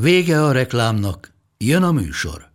Vége 0.00 0.42
a 0.42 0.52
reklámnak, 0.52 1.32
jön 1.58 1.82
a 1.82 1.92
műsor. 1.92 2.50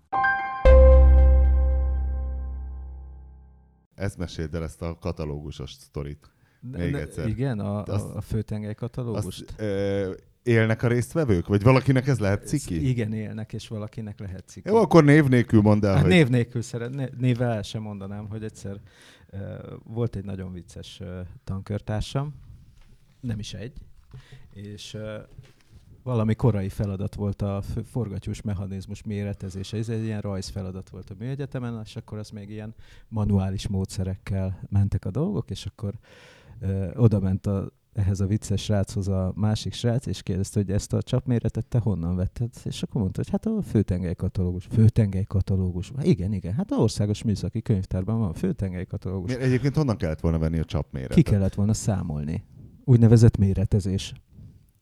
Ezt 3.96 4.18
meséld 4.18 4.56
el, 4.56 4.64
ezt 4.64 4.82
a 4.82 4.98
katalógusos 5.00 5.72
sztorit. 5.72 6.32
Még 6.62 6.92
De- 6.92 7.00
egyszer. 7.00 7.28
Igen, 7.28 7.60
a, 7.60 7.84
Azt- 7.84 8.16
a, 8.16 8.22
főtengely 8.22 8.74
katalógust. 8.74 9.26
Azt, 9.26 9.54
ö, 9.60 10.14
élnek 10.44 10.84
a 10.84 10.88
résztvevők? 10.88 11.48
Vagy 11.48 11.64
valakinek 11.64 12.08
ez 12.08 12.20
lehet 12.20 12.48
ciki? 12.48 12.90
Igen, 12.90 13.14
élnek, 13.14 13.54
és 13.54 13.68
valakinek 13.68 14.20
lehet 14.20 14.48
ciki. 14.48 14.70
Jó, 14.70 14.76
akkor 14.76 15.04
név 15.04 15.26
nélkül 15.28 15.62
mondd 15.62 15.86
el, 15.86 15.94
Hát 15.94 16.02
hogy... 16.02 16.12
név 16.12 16.28
nélkül 16.28 16.62
szeret, 16.62 16.94
né- 16.96 17.18
névvel 17.18 17.52
el 17.52 17.62
sem 17.62 17.82
mondanám, 17.82 18.28
hogy 18.30 18.44
egyszer 18.44 18.82
uh, 19.32 19.40
volt 19.84 20.16
egy 20.16 20.26
nagyon 20.26 20.52
vicces 20.54 21.00
uh, 21.02 21.20
tankörtársam, 21.44 22.34
nem 23.20 23.40
is 23.40 23.54
egy, 23.54 23.74
és 24.54 24.94
uh, 24.94 25.02
valami 26.04 26.36
korai 26.36 26.70
feladat 26.70 27.16
volt 27.16 27.42
a 27.42 27.62
forgatós 27.86 28.42
mechanizmus 28.42 29.04
méretezése. 29.04 29.78
Ez 29.78 29.90
egy 29.90 30.04
ilyen 30.04 30.22
rajzfeladat 30.22 30.90
volt 30.90 31.10
a 31.10 31.16
műegyetemen, 31.20 31.82
és 31.84 31.96
akkor 31.96 32.18
az 32.18 32.30
még 32.30 32.50
ilyen 32.50 32.76
manuális 33.08 33.68
módszerekkel 33.68 34.60
mentek 34.70 35.06
a 35.06 35.12
dolgok, 35.12 35.50
és 35.50 35.66
akkor 35.66 35.94
uh, 36.62 36.90
oda 36.96 37.20
ment 37.20 37.46
a, 37.46 37.72
ehhez 37.94 38.20
a 38.20 38.26
vicces 38.26 38.64
sráchoz 38.64 39.08
a 39.08 39.34
másik 39.36 39.74
srác, 39.74 40.06
és 40.06 40.22
kérdezte, 40.22 40.60
hogy 40.60 40.72
ezt 40.72 40.94
a 40.94 41.02
csapméretet 41.02 41.66
te 41.66 41.80
honnan 41.80 42.16
vetted? 42.16 42.50
És 42.64 42.84
akkor 42.84 43.02
mondta, 43.02 43.22
hogy 43.22 43.32
hát 43.32 43.46
a 43.46 43.62
főtengely 43.62 44.16
katalógus. 44.16 44.68
Főtengely 44.72 45.24
katalógus. 45.24 45.92
Hát 45.96 46.06
igen, 46.06 46.34
igen. 46.34 46.54
Hát 46.54 46.72
a 46.72 46.76
országos 46.76 47.24
műszaki 47.24 47.62
könyvtárban 47.62 48.20
van 48.20 48.34
főtengely 48.34 48.86
katalógus. 48.86 49.34
Egyébként 49.34 49.76
honnan 49.76 49.98
kellett 49.98 50.20
volna 50.20 50.38
venni 50.38 50.60
a 50.60 50.66
csapméretet? 50.66 51.16
Ki 51.16 51.22
kellett 51.22 51.54
volna 51.54 51.74
számolni. 51.74 52.44
Úgynevezett 52.86 53.38
méretezés. 53.38 54.14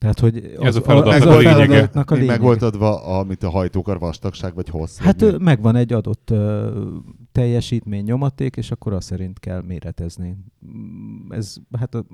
Tehát, 0.02 0.20
hogy 0.20 0.38
Ez 0.62 0.76
a 0.76 0.80
az- 0.80 0.86
feladatnak 0.86 1.14
ez 1.16 1.26
a 1.26 1.42
feladatnak 1.42 2.12
a 2.12 2.14
meg 2.14 2.22
lényege. 2.24 2.42
volt 2.44 2.62
adva, 2.62 3.04
amit 3.20 3.44
a 3.44 3.50
hajtókar 3.50 4.00
vastagság 4.00 4.56
vagy 4.56 4.70
hossz? 4.70 4.98
Hát 4.98 5.22
vagy 5.22 5.40
megvan 5.42 5.76
egy 5.76 5.94
adott 5.94 6.30
ö, 6.30 6.70
teljesítmény 7.32 8.04
nyomaték, 8.04 8.56
és 8.56 8.72
akkor 8.72 8.94
azt 8.94 9.08
szerint 9.08 9.40
kell 9.40 9.62
méretezni. 9.62 10.38
Mm, 10.66 11.32
Ez 11.32 11.56
hát 11.80 11.96
a, 11.96 12.06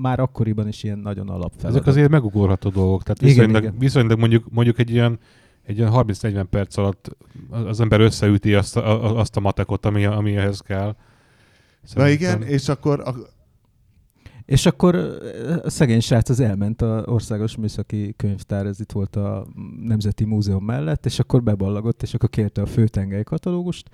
már 0.00 0.20
akkoriban 0.20 0.68
is 0.68 0.82
ilyen 0.82 0.98
nagyon 0.98 1.28
alapfeladat. 1.28 1.70
Ezek 1.70 1.86
azért 1.86 2.08
megugorható 2.10 2.68
dolgok. 2.70 3.02
Tehát 3.02 3.22
Igen, 3.22 3.34
viszonylag, 3.34 3.62
igen. 3.62 3.74
viszonylag 3.78 4.18
mondjuk, 4.18 4.44
mondjuk 4.50 4.78
egy 4.78 4.90
ilyen 4.90 5.18
egy 5.62 5.78
ilyen 5.78 5.90
30-40 5.94 6.44
perc 6.50 6.76
alatt 6.76 7.16
az 7.50 7.64
az 7.64 7.80
ember 7.80 8.00
összeüti 8.00 8.54
azt 8.54 8.76
a, 8.76 9.04
a- 9.04 9.18
azt 9.18 9.36
a 9.36 9.40
matekot, 9.40 9.86
ami, 9.86 10.04
ami 10.04 10.36
ehhez 10.36 10.60
kell. 10.60 10.96
Na 11.94 12.08
igen, 12.08 12.42
és 12.42 12.68
akkor 12.68 13.00
a, 13.00 13.14
És 14.50 14.66
akkor 14.66 14.94
a 15.62 15.70
szegény 15.70 16.00
srác 16.00 16.28
az 16.28 16.40
elment 16.40 16.82
a 16.82 17.02
Országos 17.06 17.56
Műszaki 17.56 18.14
Könyvtár, 18.16 18.66
ez 18.66 18.80
itt 18.80 18.92
volt 18.92 19.16
a 19.16 19.46
Nemzeti 19.80 20.24
Múzeum 20.24 20.64
mellett, 20.64 21.06
és 21.06 21.18
akkor 21.18 21.42
beballagott, 21.42 22.02
és 22.02 22.14
akkor 22.14 22.28
kérte 22.28 22.62
a 22.62 22.66
főtengely 22.66 23.22
katalógust, 23.22 23.88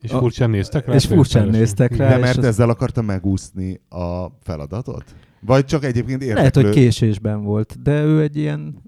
és 0.00 0.10
a- 0.10 0.18
furcsán 0.18 0.50
néztek 0.50 0.86
rá. 0.86 0.94
és 0.94 1.06
furcsán 1.06 1.48
néztek 1.48 1.96
rá. 1.96 2.08
de 2.08 2.14
és 2.16 2.20
mert 2.20 2.36
az- 2.36 2.44
ezzel 2.44 2.68
akarta 2.68 3.02
megúszni 3.02 3.80
a 3.88 4.26
feladatot? 4.42 5.14
Vagy 5.40 5.64
csak 5.64 5.84
egyébként 5.84 6.22
érdeklő? 6.22 6.34
Lehet, 6.38 6.54
hogy 6.54 6.70
késésben 6.70 7.42
volt, 7.42 7.82
de 7.82 8.02
ő 8.02 8.22
egy 8.22 8.36
ilyen 8.36 8.82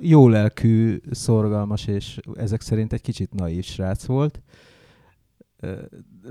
jó 0.00 0.28
lelkű, 0.28 1.00
szorgalmas, 1.10 1.86
és 1.86 2.18
ezek 2.34 2.60
szerint 2.60 2.92
egy 2.92 3.00
kicsit 3.00 3.32
naív 3.34 3.64
srác 3.64 4.04
volt. 4.04 4.42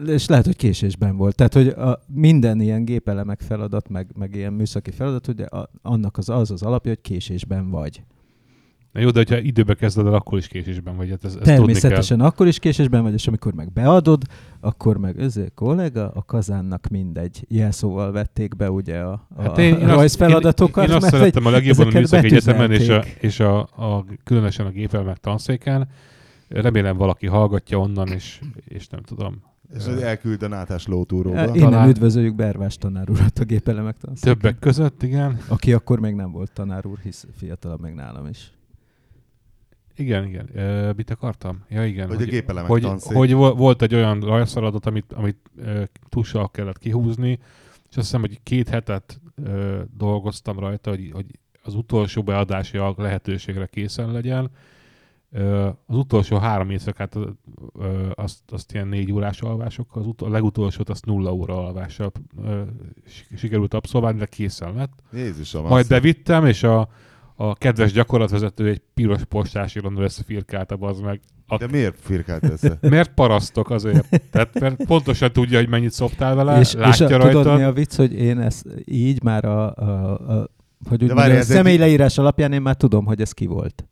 És 0.08 0.28
lehet, 0.28 0.46
hogy 0.46 0.56
késésben 0.56 1.18
volt. 1.18 1.36
Tehát, 1.36 1.54
hogy 1.54 1.68
a, 1.68 2.00
minden 2.08 2.62
ilyen 2.62 2.86
gépelemek 2.86 3.42
feladat, 3.42 3.90
meg, 3.90 4.08
meg 4.16 4.36
ilyen 4.36 4.54
műszaki 4.54 4.92
feladat, 4.92 5.28
ugye 5.28 5.46
a, 5.46 5.70
annak 5.82 6.18
az, 6.18 6.30
az 6.30 6.52
az 6.52 6.64
alapja, 6.64 6.92
hogy 6.92 7.02
késésben 7.02 7.70
vagy. 7.70 8.04
Na 8.98 9.04
jó, 9.04 9.10
de 9.10 9.18
hogyha 9.20 9.38
időbe 9.38 9.74
kezded 9.74 10.06
el, 10.06 10.14
akkor 10.14 10.38
is 10.38 10.48
késésben 10.48 10.96
vagy. 10.96 11.10
Hát 11.10 11.24
ez, 11.24 11.34
ezt 11.34 11.44
Természetesen 11.44 12.20
akkor 12.22 12.48
is 12.48 12.60
késésben 12.60 13.04
vagy, 13.04 13.14
és 13.14 13.28
amikor 13.28 13.54
meg 13.54 13.74
beadod, 13.74 14.22
akkor 14.60 14.98
meg 14.98 15.20
ezért 15.20 15.54
kollega, 15.54 16.12
a 16.14 16.24
kazánnak 16.24 16.88
mindegy 16.88 17.46
jelszóval 17.48 18.12
vették 18.12 18.56
be 18.56 18.72
ugye 18.72 19.00
a, 19.00 19.28
a 19.36 19.42
Hát 19.42 19.58
én, 19.58 19.74
én 19.74 19.86
azt, 19.86 19.96
rajzfeladatokat. 19.96 20.84
én, 20.84 20.90
én 20.90 20.96
azt 20.96 21.02
mert 21.02 21.16
szerettem 21.16 21.46
a 21.46 21.50
legjobban 21.50 21.88
a 21.88 22.00
műszaki 22.00 22.26
egyetemen, 22.26 22.72
és, 22.72 22.88
a, 22.88 23.04
és 23.20 23.40
a, 23.40 23.60
a, 23.60 24.06
különösen 24.24 24.66
a 24.66 24.70
gépelmek 24.70 25.18
tanszéken. 25.18 25.88
Remélem 26.48 26.98
valaki 26.98 27.28
hallgatja 27.28 27.80
onnan, 27.80 28.08
és, 28.08 28.42
és 28.66 28.88
nem 28.88 29.02
tudom. 29.02 29.42
És 29.76 29.86
hogy 29.86 30.02
elküld 30.02 30.44
a 30.44 30.48
nátás 30.48 30.88
lótúróba. 30.88 31.44
Innen 31.44 31.70
Talán- 31.70 31.90
üdvözöljük 31.90 32.36
Bervás 32.36 32.78
tanár 32.78 33.10
urat 33.10 33.40
a 33.40 33.44
gépelemek 33.44 33.98
tanszéken. 33.98 34.34
Többek 34.40 34.60
között, 34.60 35.04
igen. 35.04 35.38
Aki 35.48 35.74
akkor 35.74 36.00
még 36.00 36.14
nem 36.14 36.32
volt 36.32 36.52
tanár 36.52 36.86
úr, 36.86 36.98
hisz 37.04 37.28
fiatalabb 37.36 37.82
még 37.82 37.94
nálam 37.94 38.28
is. 38.28 38.52
Igen, 39.96 40.26
igen. 40.26 40.50
Ö, 40.54 40.92
mit 40.96 41.10
akartam? 41.10 41.64
Ja, 41.70 41.86
igen. 41.86 42.08
Hogy 42.08 42.22
a 42.22 42.26
gépelemek 42.26 42.70
hogy, 42.70 42.82
tanszék. 42.82 43.18
hogy 43.18 43.34
vo- 43.34 43.58
volt 43.58 43.82
egy 43.82 43.96
olyan 43.96 44.20
rajzfeladat, 44.20 44.86
amit, 44.86 45.14
amit 45.14 45.38
ö, 45.58 45.84
tussal 46.10 46.52
kellett 46.52 46.78
kihúzni, 46.78 47.30
és 47.90 47.98
azt 47.98 48.06
hiszem, 48.06 48.20
hogy 48.20 48.40
két 48.44 48.70
hetet 48.70 49.22
ö, 49.44 49.82
dolgoztam 49.98 50.60
rajta, 50.60 50.90
hogy, 50.90 51.10
hogy 51.14 51.26
az 51.64 51.76
utolsó 51.76 52.24
beadási 52.24 52.78
a 52.78 52.94
lehetőségre 52.98 53.66
készen 53.66 54.12
legyen. 54.12 54.50
Az 55.86 55.96
utolsó 55.96 56.38
három 56.38 56.70
éjszakát 56.70 57.16
azt, 58.14 58.40
azt 58.48 58.74
ilyen 58.74 58.88
négy 58.88 59.12
órás 59.12 59.42
alvásokkal, 59.42 60.02
az 60.02 60.08
ut- 60.08 60.22
a 60.22 60.30
legutolsót 60.30 60.90
azt 60.90 61.06
nulla 61.06 61.34
óra 61.34 61.66
alvással 61.66 62.12
sikerült 63.38 63.74
abszolválni, 63.74 64.20
de 64.20 64.26
készen 64.26 64.74
lett. 64.74 64.94
Jézusom, 65.14 65.66
Majd 65.68 65.88
bevittem, 65.88 66.46
és 66.46 66.64
a, 66.64 66.90
a 67.36 67.56
kedves 67.56 67.92
gyakorlatvezető 67.92 68.68
egy 68.68 68.82
piros 68.94 69.24
postás 69.26 69.76
ironon 69.76 70.04
összefirkálta, 70.04 70.76
az 70.80 71.00
meg. 71.00 71.20
A, 71.48 71.58
De 71.58 71.68
miért 71.68 72.00
firkált 72.00 72.44
össze? 72.44 72.78
Miért 72.90 73.14
parasztok 73.14 73.70
azért? 73.70 74.22
Tehát 74.32 74.60
mert 74.60 74.86
pontosan 74.86 75.32
tudja, 75.32 75.58
hogy 75.58 75.70
mennyit 75.70 75.92
szoptál 75.92 76.36
vele, 76.36 76.60
és, 76.60 76.68
és 76.74 76.80
látja 76.80 77.06
a, 77.06 77.10
rajta. 77.10 77.42
tudod 77.42 77.58
mi 77.58 77.64
a 77.64 77.72
vicc, 77.74 77.96
hogy 77.96 78.14
én 78.14 78.40
ezt 78.40 78.66
így 78.86 79.24
már 79.24 79.46
a, 79.46 79.74
a, 79.76 80.12
a 80.40 80.50
hogy 80.90 81.04
úgy 81.04 81.08
várj, 81.08 81.14
mondjam, 81.20 81.36
a 81.38 81.40
ez 81.40 81.50
egy- 81.50 81.56
személyleírás 81.56 82.18
alapján 82.18 82.54
én 82.54 82.62
már 82.62 82.76
tudom, 82.76 83.06
hogy 83.06 83.22
ez 83.22 83.32
ki 83.32 83.46
volt. 83.46 83.86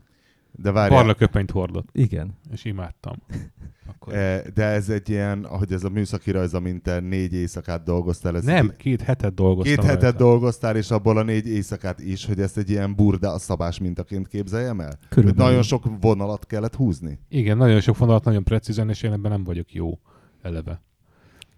De 0.58 0.72
várjál, 0.72 1.16
köpenyt 1.16 1.52
hordott, 1.52 1.88
Igen. 1.92 2.38
és 2.52 2.66
imádtam. 2.66 3.16
Akkor... 3.90 4.14
eh, 4.14 4.42
de 4.54 4.64
ez 4.64 4.90
egy 4.90 5.10
ilyen, 5.10 5.44
ahogy 5.44 5.72
ez 5.72 5.84
a 5.84 5.90
műszaki 5.90 6.32
rajz, 6.32 6.54
amint 6.54 6.82
te 6.84 7.00
négy 7.00 7.34
éjszakát 7.34 7.84
dolgoztál. 7.84 8.36
Ez 8.36 8.44
Nem, 8.44 8.70
egy- 8.70 8.76
két 8.78 9.02
hetet 9.02 9.34
dolgoztam 9.34 9.76
Két 9.76 9.84
hetet 9.86 10.02
rajta. 10.02 10.18
dolgoztál, 10.18 10.76
és 10.76 10.92
abból 10.92 11.18
a 11.18 11.24
négy 11.24 11.48
éjszakát 11.48 12.00
is, 12.00 12.26
hogy 12.26 12.40
ezt 12.40 12.58
egy 12.58 12.70
ilyen 12.70 12.96
burda 12.96 13.32
a 13.34 13.38
szabás 13.38 13.80
mintaként 13.80 14.28
képzeljem 14.28 14.80
el? 14.80 14.88
Hogy 15.00 15.08
Körülbelül. 15.10 15.46
nagyon 15.46 15.64
sok 15.64 15.84
vonalat 16.02 16.46
kellett 16.46 16.76
húzni? 16.76 17.20
Igen, 17.30 17.58
nagyon 17.58 17.80
sok 17.82 17.98
vonalat, 17.98 18.24
nagyon 18.24 18.44
precízen, 18.44 18.90
és 18.90 19.02
én 19.04 19.12
ebben 19.12 19.32
nem 19.32 19.44
vagyok 19.44 19.74
jó 19.74 20.00
eleve. 20.42 20.82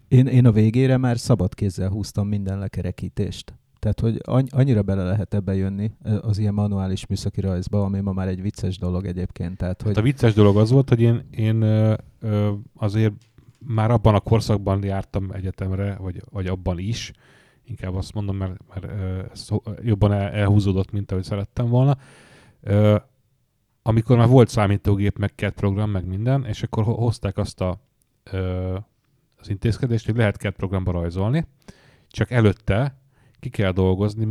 Én, 0.08 0.26
én 0.26 0.46
a 0.46 0.52
végére 0.52 0.96
már 0.96 1.18
szabad 1.18 1.54
kézzel 1.54 1.88
húztam 1.88 2.28
minden 2.28 2.58
lekerekítést. 2.58 3.54
Tehát, 3.78 4.00
hogy 4.00 4.20
anny- 4.24 4.52
annyira 4.52 4.82
bele 4.82 5.04
lehet 5.04 5.34
ebbe 5.34 5.54
jönni 5.54 5.92
az 6.20 6.38
ilyen 6.38 6.54
manuális 6.54 7.06
műszaki 7.06 7.40
rajzba, 7.40 7.84
ami 7.84 8.00
ma 8.00 8.12
már 8.12 8.28
egy 8.28 8.42
vicces 8.42 8.78
dolog 8.78 9.06
egyébként. 9.06 9.56
Tehát, 9.56 9.82
Hát 9.82 9.86
hogy 9.88 9.98
a 9.98 10.02
vicces 10.02 10.34
dolog 10.34 10.56
az 10.56 10.70
volt, 10.70 10.88
hogy 10.88 11.00
én, 11.00 11.26
én 11.30 11.62
ö, 11.62 11.94
ö, 12.20 12.52
azért 12.74 13.12
már 13.58 13.90
abban 13.90 14.14
a 14.14 14.20
korszakban 14.20 14.84
jártam 14.84 15.30
egyetemre, 15.32 15.96
vagy, 15.96 16.22
vagy 16.30 16.46
abban 16.46 16.78
is, 16.78 17.12
inkább 17.64 17.94
azt 17.94 18.14
mondom, 18.14 18.36
mert, 18.36 18.56
mert 18.74 18.84
ö, 18.84 19.22
jobban 19.82 20.12
el, 20.12 20.30
elhúzódott, 20.30 20.90
mint 20.90 21.10
ahogy 21.12 21.24
szerettem 21.24 21.68
volna. 21.68 21.96
Ö, 22.60 22.96
amikor 23.82 24.16
már 24.16 24.28
volt 24.28 24.48
számítógép, 24.48 25.18
meg 25.18 25.32
CAD 25.36 25.52
program, 25.52 25.90
meg 25.90 26.06
minden, 26.06 26.44
és 26.44 26.62
akkor 26.62 26.84
ho- 26.84 26.98
hozták 26.98 27.38
azt 27.38 27.60
a, 27.60 27.80
ö, 28.32 28.76
az 29.36 29.48
intézkedést, 29.48 30.06
hogy 30.06 30.16
lehet 30.16 30.36
CAD 30.36 30.52
programba 30.54 30.92
rajzolni, 30.92 31.46
csak 32.08 32.30
előtte 32.30 32.97
ki 33.40 33.48
kell 33.48 33.72
dolgozni 33.72 34.24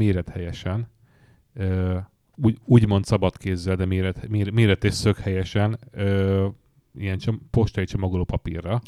ö, 1.54 1.98
úgy, 2.36 2.58
úgymond 2.66 3.06
szabad 3.06 3.38
kézzel, 3.38 3.76
de 3.76 3.86
méret, 3.86 4.28
méret, 4.28 4.54
méret 4.54 4.84
és 4.84 4.94
szöghelyesen 4.94 5.80
ö, 5.92 6.48
ilyen 6.96 7.18
csom, 7.18 7.48
postai 7.52 7.86
csomagoló 7.86 8.24
papírra. 8.24 8.82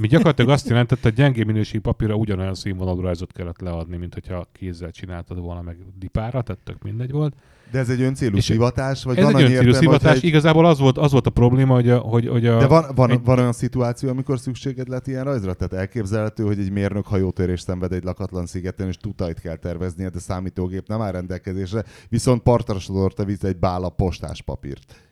Ami 0.00 0.08
gyakorlatilag 0.08 0.50
azt 0.50 0.68
jelentette, 0.68 1.00
hogy 1.02 1.12
gyengé 1.12 1.42
minőségű 1.42 1.80
papírra 1.80 2.14
ugyanolyan 2.14 2.54
színvonalú 2.54 3.00
rajzot 3.00 3.32
kellett 3.32 3.60
leadni, 3.60 3.96
mint 3.96 4.14
hogyha 4.14 4.46
kézzel 4.52 4.90
csináltad 4.90 5.38
volna 5.38 5.62
meg 5.62 5.76
dipára, 5.98 6.42
tehát 6.42 6.60
tök 6.64 6.82
mindegy 6.82 7.10
volt. 7.10 7.34
De 7.70 7.78
ez 7.78 7.88
egy 7.88 8.00
öncélú 8.00 8.36
És 8.36 8.44
szivatás? 8.44 9.04
Vagy 9.04 9.18
Ez 9.18 9.24
van 9.24 9.36
egy 9.36 9.42
öncélú 9.42 9.56
értelme, 9.56 9.78
szivatás, 9.78 10.02
hogyha 10.02 10.16
egy... 10.16 10.24
igazából 10.24 10.66
az 10.66 10.78
volt, 10.78 10.98
az 10.98 11.12
volt 11.12 11.26
a 11.26 11.30
probléma, 11.30 11.74
hogy 11.74 11.90
a, 11.90 11.98
hogy, 11.98 12.28
hogy 12.28 12.46
a 12.46 12.58
De 12.58 12.66
van, 12.66 12.84
van, 12.94 13.10
egy- 13.10 13.24
van 13.24 13.38
olyan 13.38 13.52
szituáció, 13.52 14.08
amikor 14.08 14.38
szükséged 14.38 14.88
lett 14.88 15.06
ilyen 15.06 15.24
rajzra? 15.24 15.54
Tehát 15.54 15.72
elképzelhető, 15.72 16.44
hogy 16.44 16.58
egy 16.58 16.70
mérnök 16.70 17.06
hajótörés 17.06 17.60
szenved 17.60 17.92
egy 17.92 18.04
lakatlan 18.04 18.46
szigeten, 18.46 18.88
és 18.88 18.96
tutajt 18.96 19.40
kell 19.40 19.56
terveznie, 19.56 20.08
de 20.08 20.18
számítógép 20.18 20.88
nem 20.88 21.00
áll 21.00 21.12
rendelkezésre, 21.12 21.84
viszont 22.08 22.42
partra 22.42 22.78
sodort 22.78 23.18
a 23.18 23.24
víz 23.24 23.44
egy 23.44 23.56
bála 23.56 23.88
postás 23.88 24.42
papírt. 24.42 25.09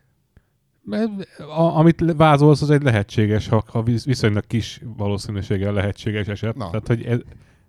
A, 1.56 1.76
amit 1.79 2.05
vázolsz, 2.17 2.62
az 2.62 2.70
egy 2.70 2.82
lehetséges, 2.82 3.49
ha, 3.49 3.64
ha 3.67 3.82
visz- 3.82 4.05
viszonylag 4.05 4.46
kis 4.46 4.81
valószínűséggel 4.96 5.73
lehetséges 5.73 6.26
eset. 6.26 6.56
Na. 6.56 6.67
Tehát, 6.70 6.87
hogy 6.87 7.02
ez, 7.02 7.19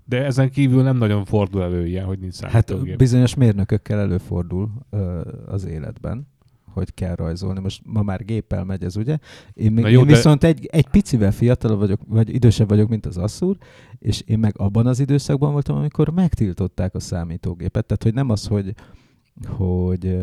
de 0.05 0.25
ezen 0.25 0.49
kívül 0.49 0.83
nem 0.83 0.97
nagyon 0.97 1.25
fordul 1.25 1.61
elő 1.63 1.87
ilyen, 1.87 2.05
hogy 2.05 2.19
nincs 2.19 2.39
Hát 2.39 2.67
számítógép. 2.67 2.97
bizonyos 2.97 3.35
mérnökökkel 3.35 3.99
előfordul 3.99 4.69
ö, 4.89 5.21
az 5.47 5.65
életben, 5.65 6.27
hogy 6.73 6.93
kell 6.93 7.15
rajzolni. 7.15 7.59
Most 7.59 7.81
ma 7.85 8.01
már 8.01 8.25
géppel 8.25 8.63
megy 8.63 8.83
ez, 8.83 8.95
ugye? 8.97 9.17
Én, 9.53 9.71
még, 9.71 9.85
jó, 9.85 9.99
én 9.99 10.05
de- 10.07 10.13
viszont 10.13 10.43
egy, 10.43 10.65
egy 10.71 10.87
picivel 10.87 11.31
fiatalabb 11.31 11.79
vagyok, 11.79 11.99
vagy 12.07 12.33
idősebb 12.33 12.69
vagyok, 12.69 12.89
mint 12.89 13.05
az 13.05 13.17
asszúr, 13.17 13.57
és 13.99 14.21
én 14.25 14.39
meg 14.39 14.53
abban 14.57 14.87
az 14.87 14.99
időszakban 14.99 15.51
voltam, 15.51 15.75
amikor 15.77 16.09
megtiltották 16.09 16.95
a 16.95 16.99
számítógépet. 16.99 17.85
Tehát, 17.85 18.03
hogy 18.03 18.13
nem 18.13 18.29
az, 18.29 18.47
hogy 18.47 18.73
hogy 19.47 20.17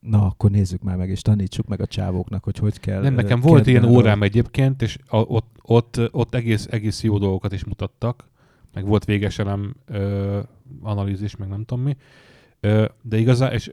na, 0.00 0.26
akkor 0.26 0.50
nézzük 0.50 0.82
már 0.82 0.96
meg, 0.96 1.08
és 1.10 1.20
tanítsuk 1.22 1.66
meg 1.66 1.80
a 1.80 1.86
csávóknak, 1.86 2.44
hogy 2.44 2.58
hogy 2.58 2.80
kell. 2.80 3.02
Nem, 3.02 3.14
nekem 3.14 3.40
volt 3.40 3.66
ilyen 3.66 3.84
a- 3.84 3.88
órám 3.88 4.22
egyébként, 4.22 4.82
és 4.82 4.98
a, 5.06 5.16
ott, 5.16 5.56
ott, 5.62 6.00
ott 6.10 6.34
egész, 6.34 6.66
egész 6.70 7.02
jó 7.02 7.18
dolgokat 7.18 7.52
is 7.52 7.64
mutattak, 7.64 8.28
meg 8.74 8.86
volt 8.86 9.04
véges 9.04 9.38
elem 9.38 9.74
ö, 9.86 10.40
analízis, 10.82 11.36
meg 11.36 11.48
nem 11.48 11.64
tudom 11.64 11.84
mi. 11.84 11.96
Ö, 12.60 12.84
de 13.02 13.16
igazá, 13.18 13.52
és 13.52 13.70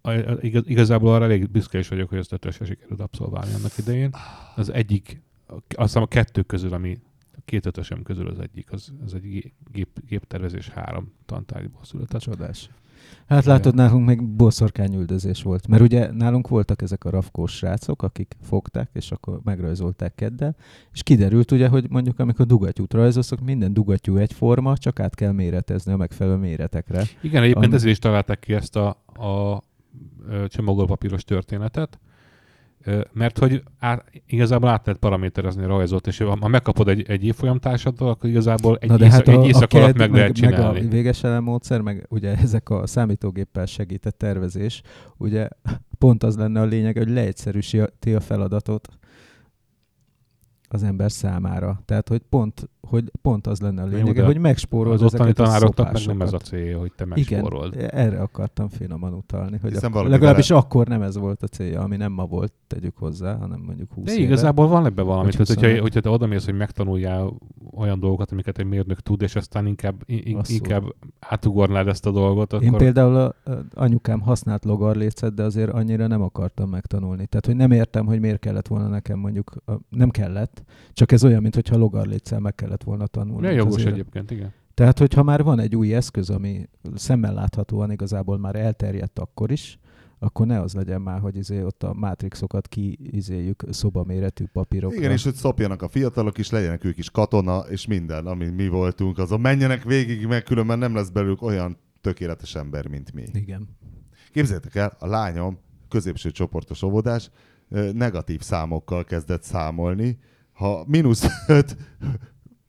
a, 0.00 0.10
a, 0.10 0.36
igaz, 0.40 0.62
igazából 0.66 1.14
arra 1.14 1.24
elég 1.24 1.50
büszke 1.50 1.78
is 1.78 1.88
vagyok, 1.88 2.08
hogy 2.08 2.18
ezt 2.18 2.32
ötösre 2.32 2.64
sikerült 2.64 3.00
abszolválni 3.00 3.54
annak 3.54 3.78
idején. 3.78 4.10
Az 4.56 4.72
egyik, 4.72 5.22
azt 5.46 5.62
hiszem 5.78 6.02
a 6.02 6.06
kettő 6.06 6.42
közül, 6.42 6.72
ami 6.72 6.98
a 7.32 7.40
két 7.44 7.66
ötösem 7.66 8.02
közül 8.02 8.28
az 8.28 8.38
egyik, 8.38 8.72
az, 8.72 8.92
az 9.04 9.14
egy 9.14 9.22
gé- 9.22 9.52
gép, 9.72 9.88
géptervezés 10.06 10.68
három 10.68 11.12
tantárgyból 11.26 11.84
született. 11.84 12.20
Csodás. 12.20 12.70
Hát 13.26 13.44
látod, 13.44 13.74
nálunk 13.74 14.06
még 14.06 14.22
boszorkányüldözés 14.22 15.42
volt. 15.42 15.66
Mert 15.66 15.82
ugye 15.82 16.12
nálunk 16.12 16.48
voltak 16.48 16.82
ezek 16.82 17.04
a 17.04 17.10
rafkós 17.10 17.52
srácok, 17.52 18.02
akik 18.02 18.36
fogták, 18.40 18.90
és 18.92 19.10
akkor 19.10 19.40
megrajzolták 19.44 20.14
keddel, 20.14 20.56
és 20.92 21.02
kiderült 21.02 21.50
ugye, 21.50 21.68
hogy 21.68 21.90
mondjuk 21.90 22.18
amikor 22.18 22.46
dugattyút 22.46 22.92
rajzolszok, 22.92 23.40
minden 23.40 23.72
dugattyú 23.72 24.16
egyforma, 24.16 24.76
csak 24.76 25.00
át 25.00 25.14
kell 25.14 25.32
méretezni 25.32 25.92
a 25.92 25.96
megfelelő 25.96 26.36
méretekre. 26.36 27.02
Igen, 27.20 27.42
egyébként 27.42 27.66
Am- 27.66 27.74
ezért 27.74 27.92
is 27.92 27.98
találták 27.98 28.38
ki 28.38 28.52
ezt 28.52 28.76
a, 28.76 28.88
a, 29.06 29.62
csomagolpapíros 30.46 31.24
történetet, 31.24 31.98
mert 33.12 33.38
hogy 33.38 33.62
át, 33.78 34.10
igazából 34.26 34.68
át 34.68 34.86
lehet 34.86 35.00
paraméterezni 35.00 35.64
a 35.64 35.66
rajzot, 35.66 36.06
és 36.06 36.18
ha 36.18 36.48
megkapod 36.48 36.88
egy, 36.88 37.02
egy 37.08 37.24
évfolyamtársaddal, 37.24 38.08
akkor 38.08 38.30
igazából 38.30 38.76
egy, 38.80 38.88
Na 38.88 38.96
de 38.96 39.10
hát 39.10 39.28
egy 39.28 39.34
a, 39.34 39.44
éjszak 39.44 39.72
a 39.72 39.76
alatt 39.76 39.96
CAD, 39.96 39.98
meg, 39.98 40.12
lehet 40.12 40.40
meg, 40.40 40.50
meg 40.50 40.50
csinálni. 40.50 40.86
a 40.86 40.88
véges 40.88 41.24
elemmódszer, 41.24 41.80
meg 41.80 42.06
ugye 42.08 42.36
ezek 42.36 42.70
a 42.70 42.86
számítógéppel 42.86 43.66
segített 43.66 44.18
tervezés, 44.18 44.82
ugye 45.16 45.48
pont 45.98 46.22
az 46.22 46.36
lenne 46.36 46.60
a 46.60 46.64
lényeg, 46.64 46.96
hogy 46.96 47.08
leegyszerűsíti 47.08 48.14
a 48.14 48.20
feladatot 48.20 48.88
az 50.68 50.82
ember 50.82 51.12
számára. 51.12 51.82
Tehát, 51.84 52.08
hogy 52.08 52.22
pont, 52.28 52.68
hogy 52.80 53.10
pont 53.22 53.46
az 53.46 53.60
lenne 53.60 53.82
a 53.82 53.86
Jó, 53.86 53.96
lényege, 53.96 54.24
hogy 54.24 54.38
megspórolod 54.38 55.02
az 55.02 55.14
ezeket 55.14 55.38
a 55.38 55.42
tanároknak 55.44 55.92
meg 55.92 56.02
nem 56.06 56.20
ez 56.20 56.26
a 56.26 56.30
szopásokat. 56.30 56.46
célja, 56.46 56.78
hogy 56.78 56.92
te 56.96 57.04
Igen, 57.14 57.40
megspórold. 57.40 57.86
erre 57.90 58.20
akartam 58.20 58.68
finoman 58.68 59.12
utalni, 59.14 59.58
hogy 59.62 59.70
Hiszen 59.72 59.92
ak- 59.92 60.08
legalábbis 60.08 60.48
vele- 60.48 60.64
akkor 60.64 60.86
nem 60.86 61.02
ez 61.02 61.16
volt 61.16 61.42
a 61.42 61.46
célja, 61.46 61.80
ami 61.80 61.96
nem 61.96 62.12
ma 62.12 62.24
volt, 62.26 62.52
tegyük 62.66 62.96
hozzá, 62.96 63.36
hanem 63.36 63.60
mondjuk 63.60 63.92
20 63.92 64.04
De 64.04 64.12
éve. 64.12 64.22
igazából 64.22 64.68
van 64.68 64.86
ebben 64.86 65.04
valami. 65.06 65.30
Tehát, 65.30 65.46
hogyha, 65.46 65.60
25. 65.60 65.80
hogyha 65.82 66.00
te 66.00 66.10
odamész, 66.10 66.44
hogy 66.44 66.54
megtanuljál 66.56 67.32
olyan 67.76 68.00
dolgokat, 68.00 68.32
amiket 68.32 68.58
egy 68.58 68.66
mérnök 68.66 69.00
tud, 69.00 69.22
és 69.22 69.36
aztán 69.36 69.66
inkább, 69.66 70.02
in, 70.06 70.34
Basszus. 70.36 70.54
inkább 70.56 70.82
átugornád 71.20 71.88
ezt 71.88 72.06
a 72.06 72.10
dolgot, 72.10 72.52
akkor... 72.52 72.64
Én 72.66 72.72
például 72.72 73.16
a, 73.16 73.24
a 73.24 73.34
anyukám 73.74 74.20
használt 74.20 74.64
logarlécet, 74.64 75.34
de 75.34 75.42
azért 75.42 75.70
annyira 75.70 76.06
nem 76.06 76.22
akartam 76.22 76.68
megtanulni. 76.68 77.26
Tehát, 77.26 77.46
hogy 77.46 77.56
nem 77.56 77.70
értem, 77.70 78.06
hogy 78.06 78.20
miért 78.20 78.38
kellett 78.38 78.66
volna 78.68 78.88
nekem 78.88 79.18
mondjuk, 79.18 79.52
a, 79.66 79.72
nem 79.88 80.10
kellett, 80.10 80.62
csak 80.92 81.12
ez 81.12 81.24
olyan, 81.24 81.42
mintha 81.42 81.76
logarléccel 81.76 82.40
meg 82.40 82.54
kellett 82.70 82.84
volna 82.84 83.06
tanulni. 83.06 83.46
Ja, 83.46 83.52
jogos 83.52 83.74
Azért- 83.74 83.92
egyébként, 83.92 84.30
igen. 84.30 84.52
Tehát, 84.74 84.98
hogyha 84.98 85.22
már 85.22 85.42
van 85.42 85.58
egy 85.58 85.76
új 85.76 85.94
eszköz, 85.94 86.30
ami 86.30 86.68
szemmel 86.94 87.34
láthatóan 87.34 87.90
igazából 87.90 88.38
már 88.38 88.56
elterjedt 88.56 89.18
akkor 89.18 89.50
is, 89.50 89.78
akkor 90.18 90.46
ne 90.46 90.60
az 90.60 90.74
legyen 90.74 91.00
már, 91.00 91.20
hogy 91.20 91.36
izé 91.36 91.62
ott 91.62 91.82
a 91.82 91.94
mátrixokat 91.94 92.68
kiizéljük 92.68 93.64
szobaméretű 93.70 94.44
papírokra. 94.52 94.96
Igen, 94.96 95.10
és 95.10 95.24
hogy 95.24 95.34
szopjanak 95.34 95.82
a 95.82 95.88
fiatalok 95.88 96.38
is, 96.38 96.50
legyenek 96.50 96.84
ők 96.84 96.98
is 96.98 97.10
katona, 97.10 97.58
és 97.58 97.86
minden, 97.86 98.26
ami 98.26 98.48
mi 98.48 98.68
voltunk, 98.68 99.18
azon 99.18 99.40
menjenek 99.40 99.82
végig, 99.82 100.26
mert 100.26 100.44
különben 100.44 100.78
nem 100.78 100.94
lesz 100.94 101.08
belőlük 101.08 101.42
olyan 101.42 101.76
tökéletes 102.00 102.54
ember, 102.54 102.88
mint 102.88 103.12
mi. 103.12 103.24
Igen. 103.32 103.68
Képzeljétek 104.32 104.74
el, 104.74 104.96
a 104.98 105.06
lányom, 105.06 105.58
középső 105.88 106.30
csoportos 106.30 106.82
óvodás, 106.82 107.30
negatív 107.92 108.40
számokkal 108.40 109.04
kezdett 109.04 109.42
számolni. 109.42 110.18
Ha 110.52 110.84
mínusz 110.86 111.26
5 111.46 111.76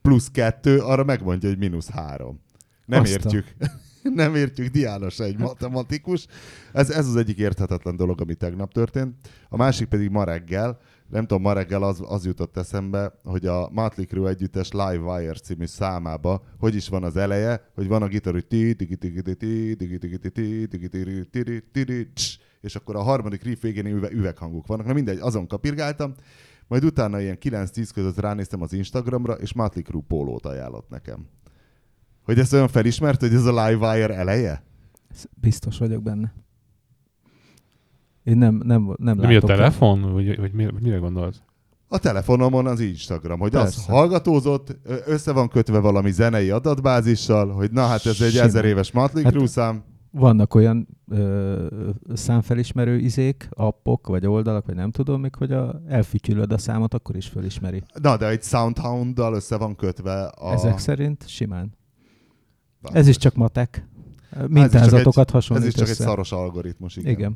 plusz 0.01 0.29
kettő, 0.31 0.79
arra 0.79 1.03
megmondja, 1.03 1.49
hogy 1.49 1.57
mínusz 1.57 1.89
három. 1.89 2.39
Nem 2.85 3.01
Aztán. 3.01 3.21
értjük. 3.21 3.55
Nem 4.03 4.35
értjük, 4.35 4.67
Diana 4.67 5.09
se 5.09 5.23
egy 5.23 5.37
matematikus. 5.37 6.27
Ez, 6.73 6.89
ez 6.89 7.07
az 7.07 7.15
egyik 7.15 7.37
érthetetlen 7.37 7.95
dolog, 7.95 8.21
ami 8.21 8.35
tegnap 8.35 8.73
történt. 8.73 9.15
A 9.49 9.57
másik 9.57 9.87
pedig 9.87 10.09
ma 10.09 10.23
reggel, 10.23 10.79
nem 11.09 11.21
tudom, 11.21 11.41
ma 11.41 11.53
reggel 11.53 11.83
az, 11.83 12.03
az 12.05 12.25
jutott 12.25 12.57
eszembe, 12.57 13.19
hogy 13.23 13.45
a 13.45 13.69
Motley 13.71 14.05
Crue 14.05 14.29
együttes 14.29 14.71
Live 14.71 14.97
Wire 14.97 15.33
című 15.33 15.65
számába, 15.65 16.43
hogy 16.59 16.75
is 16.75 16.87
van 16.87 17.03
az 17.03 17.17
eleje, 17.17 17.71
hogy 17.75 17.87
van 17.87 18.01
a 18.01 18.07
gitár, 18.07 18.33
hogy 18.33 18.47
és 22.61 22.75
akkor 22.75 22.95
a 22.95 23.01
harmadik 23.01 23.43
riff 23.43 23.61
végén 23.61 23.85
üveghangok 24.11 24.67
vannak. 24.67 24.85
Na 24.85 24.93
mindegy, 24.93 25.19
azon 25.19 25.47
kapirgáltam, 25.47 26.13
majd 26.71 26.83
utána 26.83 27.21
ilyen 27.21 27.37
9-10 27.41 27.89
között 27.93 28.19
ránéztem 28.19 28.61
az 28.61 28.73
Instagramra, 28.73 29.33
és 29.33 29.53
Motley 29.53 29.83
Crue 29.83 30.03
pólót 30.07 30.45
ajánlott 30.45 30.89
nekem. 30.89 31.27
Hogy 32.23 32.39
ezt 32.39 32.53
olyan 32.53 32.67
felismert, 32.67 33.19
hogy 33.19 33.33
ez 33.33 33.45
a 33.45 33.65
Live 33.65 33.91
Wire 33.91 34.15
eleje? 34.15 34.63
Biztos 35.33 35.77
vagyok 35.77 36.03
benne. 36.03 36.33
Én 38.23 38.37
nem, 38.37 38.61
nem, 38.63 38.95
nem 38.97 39.17
De 39.17 39.27
mi 39.27 39.35
a 39.35 39.41
telefon? 39.41 40.11
Vagy, 40.11 40.37
vagy 40.39 40.53
mire, 40.53 40.71
mire 40.81 40.97
gondolsz? 40.97 41.41
A 41.87 41.97
telefonomon 41.97 42.67
az 42.67 42.79
Instagram, 42.79 43.39
hogy 43.39 43.55
az 43.55 43.85
hallgatózott, 43.85 44.77
össze 45.05 45.31
van 45.31 45.47
kötve 45.47 45.79
valami 45.79 46.11
zenei 46.11 46.49
adatbázissal, 46.49 47.51
hogy 47.51 47.71
na 47.71 47.85
hát 47.85 48.05
ez 48.05 48.21
egy 48.21 48.31
Simán. 48.31 48.47
ezer 48.47 48.65
éves 48.65 48.91
Motley 48.91 49.23
Hát- 49.23 49.47
szám. 49.47 49.83
Vannak 50.13 50.53
olyan 50.55 50.87
ö, 51.07 51.89
számfelismerő 52.13 52.97
izék, 52.97 53.47
appok, 53.51 54.07
vagy 54.07 54.25
oldalak, 54.27 54.65
vagy 54.65 54.75
nem 54.75 54.91
tudom 54.91 55.21
még, 55.21 55.35
hogy 55.35 55.51
a, 55.51 55.81
elfütyülöd 55.87 56.51
a 56.51 56.57
számot, 56.57 56.93
akkor 56.93 57.15
is 57.15 57.27
fölismeri. 57.27 57.83
Na, 58.01 58.17
de 58.17 58.27
egy 58.27 58.43
Soundhound-dal 58.43 59.33
össze 59.33 59.57
van 59.57 59.75
kötve 59.75 60.23
a... 60.25 60.51
Ezek 60.51 60.77
szerint 60.77 61.27
simán. 61.27 61.73
Na, 62.79 62.89
Ez 62.93 63.07
is 63.07 63.17
csak 63.17 63.35
matek. 63.35 63.87
Mintázatokat 64.47 65.27
Ez 65.27 65.33
hasonlít 65.33 65.67
is 65.67 65.73
csak 65.73 65.83
egy 65.85 65.89
össze. 65.89 66.03
szaros 66.03 66.31
algoritmus, 66.31 66.95
igen. 66.95 67.11
Igen. 67.11 67.31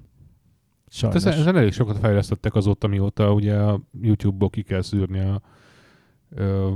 Hát 0.86 0.94
Sajnos. 0.94 1.24
ezen, 1.26 1.40
ezen 1.40 1.56
elég 1.58 1.72
sokat 1.72 1.98
fejlesztettek 1.98 2.56
azóta, 2.56 2.88
mióta 2.88 3.34
ugye 3.34 3.56
a 3.58 3.82
YouTube-ból 4.02 4.50
ki 4.50 4.62
kell 4.62 4.82
szűrni 4.82 5.20
a, 5.20 5.42
ö, 6.30 6.72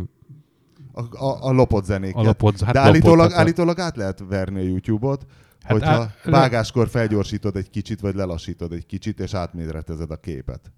A, 0.91 1.01
a, 1.25 1.47
a 1.47 1.51
lopott 1.51 1.85
zenéket. 1.85 2.15
a 2.15 2.21
lopott, 2.21 2.59
hát 2.59 2.73
de 2.73 2.79
állítólag, 2.79 3.17
lopott, 3.17 3.29
hát 3.31 3.37
a- 3.37 3.41
állítólag 3.41 3.79
át 3.79 3.95
lehet 3.95 4.23
verni 4.29 4.59
a 4.59 4.63
YouTube-ot, 4.63 5.25
Hát 5.69 5.77
hogyha 5.79 6.01
á- 6.01 6.23
vágáskor 6.23 6.87
felgyorsítod 6.87 7.55
egy 7.55 7.69
kicsit, 7.69 7.99
vagy 7.99 8.15
lelassítod 8.15 8.73
egy 8.73 8.85
kicsit, 8.85 9.19
és 9.19 9.33
átméretezed 9.33 10.11
a 10.11 10.15
képet. 10.15 10.71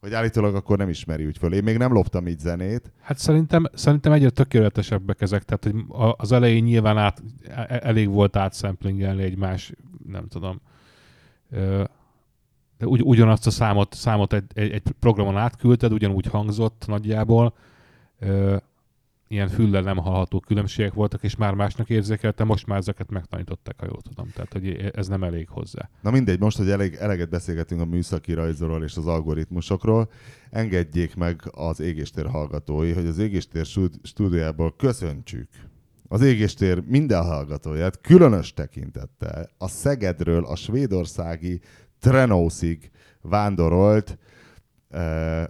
Hogy 0.00 0.14
állítólag 0.14 0.54
akkor 0.54 0.78
nem 0.78 0.88
ismeri 0.88 1.26
úgy 1.26 1.38
föl. 1.38 1.54
Én 1.54 1.62
még 1.62 1.76
nem 1.76 1.92
loptam 1.92 2.26
így 2.26 2.38
zenét. 2.38 2.92
Hát 3.00 3.18
szerintem, 3.18 3.66
szerintem 3.74 4.12
egyre 4.12 4.30
tökéletesebbek 4.30 5.20
ezek, 5.20 5.42
tehát 5.42 5.64
hogy 5.64 5.84
az 6.16 6.32
elején 6.32 6.64
nyilván 6.64 6.98
át, 6.98 7.22
e- 7.48 7.80
elég 7.82 8.08
volt 8.08 8.36
átszemplingelni 8.36 9.22
egy 9.22 9.36
más, 9.36 9.72
nem 10.06 10.28
tudom, 10.28 10.60
de 12.78 12.86
ugy, 12.86 13.02
ugyanazt 13.02 13.46
a 13.46 13.50
számot, 13.50 13.94
számot 13.94 14.32
egy, 14.32 14.44
egy, 14.54 14.70
egy 14.70 14.82
programon 15.00 15.36
átküldted, 15.36 15.92
ugyanúgy 15.92 16.26
hangzott 16.26 16.84
nagyjából, 16.86 17.54
ilyen 19.32 19.48
füllel 19.48 19.82
nem 19.82 19.96
hallható 19.96 20.40
különbségek 20.40 20.92
voltak, 20.92 21.22
és 21.22 21.36
már 21.36 21.54
másnak 21.54 21.90
érzékelte, 21.90 22.44
most 22.44 22.66
már 22.66 22.78
ezeket 22.78 23.10
megtanították, 23.10 23.80
ha 23.80 23.86
jól 23.86 24.02
tudom. 24.02 24.30
Tehát, 24.34 24.52
hogy 24.52 24.90
ez 24.94 25.08
nem 25.08 25.22
elég 25.22 25.48
hozzá. 25.48 25.88
Na 26.02 26.10
mindegy, 26.10 26.40
most, 26.40 26.56
hogy 26.56 26.70
elég, 26.70 26.94
eleget 26.94 27.28
beszélgetünk 27.28 27.80
a 27.80 27.84
műszaki 27.84 28.32
rajzról 28.32 28.84
és 28.84 28.96
az 28.96 29.06
algoritmusokról, 29.06 30.10
engedjék 30.50 31.14
meg 31.14 31.40
az 31.50 31.80
égéstér 31.80 32.26
hallgatói, 32.26 32.92
hogy 32.92 33.06
az 33.06 33.18
égéstér 33.18 33.66
stúdiójából 34.02 34.74
köszöntsük 34.76 35.48
az 36.08 36.22
égéstér 36.22 36.82
minden 36.86 37.22
hallgatóját, 37.24 38.00
különös 38.00 38.54
tekintettel 38.54 39.50
a 39.58 39.68
Szegedről 39.68 40.44
a 40.44 40.56
svédországi 40.56 41.60
Trenószig 42.00 42.90
vándorolt 43.20 44.18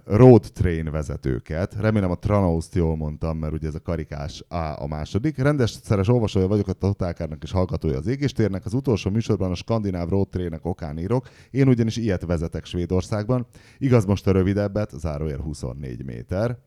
road 0.05 0.51
train 0.53 0.91
vezetőket. 0.91 1.75
Remélem 1.79 2.11
a 2.11 2.15
Tranauszt 2.15 2.75
jól 2.75 2.95
mondtam, 2.95 3.37
mert 3.37 3.53
ugye 3.53 3.67
ez 3.67 3.75
a 3.75 3.81
karikás 3.81 4.43
A 4.47 4.81
a 4.81 4.87
második. 4.87 5.37
Rendes 5.37 5.71
szeres 5.83 6.07
olvasója 6.07 6.47
vagyok 6.47 6.67
a 6.67 6.73
Totálkárnak 6.73 7.43
és 7.43 7.51
hallgatója 7.51 7.97
az 7.97 8.07
égéstérnek. 8.07 8.65
Az 8.65 8.73
utolsó 8.73 9.09
műsorban 9.09 9.51
a 9.51 9.55
skandináv 9.55 10.09
road 10.09 10.29
trainek 10.29 10.65
okán 10.65 10.97
írok. 10.97 11.27
Én 11.51 11.67
ugyanis 11.67 11.97
ilyet 11.97 12.25
vezetek 12.25 12.65
Svédországban. 12.65 13.47
Igaz 13.77 14.05
most 14.05 14.27
a 14.27 14.31
rövidebbet, 14.31 14.89
zárójel 14.89 15.39
24 15.39 16.05
méter. 16.05 16.57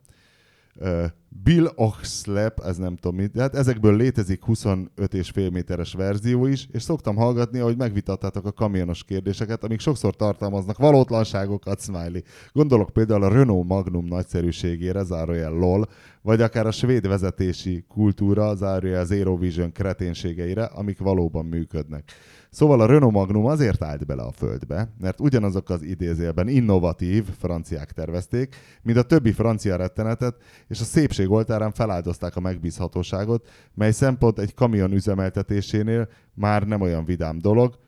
Bill 1.42 1.66
Oxlap, 1.75 2.61
ez 2.61 2.76
nem 2.76 2.97
tudom 2.97 3.16
mit, 3.16 3.33
de 3.33 3.40
hát 3.40 3.54
ezekből 3.54 3.97
létezik 3.97 4.45
25 4.45 5.14
és 5.14 5.30
fél 5.30 5.50
méteres 5.50 5.92
verzió 5.92 6.47
is, 6.47 6.68
és 6.73 6.83
szoktam 6.83 7.16
hallgatni, 7.16 7.59
ahogy 7.59 7.76
megvitattátok 7.76 8.47
a 8.47 8.52
kamionos 8.52 9.04
kérdéseket, 9.04 9.64
amik 9.64 9.80
sokszor 9.80 10.16
tartalmaznak 10.16 10.78
valótlanságokat, 10.78 11.80
smiley. 11.80 12.21
Gondolok 12.52 12.90
például 12.90 13.23
a 13.23 13.28
Renault 13.28 13.66
Magnum 13.66 14.04
nagyszerűségére, 14.04 15.02
zárójel 15.02 15.52
LOL, 15.52 15.87
vagy 16.23 16.40
akár 16.40 16.66
a 16.66 16.71
svéd 16.71 17.09
vezetési 17.09 17.85
kultúra, 17.88 18.54
zárójel 18.54 19.00
az 19.00 19.11
Eurovision 19.11 19.73
kreténségeire, 19.73 20.64
amik 20.64 20.99
valóban 20.99 21.45
működnek. 21.45 22.12
Szóval 22.56 22.80
a 22.80 22.86
Renault 22.86 23.12
Magnum 23.12 23.46
azért 23.46 23.82
állt 23.82 24.06
bele 24.06 24.22
a 24.22 24.32
földbe, 24.32 24.92
mert 25.00 25.20
ugyanazok 25.20 25.70
az 25.70 25.82
idézélben 25.82 26.48
innovatív 26.48 27.25
franciák 27.38 27.92
tervezték, 27.92 28.56
mint 28.82 28.98
a 28.98 29.02
többi 29.02 29.32
francia 29.32 29.76
rettenetet, 29.76 30.36
és 30.68 30.80
a 30.80 30.84
szépség 30.84 31.30
oltárán 31.30 31.70
feláldozták 31.70 32.36
a 32.36 32.40
megbízhatóságot, 32.40 33.48
mely 33.75 33.90
szempont 33.90 34.38
egy 34.38 34.54
kamion 34.54 34.92
üzemeltetésénél 34.92 36.08
már 36.34 36.66
nem 36.66 36.80
olyan 36.80 37.04
vidám 37.04 37.38
dolog, 37.38 37.78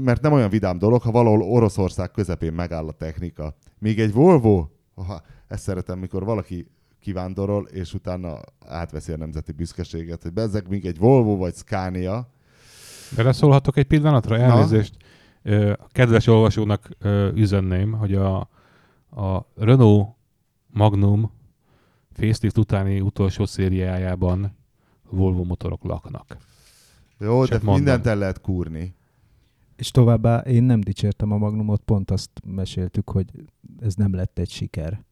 mert 0.00 0.20
nem 0.20 0.32
olyan 0.32 0.50
vidám 0.50 0.78
dolog, 0.78 1.02
ha 1.02 1.10
valahol 1.10 1.42
Oroszország 1.42 2.10
közepén 2.10 2.52
megáll 2.52 2.88
a 2.88 2.92
technika. 2.92 3.56
Még 3.78 4.00
egy 4.00 4.12
Volvo, 4.12 4.66
ha, 4.94 5.22
ezt 5.48 5.62
szeretem, 5.62 5.98
mikor 5.98 6.24
valaki 6.24 6.70
kivándorol, 7.00 7.64
és 7.64 7.94
utána 7.94 8.40
átveszi 8.66 9.12
a 9.12 9.16
nemzeti 9.16 9.52
büszkeséget, 9.52 10.22
hogy 10.22 10.32
bezzeg 10.32 10.68
még 10.68 10.86
egy 10.86 10.98
Volvo 10.98 11.36
vagy 11.36 11.54
Scania, 11.54 12.34
Beleszólhatok 13.16 13.76
egy 13.76 13.86
pillanatra? 13.86 14.38
Elnézést. 14.38 14.96
A 15.78 15.88
kedves 15.92 16.26
olvasónak 16.26 16.88
üzenném, 17.34 17.92
hogy 17.92 18.14
a, 18.14 18.36
a 19.10 19.46
Renault 19.56 20.08
Magnum 20.66 21.30
facelift 22.12 22.58
utáni 22.58 23.00
utolsó 23.00 23.44
szériájában 23.44 24.56
Volvo 25.10 25.44
motorok 25.44 25.84
laknak. 25.84 26.36
Jó, 27.18 27.44
Csak 27.44 27.58
de 27.58 27.64
mondom. 27.64 27.74
mindent 27.74 28.06
el 28.06 28.16
lehet 28.16 28.40
kúrni. 28.40 28.94
És 29.76 29.90
továbbá 29.90 30.38
én 30.38 30.62
nem 30.62 30.80
dicsértem 30.80 31.32
a 31.32 31.36
Magnumot, 31.36 31.80
pont 31.80 32.10
azt 32.10 32.30
meséltük, 32.44 33.10
hogy 33.10 33.26
ez 33.80 33.94
nem 33.94 34.14
lett 34.14 34.38
egy 34.38 34.50
siker. 34.50 35.04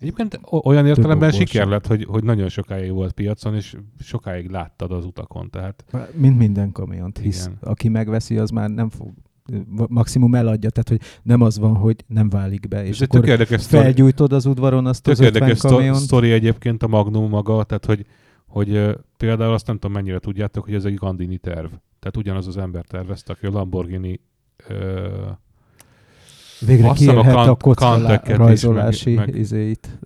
Egyébként 0.00 0.40
olyan 0.50 0.86
értelemben 0.86 1.30
siker 1.30 1.66
lett, 1.66 1.86
hogy, 1.86 2.04
hogy 2.04 2.24
nagyon 2.24 2.48
sokáig 2.48 2.92
volt 2.92 3.12
piacon, 3.12 3.54
és 3.54 3.76
sokáig 4.00 4.50
láttad 4.50 4.92
az 4.92 5.04
utakon. 5.04 5.50
Tehát... 5.50 5.84
Mint 6.12 6.38
minden 6.38 6.72
kamiont, 6.72 7.18
hisz 7.18 7.46
Igen. 7.46 7.58
aki 7.60 7.88
megveszi, 7.88 8.38
az 8.38 8.50
már 8.50 8.70
nem 8.70 8.90
fog 8.90 9.12
maximum 9.88 10.34
eladja, 10.34 10.70
tehát 10.70 10.88
hogy 10.88 11.20
nem 11.22 11.40
az 11.40 11.58
van, 11.58 11.74
hogy 11.74 12.04
nem 12.06 12.28
válik 12.28 12.68
be, 12.68 12.84
és 12.84 13.00
Ez 13.00 13.08
akkor 13.10 13.28
érdekes 13.28 13.66
felgyújtod 13.66 14.32
az 14.32 14.46
udvaron 14.46 14.86
azt 14.86 15.06
az 15.06 15.20
50 15.20 15.56
kamiont. 15.56 15.96
sztori 15.96 16.30
egyébként 16.30 16.82
a 16.82 16.88
Magnum 16.88 17.28
maga, 17.28 17.64
tehát 17.64 17.84
hogy, 17.84 18.06
hogy 18.46 18.98
például 19.16 19.52
azt 19.52 19.66
nem 19.66 19.78
tudom 19.78 19.96
mennyire 19.96 20.18
tudjátok, 20.18 20.64
hogy 20.64 20.74
ez 20.74 20.84
egy 20.84 20.94
Gandini 20.94 21.38
terv. 21.38 21.70
Tehát 21.98 22.16
ugyanaz 22.16 22.46
az 22.46 22.56
ember 22.56 22.84
tervezte, 22.84 23.32
aki 23.32 23.46
a 23.46 23.50
Lamborghini 23.50 24.20
Végre 26.60 26.92
kiélhet 26.92 27.34
a, 27.34 27.36
kant, 27.36 27.48
a 27.48 27.56
kocka 27.56 28.20
rajzolási 28.36 29.14
meg, 29.14 29.26
meg, 29.26 29.36
izéit. 29.36 29.98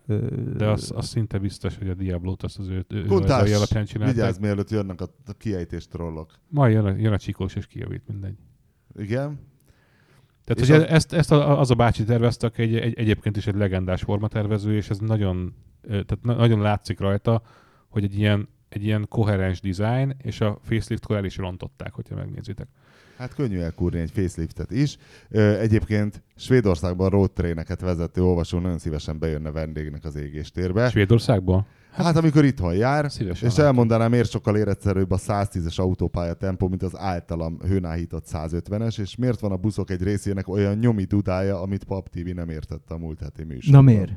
De 0.56 0.68
az, 0.68 0.92
az 0.94 1.06
szinte 1.06 1.38
biztos, 1.38 1.78
hogy 1.78 1.88
a 1.88 1.94
Diablo-t 1.94 2.42
azt 2.42 2.58
az 2.58 2.68
ő, 2.68 2.84
ő 2.88 3.04
Kuntás, 3.04 3.52
alapján 3.52 3.84
csinálták. 3.84 4.14
vigyázz, 4.14 4.38
mielőtt 4.38 4.70
jönnek 4.70 5.00
a, 5.00 5.08
a 5.26 5.32
kiejtés 5.32 5.86
trollok. 5.86 6.30
Majd 6.48 6.72
jön 6.72 6.84
a, 6.84 6.94
jön 6.96 7.12
a 7.12 7.18
csikós 7.18 7.54
és 7.54 7.66
kijavít, 7.66 8.02
mindegy. 8.06 8.36
Igen. 8.98 9.40
Tehát, 10.44 10.62
és 10.62 10.68
hogy 10.68 10.80
a... 10.80 10.92
ezt, 10.92 11.12
ezt 11.12 11.30
az 11.30 11.70
a 11.70 11.74
bácsi 11.74 12.04
tervezte, 12.04 12.46
aki 12.46 12.62
egy, 12.62 12.76
egy, 12.76 12.98
egyébként 12.98 13.36
is 13.36 13.46
egy 13.46 13.56
legendás 13.56 14.02
formatervező, 14.02 14.76
és 14.76 14.90
ez 14.90 14.98
nagyon, 14.98 15.54
tehát 15.82 16.18
nagyon 16.22 16.60
látszik 16.60 17.00
rajta, 17.00 17.42
hogy 17.88 18.04
egy 18.04 18.18
ilyen, 18.18 18.48
egy 18.68 18.84
ilyen 18.84 19.06
koherens 19.08 19.60
design, 19.60 20.14
és 20.22 20.40
a 20.40 20.58
facelift 20.62 21.10
el 21.10 21.24
is 21.24 21.36
rontották, 21.36 21.92
hogyha 21.92 22.14
megnézitek. 22.14 22.68
Hát 23.16 23.34
könnyű 23.34 23.58
elkúrni 23.58 23.98
egy 23.98 24.10
faceliftet 24.10 24.70
is. 24.70 24.96
Egyébként 25.60 26.22
Svédországban 26.36 27.10
road 27.10 27.30
traineket 27.30 27.80
vezető 27.80 28.22
olvasó 28.22 28.58
nagyon 28.58 28.78
szívesen 28.78 29.18
bejönne 29.18 29.50
vendégnek 29.50 30.04
az 30.04 30.16
égéstérbe. 30.16 30.88
Svédországban? 30.88 31.66
Hát, 31.92 32.06
hát 32.06 32.16
amikor 32.16 32.44
itthon 32.44 32.74
jár, 32.74 33.10
Szívesen 33.10 33.48
és 33.48 33.58
elmondanám, 33.58 34.10
miért 34.10 34.30
sokkal 34.30 34.56
éretszerűbb 34.56 35.10
a 35.10 35.16
110-es 35.16 35.80
autópálya 35.80 36.32
tempó, 36.34 36.68
mint 36.68 36.82
az 36.82 36.98
általam 36.98 37.58
hőnáhított 37.66 38.26
150-es, 38.32 39.00
és 39.00 39.16
miért 39.16 39.40
van 39.40 39.52
a 39.52 39.56
buszok 39.56 39.90
egy 39.90 40.02
részének 40.02 40.48
olyan 40.48 40.78
nyomi 40.78 41.04
dudája, 41.04 41.60
amit 41.60 41.84
Pap 41.84 42.08
TV 42.08 42.34
nem 42.34 42.48
értett 42.48 42.90
a 42.90 42.98
múlt 42.98 43.20
heti 43.20 43.44
műsorban. 43.44 43.84
Na 43.84 43.90
miért? 43.90 44.12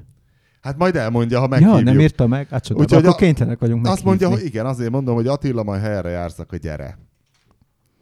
Hát 0.61 0.77
majd 0.77 0.95
elmondja, 0.95 1.39
ha 1.39 1.47
meghívjuk. 1.47 1.77
Ja, 1.77 1.83
nem 1.83 1.99
írta 1.99 2.27
meg? 2.27 2.47
Hát 2.47 2.71
Úgyhogy 2.71 2.93
akkor 2.93 3.09
a... 3.09 3.15
kénytelenek 3.15 3.59
vagyunk 3.59 3.81
meghívni. 3.81 4.07
Azt 4.07 4.19
mondja, 4.19 4.29
hogy 4.29 4.45
igen, 4.45 4.65
azért 4.65 4.91
mondom, 4.91 5.15
hogy 5.15 5.27
Attila, 5.27 5.63
majd 5.63 5.81
helyre 5.81 6.09
jársz, 6.09 6.39
akkor 6.39 6.57
gyere. 6.57 6.97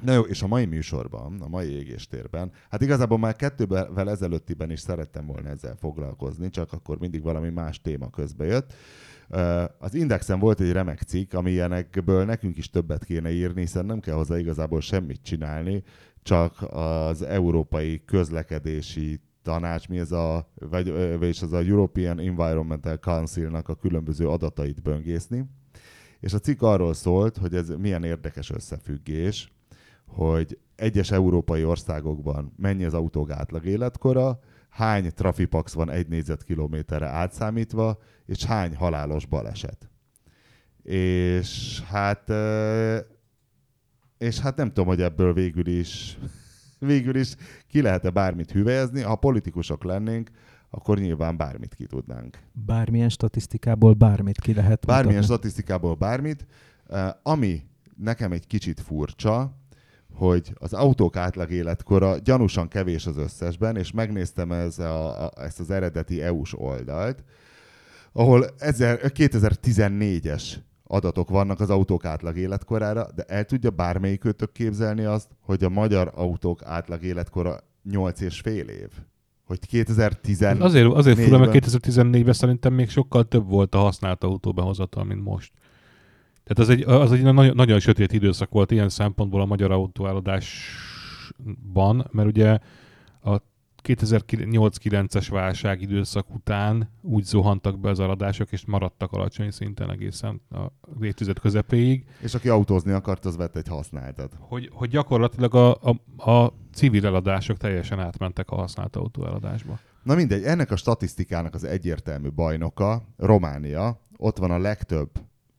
Na 0.03 0.13
jó, 0.13 0.21
és 0.21 0.41
a 0.41 0.47
mai 0.47 0.65
műsorban, 0.65 1.41
a 1.41 1.47
mai 1.47 1.69
égéstérben, 1.69 2.51
hát 2.69 2.81
igazából 2.81 3.17
már 3.17 3.35
kettővel 3.35 4.09
ezelőttiben 4.09 4.71
is 4.71 4.79
szerettem 4.79 5.25
volna 5.25 5.49
ezzel 5.49 5.75
foglalkozni, 5.75 6.49
csak 6.49 6.73
akkor 6.73 6.99
mindig 6.99 7.21
valami 7.21 7.49
más 7.49 7.81
téma 7.81 8.09
közbe 8.09 8.45
jött. 8.45 8.73
Az 9.79 9.93
Indexen 9.93 10.39
volt 10.39 10.59
egy 10.59 10.71
remek 10.71 11.01
cikk, 11.01 11.33
ami 11.33 11.51
ilyenekből 11.51 12.25
nekünk 12.25 12.57
is 12.57 12.69
többet 12.69 13.03
kéne 13.03 13.31
írni, 13.31 13.61
hiszen 13.61 13.85
nem 13.85 13.99
kell 13.99 14.15
hozzá 14.15 14.37
igazából 14.37 14.81
semmit 14.81 15.23
csinálni, 15.23 15.83
csak 16.23 16.65
az 16.69 17.21
európai 17.21 18.01
közlekedési 18.05 19.19
tanács, 19.41 19.87
mi 19.87 19.99
ez 19.99 20.11
a, 20.11 20.51
vagy, 20.55 20.91
vagyis 21.19 21.41
az 21.41 21.53
a 21.53 21.59
European 21.59 22.19
Environmental 22.19 22.97
Council-nak 22.97 23.69
a 23.69 23.75
különböző 23.75 24.27
adatait 24.27 24.81
böngészni. 24.81 25.45
És 26.19 26.33
a 26.33 26.39
cikk 26.39 26.61
arról 26.61 26.93
szólt, 26.93 27.37
hogy 27.37 27.55
ez 27.55 27.69
milyen 27.69 28.03
érdekes 28.03 28.49
összefüggés, 28.49 29.53
hogy 30.07 30.59
egyes 30.75 31.11
európai 31.11 31.65
országokban 31.65 32.53
mennyi 32.57 32.83
az 32.83 32.93
autók 32.93 33.31
átlag 33.31 33.65
életkora, 33.65 34.39
hány 34.69 35.11
trafipax 35.13 35.73
van 35.73 35.89
egy 35.89 36.07
négyzetkilométerre 36.07 37.07
átszámítva, 37.07 37.97
és 38.25 38.43
hány 38.43 38.75
halálos 38.75 39.25
baleset. 39.25 39.89
És 40.83 41.81
hát, 41.81 42.29
és 44.17 44.39
hát 44.39 44.55
nem 44.55 44.67
tudom, 44.67 44.85
hogy 44.85 45.01
ebből 45.01 45.33
végül 45.33 45.67
is, 45.67 46.17
végül 46.79 47.15
is 47.15 47.35
ki 47.67 47.81
lehet-e 47.81 48.09
bármit 48.09 48.51
hüvelyezni. 48.51 49.01
Ha 49.01 49.15
politikusok 49.15 49.83
lennénk, 49.83 50.29
akkor 50.69 50.99
nyilván 50.99 51.37
bármit 51.37 51.73
ki 51.73 51.85
tudnánk. 51.85 52.39
Bármilyen 52.51 53.09
statisztikából 53.09 53.93
bármit 53.93 54.41
ki 54.41 54.53
lehet 54.53 54.85
Bármilyen 54.85 55.19
mutatni. 55.21 55.35
statisztikából 55.35 55.95
bármit. 55.95 56.45
Ami 57.23 57.63
nekem 57.97 58.31
egy 58.31 58.47
kicsit 58.47 58.79
furcsa, 58.79 59.57
hogy 60.13 60.53
az 60.53 60.73
autók 60.73 61.15
átlag 61.15 61.51
életkora 61.51 62.17
gyanúsan 62.17 62.67
kevés 62.67 63.05
az 63.05 63.17
összesben, 63.17 63.77
és 63.77 63.91
megnéztem 63.91 64.51
ez 64.51 64.79
a, 64.79 65.25
a, 65.25 65.31
ezt 65.35 65.59
az 65.59 65.71
eredeti 65.71 66.21
EU-s 66.21 66.53
oldalt, 66.57 67.23
ahol 68.11 68.45
2014-es 68.59 70.43
adatok 70.83 71.29
vannak 71.29 71.59
az 71.59 71.69
autók 71.69 72.05
átlag 72.05 72.37
életkorára, 72.37 73.07
de 73.15 73.23
el 73.23 73.45
tudja 73.45 73.69
bármelyik 73.69 74.25
őtök 74.25 74.51
képzelni 74.51 75.03
azt, 75.03 75.29
hogy 75.39 75.63
a 75.63 75.69
magyar 75.69 76.11
autók 76.15 76.63
átlag 76.63 77.03
életkora 77.03 77.59
8 77.83 78.21
és 78.21 78.39
fél 78.39 78.67
év? 78.67 78.89
Hogy 79.43 79.59
2014 79.67 80.61
Azért, 80.61 80.93
azért 80.93 81.19
fura, 81.19 81.37
mert 81.37 81.51
2014-ben 81.53 82.33
szerintem 82.33 82.73
még 82.73 82.89
sokkal 82.89 83.27
több 83.27 83.47
volt 83.47 83.75
a 83.75 83.77
használt 83.77 84.23
autó 84.23 84.53
behozatal, 84.53 85.03
mint 85.03 85.23
most. 85.23 85.51
Tehát 86.43 86.59
az 86.59 86.69
egy, 86.69 86.81
az 86.81 87.11
egy 87.11 87.23
nagyon, 87.23 87.55
nagyon 87.55 87.79
sötét 87.79 88.13
időszak 88.13 88.49
volt 88.49 88.71
ilyen 88.71 88.89
szempontból 88.89 89.41
a 89.41 89.45
magyar 89.45 89.71
autóeladásban, 89.71 92.07
mert 92.11 92.27
ugye 92.27 92.57
a 93.23 93.37
2008-9-es 93.83 95.27
válság 95.29 95.81
időszak 95.81 96.33
után 96.33 96.89
úgy 97.01 97.23
zuhantak 97.23 97.79
be 97.79 97.89
az 97.89 97.99
eladások, 97.99 98.51
és 98.51 98.65
maradtak 98.65 99.11
alacsony 99.11 99.51
szinten 99.51 99.91
egészen 99.91 100.41
a 100.49 100.59
évtized 101.01 101.39
közepéig, 101.39 102.05
És 102.21 102.33
aki 102.33 102.49
autózni 102.49 102.91
akart, 102.91 103.25
az 103.25 103.35
vett 103.35 103.55
egy 103.55 103.67
használtat. 103.67 104.33
hogy, 104.39 104.69
hogy 104.73 104.89
gyakorlatilag 104.89 105.55
a, 105.55 105.71
a, 105.71 105.89
a 106.31 106.53
civil 106.73 107.05
eladások 107.05 107.57
teljesen 107.57 107.99
átmentek 107.99 108.49
a 108.49 108.55
használt 108.55 108.95
autó 108.95 109.25
eladásba. 109.25 109.79
Na 110.03 110.15
mindegy, 110.15 110.43
ennek 110.43 110.71
a 110.71 110.75
statisztikának 110.75 111.53
az 111.53 111.63
egyértelmű 111.63 112.29
bajnoka 112.29 113.07
Románia. 113.17 114.01
Ott 114.17 114.37
van 114.37 114.51
a 114.51 114.57
legtöbb 114.57 115.09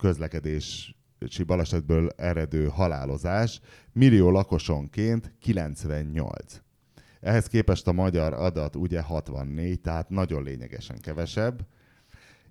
közlekedési 0.04 1.42
balesetből 1.46 2.11
eredő 2.16 2.66
halálozás, 2.66 3.61
millió 3.92 4.30
lakosonként 4.30 5.34
98. 5.40 6.61
Ehhez 7.20 7.46
képest 7.46 7.87
a 7.87 7.92
magyar 7.92 8.32
adat 8.32 8.76
ugye 8.76 9.00
64, 9.00 9.80
tehát 9.80 10.08
nagyon 10.08 10.42
lényegesen 10.42 11.00
kevesebb. 11.00 11.66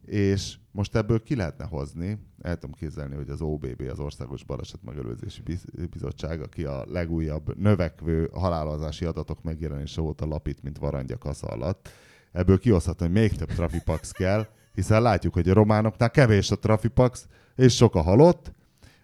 És 0.06 0.56
most 0.72 0.96
ebből 0.96 1.24
ki 1.24 1.36
lehetne 1.36 1.66
hozni, 1.66 2.18
el 2.42 2.58
tudom 2.58 2.76
képzelni, 2.76 3.16
hogy 3.16 3.30
az 3.30 3.42
OBB, 3.42 3.82
az 3.92 4.00
Országos 4.00 4.44
Baleset 4.44 4.84
Megelőzési 4.84 5.42
Biz- 5.42 5.90
Bizottság, 5.90 6.42
aki 6.42 6.64
a 6.64 6.86
legújabb 6.88 7.58
növekvő 7.58 8.30
halálozási 8.34 9.06
adatok 9.06 9.44
megjelenése 9.44 10.02
óta 10.02 10.26
lapít, 10.26 10.64
mint 10.64 10.78
varangya 10.78 11.18
kasza 11.18 11.48
alatt, 11.48 11.90
ebből 12.32 12.60
kihozhatni, 12.60 13.06
hogy 13.06 13.16
még 13.16 13.36
több 13.36 13.50
trafipax 13.50 14.12
kell, 14.12 14.48
hiszen 14.74 15.02
látjuk, 15.02 15.34
hogy 15.34 15.50
a 15.50 15.54
románoknál 15.54 16.12
kevés 16.12 16.52
a 16.52 16.60
trafipax, 16.60 17.28
és 17.56 17.76
sok 17.76 17.96
a 17.96 18.02
halott, 18.02 18.52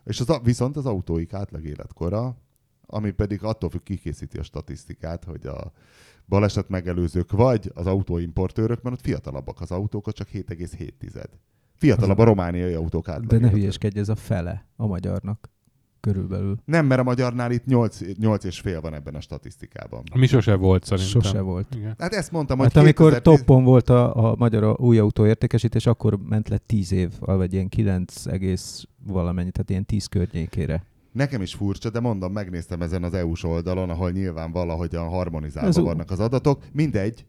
és 0.03 0.19
az, 0.19 0.39
viszont 0.43 0.77
az 0.77 0.85
autóik 0.85 1.33
átlag 1.33 1.65
életkora, 1.65 2.35
ami 2.85 3.11
pedig 3.11 3.43
attól 3.43 3.69
függ, 3.69 3.83
kikészíti 3.83 4.37
a 4.37 4.43
statisztikát, 4.43 5.23
hogy 5.23 5.45
a 5.45 5.71
baleset 6.25 6.69
megelőzők 6.69 7.31
vagy 7.31 7.71
az 7.73 7.85
autóimportőrök, 7.85 8.81
mert 8.81 8.95
ott 8.95 9.01
fiatalabbak 9.03 9.61
az 9.61 9.71
autók, 9.71 10.07
ott 10.07 10.15
csak 10.15 10.27
7,7. 10.33 11.23
Fiatalabb 11.75 12.17
a 12.17 12.23
romániai 12.23 12.73
autók 12.73 13.07
átlag 13.07 13.27
De 13.27 13.37
ne 13.37 13.49
hülyeskedj, 13.49 13.99
ez 13.99 14.09
a 14.09 14.15
fele 14.15 14.65
a 14.75 14.85
magyarnak 14.85 15.49
körülbelül. 15.99 16.57
Nem, 16.65 16.85
mert 16.85 17.01
a 17.01 17.03
magyarnál 17.03 17.51
itt 17.51 17.65
8, 17.65 17.99
8 18.17 18.43
és 18.43 18.59
fél 18.59 18.81
van 18.81 18.93
ebben 18.93 19.15
a 19.15 19.21
statisztikában. 19.21 20.03
Mi 20.15 20.27
sose 20.27 20.55
volt 20.55 20.83
szerintem. 20.83 21.21
Sose 21.21 21.41
volt. 21.41 21.75
Igen. 21.75 21.95
Hát 21.97 22.13
ezt 22.13 22.31
mondtam, 22.31 22.57
hogy 22.57 22.73
Hát 22.73 22.83
amikor 22.83 23.11
2010 23.11 23.37
toppon 23.37 23.63
volt 23.63 23.89
a, 23.89 24.31
a 24.31 24.35
magyar 24.37 24.63
a 24.63 24.75
új 24.79 24.99
autó 24.99 25.25
értékesítés, 25.25 25.85
akkor 25.85 26.19
ment 26.29 26.49
le 26.49 26.57
10 26.57 26.91
év, 26.91 27.11
vagy 27.19 27.53
ilyen 27.53 27.69
9 27.69 28.25
egész 28.25 28.87
valamennyi, 29.05 29.51
tehát 29.51 29.69
ilyen 29.69 29.85
10 29.85 30.05
környékére. 30.05 30.83
Nekem 31.11 31.41
is 31.41 31.53
furcsa, 31.53 31.89
de 31.89 31.99
mondom, 31.99 32.31
megnéztem 32.31 32.81
ezen 32.81 33.03
az 33.03 33.13
EU-s 33.13 33.43
oldalon, 33.43 33.89
ahol 33.89 34.11
nyilván 34.11 34.51
valahogyan 34.51 35.07
harmonizálva 35.07 35.69
Ez 35.69 35.77
vannak 35.77 36.11
az 36.11 36.19
adatok. 36.19 36.63
Mindegy, 36.71 37.25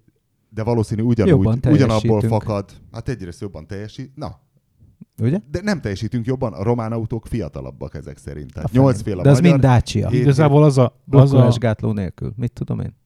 de 0.49 0.63
valószínű 0.63 1.03
ugyanúgy, 1.03 1.67
ugyanabból 1.67 2.21
fakad. 2.21 2.71
Hát 2.93 3.09
egyrészt 3.09 3.41
jobban 3.41 3.67
teljesít. 3.67 4.17
Na, 4.17 4.41
Ugye? 5.21 5.41
de 5.51 5.61
nem 5.63 5.81
teljesítünk 5.81 6.27
jobban, 6.27 6.53
a 6.53 6.63
román 6.63 6.93
autók 6.93 7.27
fiatalabbak 7.27 7.95
ezek 7.95 8.17
szerint. 8.17 8.53
Tehát 8.53 8.69
A 8.69 8.73
fene. 8.73 8.85
8 8.85 9.03
fél 9.03 9.19
a 9.19 9.23
De 9.23 9.31
az 9.31 9.41
magyar, 9.41 9.53
mind 9.53 9.65
Dacia. 9.65 10.09
Hét- 10.09 10.21
Igazából 10.21 10.65
az 10.65 10.79
a... 10.79 10.83
Az 10.85 10.91
a 10.91 10.95
Blokkolásgátló 11.05 11.93
nélkül. 11.93 12.33
Mit 12.37 12.53
tudom 12.53 12.81
én? 12.81 12.97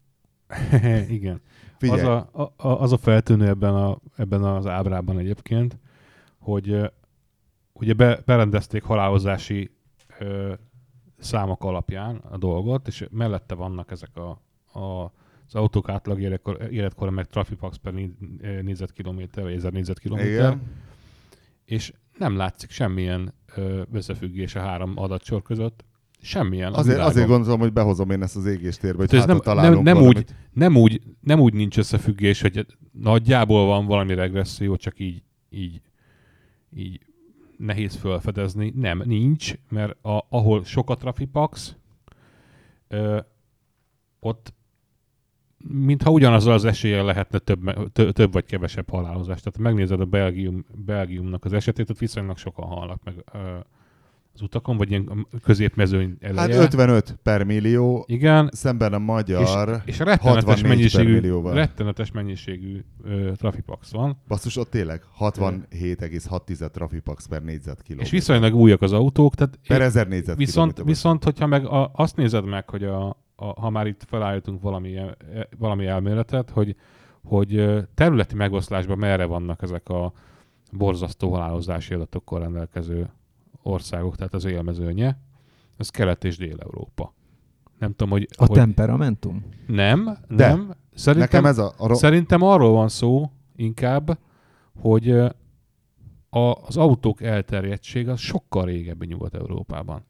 igen. 1.09 1.41
Figyelj, 1.79 2.01
Az 2.01 2.07
a, 2.07 2.51
a, 2.57 2.69
az 2.69 2.93
a 2.93 2.97
feltűnő 2.97 3.49
ebben, 3.49 3.75
a, 3.75 3.99
ebben 4.17 4.45
az 4.45 4.67
ábrában 4.67 5.19
egyébként, 5.19 5.79
hogy 6.39 6.93
ugye 7.73 7.93
be, 7.93 8.23
berendezték 8.25 8.83
halálozási 8.83 9.71
ö, 10.19 10.53
számok 11.19 11.65
alapján 11.65 12.17
a 12.17 12.37
dolgot, 12.37 12.87
és 12.87 13.07
mellette 13.11 13.55
vannak 13.55 13.91
ezek 13.91 14.17
a, 14.17 14.29
a 14.81 15.13
az 15.47 15.55
autók 15.55 15.89
átlag 15.89 16.21
életkor, 16.21 16.69
életkora, 16.71 17.11
meg 17.11 17.27
trafipax 17.27 17.77
per 17.77 17.93
négyzetkilométer, 18.63 19.45
vagy 19.45 19.53
ezer 19.53 19.73
négyzetkilométer, 19.73 20.31
igen. 20.31 20.63
és 21.65 21.93
nem 22.19 22.37
látszik 22.37 22.71
semmilyen 22.71 23.35
ö, 23.55 23.83
összefüggés 23.93 24.55
a 24.55 24.61
három 24.61 24.93
adatsor 24.95 25.43
között. 25.43 25.85
Semmilyen. 26.21 26.73
Azért, 26.73 26.87
világon. 26.87 27.11
azért 27.11 27.29
gondolom, 27.29 27.61
hogy 27.61 27.73
behozom 27.73 28.11
én 28.11 28.23
ezt 28.23 28.37
az 28.37 28.47
égéstérbe, 28.47 28.99
hogy 28.99 29.19
hát 29.19 29.27
nem, 29.27 29.39
találunk 29.39 29.75
nem, 29.75 29.83
nem, 29.83 29.95
valamit. 29.95 30.19
úgy, 30.19 30.37
nem, 30.53 30.77
úgy, 30.77 31.01
nem 31.21 31.41
úgy 31.41 31.55
nincs 31.55 31.79
összefüggés, 31.79 32.41
hogy 32.41 32.67
nagyjából 32.93 33.67
van 33.67 33.87
valami 33.87 34.15
regresszió, 34.15 34.77
csak 34.77 35.01
így, 35.01 35.23
így, 35.51 35.81
így 36.77 37.01
nehéz 37.57 37.95
felfedezni. 37.95 38.73
Nem, 38.77 39.03
nincs, 39.05 39.55
mert 39.69 40.05
a, 40.05 40.27
ahol 40.29 40.65
sok 40.65 40.91
a 40.91 40.95
trafipax, 40.95 41.77
ö, 42.89 43.21
ott 44.21 44.55
mintha 45.69 46.11
ugyanazzal 46.11 46.53
az 46.53 46.65
eséllyel 46.65 47.05
lehetne 47.05 47.39
több, 47.39 47.93
tö, 47.93 48.13
több 48.13 48.33
vagy 48.33 48.45
kevesebb 48.45 48.91
halálozás. 48.91 49.41
Tehát 49.41 49.59
megnézed 49.59 50.01
a 50.01 50.05
Belgium, 50.05 50.65
Belgiumnak 50.75 51.45
az 51.45 51.53
esetét, 51.53 51.91
ott 51.91 51.99
viszonylag 51.99 52.37
sokan 52.37 52.67
halnak 52.67 53.01
meg 53.05 53.25
ö, 53.33 53.39
az 54.35 54.43
utakon, 54.43 54.77
vagy 54.77 54.91
ilyen 54.91 55.27
középmezőny 55.43 56.17
eleje. 56.21 56.55
Hát 56.55 56.65
55 56.65 57.19
per 57.23 57.45
millió, 57.45 58.05
Igen, 58.09 58.51
szemben 58.53 58.93
a 58.93 58.99
magyar 58.99 59.83
és 59.85 59.99
rettenetes 59.99 60.23
64 60.23 60.61
per 60.61 60.69
mennyiségű, 60.69 61.31
rettenetes 61.43 62.11
mennyiségű 62.11 62.85
ö, 63.05 63.33
trafipax 63.37 63.93
van, 63.93 64.17
Basszus, 64.29 64.57
ott 64.57 64.71
tényleg 64.71 65.03
67,6 65.21 66.71
trafipax 66.71 67.27
per 67.27 67.43
négyzetkilométer. 67.43 68.07
és 68.07 68.11
viszonylag 68.11 68.55
újak 68.55 68.83
az 68.83 68.93
autók, 68.93 69.35
tehát 69.35 69.59
Per 69.69 69.81
ezer 69.81 70.09
négyzetkilométer. 70.09 70.47
viszont, 70.47 70.83
viszont, 70.85 71.25
hogyha 71.25 71.47
meg 71.47 71.67
a, 71.67 71.91
azt 71.95 72.17
nézed 72.17 72.45
meg, 72.45 72.71
hogy 72.71 72.85
a, 72.85 73.24
a, 73.37 73.61
ha 73.61 73.71
már 73.71 73.87
itt 73.87 74.05
felállítunk 74.05 74.63
valami, 74.63 74.97
e- 74.97 75.17
valami 75.59 75.87
elméletet, 75.87 76.51
hogy, 76.51 76.77
hogy 77.25 77.65
területi 77.95 78.35
megoszlásban 78.35 78.99
merre 78.99 79.25
vannak 79.25 79.63
ezek 79.63 79.89
a 79.89 80.13
borzasztó 80.73 81.33
halálozási 81.33 81.95
adatokkal 81.95 82.41
rendelkező 82.41 83.11
országok, 83.63 84.17
tehát 84.17 84.35
az 84.35 84.45
élmezőnye, 84.45 85.19
ez 85.77 85.91
Kelet- 85.91 86.25
és 86.25 86.37
Dél-Európa. 86.37 87.15
Nem 87.79 87.91
tudom, 87.91 88.11
hogy... 88.11 88.29
A 88.37 88.45
hogy 88.47 88.57
temperamentum? 88.57 89.45
Nem, 89.67 90.05
De. 90.29 90.49
nem. 90.49 90.75
Szerintem, 90.95 91.43
Nekem 91.43 91.45
ez 91.51 91.59
a... 91.59 91.75
a 91.79 91.87
ro- 91.87 91.99
Szerintem 91.99 92.43
arról 92.43 92.73
van 92.73 92.89
szó 92.89 93.31
inkább, 93.57 94.19
hogy 94.81 95.11
a, 96.31 96.53
az 96.67 96.77
autók 96.77 97.23
elterjedtsége 97.23 98.11
az 98.13 98.21
sokkal 98.21 98.65
régebbi 98.65 99.07
Nyugat-Európában. 99.07 100.05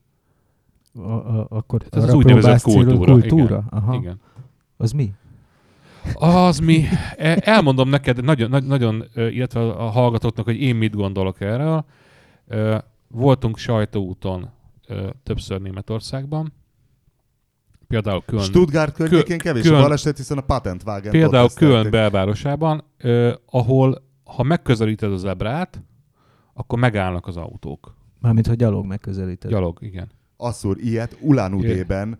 A, 0.94 1.00
a, 1.12 1.46
akkor 1.50 1.82
Ez 1.90 2.04
az 2.04 2.14
úgynevezett 2.14 2.62
kultúra. 2.62 3.12
kultúra? 3.12 3.44
Igen. 3.44 3.64
Aha. 3.70 3.94
Igen. 3.94 4.20
Az 4.76 4.92
mi? 4.92 5.12
Az 6.14 6.58
mi, 6.58 6.84
e- 7.16 7.40
elmondom 7.44 7.88
neked, 7.88 8.24
nagyon, 8.24 8.50
nagy- 8.50 8.66
nagyon, 8.66 9.04
illetve 9.14 9.60
a 9.60 9.88
hallgatóknak, 9.88 10.44
hogy 10.44 10.60
én 10.60 10.76
mit 10.76 10.94
gondolok 10.94 11.40
erről. 11.40 11.84
Voltunk 13.08 13.56
sajtóúton 13.58 14.48
többször 15.22 15.60
Németországban. 15.60 16.52
Például 17.86 18.22
Köln, 18.26 18.42
Stuttgart 18.42 18.94
környékén 18.94 19.38
kevés 19.38 19.62
Köln- 19.62 19.78
a 19.78 19.82
baleset, 19.82 20.16
hiszen 20.16 20.38
a 20.38 20.40
Patentwagen 20.40 21.10
Például 21.10 21.48
Köln 21.54 21.90
belvárosában, 21.90 22.84
ahol 23.46 24.02
ha 24.24 24.42
megközelíted 24.42 25.12
az 25.12 25.24
ebrát, 25.24 25.82
akkor 26.54 26.78
megállnak 26.78 27.26
az 27.26 27.36
autók. 27.36 27.94
Mármint, 28.20 28.46
hogy 28.46 28.56
gyalog 28.56 28.86
megközelíted. 28.86 29.50
Gyalog, 29.50 29.78
igen. 29.80 30.10
Asszúr 30.36 30.76
ilyet, 30.80 31.16
Ulan 31.20 31.54
Udében, 31.54 32.18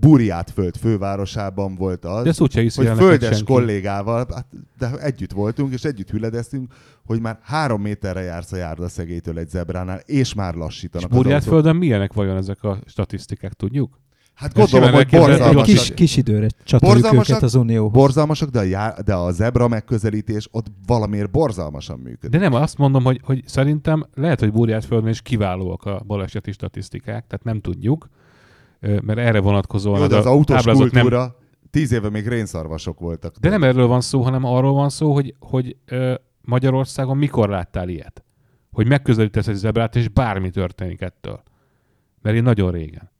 Burját 0.00 0.50
föld 0.50 0.76
fővárosában 0.76 1.74
volt 1.74 2.04
az, 2.04 2.24
De 2.24 2.32
hiszi 2.60 2.86
hogy 2.86 2.96
földes 2.96 3.36
senki. 3.36 3.52
kollégával, 3.52 4.26
hát, 4.34 4.46
de 4.78 4.90
együtt 4.98 5.32
voltunk, 5.32 5.72
és 5.72 5.84
együtt 5.84 6.10
hüledeztünk, 6.10 6.72
hogy 7.06 7.20
már 7.20 7.38
három 7.42 7.80
méterre 7.80 8.20
jársz 8.20 8.52
a 8.52 8.56
járdaszegélytől 8.56 9.38
egy 9.38 9.48
zebránál, 9.48 9.98
és 9.98 10.34
már 10.34 10.54
És 10.54 10.60
lassítanak 10.60 11.10
az 11.10 11.16
Burját 11.16 11.34
autók. 11.38 11.52
földön 11.52 11.76
milyenek 11.76 12.12
vajon 12.12 12.36
ezek 12.36 12.62
a 12.62 12.78
statisztikák, 12.86 13.52
tudjuk? 13.52 13.98
Hát 14.34 14.54
gondolom, 14.54 14.92
hogy 14.92 15.08
borzalmasak, 15.08 15.62
kis, 15.62 15.94
kis 15.94 16.16
időre 16.16 16.46
csatoljuk 16.64 17.00
Borzalmasak? 17.00 17.30
őket 17.30 17.42
az 17.42 17.54
Unióhoz. 17.54 17.92
borzalmasak 17.92 18.48
de, 18.48 18.58
a 18.58 18.62
já, 18.62 18.94
de 19.04 19.14
a 19.14 19.30
zebra 19.30 19.68
megközelítés 19.68 20.48
ott 20.50 20.66
valamiért 20.86 21.30
borzalmasan 21.30 21.98
működik. 21.98 22.30
De 22.30 22.38
nem, 22.38 22.54
azt 22.54 22.78
mondom, 22.78 23.04
hogy, 23.04 23.20
hogy 23.24 23.42
szerintem 23.46 24.06
lehet, 24.14 24.40
hogy 24.40 24.52
Burját 24.52 24.84
földön 24.84 25.10
is 25.10 25.22
kiválóak 25.22 25.84
a 25.84 26.02
baleseti 26.06 26.52
statisztikák, 26.52 27.26
tehát 27.26 27.44
nem 27.44 27.60
tudjuk, 27.60 28.08
mert 28.80 29.18
erre 29.18 29.40
vonatkozóan 29.40 30.00
Jó, 30.00 30.06
de 30.06 30.16
az 30.16 30.26
a 30.26 30.30
autós 30.30 30.62
kultúra, 30.62 31.18
nem, 31.18 31.34
tíz 31.70 31.92
éve 31.92 32.10
még 32.10 32.28
rénszarvasok 32.28 33.00
voltak. 33.00 33.36
De 33.36 33.48
nem 33.48 33.62
erről 33.62 33.86
van 33.86 34.00
szó, 34.00 34.22
hanem 34.22 34.44
arról 34.44 34.72
van 34.72 34.88
szó, 34.88 35.12
hogy, 35.12 35.34
hogy 35.38 35.76
ö, 35.86 36.14
Magyarországon 36.40 37.16
mikor 37.16 37.48
láttál 37.48 37.88
ilyet? 37.88 38.24
Hogy 38.72 38.86
megközelítesz 38.86 39.46
egy 39.46 39.54
zebrát, 39.54 39.96
és 39.96 40.08
bármi 40.08 40.50
történik 40.50 41.00
ettől. 41.00 41.42
Mert 42.22 42.36
én 42.36 42.42
nagyon 42.42 42.70
régen. 42.70 43.12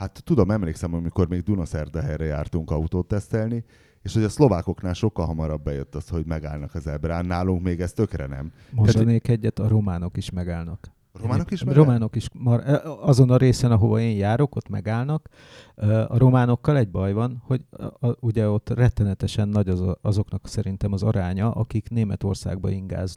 Hát 0.00 0.22
tudom, 0.24 0.50
emlékszem, 0.50 0.94
amikor 0.94 1.28
még 1.28 1.42
Dunaszerdahelyre 1.42 2.24
jártunk 2.24 2.70
autót 2.70 3.08
tesztelni, 3.08 3.64
és 4.02 4.14
hogy 4.14 4.22
a 4.22 4.28
szlovákoknál 4.28 4.92
sokkal 4.92 5.26
hamarabb 5.26 5.62
bejött 5.62 5.94
az, 5.94 6.08
hogy 6.08 6.26
megállnak 6.26 6.74
az 6.74 6.86
ebrán, 6.86 7.26
nálunk 7.26 7.62
még 7.62 7.80
ez 7.80 7.92
tökre 7.92 8.26
nem. 8.26 8.52
Mondanék 8.70 9.28
egyet, 9.28 9.58
a 9.58 9.68
románok 9.68 10.16
is 10.16 10.30
megállnak. 10.30 10.92
A 11.12 11.18
Románok 11.18 11.50
is 11.50 11.64
megállnak? 11.64 11.86
románok 11.86 12.16
is 12.16 12.28
mar, 12.32 12.62
e, 12.66 12.82
azon 13.00 13.30
a 13.30 13.36
részen, 13.36 13.72
ahova 13.72 14.00
én 14.00 14.16
járok, 14.16 14.56
ott 14.56 14.68
megállnak. 14.68 15.28
Ö, 15.74 16.04
A 16.08 16.18
románokkal 16.18 16.76
egy 16.76 16.90
baj 16.90 17.12
van, 17.12 17.42
hogy 17.46 17.64
a, 17.70 18.06
a, 18.06 18.16
ugye 18.20 18.48
ott 18.48 18.68
rettenetesen 18.68 19.48
nagy 19.48 19.68
az, 19.68 19.82
azoknak 20.02 20.48
szerintem 20.48 20.92
az 20.92 21.02
aránya, 21.02 21.50
akik 21.50 21.88
Németországba 21.88 22.70
ingáz 22.70 23.16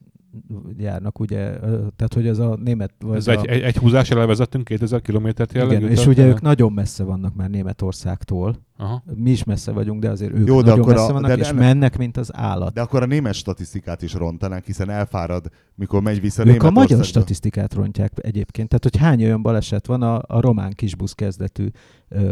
járnak, 0.78 1.20
ugye, 1.20 1.60
tehát 1.96 2.14
hogy 2.14 2.28
ez 2.28 2.38
a 2.40 2.58
német... 2.64 2.94
vagy 3.00 3.16
Ez 3.18 3.28
a, 3.28 3.32
egy, 3.32 3.46
egy, 3.46 3.62
egy 3.62 3.78
húzással 3.78 4.18
levezettünk 4.18 4.64
2000 4.64 5.02
kilométert 5.02 5.54
jellegű. 5.54 5.76
igen, 5.76 5.90
és 5.90 6.06
ugye 6.08 6.26
ők 6.26 6.42
nagyon 6.42 6.72
messze 6.74 7.04
vannak 7.04 7.36
már 7.36 7.50
Németországtól. 7.50 8.56
Aha. 8.78 9.04
Mi 9.16 9.30
is 9.32 9.44
messze 9.44 9.72
vagyunk, 9.72 10.02
de 10.02 10.10
azért 10.10 10.34
ők 10.34 10.48
Jó, 10.48 10.62
de 10.62 10.70
nagyon 10.70 10.80
akkor 10.84 10.94
a- 10.94 10.96
messze 11.00 11.12
vannak, 11.14 11.30
de- 11.30 11.36
de 11.36 11.42
és 11.42 11.48
ennek- 11.48 11.64
mennek, 11.64 11.98
mint 11.98 12.18
az 12.18 12.30
állat. 12.36 12.74
De 12.74 12.82
akkor 12.82 13.02
a 13.02 13.06
német 13.06 13.34
statisztikát 13.34 14.02
is 14.02 14.14
rontanánk, 14.14 14.64
hiszen 14.66 14.90
elfárad, 14.90 15.46
mikor 15.76 16.02
megy 16.02 16.22
vissza 16.22 16.42
Ők 16.42 16.48
a 16.48 16.52
magyar 16.52 16.64
Németországba. 16.74 17.04
statisztikát 17.04 17.74
rontják 17.74 18.12
egyébként. 18.16 18.68
Tehát, 18.68 18.84
hogy 18.84 18.98
hány 18.98 19.24
olyan 19.24 19.42
baleset 19.42 19.86
van 19.88 20.02
a, 20.02 20.22
a 20.28 20.42
román 20.42 20.72
kisbusz 20.72 21.14
kezdetű 21.14 21.68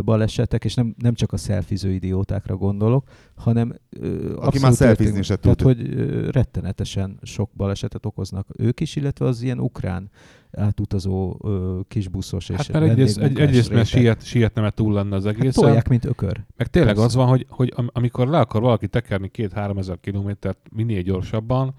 balesetek, 0.06 0.64
és 0.66 0.74
nem, 0.74 0.96
nem 0.98 1.14
csak 1.14 1.34
a 1.34 1.38
szelfiző 1.38 1.92
idiótákra 1.92 2.56
gondolok, 2.56 3.04
hanem 3.42 3.76
ö, 3.90 4.34
abszolút 4.36 4.62
már 4.62 4.74
szelfizni 4.74 5.22
se 5.22 5.36
Tehát, 5.36 5.58
tud. 5.58 5.66
hogy 5.68 5.94
ö, 5.96 6.30
rettenetesen 6.32 7.20
sok 7.22 7.50
balesetet 7.56 8.06
okoznak 8.06 8.48
ők 8.58 8.80
is, 8.80 8.96
illetve 8.96 9.26
az 9.26 9.42
ilyen 9.42 9.60
ukrán 9.60 10.10
átutazó 10.52 11.38
ö, 11.44 11.80
kisbuszos 11.88 12.50
és 12.50 12.56
Hát 12.56 12.72
mert 12.72 12.86
egyrészt, 12.90 13.18
egy, 13.18 13.40
egyrészt 13.40 13.72
mert 13.74 13.88
siet, 13.88 14.26
sietne, 14.26 14.62
mert 14.62 14.76
túl 14.76 14.94
lenne 14.94 15.16
az 15.16 15.26
Hát 15.26 15.34
egész. 15.36 15.54
tolják, 15.54 15.88
mint 15.90 16.06
ökör. 16.06 16.44
Meg 16.58 16.68
tényleg 16.68 16.94
Persze. 16.96 17.08
az 17.10 17.16
van, 17.16 17.28
hogy, 17.28 17.46
hogy 17.50 17.74
am- 17.76 17.90
amikor 17.94 18.28
le 18.28 18.40
akar 18.40 18.62
valaki 18.62 18.88
tekerni 18.88 19.30
két-három 19.30 19.78
ezer 19.78 20.00
kilométert 20.00 20.60
minél 20.72 21.02
gyorsabban, 21.02 21.74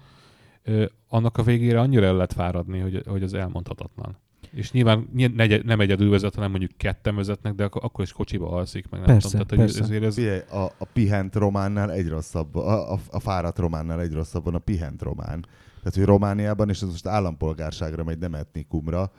ö, 0.63 0.85
annak 1.07 1.37
a 1.37 1.43
végére 1.43 1.79
annyira 1.79 2.05
el 2.05 2.13
lehet 2.13 2.33
fáradni, 2.33 2.79
hogy, 2.79 3.03
hogy 3.07 3.23
az 3.23 3.33
elmondhatatlan. 3.33 4.17
És 4.53 4.71
nyilván 4.71 5.09
ny- 5.13 5.35
negy- 5.35 5.63
nem 5.63 5.79
egyedül 5.79 6.09
vezet, 6.09 6.35
hanem 6.35 6.49
mondjuk 6.49 6.71
ketten 6.77 7.15
vezetnek, 7.15 7.53
de 7.53 7.63
akkor, 7.63 7.83
akkor 7.83 8.03
is 8.03 8.11
kocsiba 8.11 8.49
alszik, 8.49 8.89
meg 8.89 8.99
nem 8.99 9.09
Persze, 9.09 9.29
tudom. 9.29 9.47
Tehát, 9.47 9.63
hogy 9.63 9.73
persze. 9.73 9.93
ezért 9.93 10.03
ez, 10.03 10.13
Figyelj, 10.15 10.39
a, 10.51 10.63
a 10.77 10.85
pihent 10.93 11.35
románnál 11.35 11.91
egy 11.91 12.09
rosszabb, 12.09 12.55
a, 12.55 12.93
a, 12.93 12.99
a 13.11 13.19
fáradt 13.19 13.57
románnál 13.57 14.01
egy 14.01 14.13
rosszabb 14.13 14.43
van 14.43 14.55
a 14.55 14.59
pihent 14.59 15.01
román. 15.01 15.45
Tehát, 15.77 15.97
hogy 15.97 16.05
Romániában, 16.05 16.69
és 16.69 16.81
ez 16.81 16.87
most 16.87 17.07
állampolgárságra 17.07 18.03
megy, 18.03 18.17
nem 18.17 18.33
etnikumra, 18.33 19.11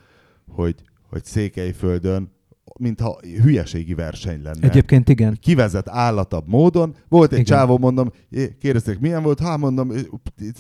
hogy, 0.51 0.75
hogy 1.09 1.25
Székelyföldön, 1.25 2.33
mintha 2.79 3.19
hülyeségi 3.43 3.95
verseny 3.95 4.43
lenne. 4.43 4.69
Egyébként 4.69 5.09
igen. 5.09 5.39
kivezet 5.41 5.89
állatabb 5.89 6.49
módon. 6.49 6.95
Volt 7.09 7.33
egy 7.33 7.39
Igen. 7.39 7.57
csávó, 7.57 7.79
mondom, 7.79 8.11
kérdezték, 8.59 8.99
milyen 8.99 9.23
volt? 9.23 9.41
Hát 9.41 9.59
mondom, 9.59 9.93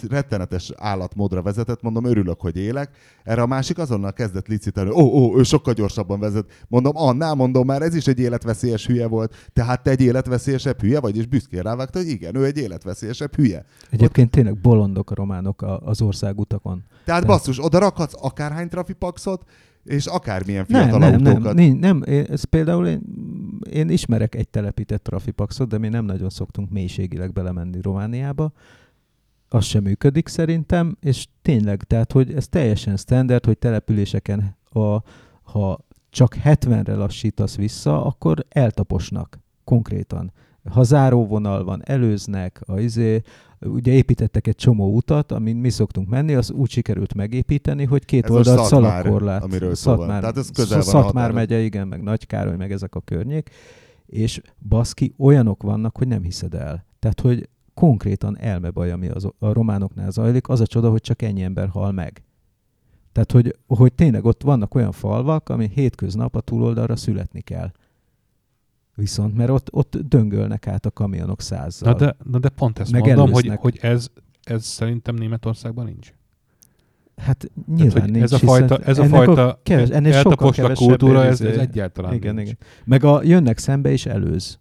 rettenetes 0.08 0.72
állatmódra 0.76 1.42
vezetett, 1.42 1.82
mondom, 1.82 2.04
örülök, 2.04 2.40
hogy 2.40 2.56
élek. 2.56 2.90
Erre 3.22 3.42
a 3.42 3.46
másik 3.46 3.78
azonnal 3.78 4.12
kezdett 4.12 4.46
licitálni, 4.46 4.90
ó, 4.90 5.02
ó, 5.02 5.38
ő 5.38 5.42
sokkal 5.42 5.74
gyorsabban 5.74 6.20
vezet. 6.20 6.64
Mondom, 6.68 6.92
annál 6.96 7.34
mondom 7.34 7.66
már, 7.66 7.82
ez 7.82 7.94
is 7.94 8.06
egy 8.06 8.18
életveszélyes 8.18 8.86
hülye 8.86 9.06
volt. 9.06 9.50
Tehát 9.52 9.82
te 9.82 9.90
egy 9.90 10.00
életveszélyesebb 10.00 10.80
hülye 10.80 11.00
vagy, 11.00 11.16
és 11.16 11.26
büszkén 11.26 11.62
rávágta, 11.62 11.98
hogy 11.98 12.08
igen, 12.08 12.36
ő 12.36 12.44
egy 12.44 12.58
életveszélyesebb 12.58 13.34
hülye. 13.34 13.64
Egyébként 13.90 14.30
tényleg 14.30 14.60
bolondok 14.60 15.10
a 15.10 15.14
románok 15.14 15.64
az 15.84 16.02
országutakon. 16.02 16.84
Tehát 17.04 17.20
De- 17.20 17.26
basszus, 17.26 17.64
oda 17.64 17.78
rakhatsz 17.78 18.14
akárhány 18.24 18.68
trafipaxot, 18.68 19.44
és 19.84 20.06
akármilyen 20.06 20.64
Nem, 20.68 20.82
fiatal 20.82 20.98
nem, 20.98 21.20
nem, 21.20 21.32
autókat. 21.32 21.54
nincs, 21.54 21.80
nem. 21.80 22.02
Én, 22.02 22.24
ez 22.30 22.44
például 22.44 22.86
én, 22.86 23.02
én 23.70 23.88
ismerek 23.88 24.34
egy 24.34 24.48
telepített 24.48 25.02
trafipaxot, 25.02 25.68
de 25.68 25.78
mi 25.78 25.88
nem 25.88 26.04
nagyon 26.04 26.30
szoktunk 26.30 26.70
mélységileg 26.70 27.32
belemenni 27.32 27.80
Romániába. 27.80 28.52
Az 29.48 29.64
sem 29.64 29.82
működik 29.82 30.28
szerintem, 30.28 30.96
és 31.00 31.26
tényleg, 31.42 31.82
tehát, 31.82 32.12
hogy 32.12 32.32
ez 32.34 32.48
teljesen 32.48 32.96
standard, 32.96 33.44
hogy 33.44 33.58
településeken, 33.58 34.56
a, 34.64 34.98
ha 35.42 35.78
csak 36.10 36.36
70-re 36.44 36.94
lassítasz 36.94 37.56
vissza, 37.56 38.04
akkor 38.04 38.46
eltaposnak 38.48 39.38
konkrétan. 39.64 40.32
Ha 40.70 40.82
záróvonal 40.82 41.64
van, 41.64 41.82
előznek, 41.84 42.60
a 42.66 42.78
izé, 42.78 43.22
ugye 43.60 43.92
építettek 43.92 44.46
egy 44.46 44.54
csomó 44.54 44.94
utat, 44.94 45.32
amin 45.32 45.56
mi 45.56 45.70
szoktunk 45.70 46.08
menni, 46.08 46.34
az 46.34 46.50
úgy 46.50 46.70
sikerült 46.70 47.14
megépíteni, 47.14 47.84
hogy 47.84 48.04
két 48.04 48.24
Ez 48.24 48.30
a 48.30 48.34
oldalt 48.34 48.58
Szatmár, 48.58 48.90
szalagkorlát. 48.90 49.42
amiről 49.42 49.74
szó 49.74 49.90
van. 49.90 49.98
Szatmár, 49.98 50.20
Tehát 50.20 50.36
ez 50.36 50.50
közel 50.50 50.82
van 50.82 50.86
Szatmár 50.86 51.32
megye, 51.32 51.58
igen, 51.58 51.88
meg 51.88 52.02
Nagykároly, 52.02 52.56
meg 52.56 52.72
ezek 52.72 52.94
a 52.94 53.00
környék, 53.00 53.50
és 54.06 54.40
baszki, 54.68 55.14
olyanok 55.18 55.62
vannak, 55.62 55.96
hogy 55.96 56.08
nem 56.08 56.22
hiszed 56.22 56.54
el. 56.54 56.86
Tehát, 56.98 57.20
hogy 57.20 57.48
konkrétan 57.74 58.38
elmebaj, 58.38 58.90
ami 58.90 59.08
az, 59.08 59.28
a 59.38 59.52
románoknál 59.52 60.10
zajlik, 60.10 60.48
az 60.48 60.60
a 60.60 60.66
csoda, 60.66 60.90
hogy 60.90 61.00
csak 61.00 61.22
ennyi 61.22 61.42
ember 61.42 61.68
hal 61.68 61.92
meg. 61.92 62.22
Tehát, 63.12 63.32
hogy, 63.32 63.56
hogy 63.66 63.92
tényleg 63.92 64.24
ott 64.24 64.42
vannak 64.42 64.74
olyan 64.74 64.92
falvak, 64.92 65.48
ami 65.48 65.70
hétköznap 65.74 66.36
a 66.36 66.40
túloldalra 66.40 66.96
születni 66.96 67.40
kell. 67.40 67.70
Viszont, 68.94 69.36
mert 69.36 69.50
ott, 69.50 69.68
ott 69.72 69.96
döngölnek 70.08 70.66
át 70.66 70.86
a 70.86 70.90
kamionok 70.90 71.40
százzal. 71.40 71.92
na, 71.92 71.98
de, 71.98 72.16
na 72.30 72.38
de 72.38 72.48
pont 72.48 72.78
ezt 72.78 72.92
Meg 72.92 73.04
mondom, 73.04 73.32
hogy, 73.32 73.52
hogy 73.56 73.78
ez, 73.82 74.08
ez 74.44 74.64
szerintem 74.64 75.14
Németországban 75.14 75.84
nincs. 75.84 76.12
Hát 77.16 77.50
nyilván 77.74 77.92
Tehát, 77.92 78.10
nincs, 78.10 78.22
ez 78.22 78.32
a 78.32 78.38
fajta, 78.38 78.78
ez 78.78 78.98
a 78.98 79.04
fajta 79.04 79.60
keves, 79.62 79.88
ennél 79.88 80.12
sokkal 80.12 80.50
kevesebb 80.50 80.86
kultúra, 80.86 81.24
ez, 81.24 81.40
izé- 81.40 81.52
ez 81.52 81.56
egyáltalán 81.56 82.14
igen, 82.14 82.34
nincs. 82.34 82.48
igen. 82.48 82.58
Meg 82.84 83.04
a 83.04 83.22
jönnek 83.22 83.58
szembe 83.58 83.92
is 83.92 84.06
előz. 84.06 84.58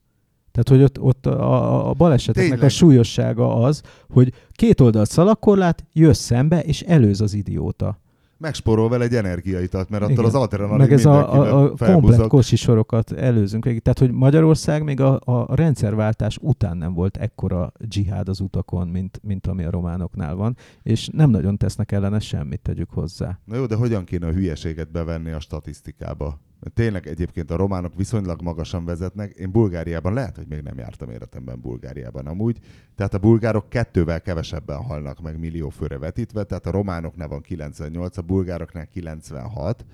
Tehát, 0.52 0.70
hogy 0.70 0.84
ott, 0.84 1.00
ott 1.00 1.26
a, 1.26 1.90
a 1.90 1.94
baleseteknek 1.94 2.52
Tényleg. 2.52 2.70
a 2.70 2.70
súlyossága 2.70 3.56
az, 3.56 3.82
hogy 4.10 4.34
két 4.52 4.82
oldalt 4.82 5.10
szalagkorlát, 5.10 5.86
jössz 5.94 6.20
szembe, 6.20 6.64
és 6.64 6.82
előz 6.82 7.22
az 7.22 7.34
idióta. 7.34 8.00
Megspórol 8.44 8.90
vele 8.90 9.04
egy 9.04 9.16
energiaitalt, 9.16 9.90
mert 9.90 10.04
attól 10.04 10.14
Igen. 10.14 10.26
az 10.26 10.36
adrenalin 10.36 10.78
Meg 10.78 10.92
ez 10.92 11.06
a, 11.06 11.34
a, 11.34 11.40
a 11.40 11.68
komplet 11.68 11.90
felbuzog. 11.90 12.28
kocsi-sorokat 12.28 13.12
előzünk 13.12 13.66
végig. 13.66 13.82
Tehát, 13.82 14.00
hogy 14.00 14.12
Magyarország 14.12 14.84
még 14.84 15.00
a, 15.02 15.20
a 15.24 15.56
rendszerváltás 15.56 16.38
után 16.42 16.78
nem 16.78 16.94
volt 16.94 17.18
ekkora 17.18 17.72
dzsihád 17.80 18.30
az 18.30 18.40
utakon, 18.40 18.88
mint, 18.88 19.20
mint 19.24 19.48
ami 19.48 19.64
a 19.64 19.70
románoknál 19.70 20.36
van, 20.36 20.58
és 20.82 21.10
nem 21.12 21.30
nagyon 21.30 21.58
tesznek 21.58 21.92
ellene 21.92 22.20
semmit, 22.20 22.62
tegyük 22.62 22.90
hozzá. 22.90 23.40
Na 23.46 23.56
jó, 23.56 23.66
de 23.66 23.76
hogyan 23.76 24.04
kéne 24.04 24.28
a 24.28 24.32
hülyeséget 24.32 24.92
bevenni 24.92 25.32
a 25.32 25.40
statisztikába? 25.40 26.40
Tényleg 26.74 27.08
egyébként 27.08 27.52
a 27.52 27.56
románok 27.56 27.96
viszonylag 27.96 28.42
magasan 28.42 28.86
vezetnek. 28.86 29.32
Én 29.32 29.52
Bulgáriában 29.52 30.14
lehet, 30.14 30.36
hogy 30.36 30.48
még 30.48 30.62
nem 30.62 30.78
jártam 30.78 31.10
életemben 31.10 31.62
Bulgáriában 31.62 32.28
amúgy. 32.28 32.60
Tehát 32.96 33.14
a 33.14 33.18
bulgárok 33.18 33.70
kettővel 33.70 34.22
kevesebben 34.22 34.84
halnak 34.84 35.22
meg 35.22 35.40
millió 35.40 35.70
főre 35.70 35.98
vetítve, 35.98 36.44
tehát 36.44 36.66
a 36.66 36.72
románoknál 36.72 37.28
van 37.28 37.42
98, 37.42 38.18
a 38.18 38.22
bulgároknál 38.22 38.88
96, 38.88 39.86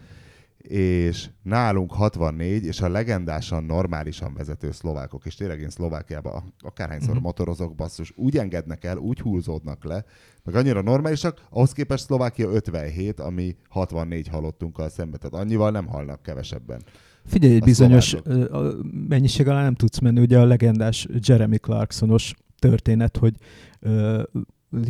és 0.68 1.30
nálunk 1.44 1.92
64, 1.94 2.66
és 2.66 2.82
a 2.82 2.90
legendásan 2.90 3.64
normálisan 3.64 4.34
vezető 4.34 4.72
szlovákok, 4.72 5.26
és 5.26 5.36
tényleg 5.36 5.60
én 5.60 5.70
Szlovákiában 5.70 6.54
akárhányszor 6.60 7.14
Mhm. 7.14 7.24
motorozok, 7.24 7.76
basszus, 7.76 8.14
úgy 8.16 8.38
engednek 8.38 8.84
el, 8.84 8.98
úgy 8.98 9.20
húzódnak 9.20 9.84
le, 9.84 10.06
meg 10.44 10.56
annyira 10.56 10.82
normálisak, 10.82 11.42
ahhoz 11.50 11.72
képest 11.72 12.04
Szlovákia 12.04 12.50
57, 12.50 13.20
ami 13.20 13.56
64 13.70 14.28
halottunkkal 14.28 14.90
szemben, 14.90 15.20
tehát 15.20 15.46
annyival 15.46 15.72
nem 15.72 15.88
halnak 15.88 16.22
kevesebben. 16.22 16.82
Figyelj, 17.26 17.56
egy 17.56 17.64
bizonyos 17.64 18.08
szlovákok. 18.08 18.86
mennyiség 19.08 19.48
alá 19.48 19.64
nem 19.64 19.76
tudsz 19.76 20.00
menni, 20.00 20.20
ugye 20.20 20.40
a 20.40 20.46
legendás 20.46 21.08
Jeremy 21.22 21.58
Clarksonos 21.58 22.34
történet, 22.60 23.18
hogy 23.18 23.36
ö, 23.80 24.22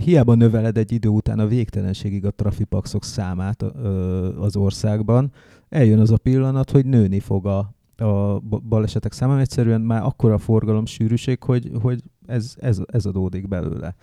hiába 0.03 0.35
növeled 0.35 0.77
egy 0.77 0.91
idő 0.91 1.09
után 1.09 1.39
a 1.39 1.47
végtelenségig 1.47 2.25
a 2.25 2.31
trafipaxok 2.31 3.03
számát 3.03 3.61
az 4.39 4.55
országban, 4.55 5.31
eljön 5.69 5.99
az 5.99 6.11
a 6.11 6.17
pillanat, 6.17 6.71
hogy 6.71 6.85
nőni 6.85 7.19
fog 7.19 7.45
a, 7.45 7.57
a 7.97 8.39
ba- 8.39 8.63
balesetek 8.63 9.11
száma, 9.11 9.39
egyszerűen 9.39 9.81
már 9.81 10.03
akkora 10.03 10.37
forgalom 10.37 10.85
sűrűség, 10.85 11.43
hogy, 11.43 11.71
hogy 11.81 12.03
ez, 12.25 12.55
ez, 12.59 12.79
ez 12.85 13.05
adódik 13.05 13.47
belőle. 13.47 13.95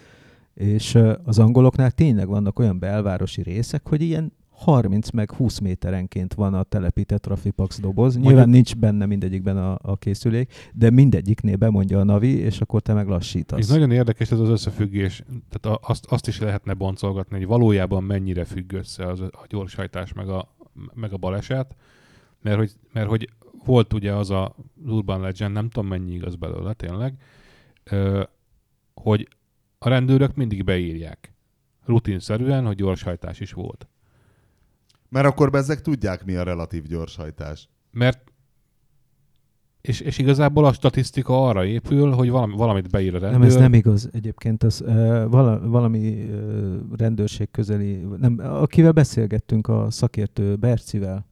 És 0.55 0.99
az 1.25 1.39
angoloknál 1.39 1.91
tényleg 1.91 2.29
vannak 2.29 2.59
olyan 2.59 2.79
belvárosi 2.79 3.43
részek, 3.43 3.89
hogy 3.89 4.03
ilyen 4.03 4.33
30 4.57 5.11
meg 5.11 5.31
20 5.33 5.59
méterenként 5.59 6.35
van 6.35 6.55
a 6.55 6.63
telepített 6.63 7.23
Trafipax 7.23 7.81
doboz. 7.81 8.15
Nyilván 8.17 8.35
Mondjuk- 8.35 8.55
nincs 8.55 8.77
benne 8.77 9.07
mindegyikben 9.07 9.57
a, 9.57 9.79
a 9.83 9.97
készülék, 9.97 10.53
de 10.75 10.91
mindegyiknél 10.91 11.57
bemondja 11.57 12.01
a 12.01 12.05
navi, 12.05 12.37
és 12.39 12.61
akkor 12.61 12.81
te 12.81 12.93
meg 12.93 13.05
Ez 13.05 13.11
lassítasz. 13.11 13.69
nagyon 13.69 13.91
érdekes 13.91 14.31
ez 14.31 14.41
az 14.41 14.49
összefüggés. 14.49 15.23
Tehát 15.51 15.79
a- 15.79 15.89
azt, 15.91 16.07
azt 16.07 16.27
is 16.29 16.41
lehetne 16.41 16.75
boncolgatni, 16.75 17.37
hogy 17.37 17.47
valójában 17.47 18.05
mennyire 18.05 18.45
függ 18.45 18.73
össze 18.73 19.07
az, 19.07 19.21
a 19.21 19.45
gyorshajtás 19.49 20.13
meg 20.13 20.29
a, 20.29 20.55
meg 20.95 21.13
a 21.13 21.17
baleset. 21.17 21.77
Mert 22.43 22.57
hogy, 22.59 22.73
mert 22.93 23.09
hogy 23.09 23.29
volt 23.65 23.93
ugye 23.93 24.13
az 24.15 24.31
a 24.31 24.55
Urban 24.87 25.21
Legend, 25.21 25.53
nem 25.53 25.69
tudom 25.69 25.89
mennyi 25.89 26.13
igaz 26.15 26.35
belőle 26.37 26.73
tényleg, 26.73 27.15
hogy 28.95 29.29
a 29.79 29.89
rendőrök 29.89 30.35
mindig 30.35 30.65
beírják 30.65 31.35
rutinszerűen, 31.85 32.67
hogy 32.67 32.77
gyorshajtás 32.77 33.41
is 33.41 33.53
volt. 33.53 33.89
Mert 35.17 35.29
akkor 35.29 35.51
bezzek 35.51 35.81
tudják, 35.81 36.25
mi 36.25 36.35
a 36.35 36.43
relatív 36.43 36.83
gyorshajtás. 36.83 37.69
Mert 37.91 38.33
És, 39.81 40.01
és 40.01 40.19
igazából 40.19 40.65
a 40.65 40.73
statisztika 40.73 41.47
arra 41.49 41.65
épül, 41.65 42.11
hogy 42.11 42.31
valami, 42.31 42.55
valamit 42.57 42.91
beír 42.91 43.15
a 43.15 43.19
rendőr. 43.19 43.39
Nem, 43.39 43.49
ez 43.49 43.55
nem 43.57 43.75
igaz. 43.75 44.09
Egyébként 44.13 44.63
az, 44.63 44.83
uh, 44.87 45.25
vala, 45.31 45.69
valami 45.69 46.25
uh, 46.31 46.77
rendőrség 46.97 47.51
közeli, 47.51 48.07
nem, 48.19 48.39
akivel 48.43 48.93
beszélgettünk, 48.93 49.69
a 49.69 49.91
szakértő 49.91 50.57
Bercivel, 50.57 51.27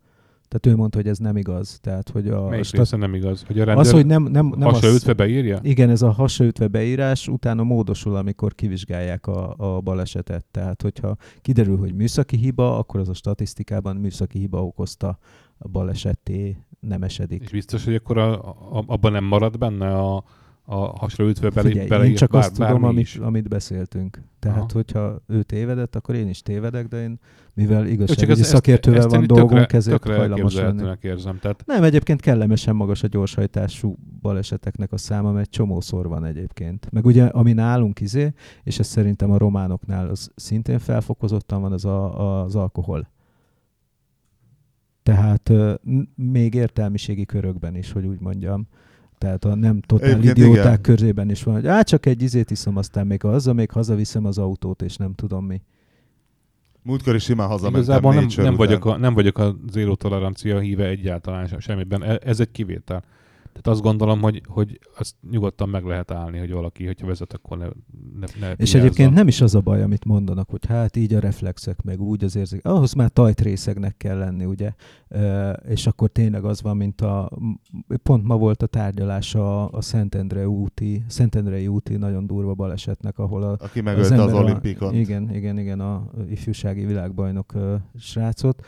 tehát 0.55 0.77
ő 0.77 0.81
mondta, 0.81 0.99
hogy 0.99 1.09
ez 1.09 1.19
nem 1.19 1.37
igaz. 1.37 1.79
Tehát, 1.83 2.09
hogy 2.09 2.29
a 2.29 2.49
Melyik 2.49 2.65
stat- 2.65 2.79
része 2.79 2.97
nem 2.97 3.15
igaz? 3.15 3.45
Hogy 3.47 3.61
a 3.61 3.65
rendőr 3.65 3.85
az, 3.85 3.93
hogy 3.93 4.07
nem, 4.07 4.23
nem, 4.23 4.47
nem 4.57 4.69
hasonlítve 4.69 5.13
beírja? 5.13 5.59
Igen, 5.63 5.91
ez 5.91 6.03
a 6.03 6.11
hasonlítve 6.11 6.69
beírás 6.69 7.29
utána 7.29 7.63
módosul, 7.63 8.17
amikor 8.17 8.55
kivizsgálják 8.55 9.27
a, 9.27 9.55
a 9.57 9.81
balesetet. 9.81 10.45
Tehát, 10.51 10.83
hogyha 10.83 11.17
kiderül, 11.41 11.77
hogy 11.79 11.95
műszaki 11.95 12.37
hiba, 12.37 12.79
akkor 12.79 13.01
az 13.01 13.09
a 13.09 13.15
statisztikában 13.15 13.97
műszaki 13.97 14.39
hiba 14.39 14.65
okozta 14.65 15.19
a 15.59 15.69
baleseté 15.69 16.57
nem 16.81 17.03
esedik. 17.03 17.43
És 17.43 17.51
biztos, 17.51 17.85
hogy 17.85 17.95
akkor 17.95 18.19
a, 18.19 18.33
a, 18.33 18.85
abban 18.87 19.13
nem 19.13 19.25
marad 19.25 19.59
benne 19.59 19.99
a, 19.99 20.25
a 20.67 20.77
hasonlítve 20.77 21.51
bele, 21.51 21.69
Figyelj, 21.69 21.89
beleírt 21.89 22.11
én 22.11 22.17
csak 22.17 22.31
bár, 22.31 22.41
azt 22.43 22.55
tudom, 22.55 22.85
amit, 22.85 23.01
is. 23.01 23.17
amit 23.17 23.49
beszéltünk. 23.49 24.23
Tehát, 24.39 24.59
Aha. 24.59 24.69
hogyha 24.73 25.23
ő 25.27 25.43
tévedett, 25.43 25.97
akkor 25.97 26.15
én 26.15 26.29
is 26.29 26.43
tévedek, 26.43 26.87
de 26.89 27.03
én, 27.03 27.19
mivel 27.55 27.87
igazságügyi 27.87 28.41
ezt- 28.41 28.51
szakértővel 28.51 28.99
ezt 28.99 29.11
van 29.11 29.21
én 29.21 29.27
dolgunk, 29.27 29.51
tökre, 29.61 29.77
ezért 29.77 30.01
tökre 30.01 30.17
hajlamos 30.19 30.55
lenni. 30.55 30.97
érzem. 31.01 31.39
Tehát 31.39 31.63
Nem, 31.67 31.83
egyébként 31.83 32.21
kellemesen 32.21 32.77
magas 32.77 33.03
a 33.03 33.07
gyorshajtású 33.07 33.97
baleseteknek 34.21 34.93
a 34.93 34.97
száma, 34.97 35.33
mert 35.33 35.51
csomószor 35.51 36.09
van 36.09 36.25
egyébként. 36.25 36.89
Meg 36.91 37.05
ugye, 37.07 37.25
ami 37.25 37.53
nálunk 37.53 38.01
izé, 38.01 38.33
és 38.63 38.79
ez 38.79 38.87
szerintem 38.87 39.31
a 39.31 39.39
románoknál 39.39 40.09
az 40.09 40.31
szintén 40.35 40.79
felfokozottan 40.79 41.61
van, 41.61 41.73
az 41.73 41.85
a, 41.85 42.43
az 42.45 42.55
alkohol. 42.57 43.09
Tehát 45.03 45.49
n- 45.83 46.09
még 46.17 46.55
értelmiségi 46.55 47.25
körökben 47.27 47.77
is, 47.77 47.93
hogy 47.93 48.07
úgy 48.07 48.21
mondjam. 48.21 48.67
Tehát 49.25 49.45
a 49.45 49.55
nem 49.55 49.81
totál 49.81 50.09
Egyébként 50.11 50.37
idióták 50.37 50.65
igen. 50.65 50.81
körében 50.81 51.31
is 51.31 51.43
van, 51.43 51.55
hogy 51.55 51.67
á, 51.67 51.83
csak 51.83 52.07
egy 52.07 52.23
izét 52.23 52.51
iszom, 52.51 52.77
aztán 52.77 53.07
még 53.07 53.25
azzal 53.25 53.55
még 53.55 53.71
hazaviszem 53.71 54.25
az 54.25 54.39
autót, 54.39 54.83
és 54.83 54.97
nem 54.97 55.15
tudom 55.15 55.45
mi. 55.45 55.63
Múltkor 56.83 57.15
is 57.15 57.23
simán 57.23 57.49
hazamentem 57.49 57.83
igazából 57.83 58.15
nem, 58.15 58.27
nem, 58.37 58.45
után. 58.45 58.57
vagyok 58.57 58.85
a, 58.85 58.97
nem 58.97 59.15
vagyok 59.15 59.39
a 59.39 59.57
zéró 59.71 59.95
tolerancia 59.95 60.59
híve 60.59 60.87
egyáltalán 60.87 61.47
sem, 61.47 61.59
semmiben. 61.59 62.03
E- 62.03 62.21
Ez 62.25 62.41
egy 62.41 62.51
kivétel. 62.51 63.05
Tehát 63.55 63.67
azt 63.79 63.83
gondolom, 63.83 64.21
hogy, 64.21 64.43
hogy 64.47 64.79
azt 64.99 65.15
nyugodtan 65.31 65.69
meg 65.69 65.85
lehet 65.85 66.11
állni, 66.11 66.39
hogy 66.39 66.53
valaki, 66.53 66.87
hogyha 66.87 67.07
vezet, 67.07 67.33
akkor 67.33 67.59
ne, 67.59 67.65
ne, 67.65 68.27
ne 68.41 68.51
És 68.51 68.57
vigyázzon. 68.57 68.81
egyébként 68.81 69.15
nem 69.15 69.29
is 69.29 69.41
az 69.41 69.55
a 69.55 69.61
baj, 69.61 69.83
amit 69.83 70.05
mondanak, 70.05 70.51
hogy 70.51 70.67
hát 70.67 70.97
így 70.97 71.15
a 71.15 71.21
reflexek, 71.21 71.83
meg 71.83 72.01
úgy 72.01 72.25
az 72.25 72.37
érzék. 72.37 72.65
Ahhoz 72.67 72.93
már 72.93 73.09
tajtrészegnek 73.11 73.97
kell 73.97 74.19
lenni, 74.19 74.45
ugye? 74.45 74.73
Ö, 75.09 75.51
és 75.51 75.87
akkor 75.87 76.09
tényleg 76.09 76.45
az 76.45 76.63
van, 76.63 76.77
mint 76.77 77.01
a... 77.01 77.31
Pont 78.03 78.25
ma 78.25 78.37
volt 78.37 78.63
a 78.63 78.67
tárgyalás 78.67 79.35
a, 79.35 79.71
a 79.71 79.81
Szentendre 79.81 80.49
úti, 80.49 81.05
Szentendrei 81.09 81.69
úti 81.69 81.97
nagyon 81.97 82.27
durva 82.27 82.55
balesetnek, 82.55 83.19
ahol 83.19 83.43
a, 83.43 83.57
Aki 83.61 83.81
megölte 83.81 84.15
az, 84.15 84.21
ember 84.21 84.35
a- 84.35 84.43
olimpikon. 84.43 84.95
Igen, 84.95 85.35
igen, 85.35 85.59
igen, 85.59 85.81
a 85.81 86.11
ifjúsági 86.31 86.85
világbajnok 86.85 87.55
ö, 87.55 87.75
srácot. 87.99 88.67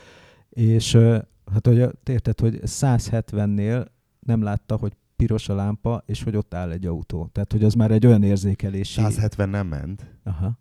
És 0.51 0.94
ö, 0.94 1.18
hát 1.53 1.66
hogy 1.66 1.88
érted, 2.11 2.40
hogy 2.40 2.61
170-nél 2.64 3.87
nem 4.26 4.42
látta, 4.42 4.76
hogy 4.76 4.92
piros 5.16 5.48
a 5.48 5.54
lámpa, 5.54 6.02
és 6.06 6.22
hogy 6.22 6.36
ott 6.36 6.54
áll 6.54 6.70
egy 6.70 6.86
autó. 6.86 7.28
Tehát, 7.32 7.52
hogy 7.52 7.64
az 7.64 7.74
már 7.74 7.90
egy 7.90 8.06
olyan 8.06 8.22
érzékelési... 8.22 9.00
170 9.00 9.48
nem 9.48 9.66
ment. 9.66 10.06
Aha. 10.24 10.58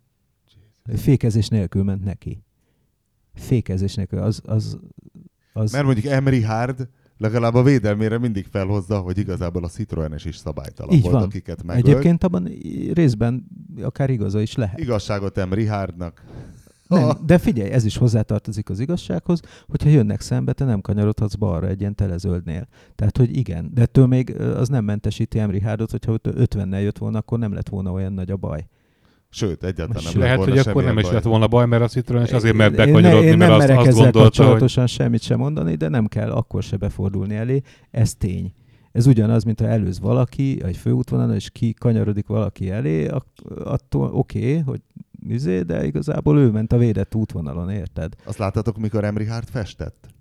Fékezés 0.96 1.48
nélkül 1.48 1.84
ment 1.84 2.04
neki. 2.04 2.44
Fékezés 3.34 3.96
nélkül. 3.96 4.20
Az, 4.20 4.42
az, 4.46 4.80
az 5.54 5.72
Mert 5.72 5.86
mondjuk 5.86 6.06
Emery 6.06 6.42
Hard 6.42 6.90
legalább 7.18 7.54
a 7.54 7.64
védelmére 7.64 8.18
mindig 8.18 8.46
felhozza, 8.46 9.00
hogy 9.00 9.18
igazából 9.18 9.64
a 9.64 9.68
Citroenes 9.68 10.26
is 10.26 10.36
szabálytalan 10.36 10.96
Így 10.96 11.02
volt, 11.02 11.14
van. 11.14 11.24
akiket 11.24 11.64
megölt. 11.64 11.88
egyébként 11.88 12.24
abban 12.24 12.50
részben 12.94 13.46
akár 13.82 14.10
igaza 14.10 14.42
is 14.42 14.56
lehet. 14.56 14.80
Igazságot 14.80 15.38
Emery 15.38 15.66
Hardnak. 15.66 16.24
Nem, 16.88 17.04
Ah. 17.04 17.16
de 17.26 17.38
figyelj, 17.38 17.70
ez 17.70 17.86
is 17.86 17.98
hozzátartozik 17.98 18.70
az 18.70 18.80
igazsághoz, 18.80 19.40
hogyha 19.68 19.90
jönnek 19.90 20.22
szembe, 20.22 20.54
te 20.54 20.66
nem 20.66 20.82
kanyarodhatsz 20.82 21.36
balra 21.36 21.68
egy 21.68 21.80
ilyen 21.80 21.96
telezöldnél. 21.96 22.68
Tehát, 22.96 23.18
hogy 23.18 23.38
igen, 23.38 23.72
de 23.74 23.82
ettől 23.82 24.06
még 24.08 24.36
az 24.42 24.68
nem 24.70 24.84
mentesíti 24.86 25.40
Emri 25.40 25.62
Hárdot, 25.62 25.92
hogyha 25.92 26.12
ott 26.12 26.28
50-nel 26.38 26.82
jött 26.82 26.98
volna, 26.98 27.18
akkor 27.18 27.40
nem 27.40 27.54
lett 27.54 27.70
volna 27.70 27.92
olyan 27.92 28.14
nagy 28.14 28.32
a 28.32 28.36
baj. 28.38 28.68
Sőt, 29.30 29.64
egyáltalán 29.64 30.04
nem 30.04 30.12
Sőt. 30.12 30.14
lett 30.14 30.22
Lehet, 30.24 30.38
volna 30.38 30.52
hogy 30.54 30.68
akkor 30.70 30.84
nem 30.84 30.98
is 30.98 31.04
baj. 31.04 31.14
lett 31.14 31.24
volna 31.24 31.48
baj, 31.48 31.66
mert 31.66 31.84
a 31.84 31.88
Citroen 31.88 32.24
is 32.24 32.32
azért 32.32 32.56
mert 32.56 32.74
Én- 32.74 32.80
én, 32.80 32.86
bekanyarodni, 32.94 33.26
én 33.28 33.38
nem 33.38 33.48
mert 33.48 33.52
azt, 33.52 33.60
merek 33.68 33.78
azt 33.78 33.88
ezzel 33.88 34.02
gondolta, 34.04 34.28
hogy 34.28 34.36
kapcsolatosan 34.38 34.88
semmit 34.88 35.22
sem 35.22 35.38
mondani, 35.40 35.76
de 35.76 35.88
nem 35.88 36.06
kell 36.08 36.32
akkor 36.32 36.64
se 36.64 36.78
befordulni 36.78 37.36
elé. 37.36 37.62
Ez 37.92 38.14
tény. 38.16 38.54
Ez 38.96 39.06
ugyanaz, 39.06 39.44
mint 39.44 39.60
ha 39.60 39.68
előz 39.68 40.00
valaki 40.00 40.64
egy 40.64 40.78
főútvonalon, 40.78 41.36
és 41.36 41.50
ki 41.50 41.74
kanyarodik 41.74 42.28
valaki 42.28 42.70
elé, 42.70 43.10
attól 43.64 44.10
oké, 44.14 44.40
okay, 44.40 44.60
hogy 44.60 44.82
izé, 45.28 45.62
de 45.62 45.86
igazából 45.86 46.40
ő 46.40 46.52
ment 46.52 46.74
a 46.74 46.78
védett 46.78 47.16
útvonalon, 47.16 47.70
érted? 47.70 48.14
Azt 48.24 48.38
láttatok, 48.38 48.78
mikor 48.78 49.04
Emery 49.04 49.26
Hard 49.26 49.48
festett? 49.48 50.15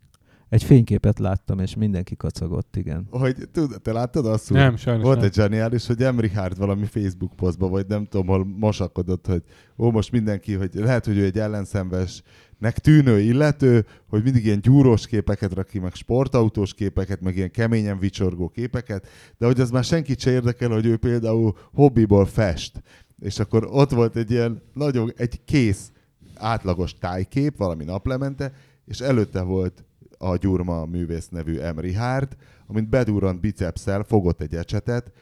Egy 0.55 0.63
fényképet 0.65 1.19
láttam, 1.19 1.59
és 1.59 1.75
mindenki 1.75 2.17
kacagott, 2.17 2.77
igen. 2.77 3.07
Hogy 3.11 3.37
tud, 3.53 3.83
te 3.83 3.93
láttad 3.93 4.27
azt? 4.27 4.51
úgy? 4.51 4.57
Nem, 4.57 4.77
sajnos 4.77 5.05
Volt 5.05 5.17
nem. 5.17 5.25
egy 5.25 5.35
zseniális, 5.35 5.87
hogy 5.87 6.03
Emery 6.03 6.29
Hard 6.29 6.59
valami 6.59 6.85
Facebook 6.85 7.37
posztba, 7.37 7.69
vagy 7.69 7.87
nem 7.87 8.05
tudom, 8.05 8.27
hol 8.27 8.45
mosakodott, 8.45 9.27
hogy 9.27 9.43
ó, 9.79 9.91
most 9.91 10.13
mindenki, 10.13 10.55
hogy 10.55 10.71
lehet, 10.75 11.05
hogy 11.05 11.19
ő 11.19 11.25
egy 11.25 11.39
ellenszenvesnek 11.39 12.79
tűnő 12.79 13.21
illető, 13.21 13.87
hogy 14.09 14.23
mindig 14.23 14.45
ilyen 14.45 14.61
gyúrós 14.61 15.07
képeket 15.07 15.53
rak 15.53 15.67
ki, 15.67 15.79
meg 15.79 15.95
sportautós 15.95 16.75
képeket, 16.75 17.21
meg 17.21 17.37
ilyen 17.37 17.51
keményen 17.51 17.99
vicsorgó 17.99 18.49
képeket, 18.49 19.07
de 19.39 19.47
hogy 19.47 19.61
az 19.61 19.71
már 19.71 19.85
senkit 19.85 20.21
se 20.21 20.31
érdekel, 20.31 20.71
hogy 20.71 20.87
ő 20.87 20.97
például 20.97 21.57
hobbiból 21.73 22.27
fest. 22.27 22.83
És 23.21 23.39
akkor 23.39 23.69
ott 23.71 23.91
volt 23.91 24.17
egy 24.17 24.31
ilyen 24.31 24.63
nagyon, 24.75 25.13
egy 25.17 25.45
kész 25.45 25.93
átlagos 26.35 26.95
tájkép, 26.99 27.57
valami 27.57 27.85
naplemente, 27.85 28.53
és 28.85 29.01
előtte 29.01 29.43
volt 29.43 29.85
a 30.31 30.37
Gyurma 30.37 30.85
művész 30.85 31.29
nevű 31.29 31.59
Emri 31.59 31.93
Hard, 31.95 32.37
amint 32.67 32.89
bedurrant 32.89 33.41
bicepszel, 33.41 34.03
fogott 34.03 34.41
egy 34.41 34.55
ecsetet, 34.55 35.13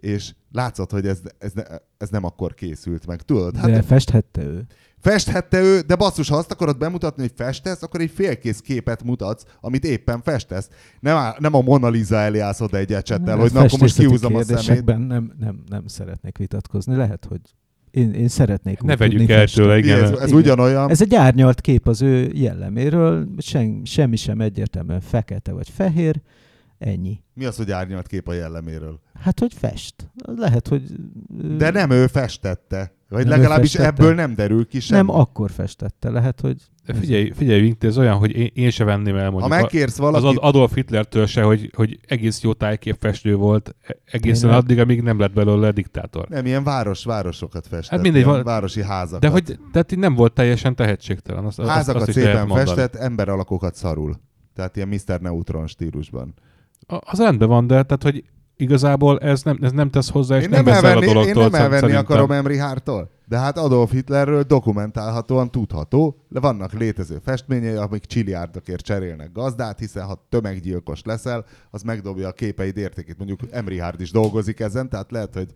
és 0.00 0.34
látszott, 0.52 0.90
hogy 0.90 1.06
ez, 1.06 1.20
ez, 1.38 1.52
ne, 1.52 1.62
ez 1.98 2.08
nem 2.08 2.24
akkor 2.24 2.54
készült 2.54 3.06
meg. 3.06 3.22
Tudod, 3.22 3.56
hát 3.56 3.70
De 3.70 3.82
festhette 3.82 4.42
ő. 4.42 4.66
festhette 4.98 5.60
ő, 5.60 5.80
de 5.80 5.96
basszus, 5.96 6.28
ha 6.28 6.36
azt 6.36 6.50
akarod 6.52 6.78
bemutatni, 6.78 7.22
hogy 7.22 7.32
festesz, 7.36 7.82
akkor 7.82 8.00
egy 8.00 8.10
félkész 8.10 8.60
képet 8.60 9.02
mutatsz, 9.02 9.44
amit 9.60 9.84
éppen 9.84 10.22
festesz. 10.22 10.68
Nem, 11.00 11.16
á- 11.16 11.38
nem 11.38 11.54
a 11.54 11.60
Mona 11.60 11.88
Lisa 11.88 12.16
elé 12.16 12.38
állsz 12.38 12.60
oda 12.60 12.76
egy 12.76 12.92
ecsettel, 12.92 13.36
hogy 13.36 13.52
na 13.52 13.60
akkor 13.60 13.78
most 13.78 13.96
kihúzom 13.98 14.34
a 14.34 14.42
szemét. 14.42 14.84
Nem, 14.84 15.32
nem, 15.38 15.62
nem 15.68 15.86
szeretnék 15.86 16.38
vitatkozni. 16.38 16.96
Lehet, 16.96 17.24
hogy 17.24 17.40
én, 17.96 18.12
én 18.14 18.28
szeretnék 18.28 18.80
Ne 18.80 18.96
vegyük 18.96 19.30
el 19.30 19.46
tőle, 19.46 19.78
igen. 19.78 20.02
Ez, 20.02 20.10
ez 20.10 20.26
Igen. 20.28 20.34
ugyanolyan. 20.40 20.90
Ez 20.90 21.00
egy 21.00 21.14
árnyalt 21.14 21.60
kép 21.60 21.88
az 21.88 22.02
ő 22.02 22.30
jelleméről, 22.34 23.28
sem, 23.38 23.84
semmi 23.84 24.16
sem 24.16 24.40
egyértelműen 24.40 25.00
fekete 25.00 25.52
vagy 25.52 25.68
fehér, 25.68 26.20
ennyi. 26.78 27.20
Mi 27.34 27.44
az, 27.44 27.56
hogy 27.56 27.70
árnyalt 27.70 28.06
kép 28.06 28.28
a 28.28 28.32
jelleméről? 28.32 29.00
Hát, 29.20 29.40
hogy 29.40 29.52
fest. 29.54 29.94
Lehet, 30.36 30.68
hogy... 30.68 30.82
De 31.56 31.70
nem 31.70 31.90
ő 31.90 32.06
festette. 32.06 32.92
Vagy 33.08 33.26
Nem 33.26 33.38
legalábbis 33.38 33.70
festette? 33.70 34.02
ebből 34.02 34.14
nem 34.14 34.34
derül 34.34 34.66
ki 34.66 34.80
semmi. 34.80 35.00
Nem 35.06 35.16
akkor 35.16 35.50
festette, 35.50 36.10
lehet, 36.10 36.40
hogy... 36.40 36.62
Figyelj, 36.94 37.30
figyelj, 37.36 37.60
Viktor, 37.60 37.88
ez 37.88 37.98
olyan, 37.98 38.16
hogy 38.16 38.36
én, 38.36 38.50
én 38.54 38.70
se 38.70 38.84
venném 38.84 39.16
el 39.16 39.24
ha 39.24 39.30
mondjuk 39.30 39.52
a- 39.52 39.56
megkérsz 39.56 39.92
az 39.92 39.98
valakit, 39.98 40.26
Ad- 40.28 40.38
Adolf 40.40 40.74
Hitlertől 40.74 41.26
se, 41.26 41.42
hogy, 41.42 41.70
hogy 41.74 41.98
egész 42.06 42.40
jó 42.42 42.52
tájképfestő 42.52 43.34
volt, 43.36 43.74
e- 43.86 43.96
egészen 44.04 44.40
Tényleg? 44.40 44.58
addig, 44.58 44.78
amíg 44.78 45.02
nem 45.02 45.18
lett 45.18 45.32
belőle 45.32 45.70
diktátor. 45.70 46.28
nem 46.28 46.46
ilyen 46.46 46.64
város, 46.64 47.04
városokat 47.04 47.66
festett. 47.66 47.90
Hát 47.90 48.02
mindegy, 48.02 48.20
ilyen 48.22 48.34
van- 48.34 48.44
városi 48.44 48.82
házakat. 48.82 49.20
De 49.20 49.28
hogy 49.28 49.58
tehát 49.72 49.96
nem 49.96 50.14
volt 50.14 50.32
teljesen 50.32 50.74
tehetségtelen. 50.74 51.44
Azt, 51.44 51.58
azt, 51.58 51.68
házakat 51.68 52.02
azt 52.08 52.14
lehet 52.16 52.30
szépen 52.46 52.56
festett, 52.56 52.94
emberalakokat 52.94 53.74
szarul. 53.74 54.14
Tehát 54.54 54.76
ilyen 54.76 54.88
Mr. 54.88 55.20
Neutron 55.20 55.66
stílusban. 55.66 56.34
A- 56.86 56.98
Az 57.10 57.18
rendben 57.18 57.48
van, 57.48 57.66
de 57.66 57.82
tehát, 57.82 58.02
hogy 58.02 58.24
igazából 58.56 59.18
ez 59.18 59.42
nem, 59.42 59.58
ez 59.60 59.72
nem 59.72 59.90
tesz 59.90 60.10
hozzá, 60.10 60.36
és 60.36 60.42
Én 60.42 60.48
nem, 60.50 60.64
nem, 60.64 60.72
veszel 60.74 60.84
a 60.84 60.88
elvenni, 60.88 61.06
én 61.06 61.12
dologtól. 61.14 61.42
nem 61.42 61.54
elvenni 61.60 61.80
szerintem. 61.80 62.04
akarom 62.04 62.30
Emri 62.30 62.58
Hártól. 62.58 63.10
De 63.28 63.38
hát 63.38 63.58
Adolf 63.58 63.90
Hitlerről 63.90 64.42
dokumentálhatóan 64.42 65.50
tudható, 65.50 66.16
de 66.28 66.40
vannak 66.40 66.72
létező 66.72 67.18
festményei, 67.24 67.74
amik 67.74 68.04
csiliárdokért 68.04 68.84
cserélnek 68.84 69.32
gazdát, 69.32 69.78
hiszen 69.78 70.04
ha 70.04 70.26
tömeggyilkos 70.28 71.02
leszel, 71.04 71.44
az 71.70 71.82
megdobja 71.82 72.28
a 72.28 72.32
képeid 72.32 72.76
értékét. 72.76 73.16
Mondjuk 73.18 73.40
Emri 73.50 73.78
Hárd 73.78 74.00
is 74.00 74.10
dolgozik 74.10 74.60
ezen, 74.60 74.88
tehát 74.88 75.10
lehet, 75.10 75.34
hogy 75.34 75.46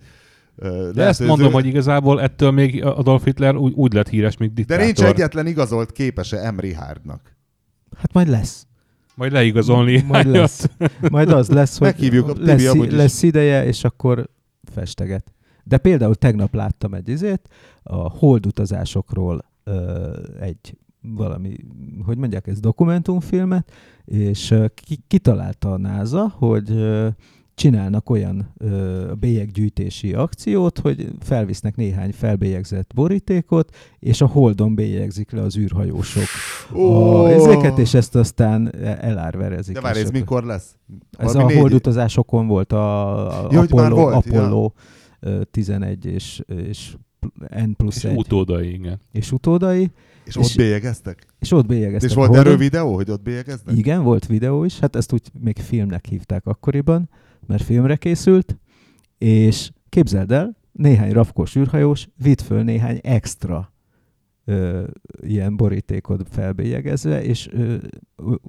De 0.57 0.69
lehet, 0.95 1.11
ezt 1.11 1.21
mondom, 1.27 1.49
ő- 1.49 1.53
hogy 1.53 1.67
igazából 1.67 2.21
ettől 2.21 2.51
még 2.51 2.85
Adolf 2.85 3.25
Hitler 3.25 3.57
úgy, 3.57 3.73
úgy 3.73 3.93
lett 3.93 4.09
híres, 4.09 4.37
mint 4.37 4.51
De 4.53 4.57
diktátor. 4.61 4.85
nincs 4.85 5.03
egyetlen 5.03 5.47
igazolt 5.47 5.93
képese 5.93 6.41
Emri 6.41 6.73
Hárdnak. 6.75 7.37
Hát 7.99 8.13
majd 8.13 8.29
lesz. 8.29 8.67
Majd 9.15 9.33
leigazolni. 9.33 10.01
Majd 10.07 10.27
lesz. 10.27 10.69
Majd 11.11 11.31
az 11.31 11.49
lesz, 11.49 11.79
hogy 11.79 11.87
Meghívjuk 11.87 12.29
a 12.29 12.33
lesz, 12.39 12.75
lesz 12.75 13.23
ideje, 13.23 13.65
és 13.67 13.85
akkor 13.85 14.29
festeget. 14.75 15.33
De 15.65 15.79
például 15.79 16.15
tegnap 16.15 16.55
láttam 16.55 16.95
egy 16.95 17.09
izét, 17.09 17.49
a 17.83 18.11
holdutazásokról 18.11 19.45
egy 20.41 20.79
valami, 21.03 21.57
hogy 22.05 22.19
mondják, 22.19 22.47
ez 22.47 22.61
dokumentumfilmet, 22.61 23.73
és 24.05 24.55
ki, 24.75 24.99
kitalálta 25.07 25.73
a 25.73 25.79
NASA, 25.79 26.29
hogy 26.39 26.73
csinálnak 27.55 28.11
olyan 28.11 28.53
ö, 28.59 29.13
bélyeggyűjtési 29.19 30.13
akciót, 30.13 30.79
hogy 30.79 31.09
felvisznek 31.19 31.77
néhány 31.77 32.13
felbélyegzett 32.13 32.91
borítékot, 32.95 33.77
és 33.99 34.21
a 34.21 34.27
holdon 34.27 34.75
bélyegzik 34.75 35.31
le 35.31 35.43
az 35.43 35.57
űrhajósok 35.57 36.23
Ó! 36.75 37.25
a 37.25 37.31
ezeket, 37.31 37.79
és 37.79 37.95
ezt 37.95 38.15
aztán 38.15 38.75
elárverezik. 38.85 39.75
De 39.75 39.81
várj, 39.81 39.99
ez 39.99 40.11
mikor 40.11 40.45
lesz? 40.45 40.77
Ez 41.19 41.35
a 41.35 41.47
négy- 41.47 41.59
holdutazásokon 41.59 42.47
volt 42.47 42.73
a, 42.73 43.45
a 43.45 43.49
Ja, 43.51 43.61
Apollo, 43.61 43.95
volt, 43.95 44.25
ja. 44.27 44.41
Apollo 44.41 44.65
ö, 44.65 44.69
11 45.51 46.05
és, 46.07 46.43
és 46.47 46.95
N 47.49 47.71
plusz 47.77 47.97
És 47.97 48.05
1 48.05 48.17
utódai, 48.17 48.73
igen. 48.73 49.01
és 49.13 49.33
utódai, 49.33 49.91
És, 50.25 50.37
és- 50.37 50.37
ott 50.37 50.57
bélyegeztek? 50.57 51.27
és 51.39 51.53
ott 51.53 51.67
bélyegeztek. 51.67 52.11
És 52.11 52.17
volt 52.17 52.35
erről 52.35 52.57
videó, 52.57 52.95
hogy 52.95 53.11
ott 53.11 53.23
bélyegeznek? 53.23 53.77
Igen, 53.77 54.03
volt 54.03 54.27
videó 54.27 54.65
is, 54.65 54.79
hát 54.79 54.97
ezt 54.97 55.13
úgy 55.13 55.23
még 55.41 55.57
filmnek 55.59 56.07
hívták 56.07 56.47
akkoriban, 56.47 57.09
mert 57.47 57.63
filmre 57.63 57.97
készült, 57.97 58.59
és 59.19 59.71
képzeld 59.89 60.33
el, 60.33 60.57
néhány 60.73 61.13
rafkós 61.13 61.57
űrhajós 61.57 62.09
vitt 62.23 62.41
föl 62.41 62.63
néhány 62.63 62.99
extra 63.03 63.73
ö, 64.51 64.83
ilyen 65.21 65.57
borítékot 65.57 66.23
felbélyegezve, 66.31 67.23
és 67.23 67.49
ö, 67.53 67.75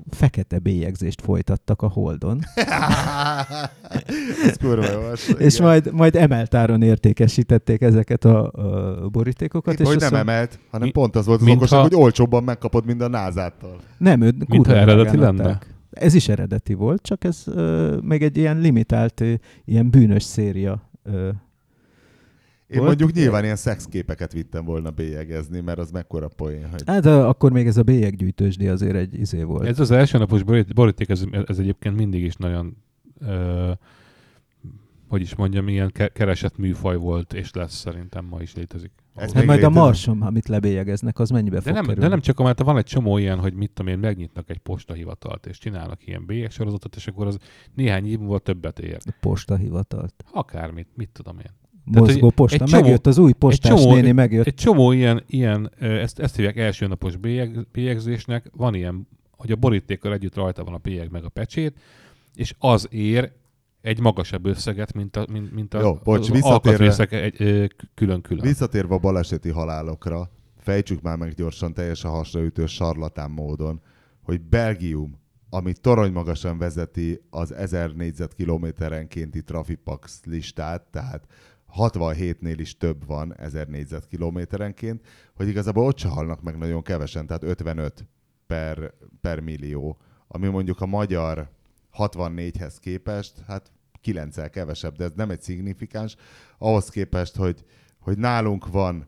fekete 0.09 0.59
bélyegzést 0.59 1.21
folytattak 1.21 1.81
a 1.81 1.87
Holdon, 1.87 2.39
Ez 4.47 4.57
kurva 4.57 4.91
jó. 4.91 4.99
az- 4.99 5.35
és 5.47 5.59
majd, 5.61 5.91
majd 5.93 6.15
emeltáron 6.15 6.81
értékesítették 6.81 7.81
ezeket 7.81 8.25
a, 8.25 8.51
a 9.03 9.09
borítékokat. 9.09 9.73
Itt, 9.73 9.79
és 9.79 9.87
hogy 9.87 9.97
nem 9.99 10.09
mondom- 10.11 10.29
emelt, 10.29 10.59
hanem 10.71 10.87
Mi- 10.87 10.93
pont 10.93 11.15
az 11.15 11.25
volt 11.25 11.39
az 11.39 11.45
mintha- 11.45 11.71
okosság, 11.71 11.91
hogy 11.91 12.01
olcsóbban 12.03 12.43
megkapod, 12.43 12.85
mint 12.85 13.01
a 13.01 13.07
názától. 13.07 13.79
Nem, 13.97 14.21
ő 14.21 14.33
kurva 14.49 14.75
eredeti 14.75 15.17
lenne? 15.17 15.59
Ez 15.91 16.13
is 16.13 16.29
eredeti 16.29 16.73
volt, 16.73 17.01
csak 17.01 17.23
ez 17.23 17.43
ö, 17.45 17.97
még 18.01 18.23
egy 18.23 18.37
ilyen 18.37 18.59
limitált, 18.59 19.21
ö, 19.21 19.33
ilyen 19.65 19.89
bűnös 19.89 20.23
széria. 20.23 20.89
Ö, 21.03 21.29
Én 22.71 22.77
Volt? 22.77 22.87
mondjuk 22.87 23.11
nyilván 23.11 23.43
ilyen 23.43 23.55
szexképeket 23.55 24.33
vittem 24.33 24.65
volna 24.65 24.89
bélyegezni, 24.91 25.59
mert 25.59 25.79
az 25.79 25.91
mekkora 25.91 26.27
poén, 26.27 26.69
hogy... 26.69 26.83
hát 26.85 27.05
ö, 27.05 27.09
akkor 27.09 27.51
még 27.51 27.67
ez 27.67 27.77
a 27.77 27.83
bélyeggyűjtősdi 27.83 28.67
azért 28.67 28.95
egy 28.95 29.19
izé 29.19 29.43
volt. 29.43 29.67
Ez 29.67 29.79
az 29.79 29.91
első 29.91 30.17
napos 30.17 30.43
borít- 30.43 30.73
boríték, 30.73 31.09
ez, 31.09 31.23
ez 31.45 31.59
egyébként 31.59 31.95
mindig 31.95 32.23
is 32.23 32.35
nagyon, 32.35 32.77
ö, 33.19 33.71
hogy 35.07 35.21
is 35.21 35.35
mondjam, 35.35 35.67
ilyen 35.67 35.91
ke- 35.91 36.11
keresett 36.11 36.57
műfaj 36.57 36.95
volt, 36.97 37.33
és 37.33 37.51
lesz 37.53 37.73
szerintem 37.73 38.25
ma 38.25 38.41
is 38.41 38.55
létezik. 38.55 38.91
Ez 39.15 39.33
hát 39.33 39.45
majd 39.45 39.63
a 39.63 39.67
létezik. 39.67 39.75
Marson, 39.83 40.21
amit 40.21 40.47
lebélyegeznek, 40.47 41.19
az 41.19 41.29
mennyibe 41.29 41.55
De 41.55 41.61
fog 41.61 41.73
nem, 41.73 41.81
kerülni? 41.81 42.01
de 42.01 42.07
nem 42.07 42.19
csak, 42.19 42.37
mert 42.37 42.61
van 42.61 42.77
egy 42.77 42.85
csomó 42.85 43.17
ilyen, 43.17 43.39
hogy 43.39 43.53
mit 43.53 43.71
tudom 43.71 43.91
én, 43.91 43.99
megnyitnak 43.99 44.49
egy 44.49 44.57
postahivatalt, 44.57 45.45
és 45.45 45.57
csinálnak 45.57 46.07
ilyen 46.07 46.49
sorozatot, 46.49 46.95
és 46.95 47.07
akkor 47.07 47.27
az 47.27 47.37
néhány 47.75 48.07
év 48.07 48.19
múlva 48.19 48.39
többet 48.39 48.79
ér. 48.79 48.97
Postahivatalt. 49.19 50.13
Akármit, 50.31 50.87
mit 50.95 51.09
tudom 51.09 51.39
én. 51.39 51.59
Tehát, 51.93 52.07
Mozgó 52.07 52.29
posta. 52.29 52.63
egy 52.63 52.69
csomó- 52.69 52.81
megjött 52.81 53.07
az 53.07 53.17
új 53.17 53.31
postás 53.31 53.79
csomó- 53.81 53.93
néni, 53.95 54.11
megjött. 54.11 54.45
Egy 54.45 54.53
csomó 54.53 54.91
ilyen, 54.91 55.23
ilyen 55.27 55.71
ezt, 55.79 56.19
ezt 56.19 56.35
hívják 56.35 56.57
első 56.57 56.87
napos 56.87 57.15
bélyeg, 57.17 57.67
bélyegzésnek, 57.71 58.49
van 58.55 58.73
ilyen, 58.75 59.07
hogy 59.31 59.51
a 59.51 59.55
borítékkal 59.55 60.13
együtt 60.13 60.35
rajta 60.35 60.63
van 60.63 60.73
a 60.73 60.77
bélyeg 60.77 61.11
meg 61.11 61.23
a 61.23 61.29
pecsét, 61.29 61.77
és 62.35 62.55
az 62.59 62.87
ér 62.91 63.31
egy 63.81 63.99
magasabb 63.99 64.45
összeget, 64.45 64.93
mint 64.93 65.15
a, 65.15 65.25
mint, 65.31 65.53
mint 65.53 65.73
a, 65.73 65.79
Jó, 65.79 65.93
bocs, 66.03 66.19
az 66.19 66.29
visszatérve- 66.29 66.45
alkatrészek 66.51 67.11
egy, 67.11 67.35
ö, 67.37 67.65
külön-külön. 67.93 68.43
Visszatérve 68.45 68.93
a 68.93 68.97
baleseti 68.97 69.49
halálokra, 69.49 70.29
fejtsük 70.57 71.01
már 71.01 71.17
meg 71.17 71.33
gyorsan 71.33 71.73
teljesen 71.73 72.11
hasraütő 72.11 72.65
sarlatán 72.65 73.31
módon, 73.31 73.81
hogy 74.23 74.41
Belgium, 74.41 75.19
ami 75.49 75.73
torony 75.73 76.11
magasan 76.11 76.57
vezeti 76.57 77.21
az 77.29 77.51
1000 77.53 77.91
négyzetkilométerenkénti 77.95 79.43
Trafipax 79.43 80.21
listát, 80.25 80.81
tehát 80.91 81.23
67-nél 81.77 82.55
is 82.57 82.77
több 82.77 83.05
van 83.05 83.35
1000 83.37 83.67
négyzetkilométerenként, 83.67 85.05
hogy 85.35 85.47
igazából 85.47 85.85
ott 85.85 85.97
se 85.97 86.07
halnak 86.07 86.41
meg 86.41 86.57
nagyon 86.57 86.81
kevesen, 86.81 87.25
tehát 87.25 87.43
55 87.43 88.07
per, 88.47 88.93
per 89.21 89.39
millió, 89.39 89.97
ami 90.27 90.47
mondjuk 90.47 90.81
a 90.81 90.85
magyar 90.85 91.49
64-hez 91.97 92.75
képest, 92.79 93.33
hát 93.47 93.71
9 94.01 94.49
kevesebb, 94.49 94.95
de 94.95 95.03
ez 95.03 95.11
nem 95.15 95.29
egy 95.29 95.41
szignifikáns, 95.41 96.15
ahhoz 96.57 96.89
képest, 96.89 97.35
hogy, 97.35 97.65
hogy 97.99 98.17
nálunk 98.17 98.67
van 98.67 99.07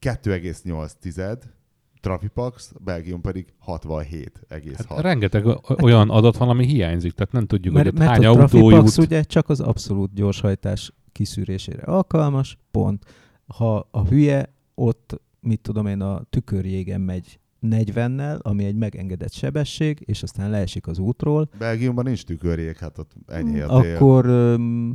2,8 0.00 1.42
Trafipax, 2.00 2.72
Belgium 2.84 3.20
pedig 3.20 3.46
67,6. 3.66 4.84
Hát 4.88 5.00
rengeteg 5.00 5.44
olyan 5.82 6.10
adat 6.10 6.36
van, 6.36 6.48
ami 6.48 6.66
hiányzik, 6.66 7.12
tehát 7.12 7.32
nem 7.32 7.46
tudjuk, 7.46 7.74
Mert, 7.74 7.86
hogy 7.86 7.94
ott 7.94 8.00
mert 8.00 8.10
hány 8.10 8.26
a 8.26 8.40
autó 8.40 8.70
jut. 8.70 8.96
ugye 8.96 9.22
csak 9.22 9.48
az 9.48 9.60
abszolút 9.60 10.14
gyorshajtás 10.14 10.92
kiszűrésére 11.12 11.82
alkalmas, 11.82 12.58
pont. 12.70 13.04
Ha 13.46 13.88
a 13.90 14.04
hülye 14.06 14.52
ott, 14.74 15.20
mit 15.40 15.60
tudom 15.60 15.86
én, 15.86 16.00
a 16.00 16.22
tükörjégen 16.30 17.00
megy 17.00 17.38
40-nel, 17.62 18.42
ami 18.42 18.64
egy 18.64 18.74
megengedett 18.76 19.32
sebesség, 19.32 20.02
és 20.04 20.22
aztán 20.22 20.50
leesik 20.50 20.86
az 20.86 20.98
útról, 20.98 21.48
Belgiumban 21.58 22.04
nincs 22.04 22.24
tükörjék, 22.24 22.78
hát 22.78 22.98
ott 22.98 23.12
ennyi 23.26 23.60
a 23.60 23.80
tél. 23.80 23.94
akkor 23.94 24.26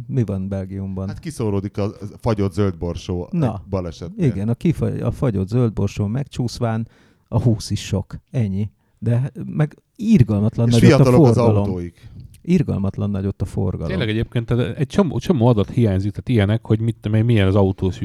mi 0.08 0.24
van 0.26 0.48
Belgiumban? 0.48 1.08
Hát 1.08 1.20
kiszóródik 1.20 1.78
a 1.78 1.92
fagyott 2.18 2.54
zöld 2.54 2.78
borsó 2.78 3.28
Na, 3.32 3.54
egy 3.64 3.70
baleset. 3.70 4.12
Igen, 4.18 4.50
a, 4.50 4.54
kifa- 4.54 5.02
a 5.02 5.12
fagyott 5.12 5.48
zöldborsón 5.48 6.12
megcsúszván 6.12 6.88
a 7.28 7.42
20 7.42 7.70
is 7.70 7.86
sok. 7.86 8.16
Ennyi. 8.32 8.72
De 9.00 9.32
meg 9.46 9.76
irgalmatlan 9.96 10.68
És 10.68 10.74
nagy 10.74 10.84
a 10.84 10.86
fiatalok 10.88 11.26
az 11.26 11.36
forgalom. 11.36 11.64
autóik. 11.64 12.10
Irgalmatlan 12.46 13.10
nagy 13.10 13.26
ott 13.26 13.42
a 13.42 13.46
forgalom. 13.46 13.88
Tényleg 13.88 14.10
egyébként 14.10 14.46
tehát 14.46 14.78
egy 14.78 14.88
csomó, 14.88 15.20
csomó 15.20 15.48
adat 15.48 15.70
hiányzik, 15.70 16.12
tehát 16.12 16.30
ilyenek, 16.30 16.66
hogy 16.66 16.80
mit, 16.80 17.24
milyen 17.24 17.48
az 17.48 17.56
autós 17.56 18.00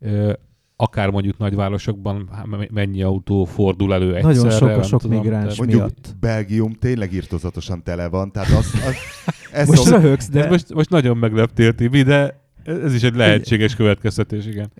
ö, 0.00 0.32
akár 0.76 1.10
mondjuk 1.10 1.38
nagyvárosokban 1.38 2.30
mennyi 2.70 3.02
autó 3.02 3.44
fordul 3.44 3.94
elő 3.94 4.14
egyszerre. 4.14 4.34
Nagyon 4.34 4.50
sok 4.50 4.68
a 4.68 4.82
sok 4.82 5.00
tudom, 5.00 5.18
migráns 5.18 5.58
Mondjuk 5.58 5.80
miatt. 5.80 6.14
Belgium 6.20 6.72
tényleg 6.72 7.12
írtozatosan 7.12 7.82
tele 7.82 8.08
van, 8.08 8.32
tehát 8.32 8.50
az, 8.50 8.72
az 8.86 8.94
ez 9.52 9.68
Most 9.68 9.82
szok- 9.82 10.02
röhögsz, 10.02 10.28
De... 10.28 10.48
Most, 10.48 10.74
most 10.74 10.90
nagyon 10.90 11.16
megleptél, 11.16 11.74
Tibi, 11.74 12.02
de 12.02 12.42
ez 12.64 12.94
is 12.94 13.02
egy 13.02 13.14
lehetséges 13.14 13.76
következtetés, 13.76 14.46
igen. 14.46 14.72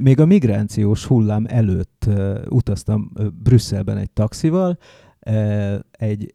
Még 0.00 0.20
a 0.20 0.26
migrációs 0.26 1.04
hullám 1.04 1.46
előtt 1.48 2.06
utaztam 2.48 3.12
Brüsszelben 3.42 3.96
egy 3.96 4.10
taxival, 4.10 4.78
egy 5.90 6.34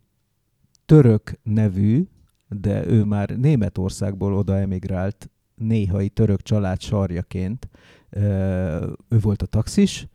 török 0.86 1.39
nevű, 1.43 2.08
de 2.50 2.88
ő 2.88 3.04
már 3.04 3.30
Németországból 3.30 4.34
oda 4.34 4.58
emigrált 4.58 5.30
néhai 5.56 6.10
török 6.10 6.41
család 6.41 6.82
sarjaként. 6.82 7.69
Ő 9.10 9.19
volt 9.21 9.41
a 9.41 9.45
taxis, 9.45 10.08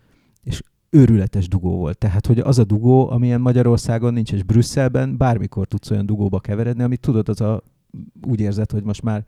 és 0.42 0.62
őrületes 0.90 1.48
dugó 1.48 1.76
volt. 1.76 1.98
Tehát, 1.98 2.26
hogy 2.26 2.38
az 2.38 2.58
a 2.58 2.64
dugó, 2.64 3.10
amilyen 3.10 3.40
Magyarországon 3.40 4.12
nincs, 4.12 4.32
és 4.32 4.42
Brüsszelben 4.42 5.16
bármikor 5.16 5.66
tudsz 5.66 5.90
olyan 5.90 6.06
dugóba 6.06 6.40
keveredni, 6.40 6.82
amit 6.82 7.00
tudod, 7.00 7.28
az 7.28 7.40
a 7.40 7.62
úgy 8.22 8.40
érzed, 8.40 8.70
hogy 8.70 8.82
most 8.82 9.02
már 9.02 9.24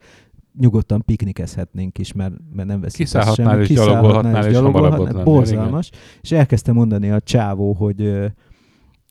nyugodtan 0.59 1.03
piknikezhetnénk 1.05 1.97
is, 1.97 2.13
mert, 2.13 2.33
mert 2.53 2.67
nem 2.67 2.81
veszik 2.81 2.99
Kiszállhatnál 2.99 3.61
és 3.61 3.67
gyalogolhatnál, 3.67 4.49
és 4.49 4.55
ott 4.55 4.73
lennél, 4.73 5.23
Borzalmas. 5.23 5.89
És 6.21 6.31
elkezdte 6.31 6.71
mondani 6.71 7.09
a 7.09 7.19
csávó, 7.19 7.73
hogy 7.73 8.31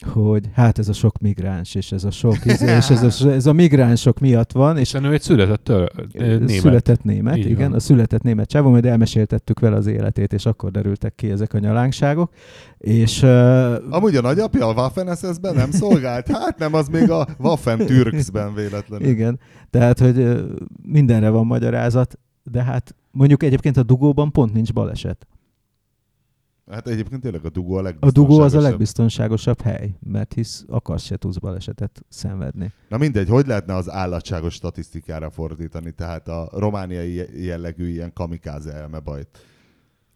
hogy 0.02 0.48
hát 0.52 0.78
ez 0.78 0.88
a 0.88 0.92
sok 0.92 1.18
migráns, 1.18 1.74
és 1.74 1.92
ez 1.92 2.04
a 2.04 2.10
sok, 2.10 2.44
izé, 2.44 2.76
és 2.76 2.90
ez 2.90 3.20
a, 3.22 3.28
ez 3.38 3.46
a 3.46 3.52
migránsok 3.52 4.18
miatt 4.18 4.52
van, 4.52 4.78
és 4.78 4.92
Hiszen 4.92 5.04
ő 5.10 5.12
egy 5.12 5.22
született 5.22 5.64
tör, 5.64 5.92
német. 6.12 6.48
Született 6.48 7.02
német, 7.02 7.36
Így 7.36 7.50
igen, 7.50 7.68
van. 7.68 7.72
a 7.72 7.80
született 7.80 8.22
német 8.22 8.48
csávó, 8.48 8.70
majd 8.70 8.86
elmeséltettük 8.86 9.60
vele 9.60 9.76
az 9.76 9.86
életét, 9.86 10.32
és 10.32 10.46
akkor 10.46 10.70
derültek 10.70 11.14
ki 11.14 11.30
ezek 11.30 11.54
a 11.54 11.58
nyalánkságok. 11.58 12.32
És 12.78 13.22
uh, 13.22 13.74
Amúgy 13.90 14.16
a 14.16 14.20
nagyapja 14.20 14.68
a 14.68 14.72
Waffen 14.72 15.16
SS-ben 15.16 15.54
nem 15.54 15.70
szolgált? 15.70 16.28
Hát 16.28 16.58
nem, 16.58 16.74
az 16.74 16.88
még 16.88 17.10
a 17.10 17.26
Waffen 17.38 17.78
Türksben 17.78 18.54
véletlenül. 18.54 19.08
igen, 19.08 19.38
tehát, 19.70 19.98
hogy 19.98 20.44
mindenre 20.82 21.28
van 21.28 21.46
magyarázat, 21.46 22.18
de 22.42 22.62
hát 22.62 22.94
mondjuk 23.10 23.42
egyébként 23.42 23.76
a 23.76 23.82
dugóban 23.82 24.32
pont 24.32 24.52
nincs 24.52 24.72
baleset. 24.72 25.26
Hát 26.70 26.88
egyébként 26.88 27.20
tényleg 27.22 27.44
a 27.44 27.50
dugó 27.50 27.74
a 27.74 27.78
A 27.78 27.82
legbiztonságosabb. 27.82 28.28
dugó 28.28 28.44
az 28.44 28.54
a 28.54 28.60
legbiztonságosabb 28.60 29.60
hely, 29.60 29.94
mert 30.00 30.32
hisz 30.32 30.64
akarsz 30.68 31.04
se 31.04 31.16
tudsz 31.16 31.36
balesetet 31.38 32.04
szenvedni. 32.08 32.72
Na 32.88 32.96
mindegy, 32.98 33.28
hogy 33.28 33.46
lehetne 33.46 33.74
az 33.74 33.90
állatságos 33.90 34.54
statisztikára 34.54 35.30
fordítani, 35.30 35.90
tehát 35.92 36.28
a 36.28 36.48
romániai 36.52 37.44
jellegű 37.44 37.88
ilyen 37.88 38.12
kamikáze 38.12 38.72
elmebajt. 38.72 39.28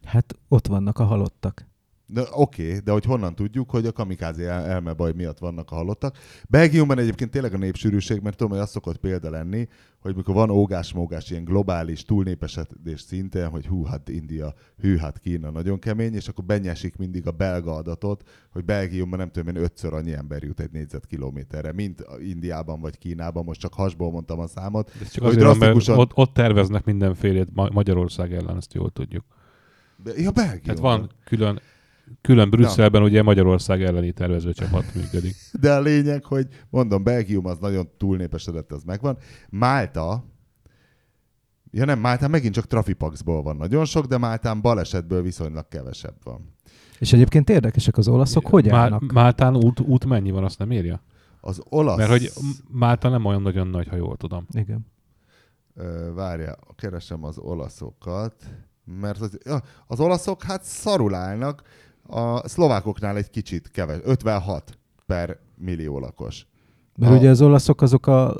Hát 0.03 0.35
ott 0.47 0.67
vannak 0.67 0.99
a 0.99 1.03
halottak. 1.03 1.65
De 2.09 2.21
oké, 2.31 2.67
okay, 2.67 2.79
de 2.79 2.91
hogy 2.91 3.05
honnan 3.05 3.35
tudjuk, 3.35 3.69
hogy 3.69 3.85
a 3.85 3.91
kamikázi 3.91 4.43
el- 4.43 4.65
elmebaj 4.65 5.11
miatt 5.15 5.37
vannak 5.37 5.71
a 5.71 5.75
halottak. 5.75 6.17
Belgiumban 6.49 6.99
egyébként 6.99 7.31
tényleg 7.31 7.53
a 7.53 7.57
népsűrűség, 7.57 8.21
mert 8.21 8.37
tudom, 8.37 8.51
hogy 8.51 8.61
az 8.61 8.69
szokott 8.69 8.97
példa 8.97 9.29
lenni, 9.29 9.67
hogy 9.99 10.15
mikor 10.15 10.33
van 10.33 10.49
ógás-mógás, 10.49 11.29
ilyen 11.31 11.43
globális 11.43 12.03
túlnépesedés 12.03 13.01
szinten, 13.01 13.49
hogy 13.49 13.65
hú, 13.67 13.83
hát 13.83 14.09
India, 14.09 14.53
hű, 14.81 14.97
hát 14.97 15.19
Kína 15.19 15.49
nagyon 15.49 15.79
kemény, 15.79 16.13
és 16.13 16.27
akkor 16.27 16.43
benyesik 16.45 16.95
mindig 16.97 17.27
a 17.27 17.31
belga 17.31 17.75
adatot, 17.75 18.29
hogy 18.51 18.65
Belgiumban 18.65 19.19
nem 19.19 19.31
tudom 19.31 19.55
én 19.55 19.63
ötször 19.63 19.93
annyi 19.93 20.13
ember 20.13 20.43
jut 20.43 20.59
egy 20.59 20.71
négyzetkilométerre, 20.71 21.71
mint 21.73 22.03
Indiában 22.21 22.81
vagy 22.81 22.97
Kínában, 22.97 23.43
most 23.43 23.59
csak 23.59 23.73
hasból 23.73 24.11
mondtam 24.11 24.39
a 24.39 24.47
számot. 24.47 24.91
De 24.97 25.05
ez 25.05 25.11
csak 25.11 25.23
azért, 25.23 25.43
van, 25.43 25.57
mert 25.57 25.59
drasztikusan- 25.59 25.97
ott, 25.97 26.11
ott 26.15 26.33
terveznek 26.33 26.85
mindenfélét 26.85 27.47
Ma- 27.53 27.69
Magyarország 27.71 28.33
ellen, 28.33 28.57
ezt 28.57 28.73
jól 28.73 28.89
tudjuk. 28.91 29.23
Be- 30.03 30.11
Ja, 30.17 30.31
Belgiumban. 30.31 30.61
Tehát 30.63 30.79
van 30.79 31.09
külön, 31.23 31.59
külön 32.21 32.49
Brüsszelben 32.49 33.03
ugye 33.03 33.23
Magyarország 33.23 33.83
elleni 33.83 34.11
tervező 34.11 34.53
csapat 34.53 34.95
működik. 34.95 35.35
De 35.61 35.73
a 35.73 35.79
lényeg, 35.79 36.23
hogy 36.25 36.47
mondom, 36.69 37.03
Belgium 37.03 37.45
az 37.45 37.57
nagyon 37.57 37.89
túlnépesedett, 37.97 38.71
az 38.71 38.83
megvan. 38.83 39.17
Málta, 39.49 40.23
ja 41.71 41.85
nem, 41.85 41.99
Máltán 41.99 42.29
megint 42.29 42.53
csak 42.53 42.65
trafipaxból 42.65 43.41
van 43.41 43.55
nagyon 43.55 43.85
sok, 43.85 44.05
de 44.05 44.17
Máltán 44.17 44.61
balesetből 44.61 45.21
viszonylag 45.21 45.67
kevesebb 45.67 46.15
van. 46.23 46.55
És 46.99 47.13
egyébként 47.13 47.49
érdekesek 47.49 47.97
az 47.97 48.07
olaszok, 48.07 48.47
hogy 48.47 48.65
Má- 48.65 48.73
állnak? 48.73 49.11
Máltán 49.11 49.55
út, 49.55 49.79
út 49.79 50.05
mennyi 50.05 50.31
van, 50.31 50.43
azt 50.43 50.59
nem 50.59 50.71
írja? 50.71 51.01
Az 51.41 51.61
olasz... 51.69 51.97
Mert 51.97 52.09
hogy 52.09 52.31
Málta 52.71 53.09
nem 53.09 53.25
olyan 53.25 53.41
nagyon 53.41 53.67
nagy, 53.67 53.87
ha 53.87 53.95
jól 53.95 54.17
tudom. 54.17 54.47
Igen. 54.51 54.85
Ö, 55.75 56.13
várja, 56.13 56.55
keresem 56.75 57.23
az 57.23 57.37
olaszokat, 57.37 58.33
mert 58.85 59.21
az, 59.21 59.37
az 59.87 59.99
olaszok 59.99 60.43
hát 60.43 60.63
szarul 60.63 61.13
állnak, 61.13 61.61
a 62.07 62.47
szlovákoknál 62.47 63.17
egy 63.17 63.29
kicsit 63.29 63.71
keves, 63.71 63.97
56 64.03 64.77
per 65.05 65.37
millió 65.55 65.99
lakos. 65.99 66.47
Mert 66.95 67.13
A- 67.13 67.15
ugye 67.17 67.29
az 67.29 67.41
olaszok 67.41 67.81
azok 67.81 68.07
a 68.07 68.35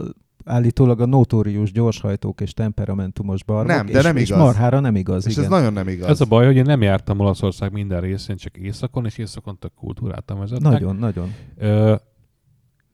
állítólag 0.45 1.01
a 1.01 1.05
notórius 1.05 1.71
gyorshajtók 1.71 2.41
és 2.41 2.53
temperamentumos 2.53 3.43
barmok, 3.43 3.75
Nem, 3.75 3.85
de 3.85 3.97
és, 3.97 4.03
nem 4.03 4.15
és 4.17 4.29
igaz. 4.29 4.41
marhára 4.41 4.79
nem 4.79 4.95
igaz, 4.95 5.25
És 5.25 5.31
igen. 5.31 5.43
ez 5.43 5.49
nagyon 5.49 5.73
nem 5.73 5.87
igaz. 5.87 6.09
Ez 6.09 6.21
a 6.21 6.25
baj, 6.25 6.45
hogy 6.45 6.55
én 6.55 6.63
nem 6.63 6.81
jártam 6.81 7.19
Olaszország 7.19 7.71
minden 7.71 8.01
részén, 8.01 8.35
csak 8.37 8.57
északon, 8.57 9.05
és 9.05 9.17
északon 9.17 9.59
tök 9.59 9.73
kultúráltam 9.73 10.39
vezetnek. 10.39 10.71
Nagyon, 10.71 10.95
nagyon. 10.95 11.33
Ö, 11.57 11.95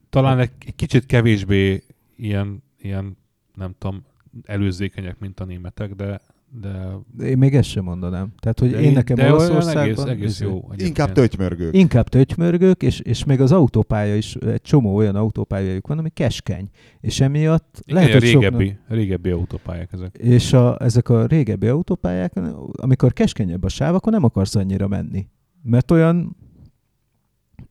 talán 0.10 0.40
egy, 0.40 0.52
egy 0.66 0.76
kicsit 0.76 1.06
kevésbé 1.06 1.84
ilyen, 2.16 2.64
ilyen, 2.78 3.18
nem 3.56 3.76
tudom, 3.78 4.06
előzékenyek, 4.44 5.20
mint 5.20 5.40
a 5.40 5.46
németek, 5.46 5.96
de, 5.96 6.22
de, 6.62 6.98
Én 7.24 7.38
még 7.38 7.56
ezt 7.56 7.70
sem 7.70 7.84
mondanám. 7.84 8.34
Tehát, 8.40 8.60
hogy 8.60 8.72
de 8.72 8.82
én 8.82 8.92
nekem 8.92 9.16
de 9.16 9.32
Olaszországban... 9.34 9.84
egész, 9.84 10.04
egész 10.04 10.30
izé- 10.30 10.46
jó. 10.46 10.56
egyébként. 10.56 10.82
Inkább 10.82 11.12
tötymörgők. 11.12 11.76
Inkább 11.76 12.08
tötymörgők, 12.10 12.84
és, 12.84 13.00
és 13.00 13.24
még 13.24 13.42
az 13.42 13.52
autópálya 13.52 14.16
is, 14.16 14.36
egy 14.36 14.62
csomó 14.62 14.96
olyan 14.96 15.16
autópályajuk 15.16 15.88
van, 15.88 15.98
ami 15.98 16.10
keskeny. 16.10 16.70
És 17.00 17.20
emiatt 17.20 17.80
Igen, 17.86 18.04
lehet, 18.04 18.20
hogy 18.20 18.30
soknak- 18.30 18.58
régebbi, 18.60 18.78
régebbi 18.88 19.30
autópályák 19.30 19.94
ezek. 19.94 20.18
És 20.18 20.54
a, 20.54 20.82
ezek 20.82 21.10
a 21.10 21.26
régebbi 21.26 21.68
autópályák, 21.68 22.40
amikor 22.72 23.14
keskenyebb 23.14 23.64
a 23.64 23.70
sáv, 23.70 23.96
akkor 23.96 24.12
nem 24.12 24.24
akarsz 24.24 24.56
annyira 24.56 24.88
menni. 24.88 25.28
Mert 25.64 25.92
olyan 25.92 26.36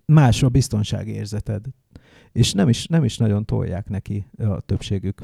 más 0.07 0.43
a 0.43 0.49
biztonságérzeted. 0.49 1.65
És 2.33 2.53
nem 2.53 2.69
is, 2.69 2.87
nem 2.87 3.05
is 3.05 3.17
nagyon 3.19 3.45
tolják 3.45 3.89
neki 3.89 4.27
a 4.39 4.61
többségük. 4.61 5.23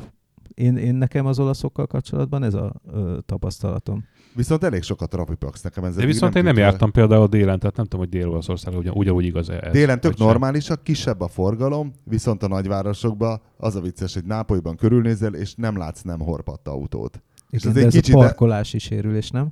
Én, 0.59 0.77
én 0.77 0.95
nekem 0.95 1.27
az 1.27 1.39
olaszokkal 1.39 1.87
kapcsolatban 1.87 2.43
ez 2.43 2.55
a 2.55 2.73
ö, 2.93 3.19
tapasztalatom. 3.27 4.05
Viszont 4.35 4.65
elég 4.65 4.83
sokat 4.83 5.09
trafipax 5.11 5.63
nekem 5.63 5.85
ez 5.85 5.95
De 5.97 6.07
viszont 6.07 6.35
én 6.35 6.43
nem 6.43 6.53
tűnt 6.53 6.63
fel. 6.65 6.71
jártam 6.73 6.91
például 6.91 7.27
délen, 7.27 7.59
tehát 7.59 7.77
nem 7.77 7.85
tudom, 7.87 8.01
hogy 8.01 8.09
Dél-Olaszországra 8.19 8.79
ugyan, 8.79 8.95
ugyanúgy 8.97 9.25
igaz 9.25 9.51
ez. 9.51 9.73
Délen 9.73 10.01
tök 10.01 10.11
vagy 10.11 10.19
sem. 10.19 10.27
normálisak, 10.27 10.83
kisebb 10.83 11.21
a 11.21 11.29
forgalom, 11.29 11.93
viszont 12.05 12.43
a 12.43 12.49
nagyvárosokban 12.49 13.41
az 13.57 13.75
a 13.77 13.81
vicces, 13.81 14.15
hogy 14.15 14.25
Nápolyban 14.25 14.77
körülnézel, 14.77 15.35
és 15.35 15.55
nem 15.55 15.77
látsz 15.77 16.03
nem 16.03 16.21
horpadt 16.21 16.69
autót. 16.69 17.23
És 17.51 17.61
Igen, 17.65 17.69
ez 17.69 17.75
de 17.75 17.81
egy 17.81 17.87
ez 17.87 17.93
kicsit- 17.93 18.15
a 18.15 18.19
parkolási 18.19 18.79
sérülés, 18.79 19.31
nem? 19.31 19.49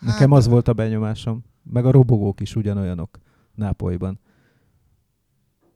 Nekem 0.00 0.30
Hát- 0.30 0.38
az 0.38 0.48
volt 0.48 0.68
a 0.68 0.72
benyomásom. 0.72 1.44
Meg 1.72 1.86
a 1.86 1.90
robogók 1.90 2.40
is 2.40 2.56
ugyanolyanok 2.56 3.18
Nápolyban. 3.54 4.18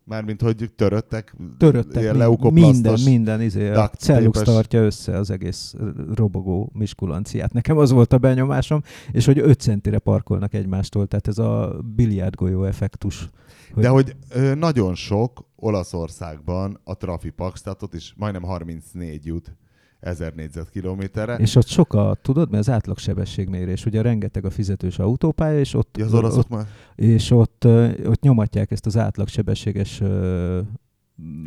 Mármint, 0.05 0.43
hogy 0.43 0.71
töröttek, 0.77 1.37
Töröttek 1.59 2.03
ilyen 2.03 2.39
minden, 2.53 3.01
minden, 3.05 3.41
izé, 3.41 3.71
a 3.71 3.89
cellux 3.89 4.43
tartja 4.43 4.81
össze 4.83 5.17
az 5.17 5.31
egész 5.31 5.75
robogó 6.15 6.71
miskulanciát. 6.73 7.53
Nekem 7.53 7.79
az 7.79 7.91
volt 7.91 8.13
a 8.13 8.19
benyomásom, 8.19 8.83
és 9.13 9.25
hogy 9.25 9.39
5 9.39 9.61
centire 9.61 9.99
parkolnak 9.99 10.55
egymástól, 10.55 11.07
tehát 11.07 11.29
ez 11.29 11.39
a 11.39 11.81
biliárdgolyó 11.95 12.65
effektus. 12.65 13.29
De 13.75 13.89
hogy 13.89 14.17
ö, 14.29 14.55
nagyon 14.55 14.95
sok 14.95 15.45
Olaszországban 15.57 16.81
a 16.85 16.97
trafipax, 16.97 17.63
tehát 17.63 17.83
ott 17.83 17.95
is 17.95 18.15
majdnem 18.17 18.43
34 18.43 19.27
jut 19.27 19.57
1000 20.01 20.35
négyzetkilométerre. 20.35 21.37
És 21.37 21.57
ott 21.57 21.67
sok 21.67 21.93
a, 21.93 22.17
tudod, 22.23 22.51
mert 22.51 22.67
az 22.69 22.73
átlagsebességmérés, 22.75 23.87
ugye 23.87 24.03
rengeteg 24.03 24.45
a 24.45 24.51
fizetős 24.51 24.99
autópálya, 24.99 25.59
és 25.59 25.75
ott, 25.75 25.97
Ja, 25.99 26.05
az 26.05 26.15
olaszok 26.15 26.39
ott, 26.39 26.49
már... 26.49 26.67
és 26.95 27.31
ott, 27.31 27.65
ott 28.05 28.21
nyomatják 28.21 28.71
ezt 28.71 28.87
az 28.87 28.97
átlagsebességes 28.97 30.03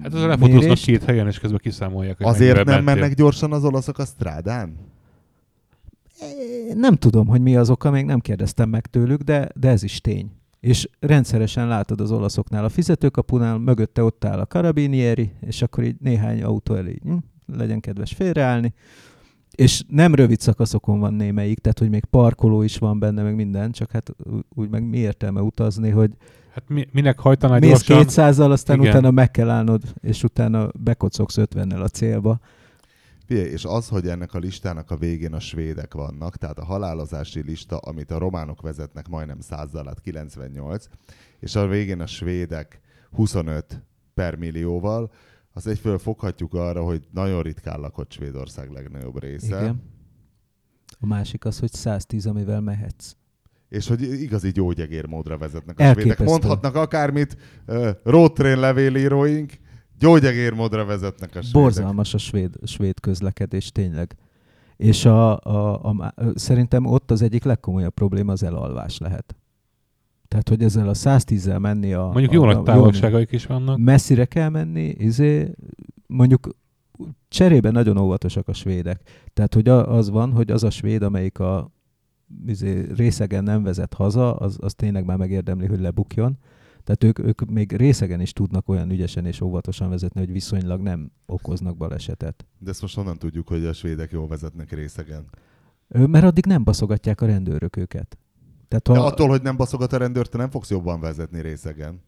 Hát 0.02 0.14
ezzel 0.14 0.28
lefotóznak 0.28 0.78
két 0.78 1.04
helyen, 1.04 1.28
és 1.28 1.40
közben 1.40 1.60
kiszámolják, 1.64 2.18
hogy 2.18 2.26
Azért 2.26 2.56
nem 2.56 2.66
mentél. 2.66 2.84
mennek 2.84 3.16
gyorsan 3.16 3.52
az 3.52 3.64
olaszok 3.64 3.98
a 3.98 4.06
strádán? 4.06 4.76
Nem 6.74 6.96
tudom, 6.96 7.28
hogy 7.28 7.42
mi 7.42 7.56
az 7.56 7.70
oka, 7.70 7.92
még 7.92 8.06
nem 8.06 8.20
kérdeztem 8.20 8.70
meg 8.70 8.86
tőlük, 8.86 9.22
de, 9.22 9.50
de 9.56 9.70
ez 9.70 9.84
is 9.84 10.02
tény. 10.02 10.32
És 10.60 10.90
rendszeresen 11.00 11.68
látod 11.68 12.02
az 12.02 12.12
olaszoknál 12.12 12.64
a 12.64 12.70
fizetőkapunál, 12.70 13.58
mögötte 13.58 14.04
ott 14.04 14.26
áll 14.26 14.40
a 14.40 14.46
karabinieri, 14.46 15.32
és 15.40 15.62
akkor 15.62 15.84
így 15.84 15.96
néhány 16.00 16.44
autó 16.44 16.76
elé, 16.76 17.00
hm, 17.04 17.16
legyen 17.46 17.80
kedves 17.80 18.14
félreállni. 18.14 18.74
És 19.52 19.84
nem 19.88 20.16
rövid 20.16 20.40
szakaszokon 20.40 21.00
van 21.00 21.14
némelyik, 21.14 21.60
tehát 21.60 21.80
hogy 21.80 21.90
még 21.90 22.06
parkoló 22.06 22.62
is 22.62 22.78
van 22.78 23.00
benne, 23.00 23.24
meg 23.24 23.36
minden, 23.36 23.72
csak 23.72 23.92
hát 23.92 24.16
úgy 24.56 24.70
meg 24.70 24.84
mi 24.84 24.98
értelme 24.98 25.42
utazni, 25.42 25.90
hogy 25.90 26.12
Hát 26.54 26.70
mi, 26.70 26.88
minek 26.92 27.20
hajtaná 27.20 27.58
mész 27.58 27.84
gyorsan? 27.84 28.06
200-zal, 28.08 28.52
aztán 28.52 28.80
Igen. 28.80 28.90
utána 28.90 29.12
meg 29.12 29.32
kell 29.32 29.50
állnod, 29.50 29.82
és 30.02 30.24
utána 30.24 30.70
bekocogsz 30.80 31.38
50-nel 31.38 31.84
a 31.84 31.88
célba. 31.88 32.40
Figyelj, 33.26 33.50
és 33.50 33.66
az, 33.66 33.88
hogy 33.88 34.08
ennek 34.08 34.34
a 34.34 34.38
listának 34.40 34.92
a 34.92 34.98
végén 34.98 35.34
a 35.34 35.40
svédek 35.40 35.94
vannak, 35.94 36.38
tehát 36.38 36.58
a 36.58 36.66
halálozási 36.66 37.42
lista, 37.42 37.78
amit 37.78 38.12
a 38.12 38.18
románok 38.18 38.62
vezetnek 38.62 39.08
majdnem 39.08 39.40
100 39.40 39.70
hát 39.86 40.02
98, 40.02 40.86
és 41.40 41.56
a 41.56 41.68
végén 41.68 42.02
a 42.02 42.06
svédek 42.06 42.80
25 43.12 43.84
per 44.14 44.36
millióval, 44.36 45.12
az 45.54 45.68
egyfelől 45.68 45.98
foghatjuk 45.98 46.54
arra, 46.54 46.84
hogy 46.84 47.08
nagyon 47.12 47.42
ritkán 47.42 47.80
lakott 47.80 48.12
Svédország 48.12 48.72
legnagyobb 48.72 49.22
része. 49.22 49.62
Igen. 49.62 49.82
A 51.00 51.06
másik 51.06 51.46
az, 51.46 51.60
hogy 51.60 51.72
110, 51.72 52.26
amivel 52.26 52.62
mehetsz. 52.62 53.16
És 53.70 53.88
hogy 53.88 54.02
igazi 54.22 54.52
gyógyegérmódra 54.52 55.38
vezetnek 55.38 55.80
a 55.80 55.84
svédek. 55.84 55.98
Elképesztő. 55.98 56.32
Mondhatnak 56.32 56.76
akármit, 56.76 57.38
uh, 57.68 57.90
roadtrain 58.04 58.60
levélíróink, 58.60 59.54
gyógyegérmódra 60.00 60.86
vezetnek 60.86 61.30
a 61.30 61.42
svédek. 61.42 61.52
Borzalmas 61.52 62.14
a 62.14 62.18
svéd, 62.18 62.56
svéd 62.64 63.00
közlekedés, 63.00 63.72
tényleg. 63.72 64.16
És 64.76 65.06
a, 65.06 65.40
a, 65.40 65.84
a, 65.84 66.14
ö, 66.16 66.32
szerintem 66.36 66.86
ott 66.86 67.12
az 67.12 67.22
egyik 67.22 67.44
legkomolyabb 67.44 67.94
probléma 67.94 68.32
az 68.32 68.44
elalvás 68.44 68.98
lehet. 68.98 69.36
Tehát, 70.34 70.50
hogy 70.50 70.64
ezzel 70.64 70.88
a 70.88 70.94
110-zel 70.94 71.60
menni 71.60 71.94
a... 71.94 72.04
Mondjuk 72.04 72.32
a, 72.32 72.34
jó 72.34 72.44
a, 72.44 72.54
nagy 72.54 72.64
távolságaik 72.64 73.32
is 73.32 73.46
vannak. 73.46 73.78
Messzire 73.78 74.26
kell 74.26 74.50
menni, 74.50 74.96
izé, 74.98 75.52
mondjuk 76.08 76.50
cserébe 77.28 77.72
nagyon 77.72 77.98
óvatosak 77.98 78.48
a 78.48 78.54
svédek. 78.54 79.02
Tehát, 79.34 79.54
hogy 79.54 79.68
a- 79.68 79.96
az 79.96 80.10
van, 80.10 80.32
hogy 80.32 80.52
az 80.52 80.64
a 80.64 80.70
svéd, 80.70 81.02
amelyik 81.02 81.40
a 81.40 81.72
izé, 82.46 82.88
részegen 82.96 83.44
nem 83.44 83.64
vezet 83.64 83.94
haza, 83.94 84.36
az, 84.36 84.58
az 84.62 84.74
tényleg 84.74 85.06
már 85.06 85.18
megérdemli, 85.18 85.66
hogy 85.66 85.80
lebukjon. 85.80 86.38
Tehát 86.84 87.04
ők, 87.04 87.20
ők 87.20 87.50
még 87.50 87.72
részegen 87.76 88.22
is 88.22 88.34
tudnak 88.34 88.70
olyan 88.70 88.92
ügyesen 88.92 89.26
és 89.26 89.42
óvatosan 89.42 89.90
vezetni, 89.90 90.20
hogy 90.20 90.32
viszonylag 90.32 90.82
nem 90.82 91.12
okoznak 91.26 91.78
balesetet. 91.78 92.46
De 92.60 92.70
ezt 92.70 92.82
most 92.82 92.96
honnan 92.96 93.18
tudjuk, 93.18 93.48
hogy 93.48 93.66
a 93.66 93.74
svédek 93.74 94.12
jól 94.12 94.28
vezetnek 94.28 94.72
részegen? 94.72 95.26
Mert 95.88 96.26
addig 96.26 96.46
nem 96.46 96.64
baszogatják 96.64 97.22
a 97.22 97.26
rendőrök 97.26 97.76
őket. 97.76 98.18
Tehát 98.80 99.02
De 99.02 99.08
ha, 99.08 99.14
attól, 99.14 99.28
hogy 99.28 99.42
nem 99.42 99.56
baszogat 99.58 99.94
a 99.94 99.98
rendőrt, 99.98 100.30
te 100.30 100.38
nem 100.38 100.50
fogsz 100.50 100.70
jobban 100.70 101.00
vezetni 101.00 101.42
részegen. 101.42 102.02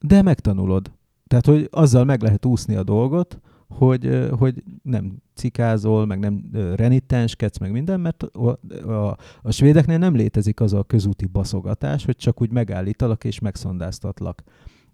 de 0.00 0.22
megtanulod. 0.22 0.92
Tehát, 1.26 1.46
hogy 1.46 1.68
azzal 1.70 2.04
meg 2.04 2.22
lehet 2.22 2.44
úszni 2.44 2.74
a 2.74 2.82
dolgot, 2.82 3.40
hogy, 3.68 4.28
hogy 4.38 4.62
nem 4.82 5.16
cikázol, 5.34 6.06
meg 6.06 6.18
nem 6.18 6.50
renitenskedsz, 6.74 7.58
meg 7.58 7.70
minden, 7.72 8.00
mert 8.00 8.22
a, 8.22 8.58
a, 8.90 9.16
a 9.42 9.50
svédeknél 9.50 9.98
nem 9.98 10.14
létezik 10.14 10.60
az 10.60 10.72
a 10.72 10.82
közúti 10.82 11.26
baszogatás, 11.26 12.04
hogy 12.04 12.16
csak 12.16 12.40
úgy 12.40 12.50
megállítalak 12.50 13.24
és 13.24 13.38
megszondáztatlak. 13.38 14.42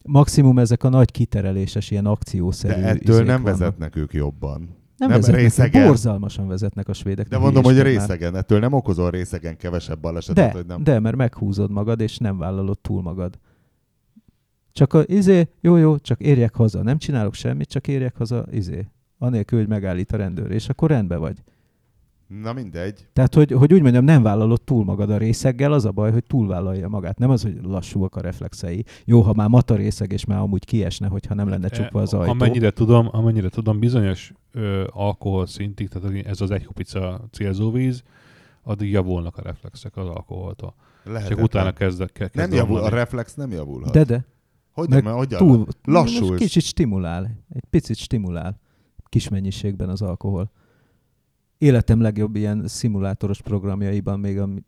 Maximum 0.05 0.59
ezek 0.59 0.85
a 0.85 0.89
nagy 0.89 1.11
kitereléses, 1.11 1.91
ilyen 1.91 2.05
De 2.05 2.11
akciószerű 2.11 2.81
ettől 2.81 3.15
izék 3.15 3.27
nem 3.27 3.43
vannak. 3.43 3.59
vezetnek 3.59 3.97
ők 3.97 4.13
jobban. 4.13 4.69
Nem, 5.01 5.09
Nem, 5.09 5.19
vezetnek, 5.19 5.41
részegen. 5.43 5.87
borzalmasan 5.87 6.49
vezetnek 6.49 6.89
a 6.89 6.93
svédek. 6.93 7.29
De 7.29 7.39
mondom, 7.39 7.63
hogy 7.63 7.73
hülyeskedj 7.75 7.99
már. 7.99 8.09
részegen. 8.09 8.37
Ettől 8.37 8.59
nem 8.59 8.73
okozol 8.73 9.11
részegen 9.11 9.57
kevesebb 9.57 10.01
balesetet, 10.01 10.47
De, 10.53 10.57
hogy 10.57 10.67
nem. 10.67 10.85
de, 10.85 10.99
mert 10.99 11.17
meghúzod 11.17 11.71
magad, 11.71 12.01
és 12.01 12.19
nem 12.19 12.39
vállalod 12.39 12.79
túl 12.79 13.03
magad. 13.03 13.39
Csak 14.73 14.93
a, 14.93 15.03
izé, 15.07 15.49
jó, 15.61 15.77
jó, 15.77 15.99
csak 15.99 16.21
érjek 16.21 16.55
haza. 16.55 16.83
Nem 16.83 16.99
csinálok 16.99 17.35
semmit, 17.35 17.69
csak 17.69 17.89
érjek 17.89 18.17
haza, 18.17 18.45
izé. 18.51 18.87
Anélkül, 19.19 19.59
hogy 19.59 19.69
megállít 19.69 20.13
a 20.13 20.17
rendőr, 20.17 20.51
és 20.51 20.69
akkor 20.69 20.91
rendben 20.91 21.21
vagy. 21.21 21.43
Na 22.39 22.53
mindegy. 22.53 23.07
Tehát, 23.13 23.35
hogy, 23.35 23.53
hogy 23.53 23.73
úgy 23.73 23.83
mondjam, 23.83 24.05
nem 24.05 24.23
vállalod 24.23 24.63
túl 24.63 24.85
magad 24.85 25.11
a 25.11 25.17
részeggel, 25.17 25.73
az 25.73 25.85
a 25.85 25.91
baj, 25.91 26.13
hogy 26.13 26.25
túlvállalja 26.25 26.89
magát. 26.89 27.19
Nem 27.19 27.31
az, 27.31 27.43
hogy 27.43 27.59
lassúak 27.63 28.17
a 28.17 28.21
reflexei. 28.21 28.85
Jó, 29.05 29.21
ha 29.21 29.33
már 29.33 29.49
mata 29.49 29.75
részeg, 29.75 30.13
és 30.13 30.25
már 30.25 30.39
amúgy 30.39 30.65
kiesne, 30.65 31.09
hogyha 31.09 31.35
nem 31.35 31.49
lenne 31.49 31.69
csukva 31.69 32.01
az 32.01 32.15
ajtó. 32.15 32.31
Amennyire 32.31 32.71
tudom, 32.71 33.09
amennyire 33.13 33.49
tudom, 33.49 33.79
bizonyos 33.79 34.33
ö, 34.53 34.87
alkohol 34.91 35.47
szintig, 35.47 35.89
tehát 35.89 36.27
ez 36.27 36.41
az 36.41 36.51
egy 36.51 36.65
kupica 36.65 37.29
célzóvíz, 37.31 38.03
addig 38.63 38.91
javulnak 38.91 39.37
a 39.37 39.43
reflexek 39.43 39.97
az 39.97 40.07
alkoholtól. 40.07 40.75
Lehet. 41.05 41.29
Csak 41.29 41.43
utána 41.43 41.73
kezdek, 41.73 42.13
kezd 42.13 42.35
nem 42.35 42.53
javul, 42.53 42.79
a 42.79 42.89
reflex 42.89 43.35
nem 43.35 43.51
javulhat. 43.51 43.93
De, 43.93 44.05
de. 44.05 44.25
hogy 44.73 44.89
meg 44.89 45.03
nem, 45.03 45.15
hogy 45.15 45.29
Túl, 45.29 45.67
Lassulsz. 45.85 46.29
most 46.29 46.43
Kicsit 46.43 46.63
stimulál. 46.63 47.45
Egy 47.55 47.65
picit 47.71 47.97
stimulál. 47.97 48.61
Kis 49.09 49.29
mennyiségben 49.29 49.89
az 49.89 50.03
alkohol. 50.03 50.51
Életem 51.61 52.01
legjobb 52.01 52.37
ilyen 52.37 52.69
szimulátoros 52.69 53.43
programjaiban 53.43 54.21
még 54.21 54.39
a, 54.39 54.47
mi- 54.47 54.65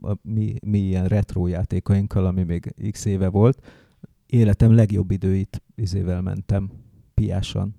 a 0.00 0.14
mi, 0.22 0.54
mi 0.64 0.78
ilyen 0.78 1.06
retro 1.06 1.46
játékainkkal, 1.46 2.26
ami 2.26 2.42
még 2.42 2.74
x 2.90 3.04
éve 3.04 3.28
volt, 3.28 3.66
életem 4.26 4.74
legjobb 4.74 5.10
időit 5.10 5.62
izével 5.74 6.20
mentem 6.22 6.70
piásan. 7.14 7.74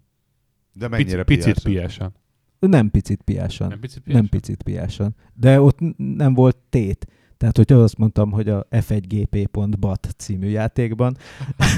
De 0.74 0.88
mennyire 0.88 1.24
Picit, 1.24 1.44
picit 1.44 1.64
piásan? 1.64 2.12
piásan. 2.12 2.14
Nem 2.60 2.92
picit 2.92 3.22
piásan. 3.22 3.68
Nem 3.68 3.80
picit 3.80 4.02
piásan? 4.02 4.22
Nem 4.22 4.30
picit 4.30 4.64
piásan. 4.64 5.16
De 5.34 5.62
ott 5.62 5.78
nem 5.98 6.34
volt 6.34 6.58
tét. 6.70 7.08
Tehát, 7.38 7.58
hogyha 7.58 7.76
azt 7.76 7.98
mondtam, 7.98 8.32
hogy 8.32 8.50
a 8.50 8.68
f1gp.bat 8.72 10.08
című 10.18 10.48
játékban, 10.48 11.18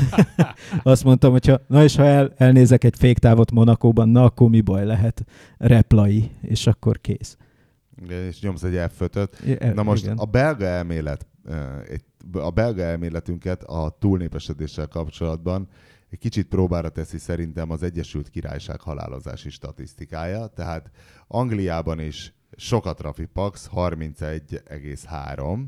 azt 0.83 1.03
mondtam, 1.03 1.31
hogyha 1.31 1.61
na 1.67 1.83
és 1.83 1.95
ha 1.95 2.03
el, 2.03 2.33
elnézek 2.35 2.83
egy 2.83 2.95
féktávot 2.97 3.51
Monakóban, 3.51 4.09
na 4.09 4.23
akkor 4.23 4.49
mi 4.49 4.61
baj 4.61 4.85
lehet? 4.85 5.25
Replai, 5.57 6.31
és 6.41 6.67
akkor 6.67 7.01
kész. 7.01 7.37
Igen, 8.03 8.23
És 8.23 8.41
nyomsz 8.41 8.63
egy 8.63 8.91
f 8.91 9.01
I- 9.45 9.57
Na 9.73 9.83
most 9.83 10.03
igen. 10.03 10.17
a 10.17 10.25
belga 10.25 10.65
elmélet, 10.65 11.27
a 12.33 12.49
belga 12.49 12.81
elméletünket 12.81 13.63
a 13.63 13.97
túlnépesedéssel 13.99 14.87
kapcsolatban 14.87 15.67
egy 16.09 16.19
kicsit 16.19 16.47
próbára 16.47 16.89
teszi 16.89 17.17
szerintem 17.17 17.71
az 17.71 17.83
Egyesült 17.83 18.29
Királyság 18.29 18.81
halálozási 18.81 19.49
statisztikája. 19.49 20.47
Tehát 20.47 20.91
Angliában 21.27 21.99
is 21.99 22.33
sok 22.55 22.85
a 22.85 22.93
trafipax, 22.93 23.69
31,3 23.75 25.63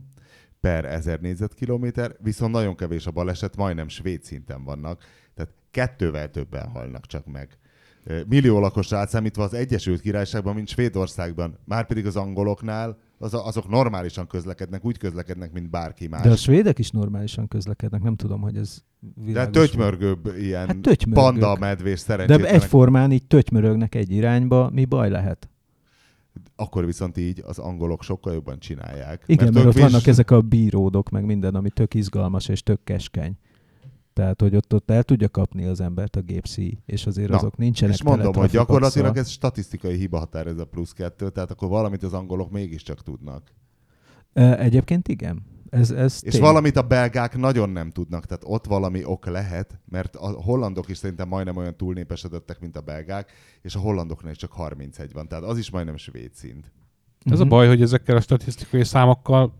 per 0.59 0.85
1000 0.85 1.19
négyzetkilométer, 1.19 2.15
viszont 2.23 2.51
nagyon 2.53 2.75
kevés 2.75 3.07
a 3.07 3.11
baleset, 3.11 3.55
majdnem 3.55 3.87
svéd 3.87 4.23
szinten 4.23 4.63
vannak, 4.63 5.03
tehát 5.35 5.51
kettővel 5.71 6.29
többen 6.29 6.69
halnak 6.69 7.05
csak 7.05 7.25
meg. 7.25 7.57
Millió 8.27 8.59
lakosra 8.59 8.97
átszámítva 8.97 9.43
az 9.43 9.53
Egyesült 9.53 10.01
Királyságban, 10.01 10.55
mint 10.55 10.67
Svédországban, 10.67 11.57
már 11.65 11.87
pedig 11.87 12.05
az 12.05 12.15
angoloknál, 12.15 12.97
az, 13.17 13.33
azok 13.33 13.69
normálisan 13.69 14.27
közlekednek, 14.27 14.85
úgy 14.85 14.97
közlekednek, 14.97 15.51
mint 15.51 15.69
bárki 15.69 16.07
más. 16.07 16.21
De 16.21 16.29
a 16.29 16.35
svédek 16.35 16.79
is 16.79 16.89
normálisan 16.89 17.47
közlekednek, 17.47 18.01
nem 18.01 18.15
tudom, 18.15 18.41
hogy 18.41 18.57
ez 18.57 18.83
De 18.99 19.23
világos. 19.25 19.53
tötymörgőbb 19.67 20.33
ilyen 20.37 20.67
Hát 20.67 21.03
panda 21.13 21.55
medvés 21.59 21.93
De 21.93 21.99
szerencsétlenek. 21.99 22.51
egyformán 22.53 23.11
így 23.11 23.27
tötymörögnek 23.27 23.95
egy 23.95 24.11
irányba, 24.11 24.69
mi 24.73 24.85
baj 24.85 25.09
lehet? 25.09 25.49
Akkor 26.55 26.85
viszont 26.85 27.17
így 27.17 27.43
az 27.45 27.59
angolok 27.59 28.03
sokkal 28.03 28.33
jobban 28.33 28.59
csinálják. 28.59 29.23
Igen, 29.25 29.53
mert, 29.53 29.65
ők 29.65 29.71
ott 29.71 29.79
vannak 29.79 30.07
ezek 30.07 30.31
a 30.31 30.41
bíródok, 30.41 31.09
meg 31.09 31.25
minden, 31.25 31.55
ami 31.55 31.69
tök 31.69 31.93
izgalmas 31.93 32.47
és 32.47 32.63
tök 32.63 32.83
keskeny. 32.83 33.37
Tehát, 34.13 34.41
hogy 34.41 34.55
ott, 34.55 34.73
ott 34.73 34.91
el 34.91 35.03
tudja 35.03 35.29
kapni 35.29 35.65
az 35.65 35.81
embert 35.81 36.15
a 36.15 36.21
gépszíj, 36.21 36.77
és 36.85 37.05
azért 37.05 37.29
Na, 37.29 37.35
azok 37.35 37.57
nincsenek 37.57 37.95
És 37.95 38.03
mondom, 38.03 38.33
hogy 38.33 38.49
gyakorlatilag 38.49 39.17
ez 39.17 39.29
statisztikai 39.29 39.95
hiba 39.97 40.17
határ 40.17 40.47
ez 40.47 40.57
a 40.57 40.65
plusz 40.65 40.91
kettő, 40.91 41.29
tehát 41.29 41.51
akkor 41.51 41.69
valamit 41.69 42.03
az 42.03 42.13
angolok 42.13 42.51
mégiscsak 42.51 43.03
tudnak. 43.03 43.43
Egyébként 44.33 45.07
igen. 45.07 45.45
Ez, 45.69 45.91
ez 45.91 46.19
És 46.23 46.31
tény. 46.31 46.41
valamit 46.41 46.77
a 46.77 46.81
belgák 46.81 47.37
nagyon 47.37 47.69
nem 47.69 47.89
tudnak, 47.89 48.25
tehát 48.25 48.43
ott 48.45 48.65
valami 48.65 49.03
ok 49.05 49.25
lehet, 49.27 49.79
mert 49.89 50.15
a 50.15 50.27
hollandok 50.41 50.89
is 50.89 50.97
szerintem 50.97 51.27
majdnem 51.27 51.57
olyan 51.57 51.75
túlnépesedettek, 51.77 52.59
mint 52.59 52.77
a 52.77 52.81
belgák, 52.81 53.31
és 53.61 53.75
a 53.75 53.79
hollandoknál 53.79 54.31
is 54.31 54.37
csak 54.37 54.51
31 54.51 55.13
van, 55.13 55.27
tehát 55.27 55.43
az 55.43 55.57
is 55.57 55.71
majdnem 55.71 55.97
svéd 55.97 56.33
szint. 56.33 56.71
Ez 57.25 57.39
a 57.39 57.43
Mhm. 57.43 57.49
baj, 57.49 57.67
hogy 57.67 57.81
ezekkel 57.81 58.15
a 58.15 58.21
statisztikai 58.21 58.83
számokkal 58.83 59.53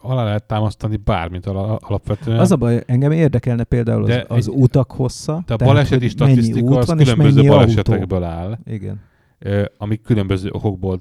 alá 0.00 0.24
lehet 0.24 0.44
támasztani 0.46 0.96
bármit 0.96 1.46
ala- 1.46 1.82
alapvetően. 1.82 2.38
Az 2.38 2.50
a 2.52 2.56
baj, 2.56 2.82
engem 2.86 3.12
érdekelne 3.12 3.64
például 3.64 4.02
az, 4.02 4.08
De 4.08 4.24
az 4.28 4.48
egy- 4.48 4.54
utak 4.54 4.92
hossza. 4.92 5.32
De 5.46 5.54
a 5.54 5.56
tehát, 5.56 5.74
baleseti 5.74 6.08
statisztika 6.08 6.76
az 6.78 6.86
különböző 6.96 7.42
balesetekből 7.46 8.22
autó. 8.22 8.36
áll, 8.38 8.58
Igen. 8.64 9.00
ö, 9.38 9.64
amik 9.78 10.02
különböző 10.02 10.50
okokból 10.52 11.00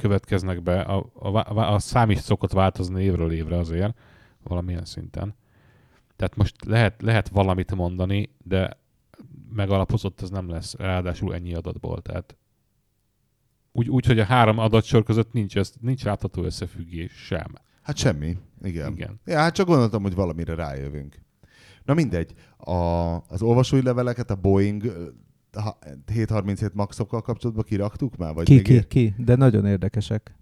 következnek 0.00 0.62
be. 0.62 0.80
A, 0.80 1.10
a, 1.14 1.72
a, 1.74 1.78
szám 1.78 2.10
is 2.10 2.18
szokott 2.18 2.52
változni 2.52 3.02
évről 3.02 3.32
évre 3.32 3.58
azért, 3.58 3.98
valamilyen 4.42 4.84
szinten. 4.84 5.34
Tehát 6.16 6.36
most 6.36 6.64
lehet, 6.64 7.02
lehet 7.02 7.28
valamit 7.28 7.74
mondani, 7.74 8.36
de 8.42 8.78
megalapozott 9.52 10.20
ez 10.20 10.30
nem 10.30 10.48
lesz, 10.48 10.74
ráadásul 10.74 11.34
ennyi 11.34 11.54
adatból. 11.54 12.02
Tehát 12.02 12.36
úgy, 13.72 13.88
úgy 13.88 14.06
hogy 14.06 14.18
a 14.18 14.24
három 14.24 14.58
adatsor 14.58 15.02
között 15.02 15.32
nincs, 15.32 15.56
ez, 15.56 15.72
nincs 15.80 16.04
látható 16.04 16.42
összefüggés 16.42 17.12
sem. 17.12 17.54
Hát 17.82 17.96
semmi, 17.96 18.36
igen. 18.62 18.92
Igen. 18.92 19.20
Ja, 19.24 19.38
hát 19.38 19.54
csak 19.54 19.66
gondoltam, 19.66 20.02
hogy 20.02 20.14
valamire 20.14 20.54
rájövünk. 20.54 21.20
Na 21.84 21.94
mindegy, 21.94 22.34
a, 22.56 22.72
az 23.28 23.42
olvasói 23.42 23.82
leveleket 23.82 24.30
a 24.30 24.34
Boeing 24.34 25.12
737 26.06 26.74
maxokkal 26.74 27.20
kapcsolatban 27.20 27.64
kiraktuk 27.64 28.16
már? 28.16 28.34
Vagy 28.34 28.44
Ki, 28.44 28.54
még 28.54 28.62
ki, 28.62 28.72
ér- 28.72 28.86
ki, 28.86 29.14
de 29.18 29.36
nagyon 29.36 29.66
érdekesek. 29.66 30.34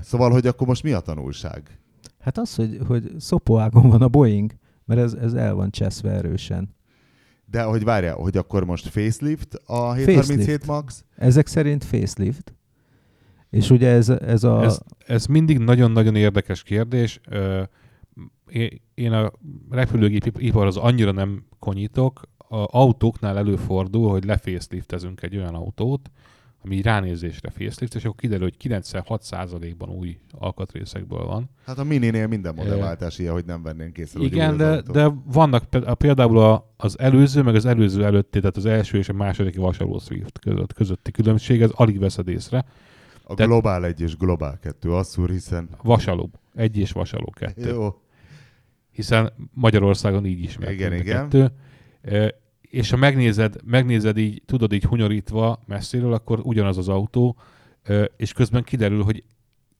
Szóval, 0.00 0.30
hogy 0.30 0.46
akkor 0.46 0.66
most 0.66 0.82
mi 0.82 0.92
a 0.92 1.00
tanulság? 1.00 1.78
Hát 2.18 2.38
az, 2.38 2.54
hogy, 2.54 2.78
hogy 2.86 3.12
szopóágon 3.18 3.88
van 3.88 4.02
a 4.02 4.08
Boeing, 4.08 4.52
mert 4.84 5.00
ez, 5.00 5.12
ez 5.12 5.32
el 5.32 5.54
van 5.54 5.70
cseszve 5.70 6.10
erősen. 6.10 6.74
De 7.46 7.62
hogy 7.62 7.84
várjál, 7.84 8.14
hogy 8.14 8.36
akkor 8.36 8.64
most 8.64 8.88
facelift 8.88 9.54
a 9.66 9.92
737 9.92 10.24
Facelift. 10.24 10.66
max? 10.66 11.04
Ezek 11.16 11.46
szerint 11.46 11.84
facelift. 11.84 12.54
És 13.50 13.70
ugye 13.70 13.88
ez, 13.88 14.08
ez 14.08 14.44
a... 14.44 14.62
Ez, 14.62 14.78
ez 15.06 15.26
mindig 15.26 15.58
nagyon-nagyon 15.58 16.16
érdekes 16.16 16.62
kérdés. 16.62 17.20
Én 18.94 19.12
a 19.12 19.32
repülőgép 19.70 20.40
iparhoz 20.40 20.76
annyira 20.76 21.12
nem 21.12 21.44
konyítok. 21.58 22.22
A 22.48 22.78
autóknál 22.78 23.38
előfordul, 23.38 24.10
hogy 24.10 24.24
lefaceliftezünk 24.24 25.22
egy 25.22 25.36
olyan 25.36 25.54
autót, 25.54 26.10
ami 26.64 26.82
ránézésre 26.82 27.50
facelift, 27.50 27.94
és 27.94 28.04
akkor 28.04 28.16
kiderül, 28.16 28.44
hogy 28.44 28.70
96%-ban 28.70 29.88
új 29.90 30.18
alkatrészekből 30.30 31.24
van. 31.24 31.50
Hát 31.66 31.78
a 31.78 31.84
mininél 31.84 32.26
minden 32.26 32.54
modellváltás 32.54 33.18
ilyen, 33.18 33.32
hogy 33.32 33.44
nem 33.44 33.62
vennénk 33.62 33.98
észre, 33.98 34.24
Igen, 34.24 34.56
de, 34.56 34.80
de 34.80 35.12
vannak 35.24 35.64
például 35.98 36.64
az 36.76 36.98
előző, 36.98 37.42
meg 37.42 37.54
az 37.54 37.64
előző 37.64 38.04
előtti, 38.04 38.38
tehát 38.38 38.56
az 38.56 38.66
első 38.66 38.98
és 38.98 39.08
a 39.08 39.12
második 39.12 39.56
vasaló 39.56 39.98
Swift 39.98 40.38
között, 40.38 40.72
közötti 40.72 41.10
különbség, 41.10 41.62
ez 41.62 41.70
alig 41.70 41.98
veszed 41.98 42.28
észre. 42.28 42.64
A 43.24 43.34
tehát- 43.34 43.52
Globál 43.52 43.84
1 43.84 44.00
és 44.00 44.16
Globál 44.16 44.58
2, 44.58 44.92
asszúr, 44.92 45.30
hiszen... 45.30 45.68
Vasaló. 45.82 46.30
Egy 46.54 46.76
és 46.76 46.92
vasaló 46.92 47.32
kettő. 47.36 47.68
Jó, 47.68 48.00
hiszen 48.90 49.32
Magyarországon 49.52 50.26
így 50.26 50.42
ismert. 50.42 50.72
Igen, 50.72 50.90
mind 50.90 51.00
a 51.00 51.04
igen. 51.04 51.28
Kettő. 51.28 51.52
És 52.60 52.90
ha 52.90 52.96
megnézed, 52.96 53.56
megnézed 53.64 54.18
így, 54.18 54.42
tudod 54.46 54.72
így 54.72 54.84
hunyorítva 54.84 55.62
messziről, 55.66 56.12
akkor 56.12 56.40
ugyanaz 56.42 56.78
az 56.78 56.88
autó, 56.88 57.36
és 58.16 58.32
közben 58.32 58.62
kiderül, 58.62 59.02
hogy 59.02 59.24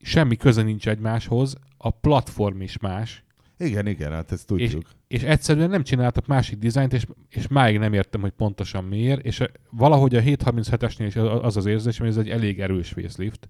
semmi 0.01 0.37
köze 0.37 0.63
nincs 0.63 0.89
egymáshoz, 0.89 1.55
a 1.77 1.91
platform 1.91 2.61
is 2.61 2.79
más, 2.79 3.25
igen, 3.59 3.87
igen, 3.87 4.11
hát 4.11 4.33
ezt 4.33 4.47
tudjuk. 4.47 4.89
és 5.09 5.23
egyszerűen 5.23 5.71
nem 5.71 5.83
csináltak 5.83 6.27
másik 6.27 6.59
dizájnt, 6.59 6.93
és, 6.93 7.07
és 7.29 7.49
máig 7.49 7.79
nem 7.79 7.93
értem, 7.93 8.21
hogy 8.21 8.31
pontosan 8.31 8.85
miért, 8.85 9.25
és 9.25 9.43
valahogy 9.71 10.15
a 10.15 10.21
737-esnél 10.21 11.05
is 11.07 11.17
az 11.17 11.57
az, 11.57 11.67
érzés, 11.67 11.99
hogy 11.99 12.09
ez 12.09 12.17
egy 12.17 12.31
elég 12.31 12.61
erős 12.61 12.89
facelift, 12.89 13.49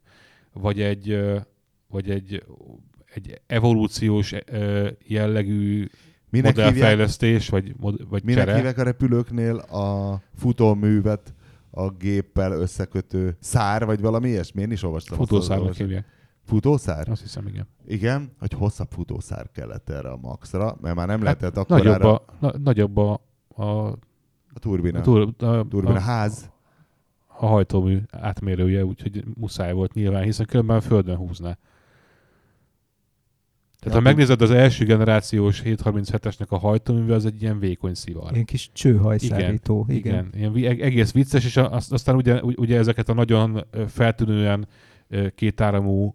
vagy 0.53 0.81
egy, 0.81 1.21
vagy 1.87 2.11
egy, 2.11 2.45
egy 3.15 3.41
evolúciós 3.47 4.35
jellegű 5.07 5.87
Minek 6.35 6.55
hívják, 6.55 6.75
modellfejlesztés, 6.75 7.49
vagy, 7.49 7.75
mod, 7.77 8.09
vagy 8.09 8.25
minek 8.25 8.45
csere. 8.45 8.57
hívják 8.57 8.79
a 8.79 8.83
repülőknél 8.83 9.57
a 9.57 10.21
futóművet 10.37 11.35
a 11.71 11.91
géppel 11.91 12.53
összekötő 12.53 13.37
szár, 13.41 13.85
vagy 13.85 14.01
valami 14.01 14.29
ilyesmi? 14.29 14.63
Én 14.63 14.71
is 14.71 14.83
olvastam. 14.83 15.17
Futószárnak 15.17 15.75
hívják. 15.75 16.07
Futószár? 16.45 17.09
Azt 17.09 17.23
hiszem, 17.23 17.47
igen. 17.47 17.67
Igen, 17.87 18.33
hogy 18.39 18.53
hosszabb 18.53 18.91
futószár 18.91 19.51
kellett 19.53 19.91
erre 19.91 20.09
a 20.11 20.17
maxra, 20.17 20.77
mert 20.81 20.95
már 20.95 21.07
nem 21.07 21.17
Hát 21.17 21.25
lehetett 21.25 21.57
akkor 21.57 21.77
Nagyobb 21.83 22.03
a, 22.03 22.15
a, 22.15 22.25
na, 22.41 22.53
nagyobb 22.59 22.97
a, 22.97 23.21
a, 23.49 23.65
a 24.55 24.59
turbina. 24.61 24.99
a, 24.99 25.03
tur, 25.03 25.35
a, 25.39 25.69
turbina 25.69 25.95
a, 25.95 26.01
ház. 26.01 26.51
a 27.27 27.47
hajtómű 27.47 27.99
átmérője, 28.11 28.85
úgyhogy 28.85 29.25
muszáj 29.35 29.73
volt 29.73 29.93
nyilván, 29.93 30.23
hiszen 30.23 30.47
különben 30.47 30.77
a 30.77 30.81
földön 30.81 31.17
húzná. 31.17 31.59
Tehát 33.85 33.99
ha 33.99 34.05
megnézed 34.05 34.43
az 34.43 34.51
első 34.51 34.85
generációs 34.85 35.63
737-esnek 35.65 36.49
a 36.49 36.59
hajtóműve, 36.59 37.15
az 37.15 37.27
egy 37.27 37.43
ilyen 37.43 37.59
vékony 37.59 37.95
szivar. 37.95 38.33
Ilyen 38.33 38.45
kis 38.45 38.71
csőhajszárító. 38.73 39.87
Igen, 39.89 40.31
igen. 40.33 40.55
igen. 40.55 40.57
Ilyen 40.57 40.81
egész 40.81 41.13
vicces, 41.13 41.45
és 41.45 41.57
aztán 41.57 42.15
ugye, 42.15 42.43
ugye 42.43 42.79
ezeket 42.79 43.09
a 43.09 43.15
nagyon 43.15 43.67
feltűnően 43.89 44.69
kétáramú 45.35 46.15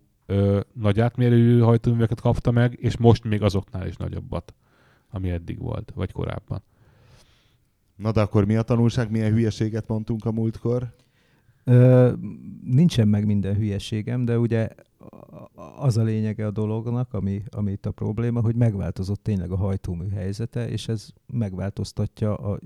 nagy 0.74 0.99
átmérőjű 0.99 1.59
hajtóműveket 1.59 2.22
kapta 2.22 2.51
meg, 2.51 2.78
és 2.82 2.97
most 2.97 3.24
még 3.24 3.41
azoknál 3.41 3.88
is 3.88 3.95
nagyobbat, 3.95 4.53
ami 5.09 5.30
eddig 5.30 5.59
volt, 5.59 5.91
vagy 5.95 6.11
korábban. 6.11 6.63
Na 7.95 8.11
de 8.11 8.22
akkor 8.22 8.45
mi 8.45 8.55
a 8.55 8.61
tanulság, 8.61 9.11
milyen 9.11 9.32
hülyeséget 9.32 9.88
mondtunk 9.88 10.26
a 10.26 10.32
múltkor? 10.32 10.95
Ö, 11.70 12.11
nincsen 12.63 13.07
meg 13.07 13.26
minden 13.26 13.55
hülyeségem, 13.55 14.26
de 14.26 14.39
ugye 14.39 14.70
az 15.80 15.97
a 15.97 16.03
lényege 16.03 16.45
a 16.45 16.51
dolognak, 16.51 17.13
ami, 17.13 17.43
ami 17.49 17.72
itt 17.72 17.86
a 17.86 17.91
probléma, 17.91 18.41
hogy 18.41 18.55
megváltozott 18.55 19.24
tényleg 19.24 19.51
a 19.51 19.57
hajtómű 19.57 20.09
helyzete, 20.09 20.70
és 20.70 20.88
ez 20.88 21.09
megváltoztatja 21.34 22.36
a 22.36 22.59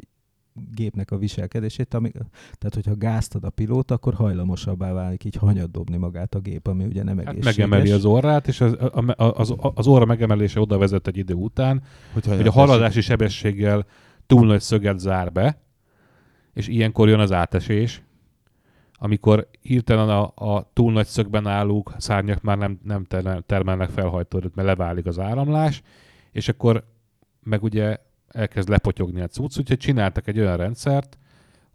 gépnek 0.76 1.12
a 1.12 1.18
viselkedését, 1.18 1.94
ami, 1.94 2.12
tehát 2.58 2.74
hogyha 2.74 2.96
gázt 2.96 3.36
ad 3.36 3.44
a 3.44 3.50
pilóta, 3.50 3.94
akkor 3.94 4.14
hajlamosabbá 4.14 4.94
válik 4.94 5.24
így 5.24 5.36
hanyat 5.36 5.72
dobni 5.72 5.98
magát 5.98 6.36
a 6.36 6.40
gép, 6.40 6.68
ami 6.68 6.86
ugye 6.86 7.04
nem 7.04 7.18
hát 7.18 7.28
egészséges. 7.28 7.58
Hát 7.58 7.70
megemeli 7.70 7.92
az 7.92 8.06
orrát, 8.06 8.48
és 8.48 8.62
az, 8.62 8.78
az, 9.16 9.54
az 9.58 9.88
orra 9.88 10.06
megemelése 10.06 10.60
oda 10.60 10.78
vezet 10.78 11.08
egy 11.08 11.18
idő 11.18 11.34
után, 11.34 11.84
hogy, 12.14 12.26
hogy 12.26 12.48
a 12.48 12.52
haladási 12.52 13.02
sebességgel 13.02 13.86
túl 14.26 14.46
nagy 14.46 14.62
szöget 14.62 15.00
zár 15.00 15.32
be, 15.32 15.62
és 16.54 16.68
ilyenkor 16.68 17.10
jön 17.10 17.20
az 17.20 17.32
átesés, 17.32 18.04
amikor 19.04 19.48
hirtelen 19.62 20.10
a, 20.10 20.32
a 20.36 20.70
túl 20.74 20.92
nagy 20.92 21.06
szögben 21.06 21.48
állók 21.48 21.94
szárnyak 21.98 22.42
már 22.42 22.58
nem, 22.58 22.80
nem 22.84 23.06
termelnek 23.46 23.90
felhajtóerőt, 23.90 24.56
mert 24.56 24.68
leválik 24.68 25.06
az 25.06 25.20
áramlás, 25.20 25.82
és 26.32 26.48
akkor 26.48 26.84
meg 27.40 27.64
ugye 27.64 27.98
elkezd 28.28 28.70
lepotyogni 28.70 29.22
a 29.22 29.28
cucc, 29.28 29.58
úgyhogy 29.58 29.78
csináltak 29.78 30.28
egy 30.28 30.40
olyan 30.40 30.58
rendszert, 30.58 31.18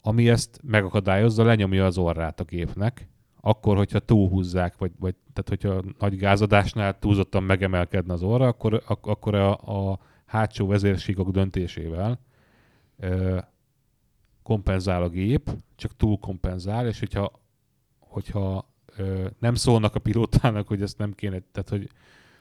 ami 0.03 0.29
ezt 0.29 0.61
megakadályozza, 0.63 1.45
lenyomja 1.45 1.87
az 1.87 1.99
orrát 1.99 2.41
a 2.41 2.45
gépnek, 2.45 3.09
akkor, 3.41 3.77
hogyha 3.77 3.99
túlhúzzák, 3.99 4.79
vagy, 4.79 4.93
vagy 4.99 5.15
tehát 5.33 5.49
hogyha 5.49 5.91
nagy 5.99 6.17
gázadásnál 6.17 6.99
túlzottan 6.99 7.43
megemelkedne 7.43 8.13
az 8.13 8.23
orra, 8.23 8.47
akkor, 8.47 8.83
ak- 8.87 9.07
akkor 9.07 9.35
a, 9.35 9.51
a 9.51 9.99
hátsó 10.27 10.67
vezérsíkok 10.67 11.31
döntésével 11.31 12.21
ö, 12.99 13.39
kompenzál 14.49 15.03
a 15.03 15.09
gép, 15.09 15.57
csak 15.77 15.97
túl 15.97 16.19
kompenzál, 16.19 16.87
és 16.87 16.99
hogyha, 16.99 17.33
hogyha 17.99 18.69
ö, 18.97 19.27
nem 19.39 19.55
szólnak 19.55 19.95
a 19.95 19.99
pilótának, 19.99 20.69
hogy 20.69 20.83
ezt 20.83 20.99
nem 20.99 21.13
kéne, 21.13 21.43
tehát 21.53 21.69
hogy, 21.69 21.89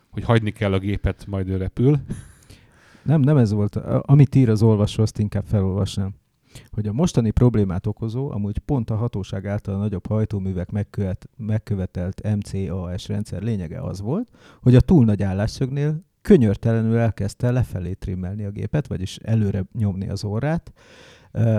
hogy 0.10 0.24
hagyni 0.24 0.52
kell 0.52 0.74
a 0.74 0.80
gépet, 0.80 1.26
majd 1.26 1.50
ő 1.50 1.58
repül. 1.58 2.00
Nem, 3.04 3.22
nem 3.22 3.38
ez 3.38 3.52
volt. 3.52 3.76
Amit 4.02 4.36
ír 4.36 4.50
az 4.50 4.62
olvasó, 4.62 5.02
azt 5.02 5.20
inkább 5.20 5.46
felolvasnám. 5.46 6.16
Hogy 6.70 6.88
a 6.88 6.94
mostani 6.94 7.32
problémát 7.32 7.88
okozó, 7.88 8.32
amúgy 8.32 8.58
pont 8.58 8.90
a 8.90 8.96
hatóság 8.96 9.46
által 9.46 9.76
a 9.76 9.78
nagyobb 9.78 10.08
hajtóművek 10.08 10.72
megkövet, 10.72 11.30
megkövetelt 11.38 12.36
MCAS 12.36 13.08
rendszer 13.08 13.42
lényege 13.42 13.82
az 13.82 14.02
volt, 14.02 14.30
hogy 14.62 14.76
a 14.76 14.82
túl 14.82 15.06
nagy 15.06 15.24
állásszögnél 15.24 16.06
könyörtelenül 16.22 16.98
elkezdte 16.98 17.52
lefelé 17.52 17.94
trimmelni 17.94 18.44
a 18.44 18.52
gépet, 18.52 18.88
vagyis 18.88 19.18
előre 19.18 19.66
nyomni 19.74 20.10
az 20.10 20.24
órát, 20.24 20.72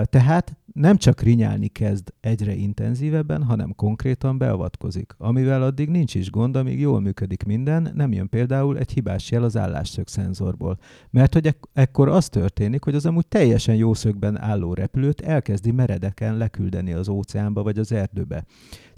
tehát 0.03 0.57
nem 0.73 0.97
csak 0.97 1.21
rinyálni 1.21 1.67
kezd 1.67 2.13
egyre 2.19 2.53
intenzívebben, 2.53 3.43
hanem 3.43 3.75
konkrétan 3.75 4.37
beavatkozik. 4.37 5.13
Amivel 5.17 5.63
addig 5.63 5.89
nincs 5.89 6.15
is 6.15 6.29
gond, 6.29 6.55
amíg 6.55 6.79
jól 6.79 6.99
működik 6.99 7.43
minden, 7.43 7.91
nem 7.93 8.11
jön 8.11 8.29
például 8.29 8.77
egy 8.77 8.91
hibás 8.91 9.31
jel 9.31 9.43
az 9.43 9.57
állásszög 9.57 10.07
szenzorból. 10.07 10.77
Mert 11.09 11.33
hogy 11.33 11.45
ek- 11.45 11.69
ekkor 11.73 12.09
az 12.09 12.29
történik, 12.29 12.83
hogy 12.83 12.95
az 12.95 13.05
amúgy 13.05 13.27
teljesen 13.27 13.75
jó 13.75 13.93
szögben 13.93 14.41
álló 14.41 14.73
repülőt 14.73 15.21
elkezdi 15.21 15.71
meredeken 15.71 16.37
leküldeni 16.37 16.93
az 16.93 17.09
óceánba 17.09 17.63
vagy 17.63 17.77
az 17.79 17.91
erdőbe. 17.91 18.45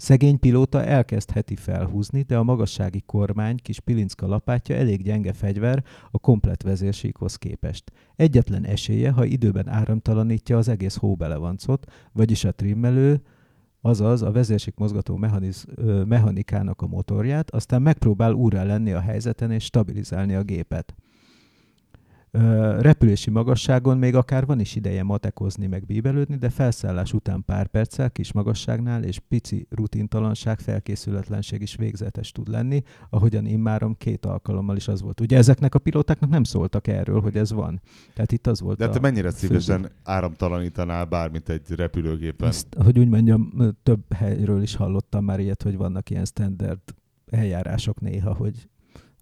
Szegény 0.02 0.38
pilóta 0.38 0.84
elkezdheti 0.84 1.56
felhúzni, 1.56 2.22
de 2.22 2.36
a 2.36 2.42
magassági 2.42 3.02
kormány 3.06 3.56
kis 3.56 3.80
pilincka 3.80 4.26
lapátja 4.26 4.76
elég 4.76 5.02
gyenge 5.02 5.32
fegyver 5.32 5.84
a 6.10 6.18
komplet 6.18 6.62
vezérsíkhoz 6.62 7.36
képest. 7.36 7.92
Egyetlen 8.16 8.64
esélye, 8.64 9.10
ha 9.10 9.24
időben 9.24 9.68
áramtalanítja 9.68 10.56
az 10.56 10.68
egész 10.68 10.96
hóbelevancot, 10.96 11.92
vagyis 12.12 12.44
a 12.44 12.52
trimmelő, 12.52 13.22
azaz 13.80 14.22
a 14.22 14.30
vezérsik 14.30 14.74
mozgató 14.76 15.16
mechaniz, 15.16 15.66
mechanikának 16.06 16.82
a 16.82 16.86
motorját, 16.86 17.50
aztán 17.50 17.82
megpróbál 17.82 18.32
úrá 18.32 18.62
lenni 18.62 18.92
a 18.92 19.00
helyzeten 19.00 19.50
és 19.50 19.64
stabilizálni 19.64 20.34
a 20.34 20.42
gépet 20.42 20.94
repülési 22.78 23.30
magasságon 23.30 23.98
még 23.98 24.14
akár 24.14 24.46
van 24.46 24.60
is 24.60 24.74
ideje 24.74 25.02
matekozni, 25.02 25.66
meg 25.66 25.86
bíbelődni, 25.86 26.36
de 26.36 26.50
felszállás 26.50 27.12
után 27.12 27.44
pár 27.44 27.66
perccel 27.66 28.10
kis 28.10 28.32
magasságnál 28.32 29.02
és 29.02 29.18
pici 29.18 29.66
rutintalanság, 29.70 30.60
felkészületlenség 30.60 31.62
is 31.62 31.76
végzetes 31.76 32.32
tud 32.32 32.48
lenni, 32.48 32.82
ahogyan 33.10 33.46
immárom 33.46 33.96
két 33.96 34.26
alkalommal 34.26 34.76
is 34.76 34.88
az 34.88 35.02
volt. 35.02 35.20
Ugye 35.20 35.36
ezeknek 35.36 35.74
a 35.74 35.78
pilótáknak 35.78 36.30
nem 36.30 36.44
szóltak 36.44 36.86
erről, 36.86 37.20
hogy 37.20 37.36
ez 37.36 37.52
van. 37.52 37.80
Tehát 38.14 38.32
itt 38.32 38.46
az 38.46 38.60
volt 38.60 38.78
De 38.78 38.88
te 38.88 39.00
mennyire 39.00 39.30
szívesen 39.30 39.80
főbb. 39.80 39.92
áramtalanítanál 40.04 41.04
bármit 41.04 41.48
egy 41.48 41.70
repülőgépen? 41.70 42.48
Ezt, 42.48 42.74
hogy 42.74 42.98
úgy 42.98 43.08
mondjam, 43.08 43.52
több 43.82 44.12
helyről 44.12 44.62
is 44.62 44.74
hallottam 44.74 45.24
már 45.24 45.40
ilyet, 45.40 45.62
hogy 45.62 45.76
vannak 45.76 46.10
ilyen 46.10 46.24
standard 46.24 46.80
eljárások 47.26 48.00
néha, 48.00 48.34
hogy 48.34 48.68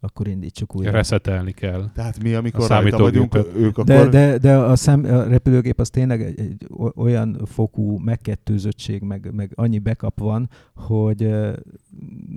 akkor 0.01 0.29
indítsuk 0.29 0.77
újra. 0.77 0.91
Reszetelni 0.91 1.53
kell. 1.53 1.91
Tehát 1.95 2.23
mi, 2.23 2.35
amikor 2.35 2.69
rajta 2.69 2.99
vagyunk, 2.99 3.35
ők 3.57 3.79
akkor... 3.79 3.85
De, 3.85 4.09
de, 4.09 4.39
de 4.39 4.57
a, 4.57 4.77
szem, 4.77 5.05
a 5.05 5.23
repülőgép 5.23 5.81
az 5.81 5.91
tényleg 5.91 6.23
egy, 6.23 6.41
egy 6.41 6.67
olyan 6.95 7.41
fokú 7.45 7.99
megkettőzöttség, 7.99 9.03
meg, 9.03 9.31
meg 9.35 9.53
annyi 9.55 9.79
backup 9.79 10.19
van, 10.19 10.51
hogy 10.75 11.29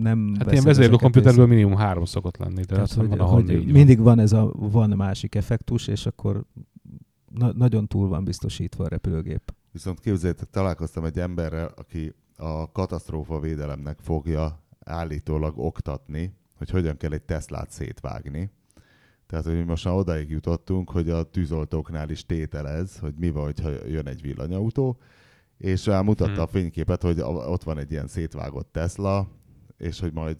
nem... 0.01 0.35
Hát 0.37 0.51
ilyen 0.51 0.63
vezérlő 0.63 0.95
komputerből 0.95 1.47
minimum 1.47 1.75
három 1.75 2.05
szokott 2.05 2.37
lenni, 2.37 2.61
de 2.61 2.73
Tehát, 2.73 2.93
hogy, 2.93 3.07
van, 3.07 3.19
hogy 3.19 3.47
van. 3.47 3.65
mindig 3.65 3.99
van 3.99 4.19
ez 4.19 4.31
a 4.31 4.51
van 4.55 4.89
másik 4.89 5.35
effektus, 5.35 5.87
és 5.87 6.05
akkor 6.05 6.45
na, 7.29 7.51
nagyon 7.53 7.87
túl 7.87 8.07
van 8.07 8.23
biztosítva 8.23 8.83
a 8.83 8.87
repülőgép. 8.87 9.53
Viszont 9.71 9.99
képzeljétek, 9.99 10.49
találkoztam 10.49 11.05
egy 11.05 11.19
emberrel, 11.19 11.73
aki 11.75 12.13
a 12.37 12.71
katasztrófa 12.71 13.39
védelemnek 13.39 13.97
fogja 14.01 14.63
állítólag 14.79 15.53
oktatni 15.57 16.33
hogy 16.63 16.81
hogyan 16.81 16.97
kell 16.97 17.11
egy 17.11 17.21
Teslát 17.21 17.71
szétvágni. 17.71 18.51
Tehát, 19.27 19.45
hogy 19.45 19.65
most 19.65 19.85
már 19.85 19.93
odaig 19.93 20.29
jutottunk, 20.29 20.89
hogy 20.89 21.09
a 21.09 21.23
tűzoltóknál 21.23 22.09
is 22.09 22.25
tételez, 22.25 22.97
hogy 22.99 23.13
mi 23.17 23.29
van, 23.29 23.53
ha 23.61 23.69
jön 23.87 24.07
egy 24.07 24.21
villanyautó, 24.21 24.97
és 25.57 25.85
mutatta 25.85 26.31
hmm. 26.31 26.41
a 26.41 26.47
fényképet, 26.47 27.01
hogy 27.01 27.19
ott 27.21 27.63
van 27.63 27.77
egy 27.77 27.91
ilyen 27.91 28.07
szétvágott 28.07 28.71
Tesla, 28.71 29.27
és 29.77 29.99
hogy 29.99 30.13
majd 30.13 30.37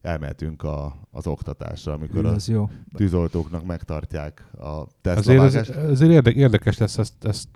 elmehetünk 0.00 0.62
a, 0.62 1.08
az 1.10 1.26
oktatásra, 1.26 1.92
amikor 1.92 2.24
Ő, 2.24 2.28
a 2.28 2.36
jó. 2.46 2.70
tűzoltóknak 2.94 3.66
megtartják 3.66 4.44
a 4.58 4.86
Tesla 5.00 5.42
Azért, 5.42 5.68
az, 5.68 5.90
azért 6.00 6.26
érdekes 6.26 6.78
lesz 6.78 6.98
ezt, 6.98 7.24
ezt 7.24 7.48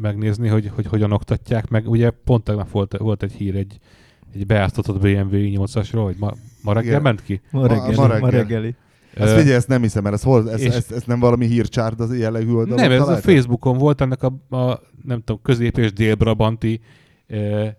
megnézni, 0.00 0.48
hogy, 0.48 0.68
hogy 0.68 0.86
hogyan 0.86 1.12
oktatják 1.12 1.68
meg. 1.68 1.88
Ugye 1.88 2.10
pont 2.10 2.44
tegnap 2.44 2.70
volt, 2.70 2.96
volt 2.96 3.22
egy 3.22 3.32
hír 3.32 3.56
egy, 3.56 3.78
egy 4.34 4.46
beáztatott 4.46 5.00
BMW 5.00 5.36
8-asról, 5.36 6.02
hogy 6.04 6.16
ma, 6.18 6.32
ma 6.62 6.72
reggel 6.72 6.90
Igen. 6.90 7.02
ment 7.02 7.22
ki? 7.22 7.40
Ma 7.50 7.66
reggeli. 7.66 7.94
Ma, 7.94 8.02
ma 8.02 8.08
reggeli. 8.08 8.20
Ma 8.20 8.30
reggeli. 8.30 8.74
Ezt 9.14 9.34
figyelj, 9.34 9.54
ezt 9.54 9.68
nem 9.68 9.82
hiszem, 9.82 10.02
mert 10.02 10.14
ez, 10.14 10.22
hol, 10.22 10.50
ez, 10.50 10.60
ez, 10.60 10.86
ez, 10.90 11.02
nem 11.04 11.20
valami 11.20 11.46
hírcsárt 11.46 12.00
az 12.00 12.18
jellegű 12.18 12.52
oldalon 12.52 12.80
Nem, 12.80 12.90
ez 12.90 12.98
találtak? 12.98 13.24
a 13.24 13.32
Facebookon 13.32 13.78
volt 13.78 14.00
ennek 14.00 14.22
a, 14.22 14.56
a 14.56 14.80
nem 15.04 15.18
tudom, 15.18 15.42
közép- 15.42 15.78
és 15.78 15.92
délbrabanti 15.92 16.80
e, 17.26 17.76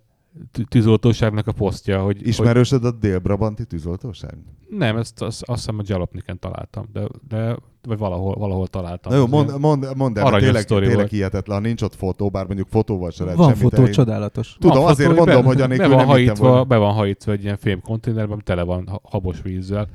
tűzoltóságnak 0.67 1.47
a 1.47 1.51
posztja. 1.51 2.01
Hogy, 2.01 2.27
Ismerősöd 2.27 2.81
hogy... 2.81 2.93
a 2.93 2.97
dél-brabanti 2.99 3.65
tűzoltóság? 3.65 4.37
Nem, 4.69 4.97
ezt 4.97 5.21
azt, 5.21 5.43
azt 5.43 5.59
hiszem 5.59 5.79
a 5.79 5.83
Jalopniken 5.85 6.39
találtam, 6.39 6.85
de, 6.93 7.07
de 7.27 7.57
vagy 7.87 7.97
valahol, 7.97 8.35
valahol 8.35 8.67
találtam. 8.67 9.11
Na 9.11 9.17
jó, 9.17 9.27
mond, 9.27 9.59
mond, 9.59 9.87
mond 9.95 10.17
el, 10.17 10.39
tényleg, 10.39 10.63
tényleg 10.65 11.07
hihetetlen, 11.07 11.61
nincs 11.61 11.81
ott 11.81 11.95
fotó, 11.95 12.29
bár 12.29 12.45
mondjuk 12.45 12.67
fotóval 12.71 13.11
se 13.11 13.23
lehet 13.23 13.37
Van 13.39 13.55
fotó, 13.55 13.81
elég. 13.81 13.93
csodálatos. 13.93 14.55
Tudom, 14.59 14.81
van 14.81 14.89
azért 14.89 15.09
fotó, 15.09 15.23
mondom, 15.23 15.41
be, 15.41 15.47
hogy 15.47 15.61
anélkül 15.61 15.87
van, 15.87 15.97
nem 15.97 16.07
hajítva, 16.07 16.63
be 16.63 16.77
van 16.77 16.93
hajítva 16.93 17.31
egy 17.31 17.43
ilyen 17.43 17.57
fémkonténerben, 17.57 18.41
tele 18.43 18.63
van 18.63 18.99
habos 19.03 19.41
vízzel. 19.41 19.87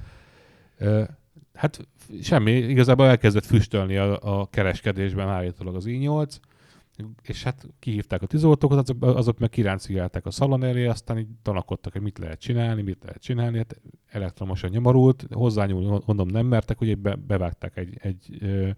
Hát 1.54 1.78
semmi, 2.22 2.52
igazából 2.52 3.06
elkezdett 3.06 3.46
füstölni 3.46 3.96
a, 3.96 4.40
a 4.40 4.46
kereskedésben 4.50 5.28
állítólag 5.28 5.74
az 5.74 5.84
i8, 5.86 6.34
és 7.22 7.42
hát 7.42 7.66
kihívták 7.78 8.22
a 8.22 8.26
tűzoltókat, 8.26 8.78
azok, 8.78 9.04
azok 9.16 9.38
meg 9.38 9.48
kiráncigálták 9.48 10.26
a 10.26 10.30
szalon 10.30 10.64
elé, 10.64 10.86
aztán 10.86 11.18
így 11.18 11.26
tanakodtak, 11.42 11.92
hogy 11.92 12.02
mit 12.02 12.18
lehet 12.18 12.40
csinálni, 12.40 12.82
mit 12.82 13.02
lehet 13.02 13.22
csinálni, 13.22 13.56
hát 13.56 13.80
elektromosan 14.06 14.70
nyomorult, 14.70 15.26
hozzányúl, 15.30 16.02
mondom, 16.06 16.28
nem 16.28 16.46
mertek, 16.46 16.78
hogy 16.78 16.98
be, 16.98 17.14
bevágták 17.14 17.76
egy, 17.76 17.98
egy 18.00 18.36
ö, 18.40 18.68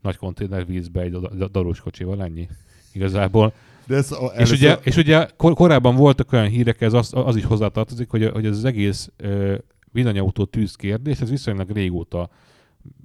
nagy 0.00 0.16
konténer 0.16 0.66
vízbe 0.66 1.00
egy 1.00 1.12
darús 1.50 1.80
kocsival, 1.80 2.22
ennyi 2.22 2.48
igazából. 2.92 3.52
De 3.86 3.96
ez, 3.96 4.12
a- 4.12 4.32
És 4.36 4.50
ugye, 4.50 4.78
és 4.82 4.96
ugye 4.96 5.26
kor, 5.36 5.54
korábban 5.54 5.96
voltak 5.96 6.32
olyan 6.32 6.48
hírek, 6.48 6.80
ez 6.80 6.92
az, 6.92 7.10
az 7.14 7.36
is 7.36 7.44
hozzátartozik, 7.44 8.10
hogy, 8.10 8.30
hogy 8.32 8.46
ez 8.46 8.56
az 8.56 8.64
egész 8.64 9.10
ö, 9.16 9.54
villanyautó 9.92 10.44
tűz 10.44 10.74
kérdés, 10.74 11.20
ez 11.20 11.30
viszonylag 11.30 11.70
régóta 11.70 12.30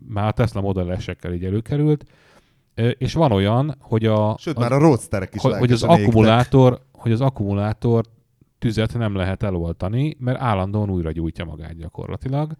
már 0.07 0.27
a 0.27 0.31
Tesla 0.31 0.61
Model 0.61 0.99
S-ekkel 0.99 1.33
így 1.33 1.45
előkerült, 1.45 2.05
és 2.97 3.13
van 3.13 3.31
olyan, 3.31 3.75
hogy 3.79 4.05
a, 4.05 4.35
Sőt, 4.39 4.55
az, 4.55 4.61
már 4.61 4.71
a 4.71 4.77
roadsterek 4.77 5.35
is 5.35 5.41
hogy, 5.41 5.71
az 5.71 5.83
égtek. 5.83 5.99
akkumulátor, 5.99 6.81
hogy 6.91 7.11
az 7.11 7.21
akkumulátor 7.21 8.05
tüzet 8.59 8.97
nem 8.97 9.15
lehet 9.15 9.43
eloltani, 9.43 10.15
mert 10.19 10.39
állandóan 10.41 10.89
újra 10.89 11.11
gyújtja 11.11 11.45
magát 11.45 11.77
gyakorlatilag. 11.77 12.55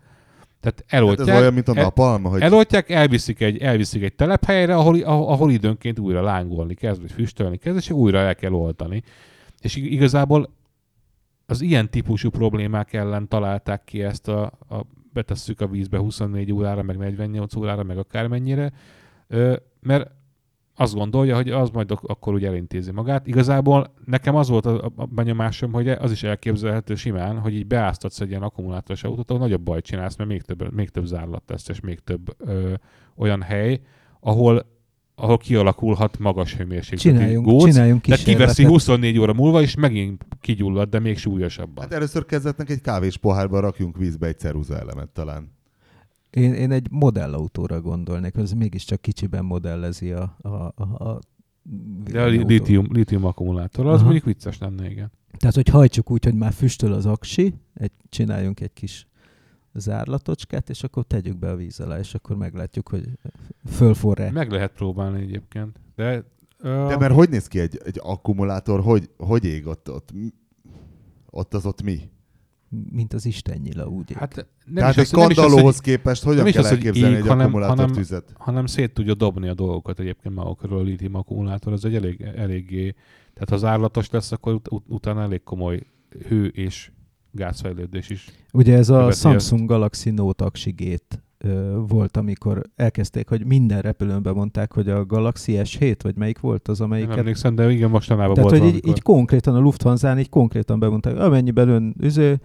Tehát 0.59 0.83
Hát 0.87 0.93
eloltják, 1.01 1.27
ez 1.27 1.39
olyan, 1.41 1.53
mint 1.53 1.67
a 1.67 1.75
el- 1.75 1.83
napalm, 1.83 2.23
hogy 2.23 2.41
Eloltják, 2.41 2.89
elviszik 2.89 3.41
egy, 3.41 3.57
elviszik 3.57 4.03
egy 4.03 4.13
telephelyre, 4.15 4.75
ahol, 4.75 5.01
ahol, 5.03 5.51
időnként 5.51 5.99
újra 5.99 6.21
lángolni 6.21 6.73
kezd, 6.73 7.01
vagy 7.01 7.11
füstölni 7.11 7.57
kezd, 7.57 7.77
és 7.77 7.89
újra 7.89 8.17
el 8.19 8.35
kell 8.35 8.53
oltani. 8.53 9.03
És 9.61 9.75
ig- 9.75 9.91
igazából 9.91 10.49
az 11.45 11.61
ilyen 11.61 11.89
típusú 11.89 12.29
problémák 12.29 12.93
ellen 12.93 13.27
találták 13.27 13.83
ki 13.83 14.03
ezt 14.03 14.27
a, 14.27 14.43
a 14.69 14.81
betesszük 15.13 15.61
a 15.61 15.67
vízbe 15.67 15.97
24 15.97 16.51
órára, 16.51 16.83
meg 16.83 16.97
48 16.97 17.55
órára, 17.55 17.83
meg 17.83 17.97
akármennyire, 17.97 18.71
mert 19.81 20.11
azt 20.75 20.93
gondolja, 20.93 21.35
hogy 21.35 21.49
az 21.49 21.69
majd 21.69 21.91
ak- 21.91 22.09
akkor 22.09 22.33
úgy 22.33 22.45
elintézi 22.45 22.91
magát. 22.91 23.27
Igazából 23.27 23.93
nekem 24.05 24.35
az 24.35 24.49
volt 24.49 24.65
a, 24.65 24.91
benyomásom, 25.09 25.71
hogy 25.71 25.89
az 25.89 26.11
is 26.11 26.23
elképzelhető 26.23 26.95
simán, 26.95 27.39
hogy 27.39 27.53
így 27.53 27.67
beáztatsz 27.67 28.19
egy 28.21 28.29
ilyen 28.29 28.41
akkumulátoros 28.41 29.03
autót, 29.03 29.29
ahol 29.29 29.41
nagyobb 29.41 29.61
bajt 29.61 29.85
csinálsz, 29.85 30.15
mert 30.15 30.29
még 30.29 30.41
több, 30.41 30.73
még 30.73 30.89
több 30.89 31.05
zárlat 31.05 31.43
lesz, 31.47 31.69
és 31.69 31.79
még 31.79 31.99
több 31.99 32.35
ö, 32.37 32.73
olyan 33.15 33.41
hely, 33.41 33.81
ahol 34.19 34.65
ahol 35.15 35.37
kialakulhat 35.37 36.19
magas 36.19 36.55
hőmérsékleti 36.55 37.17
Csináljunk, 37.17 37.45
góc, 37.45 37.63
csináljunk 37.63 38.07
de 38.07 38.15
kiveszi 38.15 38.33
kísérletet. 38.33 38.65
24 38.65 39.19
óra 39.19 39.33
múlva, 39.33 39.61
és 39.61 39.75
megint 39.75 40.25
kigyullad, 40.39 40.89
de 40.89 40.99
még 40.99 41.17
súlyosabban. 41.17 41.83
Hát 41.83 41.93
először 41.93 42.25
kezdetnek 42.25 42.69
egy 42.69 42.81
kávés 42.81 43.17
pohárba 43.17 43.59
rakjunk 43.59 43.97
vízbe 43.97 44.27
egy 44.27 44.39
ceruza 44.39 44.79
elemet 44.79 45.09
talán. 45.09 45.51
Én, 46.31 46.53
én 46.53 46.71
egy 46.71 46.87
modellautóra 46.91 47.81
gondolnék, 47.81 48.35
ez 48.35 48.51
mégiscsak 48.51 49.01
kicsiben 49.01 49.45
modellezi 49.45 50.11
a, 50.11 50.37
a, 50.41 50.47
a, 50.49 51.09
a 51.09 51.19
De 52.03 52.21
a 52.21 52.27
li- 52.27 52.43
lítium, 52.45 52.87
lítium 52.91 53.25
akkumulátor, 53.25 53.85
az 53.85 53.93
Aha. 53.93 54.03
mondjuk 54.03 54.25
vicces 54.25 54.57
lenne, 54.57 54.89
igen. 54.89 55.11
Tehát, 55.37 55.55
hogy 55.55 55.67
hajtsuk 55.67 56.11
úgy, 56.11 56.23
hogy 56.23 56.35
már 56.35 56.53
füstöl 56.53 56.93
az 56.93 57.05
aksi, 57.05 57.53
egy, 57.73 57.91
csináljunk 58.09 58.59
egy 58.59 58.73
kis 58.73 59.07
zárlatocskát, 59.73 60.69
és 60.69 60.83
akkor 60.83 61.03
tegyük 61.03 61.37
be 61.37 61.49
a 61.49 61.55
víz 61.55 61.79
alá, 61.79 61.99
és 61.99 62.13
akkor 62.13 62.35
meglátjuk, 62.35 62.89
hogy 62.89 63.09
fölforra. 63.67 64.31
Meg 64.31 64.51
lehet 64.51 64.71
próbálni 64.71 65.21
egyébként. 65.21 65.79
De, 65.95 66.23
ö, 66.57 66.85
De 66.87 66.97
mert 66.97 67.13
hogy 67.13 67.29
néz 67.29 67.47
ki 67.47 67.59
egy, 67.59 67.81
egy 67.83 67.99
akkumulátor, 68.03 68.79
hogy, 68.81 69.09
hogy 69.17 69.43
ég 69.45 69.67
ott, 69.67 69.91
ott? 69.91 70.09
Ott 71.29 71.53
az 71.53 71.65
ott 71.65 71.81
mi? 71.81 71.99
Mint 72.91 73.13
az 73.13 73.25
istennyila, 73.25 73.85
úgy. 73.87 74.13
hát 74.13 74.35
nem 74.65 74.75
Tehát 74.75 74.95
is 74.95 75.01
egy 75.01 75.11
nem 75.11 75.27
kandallóhoz 75.27 75.75
hogy, 75.75 75.83
képest 75.83 76.23
hogyan 76.23 76.43
nem 76.43 76.51
kell 76.53 76.61
az, 76.63 76.69
hogy 76.69 76.77
elképzelni 76.77 77.15
ég, 77.15 77.21
egy 77.21 77.27
hanem- 77.27 77.45
akkumulátor 77.45 77.75
hanem- 77.77 77.91
tüzet? 77.93 78.33
hanem 78.37 78.65
szét 78.65 78.93
tudja 78.93 79.13
dobni 79.13 79.47
a 79.47 79.53
dolgokat 79.53 79.99
egyébként 79.99 80.35
maga 80.35 80.55
körül 80.55 80.77
a 80.77 80.81
lítium 80.81 81.15
akkumulátor. 81.15 81.73
Az 81.73 81.85
egy 81.85 81.95
elég, 81.95 82.21
eléggé, 82.35 82.95
tehát 83.33 83.49
ha 83.49 83.57
zárlatos 83.57 84.09
lesz, 84.09 84.31
akkor 84.31 84.53
ut- 84.53 84.71
ut- 84.71 84.85
utána 84.87 85.21
elég 85.21 85.43
komoly 85.43 85.79
hő 86.27 86.45
és 86.47 86.91
gázfejlődés 87.31 88.09
is. 88.09 88.25
Ugye 88.53 88.77
ez 88.77 88.89
a 88.89 89.11
Samsung 89.11 89.67
Galaxy 89.69 90.09
Note 90.09 90.45
aksigét 90.45 91.21
volt, 91.87 92.17
amikor 92.17 92.61
elkezdték, 92.75 93.29
hogy 93.29 93.45
minden 93.45 93.81
repülőn 93.81 94.21
bemondták, 94.23 94.73
hogy 94.73 94.89
a 94.89 95.05
Galaxy 95.05 95.53
S7, 95.57 95.95
vagy 96.01 96.15
melyik 96.15 96.39
volt 96.39 96.67
az, 96.67 96.79
Nem 96.79 96.87
amelyiket 96.87 97.17
emlékszem, 97.17 97.55
de 97.55 97.71
igen, 97.71 97.89
mostanában 97.89 98.33
Tehát, 98.33 98.49
volt 98.49 98.61
hogy 98.63 98.75
így, 98.75 98.87
így 98.87 99.01
konkrétan 99.01 99.55
a 99.55 99.59
Lufthansa-n 99.59 100.17
így 100.19 100.29
konkrétan 100.29 100.79
bemondták, 100.79 101.17
amennyiben 101.17 101.69
ön 101.69 101.95
üző, 101.99 102.39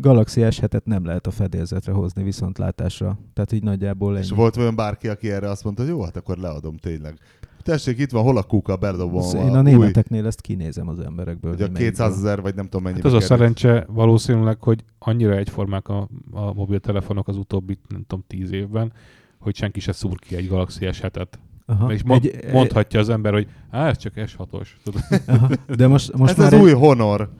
Galaxy 0.00 0.40
S7-et 0.44 0.84
nem 0.84 1.04
lehet 1.04 1.26
a 1.26 1.30
fedélzetre 1.30 1.92
hozni 1.92 2.22
viszontlátásra. 2.22 3.18
Tehát 3.34 3.52
így 3.52 3.62
nagyjából 3.62 4.16
És 4.16 4.26
ennyi. 4.28 4.36
volt 4.36 4.56
olyan 4.56 4.74
bárki, 4.76 5.08
aki 5.08 5.30
erre 5.30 5.50
azt 5.50 5.64
mondta, 5.64 5.82
hogy 5.82 5.90
jó, 5.90 6.02
hát 6.02 6.16
akkor 6.16 6.36
leadom 6.36 6.76
tényleg. 6.76 7.18
Tessék, 7.62 7.98
itt 7.98 8.10
van, 8.10 8.22
hol 8.22 8.36
a 8.36 8.42
kuka, 8.42 8.76
bedobom 8.76 9.18
Ez- 9.22 9.34
a, 9.34 9.38
Én 9.38 9.54
a 9.54 9.56
új, 9.58 9.62
németeknél 9.62 10.26
ezt 10.26 10.40
kinézem 10.40 10.88
az 10.88 10.98
emberekből. 10.98 11.50
hogy 11.50 11.60
a 11.60 11.64
hogy 11.64 11.72
melyikből. 11.72 12.06
200 12.06 12.18
ezer, 12.24 12.40
vagy 12.42 12.54
nem 12.54 12.64
tudom 12.64 12.82
mennyi. 12.82 12.96
Hát 12.96 13.04
az 13.04 13.12
a 13.12 13.20
szerencse 13.20 13.86
valószínűleg, 13.88 14.62
hogy 14.62 14.84
annyira 14.98 15.36
egyformák 15.36 15.88
a, 15.88 16.08
a 16.30 16.52
mobiltelefonok 16.52 17.28
az 17.28 17.36
utóbbi, 17.36 17.78
nem 17.88 18.04
tudom, 18.06 18.24
tíz 18.26 18.52
évben, 18.52 18.92
hogy 19.38 19.54
senki 19.56 19.80
se 19.80 19.92
szúr 19.92 20.18
ki 20.18 20.36
egy 20.36 20.48
Galaxy 20.48 20.86
S7-et. 20.90 21.26
Aha. 21.66 21.92
És 21.92 22.02
mond, 22.02 22.24
Egy- 22.24 22.52
mondhatja 22.52 23.00
az 23.00 23.08
ember, 23.08 23.32
hogy 23.32 23.46
á, 23.70 23.88
ez 23.88 23.96
csak 23.96 24.12
S6-os. 24.16 24.68
Tudod? 24.84 25.00
Aha. 25.26 25.48
De 25.76 25.86
most, 25.86 26.12
most 26.16 26.32
Ez 26.32 26.38
már 26.38 26.46
az 26.46 26.52
egy- 26.52 26.60
új 26.64 26.72
Honor. 26.72 27.30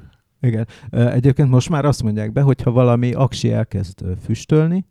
Igen. 0.47 0.66
Egyébként 0.90 1.49
most 1.49 1.68
már 1.68 1.84
azt 1.84 2.03
mondják 2.03 2.32
be, 2.32 2.40
hogy 2.40 2.62
ha 2.62 2.70
valami 2.70 3.12
aksi 3.12 3.53
elkezd 3.53 4.05
füstölni, 4.20 4.86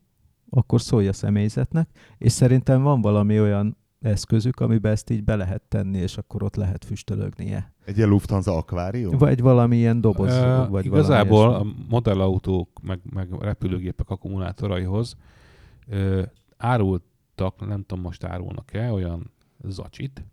akkor 0.49 0.81
szólj 0.81 1.07
a 1.07 1.13
személyzetnek, 1.13 1.89
és 2.17 2.31
szerintem 2.31 2.81
van 2.81 3.01
valami 3.01 3.39
olyan 3.39 3.77
eszközük, 4.05 4.59
amiben 4.59 4.91
ezt 4.91 5.09
így 5.09 5.23
be 5.23 5.35
lehet 5.35 5.61
tenni, 5.61 5.97
és 5.97 6.17
akkor 6.17 6.43
ott 6.43 6.55
lehet 6.55 6.85
füstölögnie. 6.85 7.73
Egy 7.85 7.97
ilyen 7.97 8.09
Lufthansa 8.09 8.57
akvárium? 8.57 9.17
Vagy 9.17 9.41
valami 9.41 9.77
ilyen 9.77 10.01
doboz, 10.01 10.33
Ö, 10.33 10.65
vagy 10.69 10.85
Igazából 10.85 11.47
valami 11.47 11.69
a 11.69 11.85
modellautók, 11.89 12.69
meg, 12.81 12.99
meg 13.13 13.27
repülőgépek 13.39 14.09
akkumulátoraihoz 14.09 15.15
ö, 15.87 16.21
árultak, 16.57 17.67
nem 17.67 17.83
tudom 17.83 18.03
most 18.03 18.23
árulnak-e, 18.23 18.91
olyan 18.91 19.31
zacsit, 19.63 20.25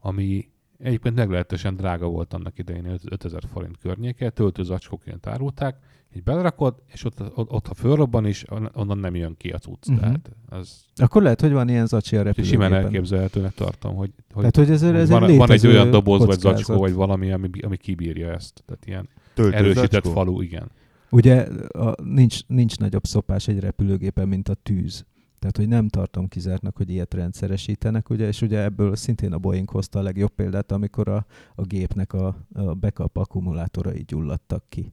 ami 0.00 0.50
egyébként 0.82 1.14
meglehetősen 1.14 1.76
drága 1.76 2.06
volt 2.06 2.34
annak 2.34 2.58
idején, 2.58 2.98
5000 3.10 3.42
forint 3.52 3.78
környéke, 3.78 4.30
töltőzacskóként 4.30 5.26
árulták, 5.26 5.76
így 6.16 6.22
belerakod, 6.22 6.74
és 6.86 7.04
ott, 7.04 7.20
ott, 7.34 7.50
ott 7.50 7.66
ha 7.66 7.74
fölrobban 7.74 8.26
is, 8.26 8.44
on- 8.50 8.70
onnan 8.74 8.98
nem 8.98 9.14
jön 9.14 9.34
ki 9.36 9.50
a 9.50 9.58
cucc. 9.58 9.86
Uh-huh. 9.88 10.00
Tehát 10.00 10.30
az 10.48 10.84
Akkor 10.96 11.22
lehet, 11.22 11.40
hogy 11.40 11.52
van 11.52 11.68
ilyen 11.68 11.86
zacsi 11.86 12.16
a 12.16 12.18
simán 12.18 12.24
repülőgépen. 12.34 12.72
elképzelhetőnek 12.72 13.54
tartom, 13.54 13.94
hogy, 13.94 14.10
hogy, 14.32 14.34
Tehát, 14.38 14.56
hogy 14.56 14.70
ez, 14.70 14.82
hogy 14.82 14.94
ez 14.94 15.08
van, 15.08 15.24
egy 15.24 15.36
van 15.36 15.50
egy 15.50 15.66
olyan 15.66 15.90
doboz, 15.90 16.18
vagy 16.18 16.28
kockázat. 16.28 16.56
zacskó, 16.58 16.80
vagy 16.80 16.92
valami, 16.92 17.32
ami, 17.32 17.48
ami 17.62 17.76
kibírja 17.76 18.32
ezt. 18.32 18.62
Tehát 18.66 18.86
ilyen 18.86 19.08
Töltőzacskó? 19.34 19.68
erősített 19.70 20.06
falu, 20.12 20.40
igen. 20.40 20.70
Ugye 21.10 21.46
a, 21.68 22.02
nincs, 22.02 22.46
nincs 22.46 22.78
nagyobb 22.78 23.04
szopás 23.04 23.48
egy 23.48 23.58
repülőgépen, 23.60 24.28
mint 24.28 24.48
a 24.48 24.54
tűz. 24.54 25.04
Tehát, 25.42 25.56
hogy 25.56 25.68
nem 25.68 25.88
tartom 25.88 26.28
kizártnak, 26.28 26.76
hogy 26.76 26.90
ilyet 26.90 27.14
rendszeresítenek, 27.14 28.10
ugye, 28.10 28.26
és 28.26 28.42
ugye 28.42 28.58
ebből 28.58 28.96
szintén 28.96 29.32
a 29.32 29.38
Boeing 29.38 29.70
hozta 29.70 29.98
a 29.98 30.02
legjobb 30.02 30.30
példát, 30.30 30.72
amikor 30.72 31.08
a, 31.08 31.26
a 31.54 31.62
gépnek 31.62 32.12
a, 32.12 32.36
a 32.52 32.74
backup 32.74 33.16
akkumulátorai 33.16 34.02
gyulladtak 34.06 34.64
ki 34.68 34.92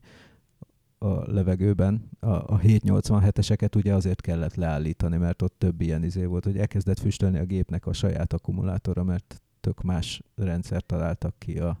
a 0.98 1.32
levegőben. 1.32 2.08
A, 2.20 2.28
a 2.28 2.58
787-eseket 2.58 3.76
ugye 3.76 3.94
azért 3.94 4.20
kellett 4.20 4.54
leállítani, 4.54 5.16
mert 5.16 5.42
ott 5.42 5.54
több 5.58 5.80
ilyen 5.80 6.04
izé 6.04 6.24
volt, 6.24 6.44
hogy 6.44 6.58
elkezdett 6.58 6.98
füstölni 6.98 7.38
a 7.38 7.44
gépnek 7.44 7.86
a 7.86 7.92
saját 7.92 8.32
akkumulátora, 8.32 9.04
mert 9.04 9.42
tök 9.60 9.82
más 9.82 10.22
rendszert 10.34 10.86
találtak 10.86 11.34
ki 11.38 11.58
a, 11.58 11.80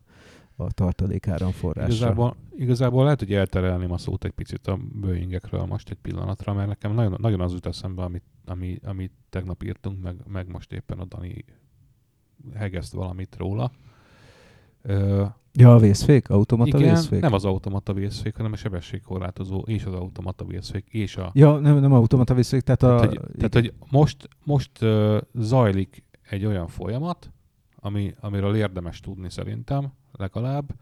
a 0.60 0.70
tartalékáramforrásra. 0.70 1.94
Igazából, 1.94 2.36
igazából 2.56 3.04
lehet, 3.04 3.18
hogy 3.18 3.32
elterelném 3.32 3.92
a 3.92 3.98
szót 3.98 4.24
egy 4.24 4.30
picit 4.30 4.66
a 4.66 4.78
Boeingekről 5.00 5.64
most 5.64 5.90
egy 5.90 5.98
pillanatra, 6.02 6.52
mert 6.52 6.68
nekem 6.68 6.92
nagyon, 6.92 7.16
nagyon 7.20 7.40
az 7.40 7.52
jut 7.52 7.66
eszembe, 7.66 8.02
amit, 8.02 8.24
ami, 8.46 8.78
amit 8.84 9.12
tegnap 9.30 9.62
írtunk, 9.62 10.02
meg, 10.02 10.16
meg 10.26 10.48
most 10.48 10.72
éppen 10.72 10.98
a 10.98 11.04
Dani 11.04 11.44
hegeszt 12.54 12.92
valamit 12.92 13.36
róla. 13.38 13.70
Ö, 14.82 15.24
Ja, 15.52 15.74
a 15.74 15.78
vészfék? 15.78 16.30
Automata 16.30 16.78
igen, 16.78 16.94
vészfék? 16.94 17.20
nem 17.20 17.32
az 17.32 17.44
automata 17.44 17.92
vészfék, 17.92 18.36
hanem 18.36 18.52
a 18.52 18.56
sebességkorlátozó 18.56 19.58
és 19.66 19.84
az 19.84 19.94
automata 19.94 20.44
vészfék 20.44 20.86
és 20.90 21.16
a... 21.16 21.30
Ja, 21.34 21.58
nem, 21.58 21.78
nem 21.78 21.92
automata 21.92 22.34
vészfék, 22.34 22.60
tehát 22.60 22.82
a... 22.82 22.86
Tehát, 22.86 23.06
hogy, 23.06 23.20
tehát, 23.36 23.54
hogy 23.54 23.72
most, 23.90 24.28
most 24.44 24.82
uh, 24.82 25.16
zajlik 25.34 26.04
egy 26.22 26.44
olyan 26.44 26.66
folyamat, 26.66 27.30
ami, 27.80 28.14
amiről 28.20 28.56
érdemes 28.56 29.00
tudni 29.00 29.30
szerintem 29.30 29.92
legalább, 30.12 30.74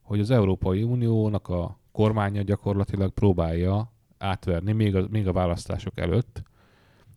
hogy 0.00 0.20
az 0.20 0.30
Európai 0.30 0.82
Uniónak 0.82 1.48
a 1.48 1.78
kormánya 1.92 2.42
gyakorlatilag 2.42 3.10
próbálja 3.10 3.92
átverni 4.18 4.72
még 4.72 4.96
a, 4.96 5.06
még 5.10 5.28
a 5.28 5.32
választások 5.32 5.98
előtt 5.98 6.42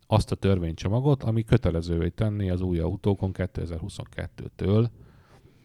azt 0.07 0.31
a 0.31 0.35
törvénycsomagot, 0.35 1.23
ami 1.23 1.43
kötelezővé 1.43 2.09
tenni 2.09 2.49
az 2.49 2.61
új 2.61 2.79
autókon 2.79 3.31
2022-től 3.33 4.87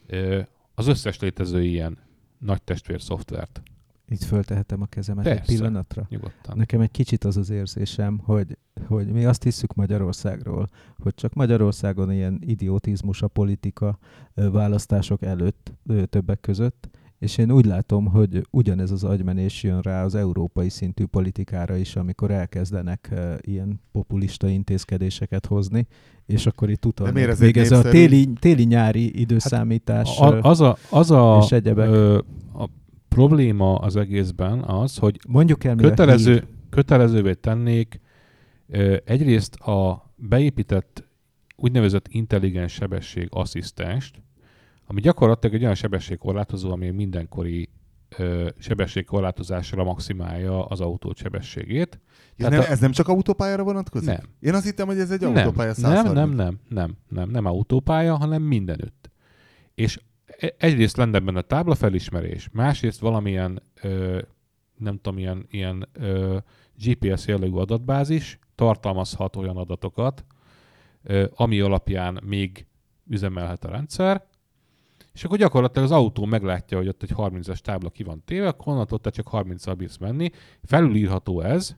ö, 0.07 0.41
az 0.75 0.87
összes 0.87 1.19
létező 1.19 1.63
ilyen 1.63 1.99
nagy 2.39 2.63
testvér 2.63 3.03
szoftvert. 3.03 3.63
Itt 4.11 4.23
föltehetem 4.23 4.83
a 4.83 4.87
kezemet 4.87 5.27
egy 5.27 5.35
Persze. 5.37 5.53
pillanatra. 5.55 6.07
Nyugodtan. 6.09 6.57
Nekem 6.57 6.81
egy 6.81 6.91
kicsit 6.91 7.25
az 7.25 7.37
az 7.37 7.51
érzésem, 7.51 8.19
hogy, 8.25 8.57
hogy 8.87 9.07
mi 9.13 9.25
azt 9.25 9.43
hiszük 9.43 9.75
Magyarországról, 9.75 10.69
hogy 10.99 11.15
csak 11.15 11.35
Magyarországon 11.35 12.13
ilyen 12.13 12.39
idiotizmus 12.45 13.23
a 13.23 13.29
politika 13.29 13.99
választások 14.35 15.23
előtt 15.23 15.73
többek 16.11 16.41
között, 16.41 16.89
És 17.19 17.39
én 17.39 17.51
úgy 17.51 17.65
látom, 17.65 18.07
hogy 18.07 18.47
ugyanez 18.51 18.91
az 18.91 19.05
agymenés 19.05 19.63
jön 19.63 19.81
rá 19.81 20.05
az 20.05 20.15
európai 20.15 20.69
szintű 20.69 21.05
politikára 21.05 21.77
is, 21.77 21.97
amikor 21.97 22.31
elkezdenek 22.31 23.09
uh, 23.13 23.35
ilyen 23.41 23.81
populista 23.93 24.49
intézkedéseket 24.49 25.47
hozni, 25.47 25.87
és 26.27 26.47
akkor 26.47 26.71
itt 26.71 26.85
miért 26.85 27.01
utalnék 27.01 27.27
ez 27.29 27.41
még 27.41 27.57
egy 27.57 27.65
ez 27.65 27.71
a 27.73 27.75
népszerű- 27.75 27.99
téli, 28.09 28.33
téli-nyári 28.41 29.21
időszámítás. 29.21 30.19
A, 30.19 30.33
ö, 30.35 30.39
az 30.43 30.61
a, 30.61 30.77
az 30.91 31.11
a, 31.11 31.41
és 31.45 31.53
egyebek. 31.53 31.89
ö, 31.89 32.19
a 32.55 32.69
probléma 33.15 33.75
az 33.75 33.97
egészben 33.97 34.61
az, 34.63 34.97
hogy 34.97 35.21
Mondjuk 35.29 35.65
el, 35.65 35.77
kötelező, 35.77 36.45
kötelezővé 36.71 37.33
tennék 37.35 38.01
ö, 38.69 38.97
egyrészt 39.05 39.55
a 39.55 40.13
beépített 40.17 41.05
úgynevezett 41.57 42.07
intelligens 42.09 42.73
sebesség 42.73 43.29
asszisztenst, 43.31 44.23
ami 44.87 45.01
gyakorlatilag 45.01 45.55
egy 45.55 45.63
olyan 45.63 45.75
sebességkorlátozó, 45.75 46.71
ami 46.71 46.91
mindenkori 46.91 47.69
ö, 48.19 48.49
sebességkorlátozásra 48.59 49.85
maximálja 49.85 50.65
az 50.65 50.81
autó 50.81 51.13
sebességét. 51.17 52.01
Ja, 52.37 52.47
Tehát 52.49 52.53
nem, 52.53 52.61
a- 52.61 52.73
ez 52.73 52.81
nem 52.81 52.93
csak 52.93 53.09
autópályára 53.09 53.63
vonatkozik? 53.63 54.09
Nem. 54.09 54.25
Én 54.41 54.55
azt 54.55 54.65
hittem, 54.65 54.87
hogy 54.87 54.99
ez 54.99 55.11
egy 55.11 55.21
Nem, 55.21 55.35
autópálya 55.37 55.75
130. 55.75 56.15
nem, 56.15 56.29
nem, 56.31 56.37
nem, 56.37 56.59
nem, 56.69 56.97
nem, 57.09 57.31
nem 57.31 57.45
autópálya, 57.45 58.17
hanem 58.17 58.43
mindenütt. 58.43 59.11
És 59.75 59.99
egyrészt 60.59 60.97
lenne 60.97 61.19
benne 61.19 61.43
táblafelismerés, 61.43 62.49
másrészt 62.53 63.01
valamilyen, 63.01 63.63
ö, 63.83 64.21
nem 64.77 64.97
tudom, 64.97 65.19
ilyen, 65.19 65.47
ilyen 65.51 65.89
ö, 65.93 66.39
GPS 66.85 67.27
jellegű 67.27 67.57
adatbázis 67.57 68.39
tartalmazhat 68.55 69.37
olyan 69.37 69.57
adatokat, 69.57 70.25
ö, 71.03 71.27
ami 71.35 71.61
alapján 71.61 72.21
még 72.25 72.67
üzemelhet 73.09 73.65
a 73.65 73.71
rendszer, 73.71 74.29
és 75.13 75.25
akkor 75.25 75.39
gyakorlatilag 75.39 75.85
az 75.85 75.97
autó 75.97 76.25
meglátja, 76.25 76.77
hogy 76.77 76.89
ott 76.89 77.03
egy 77.03 77.13
30-as 77.17 77.59
tábla 77.59 77.91
ki 77.91 78.03
van 78.03 78.23
téve, 78.25 78.49
akkor 78.49 78.73
onnantól 78.73 78.99
te 78.99 79.11
csak 79.11 79.29
30-al 79.33 79.75
bírsz 79.77 79.97
menni. 79.97 80.31
Felülírható 80.63 81.41
ez, 81.41 81.75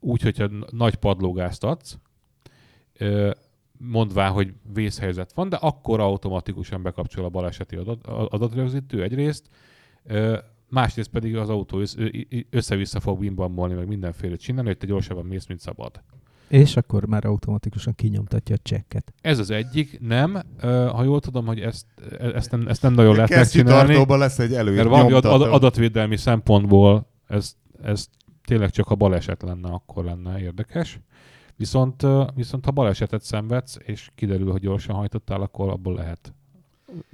úgy, 0.00 0.22
hogyha 0.22 0.48
nagy 0.70 0.94
padlógást 0.94 1.64
adsz, 1.64 1.98
ö, 3.80 3.84
mondván, 3.84 4.32
hogy 4.32 4.52
vészhelyzet 4.72 5.32
van, 5.32 5.48
de 5.48 5.56
akkor 5.56 6.00
automatikusan 6.00 6.82
bekapcsol 6.82 7.24
a 7.24 7.28
baleseti 7.28 7.76
adat, 7.76 8.06
a- 8.06 8.28
adatrögzítő 8.30 9.02
egyrészt, 9.02 9.48
másrészt 10.68 11.10
pedig 11.10 11.36
az 11.36 11.48
autó 11.48 11.82
össze-vissza 12.50 13.00
fog 13.00 13.18
bimbamolni, 13.18 13.74
meg 13.74 13.86
mindenféle 13.86 14.36
csinálni, 14.36 14.68
hogy 14.68 14.78
te 14.78 14.86
gyorsabban 14.86 15.24
mész, 15.24 15.46
mint 15.46 15.60
szabad. 15.60 16.02
És 16.48 16.76
akkor 16.76 17.06
már 17.06 17.24
automatikusan 17.24 17.94
kinyomtatja 17.94 18.54
a 18.54 18.58
csekket. 18.62 19.12
Ez 19.20 19.38
az 19.38 19.50
egyik, 19.50 20.00
nem. 20.00 20.42
Ha 20.60 21.02
jól 21.02 21.20
tudom, 21.20 21.46
hogy 21.46 21.60
ezt, 21.60 21.86
e- 22.18 22.24
ezt, 22.34 22.50
nem, 22.50 22.68
ezt 22.68 22.82
nem 22.82 22.92
nagyon 22.92 23.14
lehet 23.14 23.30
megcsinálni, 23.30 24.04
lesz 24.08 24.38
egy 24.38 24.54
előír. 24.54 24.76
mert 24.76 24.88
valami 24.88 25.12
ad, 25.12 25.24
adatvédelmi 25.24 26.16
szempontból 26.16 27.10
ez, 27.26 27.52
ez 27.82 28.06
tényleg 28.44 28.70
csak 28.70 28.86
ha 28.86 28.94
baleset 28.94 29.42
lenne, 29.42 29.68
akkor 29.68 30.04
lenne 30.04 30.40
érdekes. 30.40 31.00
Viszont, 31.58 32.06
viszont 32.34 32.64
ha 32.64 32.70
balesetet 32.70 33.22
szenvedsz, 33.22 33.76
és 33.84 34.10
kiderül, 34.14 34.50
hogy 34.50 34.60
gyorsan 34.60 34.94
hajtottál, 34.96 35.40
akkor 35.40 35.68
abból 35.68 35.94
lehet, 35.94 36.32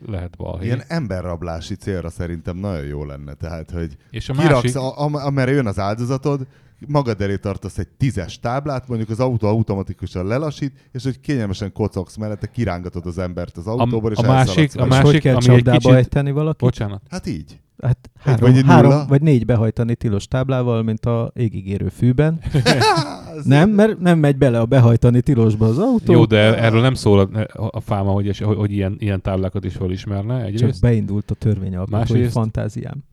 lehet 0.06 0.36
balhé. 0.36 0.64
Ilyen 0.64 0.82
emberrablási 0.88 1.74
célra 1.74 2.10
szerintem 2.10 2.56
nagyon 2.56 2.84
jó 2.84 3.04
lenne. 3.04 3.34
Tehát, 3.34 3.70
hogy 3.70 3.96
és 4.10 4.28
a 4.28 4.32
kiraksz, 4.32 4.62
másik, 4.62 4.76
a, 4.76 5.00
am- 5.00 5.14
amerre 5.14 5.50
jön 5.50 5.66
az 5.66 5.78
áldozatod, 5.78 6.46
magad 6.88 7.20
elé 7.20 7.36
tartasz 7.36 7.78
egy 7.78 7.88
tízes 7.88 8.40
táblát, 8.40 8.88
mondjuk 8.88 9.10
az 9.10 9.20
autó 9.20 9.48
automatikusan 9.48 10.26
lelassít, 10.26 10.88
és 10.92 11.02
hogy 11.02 11.20
kényelmesen 11.20 11.72
kocogsz 11.72 12.16
mellette, 12.16 12.46
kirángatod 12.46 13.06
az 13.06 13.18
embert 13.18 13.56
az 13.56 13.66
autóból, 13.66 14.10
és 14.12 14.18
a 14.18 14.22
másik- 14.26 14.74
a. 14.74 14.82
És 14.84 14.90
másik, 14.90 15.04
hogy 15.04 15.20
kell 15.20 15.34
ami 15.36 15.54
egy 15.54 15.62
kicsit- 15.70 15.90
ejteni 15.92 16.30
valakit? 16.30 16.60
bocsánat, 16.60 17.02
Hát 17.10 17.26
így. 17.26 17.60
Hát 17.82 18.10
három, 18.18 18.52
vagy 18.52 18.64
három 18.66 19.06
vagy 19.06 19.22
négy 19.22 19.44
behajtani 19.44 19.94
tilos 19.94 20.28
táblával, 20.28 20.82
mint 20.82 21.06
a 21.06 21.30
égigérő 21.34 21.88
fűben. 21.88 22.40
Nem, 23.44 23.70
mert 23.70 23.98
nem 23.98 24.18
megy 24.18 24.36
bele 24.36 24.60
a 24.60 24.66
behajtani 24.66 25.20
tilosba 25.20 25.66
az 25.66 25.78
autó. 25.78 26.12
jó, 26.12 26.24
de 26.24 26.58
erről 26.58 26.80
nem 26.80 26.94
szól 26.94 27.18
a, 27.20 27.46
a 27.70 27.80
fáma, 27.80 28.10
hogy, 28.10 28.26
és, 28.26 28.40
hogy, 28.40 28.56
hogy 28.56 28.72
ilyen, 28.72 28.96
ilyen 28.98 29.20
táblákat 29.22 29.64
is 29.64 29.74
felismerne 29.74 30.38
Csak 30.38 30.46
egyrészt. 30.46 30.80
beindult 30.80 31.30
a 31.30 31.34
törvényalkotói 31.34 31.98
Másrészt- 31.98 32.32
fantáziám. 32.32 33.04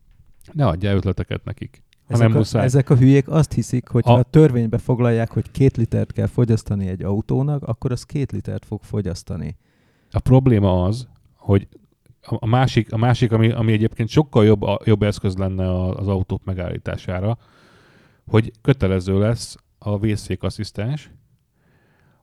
Ne 0.52 0.66
adjál 0.66 0.96
ötleteket 0.96 1.44
nekik. 1.44 1.82
Ha 2.06 2.14
Ezek 2.14 2.26
nem 2.26 2.36
a, 2.36 2.38
muszáj. 2.38 2.64
ezek 2.64 2.90
a 2.90 2.96
hülyék 2.96 3.28
azt 3.28 3.52
hiszik, 3.52 3.88
hogy 3.88 4.02
A- 4.06 4.10
ha 4.10 4.16
a 4.18 4.22
törvénybe 4.22 4.78
foglalják, 4.78 5.30
hogy 5.30 5.50
két 5.50 5.76
litert 5.76 6.12
kell 6.12 6.26
fogyasztani 6.26 6.86
egy 6.88 7.02
autónak, 7.02 7.62
akkor 7.62 7.92
az 7.92 8.02
két 8.04 8.32
litert 8.32 8.64
fog 8.64 8.80
fogyasztani. 8.82 9.56
A 10.10 10.18
probléma 10.18 10.84
az, 10.84 11.06
hogy 11.36 11.68
a 12.28 12.46
másik, 12.46 12.92
a 12.92 12.96
másik 12.96 13.32
ami, 13.32 13.50
ami 13.50 13.72
egyébként 13.72 14.08
sokkal 14.08 14.44
jobb, 14.44 14.62
a, 14.62 14.80
jobb 14.84 15.02
eszköz 15.02 15.36
lenne 15.36 15.84
az 15.88 16.08
autók 16.08 16.44
megállítására, 16.44 17.38
hogy 18.26 18.52
kötelező 18.62 19.18
lesz 19.18 19.56
a 19.78 19.98
vészfékasszisztens, 19.98 21.10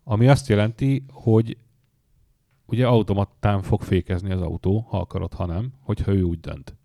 ami 0.04 0.28
azt 0.28 0.48
jelenti, 0.48 1.06
hogy 1.12 1.58
ugye 2.66 2.88
automatán 2.88 3.62
fog 3.62 3.82
fékezni 3.82 4.32
az 4.32 4.42
autó, 4.42 4.86
ha 4.90 5.00
akarod, 5.00 5.34
ha 5.34 5.46
nem, 5.46 5.74
hogyha 5.84 6.14
ő 6.14 6.22
úgy 6.22 6.40
dönt. 6.40 6.78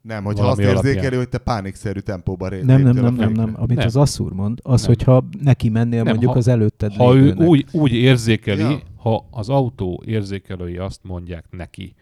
Nem, 0.00 0.24
hogyha 0.24 0.46
azt 0.46 0.56
Valami 0.56 0.72
érzékeli, 0.74 0.98
alapján. 0.98 1.18
hogy 1.20 1.28
te 1.28 1.38
pánikszerű 1.38 1.98
tempóban 2.00 2.48
ré- 2.48 2.62
Nem, 2.64 2.82
nem, 2.82 2.94
nem, 2.94 3.14
nem, 3.14 3.32
nem. 3.32 3.54
Amit 3.56 3.76
Nem. 3.76 3.86
az 3.86 3.96
Asszúr 3.96 4.32
mond, 4.32 4.58
az, 4.62 4.80
Nem. 4.80 4.90
hogyha 4.90 5.24
neki 5.42 5.68
mennél 5.68 6.02
Nem, 6.02 6.06
mondjuk 6.12 6.32
ha- 6.32 6.38
az 6.38 6.48
előtted 6.48 6.92
Ha 6.94 7.14
ő 7.14 7.34
úgy, 7.34 7.66
úgy 7.72 7.92
érzékeli, 7.92 8.60
ja. 8.60 8.78
ha 8.96 9.26
az 9.30 9.48
autó 9.48 10.02
érzékelői 10.06 10.76
azt 10.76 11.00
mondják 11.02 11.44
neki, 11.50 11.94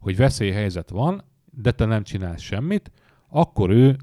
hogy 0.00 0.16
veszélyhelyzet 0.16 0.90
van, 0.90 1.24
de 1.52 1.72
te 1.72 1.84
nem 1.84 2.02
csinálsz 2.02 2.40
semmit, 2.40 2.90
akkor 3.28 3.70
ő 3.70 3.96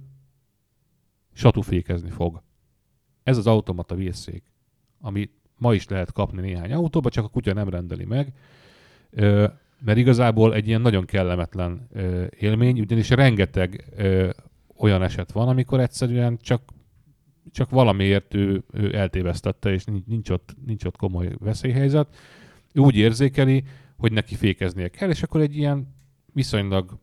satufékezni 1.34 2.10
fog. 2.10 2.42
Ez 3.24 3.38
az 3.38 3.48
automata 3.48 3.96
vészszék, 3.96 4.44
ami 5.00 5.30
ma 5.58 5.74
is 5.74 5.88
lehet 5.88 6.12
kapni 6.12 6.42
néhány 6.42 6.74
autóba, 6.74 7.10
csak 7.10 7.26
a 7.26 7.30
kutya 7.30 7.54
nem 7.54 7.70
rendeli 7.70 8.06
meg, 8.06 8.34
mert 9.80 9.98
igazából 9.98 10.54
egy 10.54 10.68
ilyen 10.68 10.82
nagyon 10.82 11.06
kellemetlen 11.06 11.88
élmény, 12.40 12.80
ugyanis 12.80 13.10
rengeteg 13.10 13.86
olyan 14.78 15.04
eset 15.04 15.32
van, 15.32 15.48
amikor 15.48 15.80
egyszerűen 15.80 16.38
csak 16.38 16.62
csak 17.52 17.70
valamiért 17.70 18.34
ő, 18.34 18.64
ő 18.74 18.96
eltévesztette, 18.96 19.72
és 19.72 19.84
nincs, 20.06 20.30
ott, 20.30 20.56
nincs 20.66 20.86
ott 20.86 20.98
komoly 20.98 21.36
veszélyhelyzet. 21.40 22.16
Ő 22.74 22.82
úgy 22.82 22.96
érzékeli, 22.96 23.64
hogy 23.98 24.12
neki 24.12 24.36
fékeznie 24.36 24.88
kell, 24.88 25.10
és 25.10 25.24
akkor 25.24 25.42
egy 25.42 25.58
ilyen 25.58 25.96
viszonylag 26.34 27.00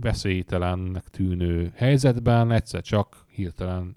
veszélytelennek 0.00 1.08
tűnő 1.08 1.72
helyzetben 1.74 2.50
egyszer 2.50 2.82
csak 2.82 3.24
hirtelen 3.28 3.96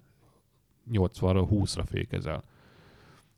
80-ra, 0.92 1.46
20-ra 1.50 1.82
fékezel. 1.86 2.42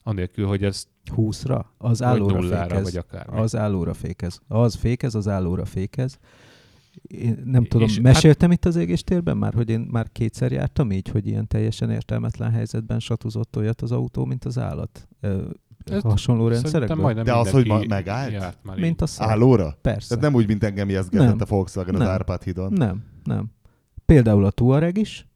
Anélkül, 0.02 0.46
hogy 0.46 0.64
ez 0.64 0.86
20-ra? 1.16 1.64
Az 1.78 2.02
állóra 2.02 2.42
fékez. 2.42 2.82
vagy 2.82 2.96
akár. 2.96 3.28
Az 3.28 3.56
állóra 3.56 3.94
fékez. 3.94 4.40
Az 4.48 4.74
fékez, 4.74 5.14
az 5.14 5.28
állóra 5.28 5.64
fékez. 5.64 6.18
Én 7.02 7.42
nem 7.44 7.64
tudom, 7.64 7.86
És 7.86 7.94
hát- 7.94 8.02
meséltem 8.02 8.50
itt 8.50 8.64
az 8.64 8.76
égéstérben 8.76 9.36
már, 9.36 9.54
hogy 9.54 9.70
én 9.70 9.80
már 9.80 10.12
kétszer 10.12 10.52
jártam 10.52 10.92
így, 10.92 11.08
hogy 11.08 11.26
ilyen 11.26 11.46
teljesen 11.46 11.90
értelmetlen 11.90 12.50
helyzetben 12.50 13.00
satuzott 13.00 13.56
olyat 13.56 13.82
az 13.82 13.92
autó, 13.92 14.24
mint 14.24 14.44
az 14.44 14.58
állat. 14.58 15.08
Ö, 15.90 15.94
Ez 15.94 16.02
hasonló 16.02 16.48
rendszerekben? 16.48 16.98
majdnem 16.98 17.24
De 17.24 17.34
az, 17.34 17.50
hogy 17.50 17.66
ma- 17.66 17.84
megállt? 17.88 18.32
Járt 18.32 18.58
már 18.62 18.78
Mint 18.78 19.00
a 19.00 19.06
szar. 19.06 19.28
Állóra? 19.28 19.78
Persze. 19.80 20.08
Tehát 20.08 20.24
nem 20.24 20.34
úgy, 20.34 20.46
mint 20.46 20.64
engem 20.64 20.88
ijeszgetett 20.88 21.26
Nem. 21.26 21.36
a 21.40 21.44
Volkswagen 21.44 21.94
az 21.94 22.00
Nem. 22.00 22.08
Árpád 22.10 22.42
hídon. 22.42 22.72
Nem, 22.72 23.04
nem. 23.24 23.50
Például 24.06 24.44
a 24.44 24.50
Touareg 24.50 24.96
is, 24.96 25.26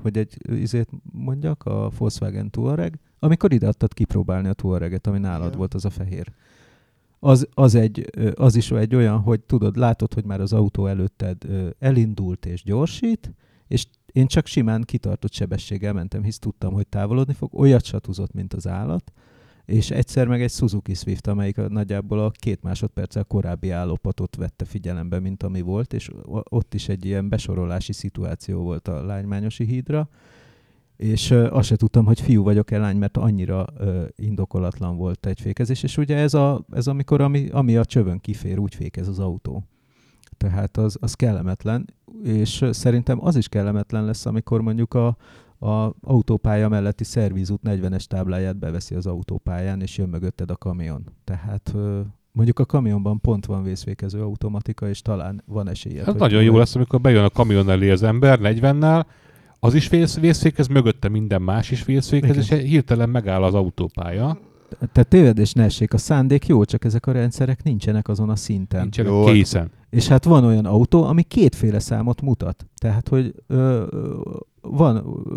hogy 0.00 0.16
egy 0.18 0.36
izét 0.60 0.88
mondjak, 1.12 1.64
a 1.64 1.90
Volkswagen 1.98 2.50
Touareg, 2.50 2.98
amikor 3.18 3.52
ide 3.52 3.66
adtad 3.68 3.92
kipróbálni 3.94 4.48
a 4.48 4.52
Touareget, 4.52 5.06
ami 5.06 5.18
nálad 5.18 5.46
Igen. 5.46 5.58
volt 5.58 5.74
az 5.74 5.84
a 5.84 5.90
fehér. 5.90 6.32
Az, 7.18 7.48
az, 7.54 7.74
egy, 7.74 8.10
az 8.34 8.56
is 8.56 8.70
egy 8.70 8.94
olyan, 8.94 9.18
hogy 9.20 9.40
tudod, 9.40 9.76
látod, 9.76 10.14
hogy 10.14 10.24
már 10.24 10.40
az 10.40 10.52
autó 10.52 10.86
előtted 10.86 11.36
elindult 11.78 12.46
és 12.46 12.62
gyorsít, 12.62 13.34
és 13.68 13.86
én 14.12 14.26
csak 14.26 14.46
simán 14.46 14.82
kitartott 14.82 15.32
sebességgel 15.32 15.92
mentem, 15.92 16.22
hisz 16.22 16.38
tudtam, 16.38 16.72
hogy 16.72 16.86
távolodni 16.86 17.32
fog, 17.34 17.54
olyat 17.54 17.84
satuzott, 17.84 18.32
mint 18.32 18.54
az 18.54 18.66
állat, 18.68 19.12
és 19.64 19.90
egyszer 19.90 20.26
meg 20.26 20.42
egy 20.42 20.50
Suzuki 20.50 20.94
Swift, 20.94 21.26
amelyik 21.26 21.56
nagyjából 21.56 22.18
a 22.18 22.30
két 22.30 22.62
másodperccel 22.62 23.24
korábbi 23.24 23.70
állopatot 23.70 24.36
vette 24.36 24.64
figyelembe, 24.64 25.20
mint 25.20 25.42
ami 25.42 25.60
volt, 25.60 25.92
és 25.92 26.10
ott 26.24 26.74
is 26.74 26.88
egy 26.88 27.04
ilyen 27.04 27.28
besorolási 27.28 27.92
szituáció 27.92 28.62
volt 28.62 28.88
a 28.88 29.04
Lánymányosi 29.04 29.64
hídra, 29.64 30.08
és 30.96 31.30
azt 31.30 31.68
se 31.68 31.76
tudtam, 31.76 32.04
hogy 32.04 32.20
fiú 32.20 32.42
vagyok-e 32.42 32.78
lány, 32.78 32.96
mert 32.96 33.16
annyira 33.16 33.66
indokolatlan 34.16 34.96
volt 34.96 35.26
egy 35.26 35.40
fékezés, 35.40 35.82
és 35.82 35.96
ugye 35.96 36.16
ez, 36.16 36.34
a, 36.34 36.64
ez 36.72 36.86
amikor, 36.86 37.20
ami, 37.20 37.48
ami 37.48 37.76
a 37.76 37.84
csövön 37.84 38.20
kifér, 38.20 38.58
úgy 38.58 38.74
fékez 38.74 39.08
az 39.08 39.18
autó. 39.18 39.64
Tehát 40.36 40.76
az, 40.76 40.96
az 41.00 41.14
kellemetlen, 41.14 41.94
és 42.22 42.64
szerintem 42.70 43.24
az 43.24 43.36
is 43.36 43.48
kellemetlen 43.48 44.04
lesz, 44.04 44.26
amikor 44.26 44.60
mondjuk 44.60 44.94
a, 44.94 45.16
a 45.62 45.94
autópálya 46.00 46.68
melletti 46.68 47.04
szervizút 47.04 47.60
40-es 47.64 48.04
tábláját 48.04 48.56
beveszi 48.56 48.94
az 48.94 49.06
autópályán, 49.06 49.80
és 49.80 49.98
jön 49.98 50.08
mögötted 50.08 50.50
a 50.50 50.56
kamion. 50.56 51.04
Tehát 51.24 51.74
Mondjuk 52.34 52.58
a 52.58 52.64
kamionban 52.64 53.20
pont 53.20 53.46
van 53.46 53.62
vészfékező 53.62 54.22
automatika, 54.22 54.88
és 54.88 55.02
talán 55.02 55.42
van 55.46 55.68
esélye. 55.68 56.04
Hát 56.04 56.18
nagyon 56.18 56.42
jó 56.42 56.58
lesz, 56.58 56.74
amikor 56.74 57.00
bejön 57.00 57.24
a 57.24 57.30
kamion 57.30 57.70
elé 57.70 57.90
az 57.90 58.02
ember 58.02 58.38
40-nel, 58.42 59.04
az 59.58 59.74
is 59.74 59.88
vész, 59.88 60.18
vészfékez, 60.18 60.66
mögötte 60.66 61.08
minden 61.08 61.42
más 61.42 61.70
is 61.70 61.84
vészfékez, 61.84 62.36
és 62.36 62.48
hirtelen 62.48 63.08
megáll 63.08 63.42
az 63.42 63.54
autópálya. 63.54 64.38
Tehát 64.92 65.08
tévedés 65.08 65.52
ne 65.52 65.64
essék, 65.64 65.92
a 65.94 65.98
szándék 65.98 66.46
jó, 66.46 66.64
csak 66.64 66.84
ezek 66.84 67.06
a 67.06 67.12
rendszerek 67.12 67.62
nincsenek 67.62 68.08
azon 68.08 68.30
a 68.30 68.36
szinten. 68.36 68.80
Nincsenek 68.80 69.12
Jó, 69.12 69.24
készen. 69.24 69.70
És 69.90 70.08
hát 70.08 70.24
van 70.24 70.44
olyan 70.44 70.64
autó, 70.64 71.04
ami 71.04 71.22
kétféle 71.22 71.78
számot 71.78 72.20
mutat. 72.20 72.66
Tehát, 72.76 73.08
hogy 73.08 73.34
ö, 73.46 73.84
van, 74.62 74.96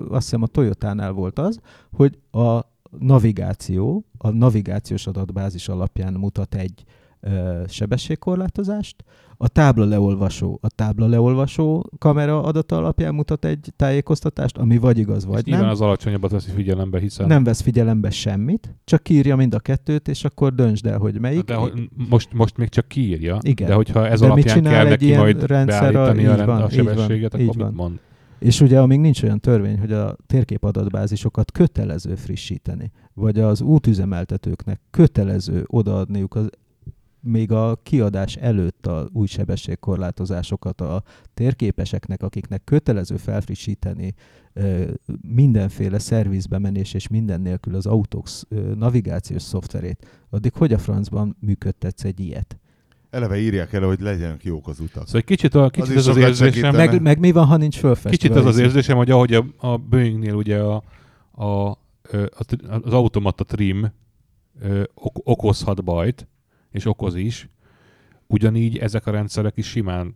azt 0.09 0.23
hiszem 0.23 0.41
a 0.41 0.47
Toyotánál 0.47 1.11
volt 1.11 1.39
az, 1.39 1.59
hogy 1.91 2.19
a 2.31 2.59
navigáció, 2.99 4.05
a 4.17 4.29
navigációs 4.29 5.07
adatbázis 5.07 5.67
alapján 5.67 6.13
mutat 6.13 6.55
egy 6.55 6.83
ö, 7.19 7.63
sebességkorlátozást, 7.67 9.03
a 9.37 9.47
tábla 9.47 9.85
leolvasó, 9.85 10.59
a 10.61 10.69
tábla 10.69 11.07
leolvasó 11.07 11.89
kamera 11.97 12.43
adata 12.43 12.77
alapján 12.77 13.15
mutat 13.15 13.45
egy 13.45 13.73
tájékoztatást, 13.75 14.57
ami 14.57 14.77
vagy 14.77 14.97
igaz, 14.97 15.25
vagy 15.25 15.45
nyilván 15.45 15.63
nem. 15.63 15.71
az 15.71 15.81
alacsonyabbat 15.81 16.31
veszi 16.31 16.51
figyelembe, 16.51 16.99
hiszen... 16.99 17.27
Nem 17.27 17.43
vesz 17.43 17.61
figyelembe 17.61 18.09
semmit, 18.09 18.75
csak 18.83 19.09
írja 19.09 19.35
mind 19.35 19.53
a 19.53 19.59
kettőt, 19.59 20.07
és 20.07 20.23
akkor 20.23 20.53
döntsd 20.53 20.85
el, 20.85 20.97
hogy 20.97 21.19
melyik. 21.19 21.43
De 21.43 21.55
hogy 21.55 21.89
most, 22.09 22.33
most 22.33 22.57
még 22.57 22.69
csak 22.69 22.87
kiírja, 22.87 23.37
Igen. 23.41 23.67
de 23.67 23.73
hogyha 23.73 24.07
ez 24.07 24.19
De 24.19 24.25
alapján 24.25 24.55
csinál 24.55 24.73
kell 24.73 24.89
neki 24.89 25.15
majd 25.15 25.43
rendszer, 25.45 25.93
beállítani 25.93 26.25
a, 26.25 26.31
így 26.31 26.37
rend, 26.37 26.49
van, 26.49 26.61
a 26.61 26.65
így 26.65 26.71
sebességet, 26.71 27.39
így 27.39 27.47
akkor 27.47 27.57
van. 27.57 27.67
mit 27.67 27.75
mond? 27.75 27.99
És 28.39 28.61
ugye 28.61 28.79
amíg 28.79 28.99
nincs 28.99 29.23
olyan 29.23 29.39
törvény, 29.39 29.79
hogy 29.79 29.91
a 29.91 30.15
térképadatbázisokat 30.25 31.51
kötelező 31.51 32.15
frissíteni, 32.15 32.91
vagy 33.13 33.39
az 33.39 33.61
útüzemeltetőknek 33.61 34.79
kötelező 34.91 35.63
odaadniuk 35.67 36.35
az 36.35 36.49
még 37.25 37.51
a 37.51 37.79
kiadás 37.83 38.35
előtt 38.35 38.87
a 38.87 39.09
új 39.13 39.27
sebességkorlátozásokat 39.27 40.81
a 40.81 41.03
térképeseknek, 41.33 42.23
akiknek 42.23 42.63
kötelező 42.63 43.17
felfrissíteni 43.17 44.13
mindenféle 45.21 45.99
szervizbe 45.99 46.59
menés 46.59 46.93
és 46.93 47.07
minden 47.07 47.41
nélkül 47.41 47.75
az 47.75 47.85
autók 47.85 48.27
navigációs 48.75 49.41
szoftverét, 49.41 50.25
addig 50.29 50.53
hogy 50.53 50.73
a 50.73 50.77
francban 50.77 51.37
működtetsz 51.39 52.03
egy 52.03 52.19
ilyet? 52.19 52.59
Eleve 53.15 53.37
írják 53.37 53.73
el, 53.73 53.81
hogy 53.81 53.99
legyenek 53.99 54.43
jók 54.43 54.67
az 54.67 54.79
utak. 54.79 55.05
Szóval 55.05 55.21
egy 55.21 55.23
kicsit, 55.23 55.55
a, 55.55 55.69
kicsit 55.69 55.89
ez 55.89 56.07
az 56.07 56.15
sokat 56.15 56.29
érzésem. 56.29 56.75
Meg, 56.75 57.01
meg 57.01 57.19
mi 57.19 57.31
van, 57.31 57.45
ha 57.45 57.57
nincs 57.57 57.77
fölfestve? 57.77 58.09
kicsit 58.09 58.35
az 58.35 58.45
az 58.45 58.53
izé? 58.53 58.63
érzésem, 58.63 58.97
hogy 58.97 59.11
ahogy 59.11 59.33
a, 59.33 59.45
a 59.57 59.77
Boeingnél 59.77 60.33
ugye 60.33 60.59
a, 60.59 60.83
a, 61.31 61.69
a, 61.69 61.77
az 62.81 62.93
automata 62.93 63.43
trim 63.43 63.91
ok, 64.93 65.17
okozhat 65.23 65.83
bajt, 65.83 66.27
és 66.71 66.85
okoz 66.85 67.15
is, 67.15 67.49
ugyanígy 68.27 68.77
ezek 68.77 69.07
a 69.07 69.11
rendszerek 69.11 69.57
is 69.57 69.67
simán 69.67 70.15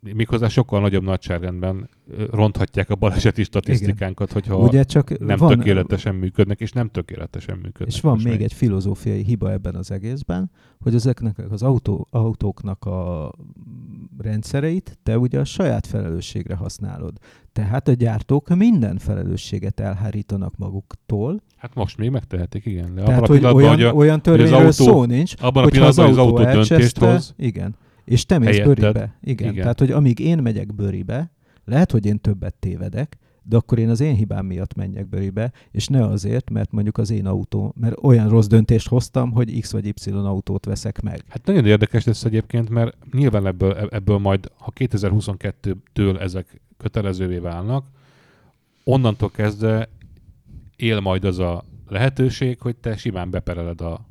méghozzá 0.00 0.48
sokkal 0.48 0.80
nagyobb 0.80 1.02
nagyságrendben 1.02 1.88
ronthatják 2.30 2.90
a 2.90 2.94
baleseti 2.94 3.42
statisztikánkat, 3.42 4.32
hogyha 4.32 4.56
Ugye 4.56 4.82
csak 4.82 5.18
nem 5.18 5.36
van, 5.38 5.56
tökéletesen 5.56 6.14
működnek, 6.14 6.60
és 6.60 6.72
nem 6.72 6.88
tökéletesen 6.88 7.56
működnek. 7.56 7.94
És 7.94 8.00
van 8.00 8.12
Most 8.12 8.24
még 8.24 8.42
egy 8.42 8.52
filozófiai 8.52 9.22
hiba 9.22 9.52
ebben 9.52 9.74
az 9.74 9.90
egészben, 9.90 10.50
hogy 10.80 10.94
ezeknek 10.94 11.50
az 11.50 11.62
autó, 11.62 12.06
autóknak 12.10 12.84
a 12.84 13.32
rendszereit 14.18 14.98
te 15.02 15.18
ugye 15.18 15.40
a 15.40 15.44
saját 15.44 15.86
felelősségre 15.86 16.54
használod. 16.54 17.12
Tehát 17.52 17.88
a 17.88 17.92
gyártók 17.92 18.48
minden 18.48 18.98
felelősséget 18.98 19.80
elhárítanak 19.80 20.56
maguktól. 20.56 21.42
Hát 21.56 21.74
most 21.74 21.96
még 21.96 22.10
megtehetik, 22.10 22.66
igen. 22.66 22.94
De 22.94 23.02
Tehát, 23.02 23.26
hogy 23.26 23.44
olyan, 23.44 23.74
hogy 23.74 23.82
a, 23.82 23.92
olyan 23.92 24.22
törvényről 24.22 24.58
autó- 24.58 24.70
szó 24.70 25.04
nincs, 25.04 25.34
abban 25.38 25.62
a 25.62 25.66
az 25.66 25.72
pillanatban, 25.72 26.04
hogy 26.04 26.12
az 26.12 26.18
autó 26.18 26.36
autó 26.36 26.52
döntést 26.52 26.98
hoz, 26.98 27.34
igen, 27.36 27.76
és 28.08 28.26
te 28.26 28.38
mész 28.38 28.48
helyetted. 28.48 28.74
bőribe. 28.74 28.98
Igen. 28.98 29.12
Igen. 29.22 29.50
igen. 29.50 29.62
Tehát, 29.62 29.78
hogy 29.78 29.90
amíg 29.90 30.18
én 30.18 30.38
megyek 30.38 30.74
bőribe, 30.74 31.30
lehet, 31.64 31.90
hogy 31.90 32.06
én 32.06 32.20
többet 32.20 32.54
tévedek, 32.54 33.18
de 33.42 33.56
akkor 33.56 33.78
én 33.78 33.88
az 33.88 34.00
én 34.00 34.14
hibám 34.14 34.46
miatt 34.46 34.74
menjek 34.74 35.08
bőribe, 35.08 35.52
és 35.70 35.86
ne 35.86 36.06
azért, 36.06 36.50
mert 36.50 36.72
mondjuk 36.72 36.98
az 36.98 37.10
én 37.10 37.26
autó, 37.26 37.74
mert 37.80 37.96
olyan 38.02 38.28
rossz 38.28 38.46
döntést 38.46 38.88
hoztam, 38.88 39.32
hogy 39.32 39.60
X 39.60 39.72
vagy 39.72 39.86
Y 39.86 40.10
autót 40.10 40.64
veszek 40.64 41.00
meg. 41.00 41.24
Hát 41.28 41.46
nagyon 41.46 41.66
érdekes 41.66 42.04
lesz 42.04 42.24
egyébként, 42.24 42.68
mert 42.70 42.96
nyilván 43.12 43.46
ebből, 43.46 43.72
ebből 43.72 44.18
majd, 44.18 44.50
ha 44.56 44.72
2022-től 44.74 46.20
ezek 46.20 46.60
kötelezővé 46.76 47.38
válnak, 47.38 47.86
onnantól 48.84 49.30
kezdve 49.30 49.88
él 50.76 51.00
majd 51.00 51.24
az 51.24 51.38
a 51.38 51.64
lehetőség, 51.88 52.60
hogy 52.60 52.76
te 52.76 52.96
simán 52.96 53.30
bepereled 53.30 53.80
a, 53.80 54.06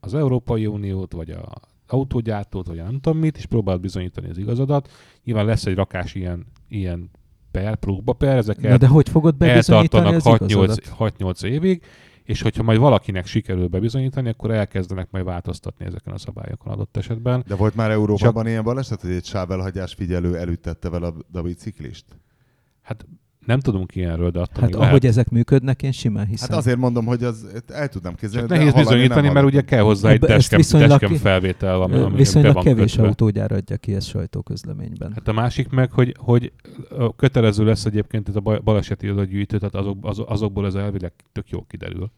az 0.00 0.14
Európai 0.14 0.66
Uniót, 0.66 1.12
vagy 1.12 1.30
a 1.30 1.52
autógyártót, 1.94 2.66
vagy 2.66 2.76
nem 2.76 3.00
tudom 3.00 3.18
mit, 3.18 3.36
és 3.36 3.46
próbáld 3.46 3.80
bizonyítani 3.80 4.28
az 4.28 4.38
igazadat. 4.38 4.90
Nyilván 5.24 5.44
lesz 5.44 5.66
egy 5.66 5.74
rakás 5.74 6.14
ilyen, 6.14 6.46
ilyen 6.68 7.10
per, 7.50 7.76
próbaper, 7.76 8.36
ezek 8.36 8.60
Na 8.60 8.76
de 8.76 8.86
hogy 8.86 9.08
fogod 9.08 9.36
bebizonyítani 9.36 10.06
eltartanak 10.06 10.40
az 10.40 10.56
igazadat? 10.56 11.14
6-8 11.18 11.44
évig, 11.44 11.82
és 12.24 12.42
hogyha 12.42 12.62
majd 12.62 12.78
valakinek 12.78 13.26
sikerül 13.26 13.66
bebizonyítani, 13.66 14.28
akkor 14.28 14.50
elkezdenek 14.50 15.10
majd 15.10 15.24
változtatni 15.24 15.84
ezeken 15.84 16.12
a 16.12 16.18
szabályokon 16.18 16.72
adott 16.72 16.96
esetben. 16.96 17.44
De 17.46 17.54
volt 17.54 17.74
már 17.74 17.90
Európában 17.90 18.46
ilyen 18.46 18.64
baleset, 18.64 19.00
hogy 19.00 19.10
egy 19.10 19.24
sávelhagyás 19.24 19.94
figyelő 19.94 20.36
elüttette 20.36 20.88
vele 20.88 21.06
a, 21.06 21.14
a 21.32 21.42
biciklist? 21.42 22.04
Hát 22.82 23.06
nem 23.46 23.60
tudunk 23.60 23.94
ilyenről, 23.96 24.30
de 24.30 24.40
attól 24.40 24.62
Hát 24.62 24.74
ahogy 24.74 24.84
lehet. 24.86 25.04
ezek 25.04 25.28
működnek, 25.30 25.82
én 25.82 25.92
simán 25.92 26.26
hiszem. 26.26 26.48
Hát 26.50 26.58
azért 26.58 26.76
mondom, 26.78 27.04
hogy 27.04 27.24
az, 27.24 27.46
el 27.68 27.88
tudnám 27.88 28.14
képzelni. 28.14 28.48
Csak 28.48 28.56
nehéz 28.56 28.72
bizonyítani, 28.72 29.24
nem 29.24 29.32
mert 29.32 29.46
ugye 29.46 29.60
kell 29.60 29.82
hozzá 29.82 30.10
egy 30.10 30.18
dashcam 30.18 30.98
ki- 30.98 31.16
felvétel, 31.16 31.82
ami, 31.82 31.94
ami 31.94 32.10
be 32.10 32.16
Viszonylag 32.16 32.54
van 32.54 32.64
kevés 32.64 32.92
kötve. 32.92 33.06
autógyár 33.06 33.52
adja 33.52 33.76
ki 33.76 33.94
ezt 33.94 34.06
sajtóközleményben. 34.08 35.12
Hát 35.12 35.28
a 35.28 35.32
másik 35.32 35.68
meg, 35.68 35.90
hogy, 35.92 36.14
hogy 36.18 36.52
kötelező 37.16 37.64
lesz 37.64 37.84
egyébként 37.84 38.28
ez 38.28 38.36
a 38.36 38.40
ba- 38.40 38.62
baleseti 38.62 39.08
adatgyűjtő, 39.08 39.58
tehát 39.58 39.74
azok, 39.74 39.98
az, 40.00 40.22
azokból 40.26 40.66
ez 40.66 40.74
elvileg 40.74 41.12
tök 41.32 41.48
jó 41.48 41.62
kiderül. 41.62 42.10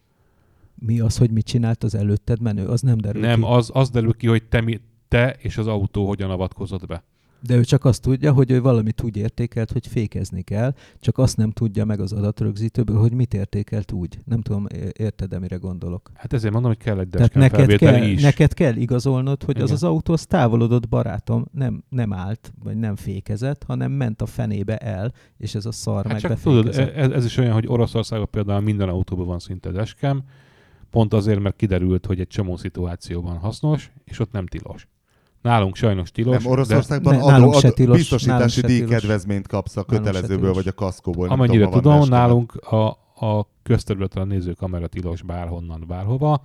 Mi 0.75 0.99
az, 0.99 1.17
hogy 1.17 1.31
mit 1.31 1.45
csinált 1.45 1.83
az 1.83 1.95
előtted 1.95 2.41
menő? 2.41 2.65
Az 2.65 2.81
nem 2.81 2.97
derül 2.97 3.21
Nem, 3.21 3.39
ki. 3.39 3.45
az, 3.49 3.69
az 3.73 3.89
derül 3.89 4.13
ki, 4.13 4.27
hogy 4.27 4.43
te, 4.43 4.61
mi, 4.61 4.79
te 5.07 5.35
és 5.39 5.57
az 5.57 5.67
autó 5.67 6.07
hogyan 6.07 6.29
avatkozott 6.29 6.85
be. 6.85 7.03
De 7.41 7.55
ő 7.55 7.63
csak 7.63 7.85
azt 7.85 8.01
tudja, 8.01 8.31
hogy 8.31 8.51
ő 8.51 8.61
valamit 8.61 9.01
úgy 9.01 9.17
értékelt, 9.17 9.71
hogy 9.71 9.87
fékezni 9.87 10.41
kell, 10.41 10.73
csak 10.99 11.17
azt 11.17 11.37
nem 11.37 11.51
tudja 11.51 11.85
meg 11.85 11.99
az 11.99 12.13
adatrögzítőből, 12.13 12.99
hogy 12.99 13.13
mit 13.13 13.33
értékelt 13.33 13.91
úgy. 13.91 14.19
Nem 14.25 14.41
tudom, 14.41 14.65
érted, 14.91 15.39
mire 15.39 15.55
gondolok. 15.55 16.11
Hát 16.13 16.33
ezért 16.33 16.53
mondom, 16.53 16.71
hogy 16.71 16.83
kell 16.83 16.99
egy 16.99 17.07
Tehát 17.07 17.33
neked 17.33 17.75
kell, 17.75 18.03
is. 18.03 18.21
neked 18.21 18.53
kell 18.53 18.75
igazolnod, 18.75 19.43
hogy 19.43 19.55
az 19.57 19.63
Igen. 19.63 19.75
az 19.75 19.83
autó 19.83 20.13
az 20.13 20.25
távolodott 20.25 20.87
barátom, 20.87 21.45
nem, 21.51 21.83
nem 21.89 22.13
állt, 22.13 22.53
vagy 22.63 22.77
nem 22.77 22.95
fékezett, 22.95 23.63
hanem 23.63 23.91
ment 23.91 24.21
a 24.21 24.25
fenébe 24.25 24.77
el, 24.77 25.13
és 25.37 25.55
ez 25.55 25.65
a 25.65 25.71
szar 25.71 26.03
Hát 26.03 26.11
meg 26.11 26.21
csak 26.21 26.41
tudod, 26.41 26.67
ez, 26.67 27.11
ez 27.11 27.25
is 27.25 27.37
olyan, 27.37 27.53
hogy 27.53 27.67
Oroszországban 27.67 28.29
például 28.29 28.61
minden 28.61 28.89
autóban 28.89 29.25
van 29.25 29.39
szinte 29.39 29.71
dashcam, 29.71 30.23
pont 30.89 31.13
azért, 31.13 31.39
mert 31.39 31.55
kiderült, 31.55 32.05
hogy 32.05 32.19
egy 32.19 32.27
csomó 32.27 32.57
szituációban 32.57 33.37
hasznos, 33.37 33.91
és 34.03 34.19
ott 34.19 34.31
nem 34.31 34.45
tilos. 34.45 34.87
Nálunk 35.47 35.75
sajnos 35.75 36.11
tilos, 36.11 36.43
Nem, 36.43 36.51
Oroszországban 36.51 37.15
Ne- 37.15 37.21
adó, 37.21 37.51
adó, 37.51 37.69
tilos, 37.69 37.97
biztosítási 37.97 38.61
díjkedvezményt 38.61 39.47
kapsz 39.47 39.77
a 39.77 39.83
kötelezőből 39.83 40.53
vagy 40.53 40.67
a 40.67 40.73
kaszkóból. 40.73 41.27
de 41.27 41.33
nem 41.35 41.39
amennyire 41.39 41.69
tudom, 41.69 41.93
dashcam. 41.93 42.17
nálunk 42.17 42.55
a, 42.55 42.87
a 43.27 43.47
közterületen 43.63 44.27
nézőkamera 44.27 44.87
tilos 44.87 45.21
bárhonnan, 45.21 45.83
bárhova, 45.87 46.41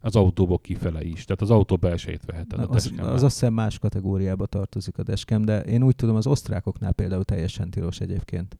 az 0.00 0.16
autóból 0.16 0.58
kifele 0.58 1.04
is. 1.04 1.24
Tehát 1.24 1.42
az 1.42 1.50
autó 1.50 1.76
belsejét 1.76 2.24
veheted. 2.26 2.58
Na, 2.58 2.64
a 2.64 2.74
az, 2.74 2.92
az 2.98 3.22
azt 3.22 3.38
hiszem 3.38 3.52
más 3.52 3.78
kategóriába 3.78 4.46
tartozik 4.46 4.98
a 4.98 5.02
dashcam, 5.02 5.44
de 5.44 5.60
én 5.60 5.82
úgy 5.82 5.96
tudom, 5.96 6.16
az 6.16 6.26
osztrákoknál 6.26 6.92
például 6.92 7.24
teljesen 7.24 7.70
tilos 7.70 8.00
egyébként. 8.00 8.58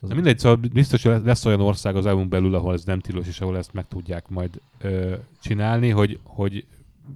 Az 0.00 0.08
Na 0.08 0.14
mindegy, 0.14 0.38
szóval 0.38 0.60
biztos, 0.72 1.02
hogy 1.02 1.20
lesz 1.24 1.44
olyan 1.44 1.60
ország 1.60 1.96
az 1.96 2.06
EU-n 2.06 2.28
belül, 2.28 2.54
ahol 2.54 2.72
ez 2.72 2.84
nem 2.84 3.00
tilos, 3.00 3.26
és 3.26 3.40
ahol 3.40 3.56
ezt 3.56 3.72
meg 3.72 3.88
tudják 3.88 4.28
majd 4.28 4.60
ö, 4.80 5.14
csinálni, 5.40 5.88
hogy, 5.90 6.18
hogy 6.22 6.66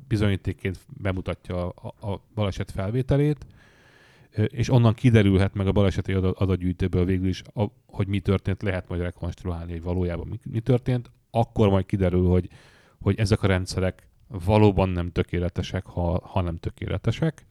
bizonyítékként 0.09 0.79
bemutatja 1.03 1.69
a, 1.69 2.13
a 2.13 2.21
baleset 2.35 2.71
felvételét, 2.71 3.47
és 4.35 4.71
onnan 4.71 4.95
kiderülhet 4.95 5.55
meg 5.55 5.67
a 5.67 5.73
baleseti 5.73 6.13
adat- 6.13 6.39
adatgyűjtőből 6.39 7.05
végül 7.05 7.29
is, 7.29 7.43
a, 7.55 7.67
hogy 7.87 8.07
mi 8.07 8.21
történt, 8.21 8.63
lehet 8.63 8.89
majd 8.89 9.01
rekonstruálni, 9.01 9.73
hogy 9.73 9.83
valójában 9.83 10.27
mi, 10.27 10.39
mi 10.51 10.61
történt, 10.61 11.11
akkor 11.31 11.69
majd 11.69 11.87
kiderül, 11.87 12.29
hogy, 12.29 12.49
hogy 13.01 13.19
ezek 13.19 13.43
a 13.43 13.47
rendszerek 13.47 14.09
valóban 14.29 14.89
nem 14.89 15.13
tökéletesek, 15.13 15.87
ha, 15.87 16.21
ha 16.27 16.41
nem 16.41 16.59
tökéletesek. 16.59 17.47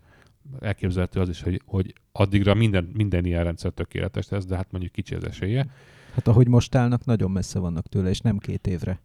Elképzelhető 0.59 1.19
az 1.19 1.29
is, 1.29 1.41
hogy, 1.41 1.61
hogy 1.65 1.93
addigra 2.11 2.53
minden, 2.53 2.89
minden 2.93 3.25
ilyen 3.25 3.43
rendszer 3.43 3.71
tökéletes 3.71 4.29
lesz, 4.29 4.45
de 4.45 4.55
hát 4.55 4.71
mondjuk 4.71 4.93
kicsi 4.93 5.15
az 5.15 5.23
esélye. 5.25 5.67
Hát 6.13 6.27
ahogy 6.27 6.47
most 6.47 6.75
állnak, 6.75 7.05
nagyon 7.05 7.31
messze 7.31 7.59
vannak 7.59 7.87
tőle, 7.87 8.09
és 8.09 8.19
nem 8.19 8.37
két 8.37 8.67
évre, 8.67 8.99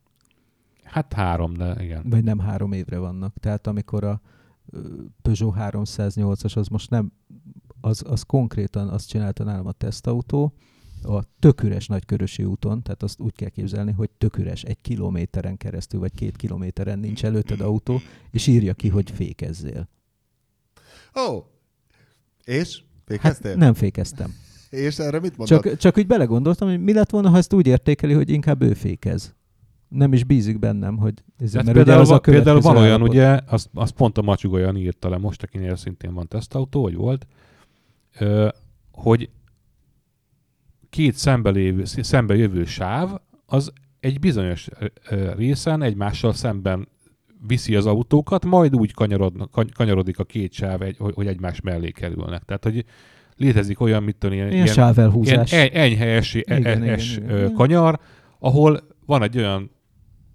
Hát 0.91 1.13
három, 1.13 1.55
de 1.55 1.77
igen. 1.83 2.03
vagy 2.09 2.25
nem 2.25 2.39
három 2.39 2.73
évre 2.73 2.99
vannak. 2.99 3.35
Tehát 3.41 3.67
amikor 3.67 4.05
a 4.05 4.21
Peugeot 5.23 5.55
308-as, 5.59 6.57
az 6.57 6.69
most 6.69 6.91
nem, 6.91 7.13
az, 7.81 8.03
az 8.07 8.23
konkrétan 8.23 8.89
azt 8.89 9.09
csinálta 9.09 9.45
nálam 9.45 9.67
a 9.67 9.73
tesztautó, 9.73 10.55
a 11.03 11.23
töküres 11.39 11.87
nagykörösi 11.87 12.45
úton, 12.45 12.83
tehát 12.83 13.03
azt 13.03 13.21
úgy 13.21 13.35
kell 13.35 13.49
képzelni, 13.49 13.93
hogy 13.93 14.11
töküres 14.11 14.63
egy 14.63 14.81
kilométeren 14.81 15.57
keresztül, 15.57 16.01
vagy 16.01 16.15
két 16.15 16.37
kilométeren 16.37 16.99
nincs 16.99 17.25
előtted 17.25 17.61
autó, 17.61 18.01
és 18.31 18.47
írja 18.47 18.75
ki, 18.75 18.89
hogy 18.89 19.11
fékezzél. 19.11 19.89
Ó, 21.29 21.35
oh. 21.35 21.45
és? 22.45 22.77
Hát 22.77 22.87
Fékeztél? 23.07 23.55
nem 23.55 23.75
fékeztem. 23.75 24.35
És 24.71 24.99
erre 24.99 25.21
mit 25.21 25.37
mondod? 25.37 25.63
Csak, 25.63 25.77
csak 25.77 25.99
úgy 25.99 26.07
belegondoltam, 26.07 26.69
hogy 26.69 26.83
mi 26.83 26.93
lett 26.93 27.11
volna, 27.11 27.29
ha 27.29 27.37
ezt 27.37 27.53
úgy 27.53 27.67
értékeli, 27.67 28.13
hogy 28.13 28.31
inkább 28.31 28.63
ő 28.63 28.75
fékez. 28.75 29.35
Nem 29.89 30.13
is 30.13 30.25
bízik 30.25 30.59
bennem, 30.59 30.97
hogy 30.97 31.15
ez, 31.39 31.55
Hát 31.55 31.63
mert 31.65 31.77
például, 31.77 32.01
az 32.01 32.11
a 32.11 32.19
például 32.19 32.61
van 32.61 32.77
olyan, 32.77 32.89
állapot. 32.89 33.09
ugye, 33.09 33.41
azt, 33.47 33.69
azt 33.75 33.95
pont 33.95 34.19
a 34.19 34.23
Macsug 34.23 34.53
olyan 34.53 34.77
írta 34.77 35.09
le 35.09 35.19
most, 35.19 35.43
akinél 35.43 35.77
szintén 35.77 36.15
van 36.15 36.29
tesztautó, 36.29 36.83
vagy 36.83 36.95
volt, 36.95 37.27
ö, 38.19 38.49
hogy 38.93 39.31
két 40.91 41.15
szembe, 41.15 41.51
lévő, 41.51 41.85
szembe 41.85 42.37
jövő 42.37 42.65
sáv, 42.65 43.11
az 43.47 43.73
egy 44.01 44.19
bizonyos 44.21 44.69
részen 45.37 45.83
egymással 45.83 46.33
szemben 46.33 46.89
viszi 47.47 47.75
az 47.75 47.87
autókat, 47.87 48.45
majd 48.45 48.77
úgy 48.77 48.93
kanyarodnak, 48.93 49.51
kany- 49.51 49.73
kanyarodik 49.73 50.19
a 50.19 50.25
két 50.25 50.53
sáv, 50.53 50.83
egy, 50.83 50.97
hogy, 50.99 51.15
hogy 51.15 51.27
egymás 51.27 51.61
mellé 51.61 51.91
kerülnek. 51.91 52.43
Tehát, 52.43 52.65
hogy 52.65 52.85
létezik 53.37 53.81
olyan, 53.81 54.03
mit 54.03 54.17
tudom, 54.17 54.37
ilyen, 54.37 54.53
Ilyen 54.53 54.67
sávelhúzás. 54.67 55.53
ilyen 55.53 55.65
eny- 55.69 55.77
enyhelyes 55.77 56.35
Igen, 56.35 56.59
igen, 56.59 56.83
es, 56.83 57.19
ö, 57.29 57.47
kanyar, 57.55 58.01
ahol 58.39 58.81
van 59.07 59.23
egy 59.23 59.39
olyan, 59.39 59.71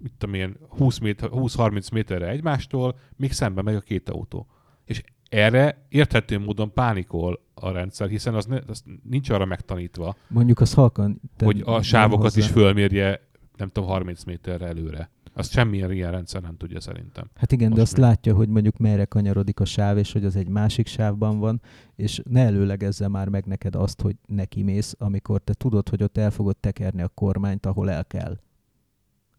mit 0.03 0.13
tudom 0.17 0.35
én, 0.35 0.55
20 0.69 0.97
méter, 0.97 1.29
20-30 1.31 1.91
méterre 1.93 2.27
egymástól, 2.29 2.95
míg 3.15 3.31
szembe 3.31 3.61
megy 3.61 3.75
a 3.75 3.79
két 3.79 4.09
autó. 4.09 4.47
És 4.85 5.03
erre 5.29 5.85
érthető 5.89 6.39
módon 6.39 6.73
pánikol 6.73 7.41
a 7.53 7.71
rendszer, 7.71 8.09
hiszen 8.09 8.35
az, 8.35 8.45
ne, 8.45 8.59
az 8.67 8.83
nincs 9.09 9.29
arra 9.29 9.45
megtanítva, 9.45 10.15
Mondjuk 10.27 10.59
az 10.59 10.73
halkan... 10.73 11.21
hogy 11.37 11.61
a 11.65 11.81
sávokat 11.81 12.33
hozzá. 12.33 12.39
is 12.45 12.47
fölmérje, 12.51 13.21
nem 13.57 13.67
tudom, 13.67 13.89
30 13.89 14.23
méterre 14.23 14.67
előre. 14.67 15.09
Azt 15.35 15.51
semmilyen 15.51 15.91
ilyen 15.91 16.11
rendszer 16.11 16.41
nem 16.41 16.57
tudja 16.57 16.79
szerintem. 16.79 17.29
Hát 17.35 17.51
igen, 17.51 17.69
de 17.69 17.75
Most 17.75 17.87
azt 17.87 17.95
mi? 17.95 18.01
látja, 18.01 18.35
hogy 18.35 18.47
mondjuk 18.49 18.77
merre 18.77 19.05
kanyarodik 19.05 19.59
a 19.59 19.65
sáv, 19.65 19.97
és 19.97 20.11
hogy 20.11 20.25
az 20.25 20.35
egy 20.35 20.47
másik 20.47 20.87
sávban 20.87 21.39
van, 21.39 21.61
és 21.95 22.21
ne 22.29 22.41
előlegezze 22.41 23.07
már 23.07 23.29
meg 23.29 23.45
neked 23.45 23.75
azt, 23.75 24.01
hogy 24.01 24.15
neki 24.25 24.63
mész, 24.63 24.95
amikor 24.97 25.41
te 25.41 25.53
tudod, 25.53 25.89
hogy 25.89 26.03
ott 26.03 26.17
el 26.17 26.31
fogod 26.31 26.57
tekerni 26.57 27.01
a 27.01 27.07
kormányt, 27.07 27.65
ahol 27.65 27.89
el 27.91 28.05
kell. 28.05 28.39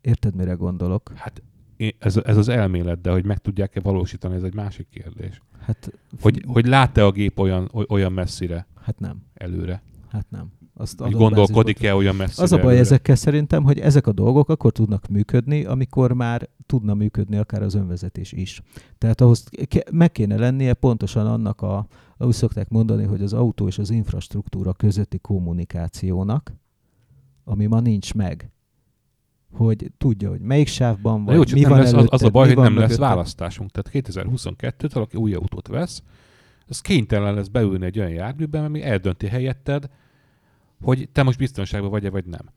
Érted, 0.05 0.35
mire 0.35 0.53
gondolok? 0.53 1.13
Hát 1.15 1.43
ez, 1.99 2.17
ez 2.17 2.37
az 2.37 2.49
elmélet, 2.49 3.01
de 3.01 3.11
hogy 3.11 3.25
meg 3.25 3.39
tudják-e 3.39 3.81
valósítani, 3.81 4.35
ez 4.35 4.43
egy 4.43 4.55
másik 4.55 4.89
kérdés. 4.91 5.43
Hát, 5.61 5.93
Hogy, 6.21 6.45
hogy 6.47 6.67
lát-e 6.67 7.05
a 7.05 7.11
gép 7.11 7.39
olyan, 7.39 7.69
oly- 7.73 7.87
olyan 7.89 8.13
messzire 8.13 8.67
hát 8.81 8.99
nem. 8.99 9.23
előre? 9.35 9.83
Hát 10.09 10.27
nem. 10.31 10.53
Azt 10.75 11.01
Hogy 11.01 11.13
gondolkodik-e 11.13 11.95
olyan 11.95 12.15
messzire 12.17 12.43
Az 12.43 12.53
a 12.53 12.57
baj 12.57 12.65
előre? 12.65 12.81
ezekkel 12.81 13.15
szerintem, 13.15 13.63
hogy 13.63 13.79
ezek 13.79 14.07
a 14.07 14.13
dolgok 14.13 14.49
akkor 14.49 14.73
tudnak 14.73 15.09
működni, 15.09 15.65
amikor 15.65 16.13
már 16.13 16.49
tudna 16.67 16.95
működni 16.95 17.37
akár 17.37 17.63
az 17.63 17.75
önvezetés 17.75 18.33
is. 18.33 18.63
Tehát 18.99 19.21
ahhoz 19.21 19.45
meg 19.93 20.13
kéne 20.13 20.37
lennie 20.37 20.75
pontosan 20.75 21.27
annak 21.27 21.61
a, 21.63 21.87
ahogy 22.17 22.35
szokták 22.35 22.69
mondani, 22.69 23.05
hogy 23.05 23.23
az 23.23 23.33
autó 23.33 23.67
és 23.67 23.79
az 23.79 23.91
infrastruktúra 23.91 24.73
közötti 24.73 25.19
kommunikációnak, 25.19 26.55
ami 27.45 27.67
ma 27.67 27.81
nincs 27.81 28.15
meg. 28.15 28.53
Hogy 29.55 29.91
tudja, 29.99 30.29
hogy 30.29 30.41
melyik 30.41 30.67
sávban 30.67 31.25
vagy, 31.25 31.35
jó, 31.35 31.45
csak 31.45 31.55
mi 31.55 31.61
nem 31.61 31.71
van 31.71 31.81
lesz, 31.81 31.93
az, 31.93 31.95
az 31.95 32.03
a 32.03 32.09
előtted, 32.09 32.33
baj, 32.33 32.47
hogy 32.47 32.55
van 32.55 32.65
nem 32.65 32.77
lesz 32.77 32.97
választásunk. 32.97 33.71
Tehát 33.71 34.09
2022-től, 34.09 35.03
aki 35.03 35.17
új 35.17 35.35
autót 35.35 35.69
vesz, 35.69 36.03
az 36.69 36.81
kénytelen 36.81 37.35
lesz 37.35 37.49
beülni 37.49 37.85
egy 37.85 37.99
olyan 37.99 38.11
járműben, 38.11 38.65
ami 38.65 38.83
eldönti 38.83 39.27
helyetted, 39.27 39.89
hogy 40.83 41.09
te 41.13 41.23
most 41.23 41.39
biztonságban 41.39 41.91
vagy-e, 41.91 42.11
vagy 42.11 42.25
nem. 42.25 42.51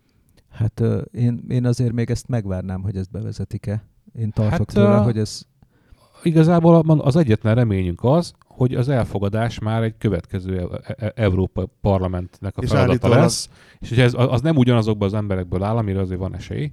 Hát 0.49 0.79
ö, 0.79 1.01
én, 1.11 1.43
én 1.49 1.65
azért 1.65 1.91
még 1.91 2.09
ezt 2.09 2.27
megvárnám, 2.27 2.81
hogy 2.81 2.95
ezt 2.95 3.11
bevezetik-e. 3.11 3.83
Én 4.13 4.31
tartok 4.31 4.51
Hát, 4.51 4.65
tőle, 4.65 4.97
ö, 4.97 5.01
hogy 5.01 5.17
ez 5.17 5.45
Igazából 6.23 6.75
az 6.99 7.15
egyetlen 7.15 7.55
reményünk 7.55 8.03
az, 8.03 8.33
hogy 8.47 8.75
az 8.75 8.89
elfogadás 8.89 9.59
már 9.59 9.83
egy 9.83 9.97
következő 9.97 10.69
e- 10.83 10.95
e- 10.97 11.11
Európa 11.15 11.69
Parlamentnek 11.81 12.57
a 12.57 12.61
És 12.61 12.69
feladata 12.69 13.09
lesz, 13.09 13.49
és 13.79 13.89
hogy 13.89 13.99
ez, 13.99 14.13
az 14.17 14.41
nem 14.41 14.55
ugyanazokban 14.55 15.07
az 15.07 15.13
emberekből 15.13 15.63
áll, 15.63 15.77
amire 15.77 15.99
azért 15.99 16.19
van 16.19 16.35
esély, 16.35 16.71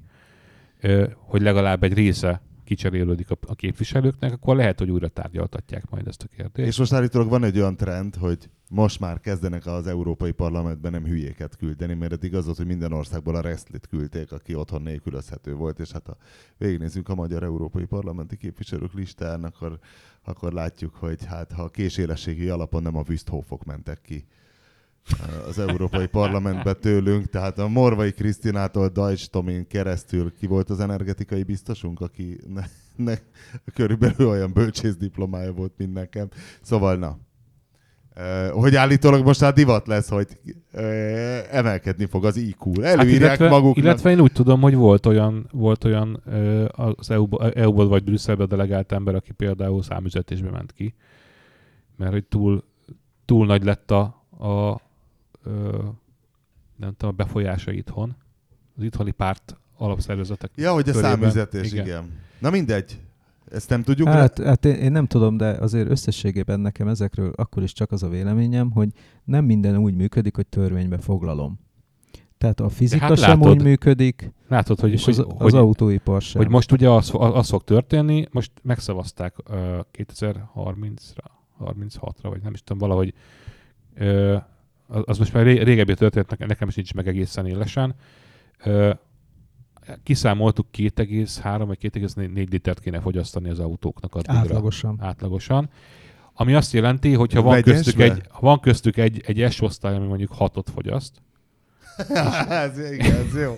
hogy 1.16 1.42
legalább 1.42 1.82
egy 1.82 1.92
része 1.92 2.42
kicserélődik 2.64 3.30
a, 3.30 3.36
a 3.46 3.54
képviselőknek, 3.54 4.32
akkor 4.32 4.56
lehet, 4.56 4.78
hogy 4.78 4.90
újra 4.90 5.08
tárgyaltatják 5.08 5.90
majd 5.90 6.06
ezt 6.06 6.22
a 6.22 6.26
kérdést. 6.36 6.68
És 6.68 6.78
most 6.78 6.92
állítólag 6.92 7.28
van 7.28 7.44
egy 7.44 7.58
olyan 7.58 7.76
trend, 7.76 8.14
hogy 8.14 8.50
most 8.70 9.00
már 9.00 9.20
kezdenek 9.20 9.66
az 9.66 9.86
Európai 9.86 10.30
Parlamentben 10.30 10.92
nem 10.92 11.04
hülyéket 11.04 11.56
küldeni, 11.56 11.94
mert 11.94 12.12
eddig 12.12 12.34
az 12.34 12.44
volt, 12.44 12.56
hogy 12.56 12.66
minden 12.66 12.92
országból 12.92 13.34
a 13.34 13.40
Resztlit 13.40 13.86
küldték, 13.86 14.32
aki 14.32 14.54
otthon 14.54 14.82
nélkülözhető 14.82 15.54
volt, 15.54 15.78
és 15.78 15.90
hát 15.90 16.06
ha 16.06 16.16
végignézzünk 16.56 17.08
a 17.08 17.14
magyar 17.14 17.42
európai 17.42 17.84
parlamenti 17.84 18.36
képviselők 18.36 18.92
listán, 18.92 19.44
akkor, 19.44 19.78
akkor 20.24 20.52
látjuk, 20.52 20.94
hogy 20.94 21.24
hát 21.24 21.52
ha 21.52 21.68
késélességi 21.68 22.48
alapon 22.48 22.82
nem 22.82 22.96
a 22.96 23.02
Wüsthofok 23.08 23.64
mentek 23.64 24.00
ki 24.00 24.26
az 25.48 25.58
Európai 25.58 26.06
Parlamentbe 26.06 26.72
tőlünk, 26.72 27.26
tehát 27.26 27.58
a 27.58 27.68
Morvai 27.68 28.12
Krisztinától 28.12 28.88
Dajcs 28.88 29.26
Tomin 29.26 29.66
keresztül 29.66 30.34
ki 30.34 30.46
volt 30.46 30.70
az 30.70 30.80
energetikai 30.80 31.42
biztosunk, 31.42 32.00
aki 32.00 32.40
ne, 32.54 32.62
ne, 32.96 33.14
körülbelül 33.74 34.28
olyan 34.28 34.52
bölcsész 34.52 34.96
diplomája 34.96 35.52
volt, 35.52 35.72
mint 35.76 35.92
nekem. 35.92 36.28
Szóval 36.62 36.96
na, 36.96 37.18
hogy 38.52 38.76
állítólag 38.76 39.24
most 39.24 39.40
már 39.40 39.52
divat 39.52 39.86
lesz, 39.86 40.08
hogy 40.08 40.26
emelkedni 41.50 42.06
fog 42.06 42.24
az 42.24 42.36
IQ. 42.36 42.82
Előírják 42.82 42.98
Hát 42.98 43.38
illetve, 43.38 43.48
maguknak. 43.48 43.84
illetve 43.84 44.10
én 44.10 44.20
úgy 44.20 44.32
tudom, 44.32 44.60
hogy 44.60 44.74
volt 44.74 45.06
olyan, 45.06 45.48
volt 45.52 45.84
olyan 45.84 46.22
az 46.70 47.10
EU-ból 47.54 47.88
vagy 47.88 48.04
Brüsszelbe 48.04 48.46
delegált 48.46 48.92
ember, 48.92 49.14
aki 49.14 49.32
például 49.32 49.82
számüzetésbe 49.82 50.50
ment 50.50 50.72
ki, 50.72 50.94
mert 51.96 52.12
hogy 52.12 52.24
túl, 52.24 52.64
túl 53.24 53.46
nagy 53.46 53.64
lett 53.64 53.90
a, 53.90 54.00
a 54.38 54.80
ö, 55.44 55.78
nem 56.76 56.94
tudom, 56.96 57.14
a 57.18 57.22
befolyása 57.24 57.72
itthon. 57.72 58.16
Az 58.76 58.82
itthoni 58.82 59.10
párt 59.10 59.56
alapszervezetek. 59.76 60.50
Ja, 60.54 60.72
hogy 60.72 60.88
a 60.88 60.92
körében. 60.92 61.10
számüzetés, 61.10 61.72
igen. 61.72 61.84
Igen. 61.86 62.18
Na 62.38 62.50
mindegy. 62.50 63.00
Ezt 63.50 63.68
nem 63.68 63.82
tudjuk. 63.82 64.08
Hát, 64.08 64.38
hát 64.38 64.64
én, 64.64 64.74
én 64.74 64.92
nem 64.92 65.06
tudom, 65.06 65.36
de 65.36 65.48
azért 65.48 65.90
összességében 65.90 66.60
nekem 66.60 66.88
ezekről 66.88 67.32
akkor 67.36 67.62
is 67.62 67.72
csak 67.72 67.92
az 67.92 68.02
a 68.02 68.08
véleményem, 68.08 68.70
hogy 68.70 68.88
nem 69.24 69.44
minden 69.44 69.76
úgy 69.76 69.94
működik, 69.94 70.34
hogy 70.34 70.46
törvénybe 70.46 70.98
foglalom. 70.98 71.58
Tehát 72.38 72.60
a 72.60 72.68
fizika 72.68 73.04
hát 73.04 73.18
sem 73.18 73.40
látod, 73.40 73.56
úgy 73.56 73.62
működik, 73.62 74.32
Látod, 74.48 74.80
hogy, 74.80 74.92
és 74.92 75.04
hogy, 75.04 75.18
az, 75.18 75.26
az 75.28 75.34
hogy, 75.38 75.54
autóipar 75.54 76.22
sem. 76.22 76.42
hogy 76.42 76.50
most 76.50 76.72
ugye 76.72 76.88
az, 76.90 77.10
az 77.14 77.48
fog 77.48 77.64
történni, 77.64 78.26
most 78.30 78.50
megszavazták 78.62 79.34
uh, 79.50 79.56
2030-ra, 79.92 81.24
36-ra, 81.60 82.22
vagy 82.22 82.42
nem 82.42 82.52
is 82.52 82.62
tudom, 82.62 82.78
valahogy 82.88 83.14
uh, 83.98 84.42
az 85.04 85.18
most 85.18 85.32
már 85.32 85.44
ré- 85.44 85.62
régebbi 85.62 85.94
történet, 85.94 86.38
nekem- 86.38 86.68
is 86.68 86.74
nincs 86.74 86.94
meg 86.94 87.08
egészen 87.08 87.46
élesen. 87.46 87.94
Kiszámoltuk 90.02 90.66
2,3 90.72 91.62
vagy 91.66 91.78
2,4 91.80 92.50
litert 92.50 92.80
kéne 92.80 93.00
fogyasztani 93.00 93.48
az 93.48 93.58
autóknak 93.58 94.14
addigra. 94.14 94.38
Átlagosan. 94.38 94.98
Átlagosan. 95.00 95.68
Ami 96.34 96.54
azt 96.54 96.72
jelenti, 96.72 97.12
hogy 97.12 97.32
ha 97.32 97.42
van 97.42 97.52
Vegyesbe? 97.52 97.72
köztük, 97.82 98.00
egy, 98.00 98.22
ha 98.28 98.40
van 98.40 98.60
köztük 98.60 98.96
egy, 98.96 99.22
egy 99.26 99.52
S-osztály, 99.52 99.94
ami 99.96 100.06
mondjuk 100.06 100.30
6-ot 100.38 100.66
fogyaszt, 100.74 101.22
ez, 102.48 102.78
igen, 102.92 103.16
ez 103.16 103.40
jó. 103.40 103.56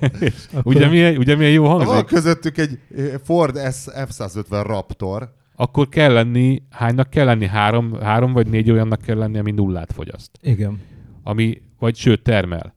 Ugye 0.63 0.89
milyen, 0.89 1.17
ugye 1.17 1.37
milyen 1.37 1.53
jó 1.53 1.63
Ha 1.65 1.69
hangzik? 1.69 1.89
van 1.89 2.05
közöttük 2.05 2.59
egy 2.59 2.79
Ford 3.25 3.57
S 3.73 3.85
F-150 3.87 4.63
Raptor, 4.67 5.35
akkor 5.57 5.89
kell 5.89 6.13
lenni, 6.13 6.63
hánynak 6.71 7.11
kell 7.11 7.25
lenni? 7.25 7.47
Három, 7.47 8.01
három 8.01 8.33
vagy 8.33 8.47
négy 8.47 8.71
olyannak 8.71 9.01
kell 9.01 9.17
lenni, 9.17 9.39
ami 9.39 9.51
nullát 9.51 9.93
fogyaszt. 9.93 10.31
Igen, 10.41 10.81
Ami, 11.29 11.63
vagy 11.79 11.97
sőt, 11.97 12.23
termel. 12.23 12.75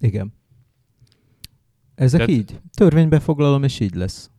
igen. 0.00 0.32
Ezek 1.94 2.20
Tehát- 2.20 2.34
így. 2.36 2.60
Törvénybe 2.74 3.20
foglalom, 3.20 3.62
és 3.62 3.80
így 3.80 3.94
lesz. 3.94 4.30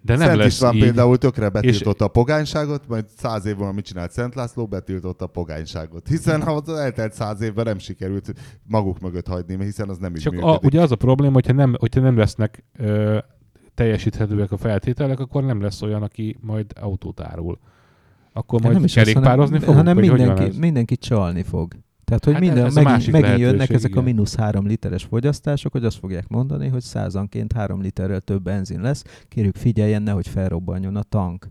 De 0.00 0.16
nem 0.16 0.26
Szent 0.26 0.38
lesz 0.38 0.52
István 0.52 0.74
így. 0.74 0.80
például 0.82 1.18
tökre 1.18 1.48
betiltotta 1.48 2.04
a 2.04 2.08
pogányságot, 2.08 2.88
majd 2.88 3.04
száz 3.16 3.44
év 3.44 3.56
múlva 3.56 3.72
mit 3.72 3.84
csinált 3.84 4.10
Szent 4.12 4.34
László, 4.34 4.66
betiltotta 4.66 5.24
a 5.24 5.28
pogányságot. 5.28 6.08
Hiszen 6.08 6.42
ha 6.42 6.52
az 6.52 6.68
eltelt 6.68 7.12
száz 7.12 7.40
évben 7.40 7.64
nem 7.64 7.78
sikerült 7.78 8.32
maguk 8.66 9.00
mögött 9.00 9.26
hagyni, 9.26 9.54
mert 9.54 9.66
hiszen 9.66 9.88
az 9.88 9.98
nem 9.98 10.14
így 10.14 10.22
Csak 10.22 10.38
a, 10.40 10.58
ugye 10.62 10.80
az 10.80 10.90
a 10.92 10.96
probléma, 10.96 11.32
hogyha 11.32 11.52
nem, 11.52 11.74
hogyha 11.78 12.00
nem 12.00 12.16
lesznek 12.16 12.64
ö, 12.78 13.18
teljesíthetőek 13.74 14.52
a 14.52 14.56
feltételek, 14.56 15.20
akkor 15.20 15.44
nem 15.44 15.60
lesz 15.60 15.82
olyan, 15.82 16.02
aki 16.02 16.36
majd 16.40 16.72
autót 16.80 17.20
árul. 17.20 17.58
Akkor 18.32 18.60
Hát 18.60 18.72
majd 18.72 18.84
is 18.84 18.94
lesz, 18.94 19.04
kerékpározni 19.04 19.58
hanem, 19.58 19.60
fogunk, 19.60 19.86
hanem 19.86 20.18
van 20.18 20.26
mindenki, 20.26 20.58
mindenki 20.58 20.96
csalni 20.96 21.42
fog. 21.42 21.72
Tehát, 22.18 22.24
hogy 22.24 22.46
Hát 22.46 22.54
minden, 22.54 22.66
ez 22.66 22.76
a 22.76 22.82
megint, 22.82 22.94
másik 22.94 23.12
megint 23.12 23.38
jönnek 23.38 23.70
ezek 23.70 23.90
a 23.90 24.00
igen. 24.00 24.04
mínusz 24.04 24.36
három 24.36 24.66
literes 24.66 25.04
fogyasztások, 25.04 25.72
hogy 25.72 25.84
azt 25.84 25.98
fogják 25.98 26.28
mondani, 26.28 26.68
hogy 26.68 26.80
százanként 26.80 27.52
három 27.52 27.80
literrel 27.80 28.20
több 28.20 28.42
benzin 28.42 28.80
lesz. 28.80 29.04
Kérjük 29.28 29.56
figyeljen, 29.56 30.02
nehogy 30.02 30.28
felrobbanjon 30.28 30.96
a 30.96 31.02
tank. 31.02 31.48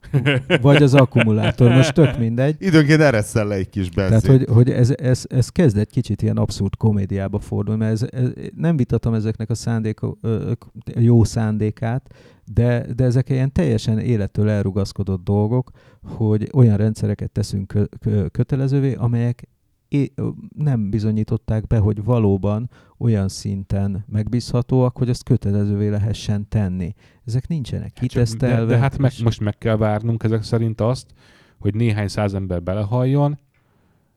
vagy 0.60 0.82
az 0.82 0.94
akkumulátor, 0.94 1.70
most 1.70 1.94
tök 1.94 2.18
mindegy. 2.18 2.56
Időnként 2.58 3.00
eresszel 3.00 3.46
le 3.46 3.54
egy 3.54 3.68
kis 3.68 3.90
benzin. 3.90 4.20
Tehát, 4.20 4.36
hogy, 4.36 4.54
hogy 4.54 4.70
ez, 4.70 4.92
ez, 4.96 5.24
ez 5.28 5.48
kezd 5.48 5.76
egy 5.76 5.90
kicsit 5.90 6.22
ilyen 6.22 6.36
abszurd 6.36 6.76
komédiába 6.76 7.38
fordulni, 7.38 7.80
mert 7.80 7.92
ez, 7.92 8.08
ez, 8.10 8.28
nem 8.56 8.76
vitatom 8.76 9.14
ezeknek 9.14 9.50
a 9.50 9.54
szándék, 9.54 9.98
ö, 10.20 10.52
jó 10.94 11.24
szándékát, 11.24 12.14
de, 12.54 12.86
de 12.96 13.04
ezek 13.04 13.28
ilyen 13.28 13.52
teljesen 13.52 13.98
élettől 13.98 14.48
elrugaszkodott 14.48 15.24
dolgok, 15.24 15.70
hogy 16.02 16.48
olyan 16.52 16.76
rendszereket 16.76 17.30
teszünk 17.30 17.66
kö, 17.66 17.84
kö, 18.00 18.26
kötelezővé, 18.26 18.94
amelyek 18.94 19.48
nem 20.56 20.90
bizonyították 20.90 21.66
be, 21.66 21.78
hogy 21.78 22.04
valóban 22.04 22.70
olyan 22.98 23.28
szinten 23.28 24.04
megbízhatóak, 24.08 24.96
hogy 24.96 25.08
ezt 25.08 25.22
kötelezővé 25.22 25.88
lehessen 25.88 26.48
tenni. 26.48 26.94
Ezek 27.24 27.48
nincsenek 27.48 27.92
kitesztelve. 27.92 28.56
Hát 28.56 28.66
De, 28.66 28.74
de 28.74 28.78
hát 28.78 28.98
meg, 28.98 29.12
most 29.22 29.40
meg 29.40 29.58
kell 29.58 29.76
várnunk 29.76 30.22
ezek 30.22 30.42
szerint 30.42 30.80
azt, 30.80 31.06
hogy 31.58 31.74
néhány 31.74 32.08
száz 32.08 32.34
ember 32.34 32.62
belehalljon 32.62 33.38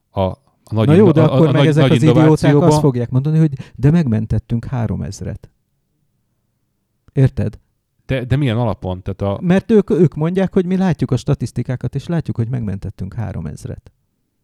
a, 0.09 0.21
a 0.21 0.39
nagy, 0.71 0.87
Na 0.87 0.93
jó, 0.93 1.11
de 1.11 1.21
a, 1.21 1.33
akkor 1.33 1.47
a, 1.47 1.51
meg 1.51 1.61
nagy, 1.61 1.67
ezek 1.67 1.87
nagy 1.87 1.97
az 1.97 2.03
idióták 2.03 2.55
azt 2.55 2.79
fogják 2.79 3.09
mondani, 3.09 3.37
hogy 3.37 3.53
de 3.75 3.91
megmentettünk 3.91 4.65
három 4.65 5.01
ezret. 5.01 5.49
Érted? 7.13 7.59
De, 8.05 8.25
de 8.25 8.35
milyen 8.35 8.57
alapon? 8.57 9.01
Tehát 9.01 9.21
a, 9.21 9.41
Mert 9.41 9.71
ők, 9.71 9.89
ők 9.89 10.15
mondják, 10.15 10.53
hogy 10.53 10.65
mi 10.65 10.77
látjuk 10.77 11.11
a 11.11 11.17
statisztikákat, 11.17 11.95
és 11.95 12.07
látjuk, 12.07 12.35
hogy 12.35 12.49
megmentettünk 12.49 13.13
három 13.13 13.45
ezret. 13.45 13.91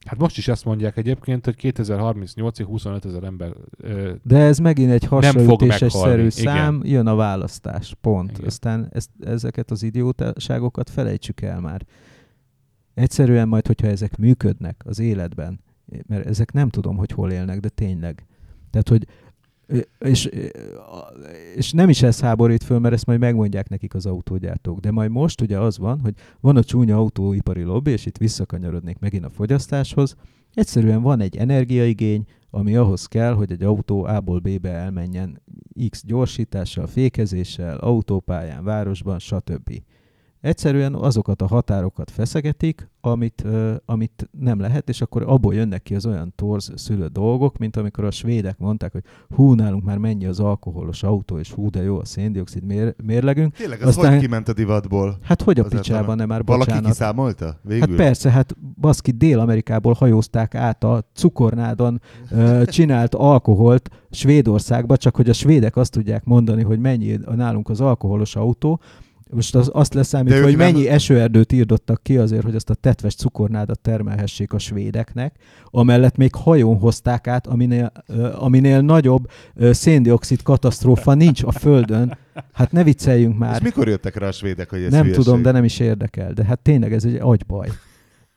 Hát 0.07 0.19
most 0.19 0.37
is 0.37 0.47
ezt 0.47 0.65
mondják 0.65 0.97
egyébként, 0.97 1.45
hogy 1.45 1.55
2038-ig 1.61 2.63
25 2.65 3.05
ezer 3.05 3.23
ember 3.23 3.53
ö, 3.77 4.13
De 4.23 4.37
ez 4.37 4.57
megint 4.57 4.91
egy 4.91 5.07
meghalni, 5.11 5.89
szerű 5.89 6.19
igen. 6.19 6.29
szám, 6.31 6.81
jön 6.83 7.07
a 7.07 7.15
választás, 7.15 7.95
pont. 8.01 8.31
Igen. 8.31 8.45
Aztán 8.45 8.87
ezt, 8.91 9.09
ezeket 9.19 9.71
az 9.71 9.83
idiótaságokat 9.83 10.89
felejtsük 10.89 11.41
el 11.41 11.59
már. 11.59 11.85
Egyszerűen 12.93 13.47
majd, 13.47 13.67
hogyha 13.67 13.87
ezek 13.87 14.17
működnek 14.17 14.81
az 14.85 14.99
életben, 14.99 15.59
mert 16.07 16.25
ezek 16.25 16.51
nem 16.51 16.69
tudom, 16.69 16.97
hogy 16.97 17.11
hol 17.11 17.31
élnek, 17.31 17.59
de 17.59 17.69
tényleg. 17.69 18.25
Tehát, 18.69 18.89
hogy 18.89 19.07
és, 19.99 20.29
és 21.55 21.71
nem 21.71 21.89
is 21.89 22.01
ez 22.01 22.19
háborít 22.19 22.63
föl, 22.63 22.79
mert 22.79 22.93
ezt 22.93 23.05
majd 23.05 23.19
megmondják 23.19 23.69
nekik 23.69 23.93
az 23.93 24.05
autógyártók. 24.05 24.79
De 24.79 24.91
majd 24.91 25.11
most 25.11 25.41
ugye 25.41 25.59
az 25.59 25.77
van, 25.77 25.99
hogy 25.99 26.13
van 26.39 26.57
a 26.57 26.63
csúnya 26.63 26.97
autóipari 26.97 27.63
lobby, 27.63 27.91
és 27.91 28.05
itt 28.05 28.17
visszakanyarodnék 28.17 28.99
megint 28.99 29.25
a 29.25 29.29
fogyasztáshoz. 29.29 30.15
Egyszerűen 30.53 31.01
van 31.01 31.19
egy 31.19 31.37
energiaigény, 31.37 32.25
ami 32.49 32.75
ahhoz 32.75 33.05
kell, 33.05 33.33
hogy 33.33 33.51
egy 33.51 33.63
autó 33.63 34.03
A-ból 34.03 34.39
B-be 34.39 34.71
elmenjen 34.71 35.41
X 35.89 36.03
gyorsítással, 36.05 36.87
fékezéssel, 36.87 37.77
autópályán, 37.77 38.63
városban, 38.63 39.19
stb. 39.19 39.81
Egyszerűen 40.41 40.95
azokat 40.95 41.41
a 41.41 41.47
határokat 41.47 42.11
feszegetik, 42.11 42.89
amit, 43.01 43.43
uh, 43.45 43.75
amit 43.85 44.29
nem 44.39 44.59
lehet, 44.59 44.89
és 44.89 45.01
akkor 45.01 45.23
abból 45.27 45.53
jönnek 45.53 45.83
ki 45.83 45.95
az 45.95 46.05
olyan 46.05 46.33
torz 46.35 46.71
szülő 46.75 47.07
dolgok, 47.07 47.57
mint 47.57 47.75
amikor 47.75 48.03
a 48.03 48.11
svédek 48.11 48.57
mondták, 48.57 48.91
hogy 48.91 49.03
hú, 49.35 49.53
nálunk 49.53 49.83
már 49.83 49.97
mennyi 49.97 50.25
az 50.25 50.39
alkoholos 50.39 51.03
autó, 51.03 51.37
és 51.39 51.51
hú, 51.51 51.69
de 51.69 51.83
jó 51.83 51.99
a 51.99 52.05
széndiokszid 52.05 52.63
mér- 52.63 52.95
mérlegünk. 53.03 53.53
Tényleg, 53.55 53.81
az 53.81 53.87
Aztán- 53.87 54.11
hogy 54.11 54.19
kiment 54.21 54.47
a 54.47 54.53
divatból? 54.53 55.17
Hát 55.21 55.41
hogy 55.41 55.59
a 55.59 55.63
picsában 55.63 56.15
nem 56.15 56.27
már 56.27 56.43
Valaki 56.45 56.65
bocsánat. 56.69 56.89
kiszámolta? 56.89 57.59
Végül? 57.63 57.87
Hát 57.87 57.95
persze, 57.97 58.29
hát 58.31 58.55
baszki 58.81 59.11
Dél-Amerikából 59.11 59.93
hajózták 59.93 60.55
át 60.55 60.83
a 60.83 61.03
cukornádon 61.13 62.01
ö, 62.31 62.65
csinált 62.65 63.15
alkoholt 63.15 63.89
Svédországba, 64.09 64.97
csak 64.97 65.15
hogy 65.15 65.29
a 65.29 65.33
svédek 65.33 65.75
azt 65.75 65.91
tudják 65.91 66.23
mondani, 66.23 66.63
hogy 66.63 66.79
mennyi 66.79 67.19
a 67.25 67.33
nálunk 67.35 67.69
az 67.69 67.81
alkoholos 67.81 68.35
autó. 68.35 68.79
Most 69.31 69.55
az, 69.55 69.69
azt 69.73 69.93
leszámítva, 69.93 70.41
hogy 70.43 70.57
nem- 70.57 70.71
mennyi 70.73 70.87
esőerdőt 70.87 71.51
írdottak 71.51 72.03
ki 72.03 72.17
azért, 72.17 72.43
hogy 72.43 72.55
azt 72.55 72.69
a 72.69 72.73
tetves 72.73 73.15
cukornádat 73.15 73.79
termelhessék 73.79 74.53
a 74.53 74.59
svédeknek, 74.59 75.35
amellett 75.65 76.15
még 76.17 76.35
hajón 76.35 76.77
hozták 76.79 77.27
át, 77.27 77.47
aminél, 77.47 77.91
aminél 78.39 78.81
nagyobb 78.81 79.29
széndiokszid 79.71 80.41
katasztrófa 80.41 81.13
nincs 81.13 81.43
a 81.43 81.51
Földön. 81.51 82.17
Hát 82.53 82.71
ne 82.71 82.83
vicceljünk 82.83 83.33
És 83.33 83.39
már. 83.39 83.61
mikor 83.63 83.87
jöttek 83.87 84.15
rá 84.15 84.27
a 84.27 84.31
svédek, 84.31 84.69
hogy 84.69 84.81
ez 84.83 84.91
Nem 84.91 85.01
hülyeség? 85.03 85.23
tudom, 85.23 85.41
de 85.41 85.51
nem 85.51 85.63
is 85.63 85.79
érdekel. 85.79 86.33
De 86.33 86.43
hát 86.43 86.59
tényleg 86.59 86.93
ez 86.93 87.03
egy 87.05 87.15
agybaj. 87.21 87.69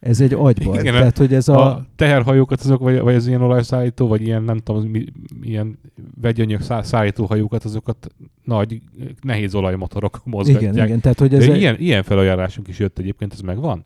Ez 0.00 0.20
egy 0.20 0.32
agybaj. 0.32 0.78
Igen, 0.80 0.92
Tehát, 0.94 1.18
hogy 1.18 1.34
ez 1.34 1.48
a, 1.48 1.66
a... 1.66 1.86
teherhajókat 1.96 2.60
azok, 2.60 2.80
vagy, 2.80 3.00
vagy 3.00 3.14
az 3.14 3.26
ilyen 3.26 3.42
olajszállító, 3.42 4.06
vagy 4.08 4.22
ilyen, 4.22 4.42
nem 4.42 4.58
tudom, 4.58 4.82
mi, 4.82 5.04
ilyen 5.42 5.78
vegyanyag 6.20 6.60
szá- 6.60 6.84
szállító 6.84 7.24
hajókat, 7.24 7.64
azokat 7.64 8.06
nagy, 8.44 8.80
nehéz 9.22 9.54
olajmotorok 9.54 10.20
mozgatják. 10.24 10.72
Igen, 10.72 10.86
igen. 10.86 11.00
Tehát, 11.00 11.18
hogy 11.18 11.34
Ez 11.34 11.46
De 11.46 11.52
egy, 11.52 11.60
ilyen, 11.60 11.76
ilyen 11.78 12.02
felajánlásunk 12.02 12.68
is 12.68 12.78
jött 12.78 12.98
egyébként, 12.98 13.32
ez 13.32 13.40
megvan? 13.40 13.84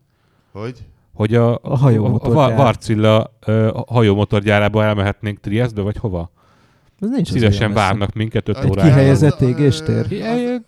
Hogy? 0.52 0.84
Hogy 1.12 1.34
a, 1.34 1.58
A 1.62 1.76
hajómotorgyár. 1.76 2.52
a, 2.52 2.56
Varcilla 2.56 3.36
hajómotorgyárába 3.86 4.84
elmehetnénk 4.84 5.40
Triestbe, 5.40 5.82
vagy 5.82 5.96
hova? 5.96 6.30
ez 7.00 7.08
nincs 7.10 7.30
Szívesen 7.30 7.70
messze. 7.70 7.82
várnak 7.86 8.12
minket 8.12 8.48
5 8.48 8.58
Egy 8.58 8.70
órára. 8.70 8.88
kihelyezett 8.88 9.40
égéstér? 9.40 10.06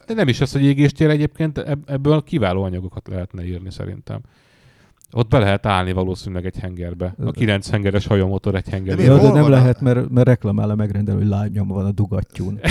De 0.06 0.14
nem 0.14 0.28
is 0.28 0.40
az, 0.40 0.52
hogy 0.52 0.62
égéstér 0.64 1.10
egyébként, 1.10 1.58
ebb- 1.58 1.90
ebből 1.90 2.22
kiváló 2.22 2.62
anyagokat 2.62 3.08
lehetne 3.08 3.44
írni 3.46 3.70
szerintem. 3.70 4.20
Ott 5.12 5.28
be 5.28 5.38
lehet 5.38 5.66
állni 5.66 5.92
valószínűleg 5.92 6.46
egy 6.46 6.58
hengerbe. 6.58 7.14
A 7.24 7.30
kilenc 7.30 7.70
hengeres 7.70 8.06
hajómotor 8.06 8.54
egy 8.54 8.64
De 8.64 8.70
hengerbe. 8.70 9.02
miért? 9.02 9.16
Ja, 9.16 9.26
de 9.28 9.32
nem 9.32 9.42
van 9.42 9.50
lehet, 9.50 9.80
mert, 9.80 10.08
mert 10.10 10.26
reklamál 10.26 10.70
a 10.70 10.74
megrendelő, 10.74 11.18
hogy 11.18 11.26
lágynyom 11.26 11.68
van 11.68 11.86
a 11.86 11.90
dugattyún. 11.92 12.60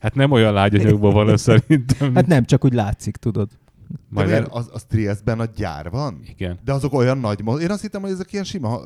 Hát 0.00 0.14
nem 0.14 0.30
olyan 0.30 0.52
lágyanyagból 0.52 1.12
van 1.12 1.28
ez 1.30 1.40
szerintem. 1.40 2.14
Hát 2.14 2.26
nem, 2.26 2.44
csak 2.44 2.64
úgy 2.64 2.72
látszik, 2.72 3.16
tudod. 3.16 3.48
De 3.88 3.96
Majd 4.08 4.26
miért? 4.26 4.40
el... 4.42 4.48
Az, 4.50 4.70
az 4.72 4.84
Triestben 4.84 5.40
a 5.40 5.44
gyár 5.56 5.90
van? 5.90 6.20
Igen. 6.26 6.58
De 6.64 6.72
azok 6.72 6.92
olyan 6.92 7.18
nagy 7.18 7.42
mo- 7.42 7.60
Én 7.60 7.70
azt 7.70 7.80
hittem, 7.82 8.00
hogy 8.00 8.10
ezek 8.10 8.32
ilyen 8.32 8.44
sima, 8.44 8.78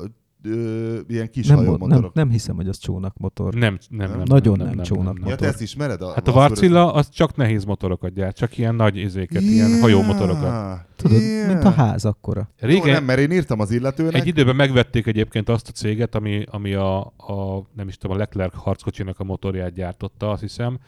ö, 0.43 0.99
ilyen 1.07 1.29
kis 1.29 1.47
Nem, 1.47 1.63
mo- 1.63 1.87
nem, 1.87 2.09
nem 2.13 2.29
hiszem, 2.29 2.55
hogy 2.55 2.67
az 2.67 2.77
csónakmotor. 2.77 3.53
Nem, 3.53 3.77
nem, 3.89 4.09
nem. 4.09 4.21
Nagyon 4.25 4.57
nem, 4.57 4.65
nem 4.67 4.75
nem, 4.75 4.85
csónak 4.85 5.19
nem, 5.19 5.29
Ja, 5.29 5.35
te 5.35 5.47
ezt 5.47 5.61
ismered? 5.61 6.01
A, 6.01 6.13
Hát 6.13 6.27
a 6.27 6.31
Varcilla 6.31 6.93
az 6.93 7.09
csak 7.09 7.35
nehéz 7.35 7.63
motorokat 7.65 8.13
gyárt, 8.13 8.35
csak 8.35 8.57
ilyen 8.57 8.75
nagy 8.75 8.97
izéket, 8.97 9.41
ilyen 9.41 9.79
hajómotorokat. 9.79 10.81
Tudod, 10.95 11.21
Yeah. 11.21 11.47
mint 11.47 11.63
a 11.63 11.69
ház 11.71 12.05
akkora. 12.05 12.49
Jó, 12.61 12.67
Régen, 12.67 12.93
nem, 12.93 13.03
mert 13.03 13.19
én 13.19 13.31
írtam 13.31 13.59
az 13.59 13.71
illetőnek. 13.71 14.13
egy 14.13 14.27
időben 14.27 14.55
megvették 14.55 15.07
egyébként 15.07 15.49
azt 15.49 15.67
a 15.67 15.71
céget, 15.71 16.15
ami, 16.15 16.43
ami 16.49 16.73
a, 16.73 16.99
a, 17.05 17.67
nem 17.75 17.87
is 17.87 17.97
tudom, 17.97 18.15
a 18.15 18.19
Leclerc 18.19 18.53
harckocsinak 18.55 19.19
a 19.19 19.23
motorját 19.23 19.73
gyártotta, 19.73 20.29
azt 20.31 20.41
hiszem, 20.41 20.79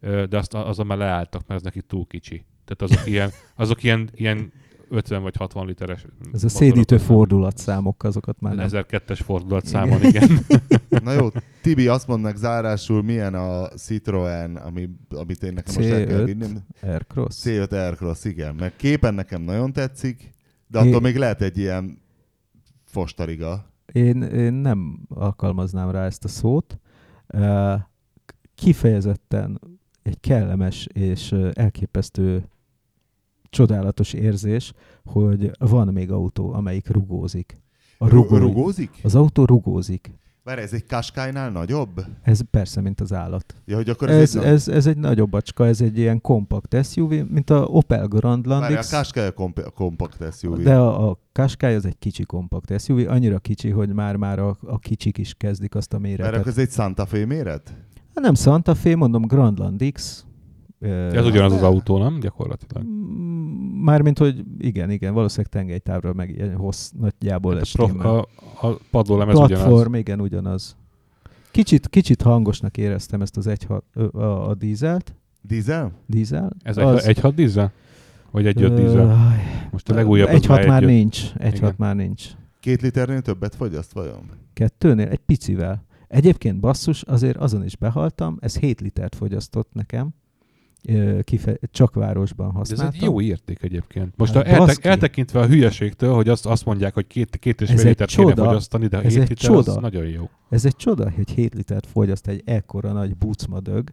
de 0.00 0.38
azt, 0.38 0.54
azon 0.54 0.86
már 0.86 0.98
leálltak, 0.98 1.42
mert 1.46 1.60
ez 1.60 1.64
neki 1.64 1.82
túl 1.86 2.06
kicsi. 2.06 2.44
Tehát 2.64 2.92
azok 2.92 3.06
ilyen, 3.12 3.30
azok 3.56 3.82
ilyen, 3.82 4.08
ilyen 4.14 4.52
50 4.90 5.22
vagy 5.22 5.36
60 5.36 5.66
literes 5.66 6.06
Ez 6.32 6.44
a 6.44 6.48
szédítő 6.48 6.98
fordulatszámok, 6.98 8.04
azokat 8.04 8.40
már 8.40 8.54
nem. 8.54 8.68
1002-es 8.70 9.20
fordulatszámon, 9.24 10.04
igen. 10.04 10.28
Na 11.04 11.12
jó, 11.12 11.28
Tibi, 11.62 11.86
azt 11.88 12.06
mond 12.06 12.22
meg 12.22 12.36
zárásul, 12.36 13.02
milyen 13.02 13.34
a 13.34 13.68
Citroen, 13.68 14.56
ami, 14.56 14.88
amit 15.08 15.42
én 15.42 15.52
nekem 15.52 15.74
most 15.76 15.88
el 15.88 16.06
kell 16.06 16.20
C5. 16.20 16.24
vinnem. 16.24 16.58
Aircross. 16.82 17.36
C5 17.44 17.72
Aircross, 17.72 18.24
igen. 18.24 18.54
Mert 18.54 18.76
képen 18.76 19.14
nekem 19.14 19.42
nagyon 19.42 19.72
tetszik, 19.72 20.30
de 20.66 20.78
attól 20.78 20.92
É- 20.92 21.00
még 21.00 21.16
lehet 21.16 21.42
egy 21.42 21.58
ilyen 21.58 22.02
fostariga. 22.84 23.72
Én, 23.92 24.22
én 24.22 24.52
nem 24.52 25.00
alkalmaznám 25.08 25.90
rá 25.90 26.04
ezt 26.04 26.24
a 26.24 26.28
szót. 26.28 26.78
Kifejezetten 28.54 29.60
egy 30.02 30.20
kellemes 30.20 30.86
és 30.92 31.34
elképesztő 31.52 32.48
csodálatos 33.50 34.12
érzés, 34.12 34.72
hogy 35.04 35.50
van 35.58 35.88
még 35.88 36.10
autó, 36.10 36.52
amelyik 36.52 36.88
rugózik. 36.90 37.60
A 37.98 38.08
Ru- 38.08 38.12
rugó, 38.30 38.36
Rugózik? 38.36 38.90
az 39.02 39.14
autó 39.14 39.44
rugózik. 39.44 40.10
Várj, 40.44 40.60
ez 40.60 40.72
egy 40.72 40.86
Qashqai-nál 40.86 41.50
nagyobb? 41.50 42.04
Ez 42.22 42.40
persze, 42.50 42.80
mint 42.80 43.00
az 43.00 43.12
állat. 43.12 43.54
Ja, 43.64 43.76
hogy 43.76 43.88
akkor 43.88 44.10
ez, 44.10 44.20
Ez, 44.20 44.36
egy 44.36 44.44
ez, 44.44 44.68
ez 44.68 44.86
egy 44.86 44.96
nagyobb 44.96 45.30
bacska, 45.30 45.66
ez 45.66 45.80
egy 45.80 45.98
ilyen 45.98 46.20
kompakt 46.20 46.84
SUV, 46.86 47.08
mint 47.08 47.50
a 47.50 47.64
Opel 47.64 48.06
Grand 48.06 48.46
Várj, 48.46 48.74
a. 48.74 48.80
Qashqai 48.90 49.24
a 49.26 49.32
komp- 49.32 49.72
kompakt 49.74 50.38
SUV. 50.38 50.62
De 50.62 50.76
a, 50.76 51.08
a 51.10 51.18
Qashqai 51.32 51.74
az 51.74 51.84
egy 51.86 51.98
kicsi 51.98 52.24
kompakt 52.24 52.80
SUV, 52.80 53.08
annyira 53.08 53.38
kicsi, 53.38 53.70
hogy 53.70 53.92
már-már 53.92 54.38
a, 54.38 54.56
a 54.62 54.78
kicsik 54.78 55.18
is 55.18 55.34
kezdik 55.34 55.74
azt 55.74 55.92
a 55.92 55.98
Mert 55.98 56.16
méretet. 56.16 56.34
akkor 56.40 56.50
ez 56.50 56.58
egy 56.58 56.70
Santa 56.70 57.06
Fe 57.06 57.26
méret? 57.26 57.74
Nem 58.14 58.34
Santa 58.34 58.74
Fe, 58.74 58.96
mondom 58.96 59.22
Grandland 59.22 59.84
X. 59.92 60.26
Ez 60.80 61.26
ugyanaz 61.26 61.52
az 61.52 61.62
autó, 61.62 61.98
nem? 61.98 62.20
Gyakorlatilag. 62.20 62.84
Mármint, 63.82 64.18
hogy 64.18 64.44
igen, 64.58 64.90
igen, 64.90 65.14
valószínűleg 65.14 65.52
tengelytávra 65.52 66.12
meg 66.12 66.30
ilyen 66.30 66.56
hossz, 66.56 66.90
nagyjából 66.98 67.52
Hát 67.52 67.60
ez 67.62 67.70
a, 67.74 67.84
stimmel. 67.86 68.06
a, 68.06 68.28
a 68.66 68.78
padlólemez 68.90 69.38
ugyanaz. 69.38 69.64
Platform, 69.64 69.94
igen, 69.94 70.20
ugyanaz. 70.20 70.76
Kicsit, 71.50 71.88
kicsit 71.88 72.22
hangosnak 72.22 72.76
éreztem 72.76 73.22
ezt 73.22 73.36
az 73.36 73.46
egy, 73.46 73.66
a, 73.68 73.98
a, 74.18 74.48
a 74.48 74.54
dízelt. 74.54 75.14
Dízel? 75.40 75.92
Dízel? 76.06 76.52
Ez 76.62 76.76
egy, 76.76 76.98
egy 77.04 77.20
hat 77.20 77.34
dízel? 77.34 77.72
Vagy 78.30 78.46
egy 78.46 78.62
öt 78.62 78.74
dízel? 78.74 79.16
Most 79.70 79.88
a 79.90 79.94
legújabb 79.94 80.28
Egy 80.28 80.36
az 80.36 80.46
hat 80.46 80.66
már 80.66 80.82
nincs. 80.82 81.32
Egy 81.36 81.58
hat 81.58 81.78
már 81.78 81.96
nincs. 81.96 82.24
Két 82.60 82.82
liternél 82.82 83.20
többet 83.20 83.54
fogyaszt 83.54 83.92
vajon? 83.92 84.30
Kettőnél? 84.52 85.08
Egy 85.08 85.18
picivel. 85.18 85.84
Egyébként 86.08 86.60
basszus, 86.60 87.02
azért 87.02 87.36
azon 87.36 87.64
is 87.64 87.76
behaltam, 87.76 88.36
ez 88.40 88.58
7 88.58 88.80
litert 88.80 89.14
fogyasztott 89.14 89.72
nekem, 89.72 90.14
kife- 91.24 91.60
csak 91.70 91.94
városban 91.94 92.52
De 92.52 92.60
ez 92.60 92.68
használtam. 92.68 92.98
egy 93.00 93.02
jó 93.06 93.20
érték 93.20 93.62
egyébként. 93.62 94.12
Most 94.16 94.32
Hát 94.32 94.42
hát 94.42 94.52
elte- 94.52 94.66
baszki. 94.66 94.88
eltekintve 94.88 95.40
a 95.40 95.46
hülyeségtől, 95.46 96.14
hogy 96.14 96.28
azt, 96.28 96.46
azt 96.46 96.64
mondják, 96.64 96.94
hogy 96.94 97.06
két, 97.06 97.36
két 97.36 97.60
és 97.60 97.70
fél 97.70 97.84
litert 97.84 98.10
kéne 98.10 98.34
fogyasztani, 98.34 98.86
de 98.86 99.02
Ez 99.02 99.12
7 99.12 99.22
egy 99.22 99.28
liter 99.28 99.50
az 99.50 99.64
csoda. 99.64 99.80
nagyon 99.80 100.06
jó. 100.06 100.28
Ez 100.48 100.64
egy 100.64 100.76
csoda, 100.76 101.10
hogy 101.10 101.30
7 101.30 101.54
litert 101.54 101.86
fogyaszt 101.86 102.26
egy 102.28 102.42
ekkora 102.44 102.92
nagy 102.92 103.16
bucmadög. 103.16 103.88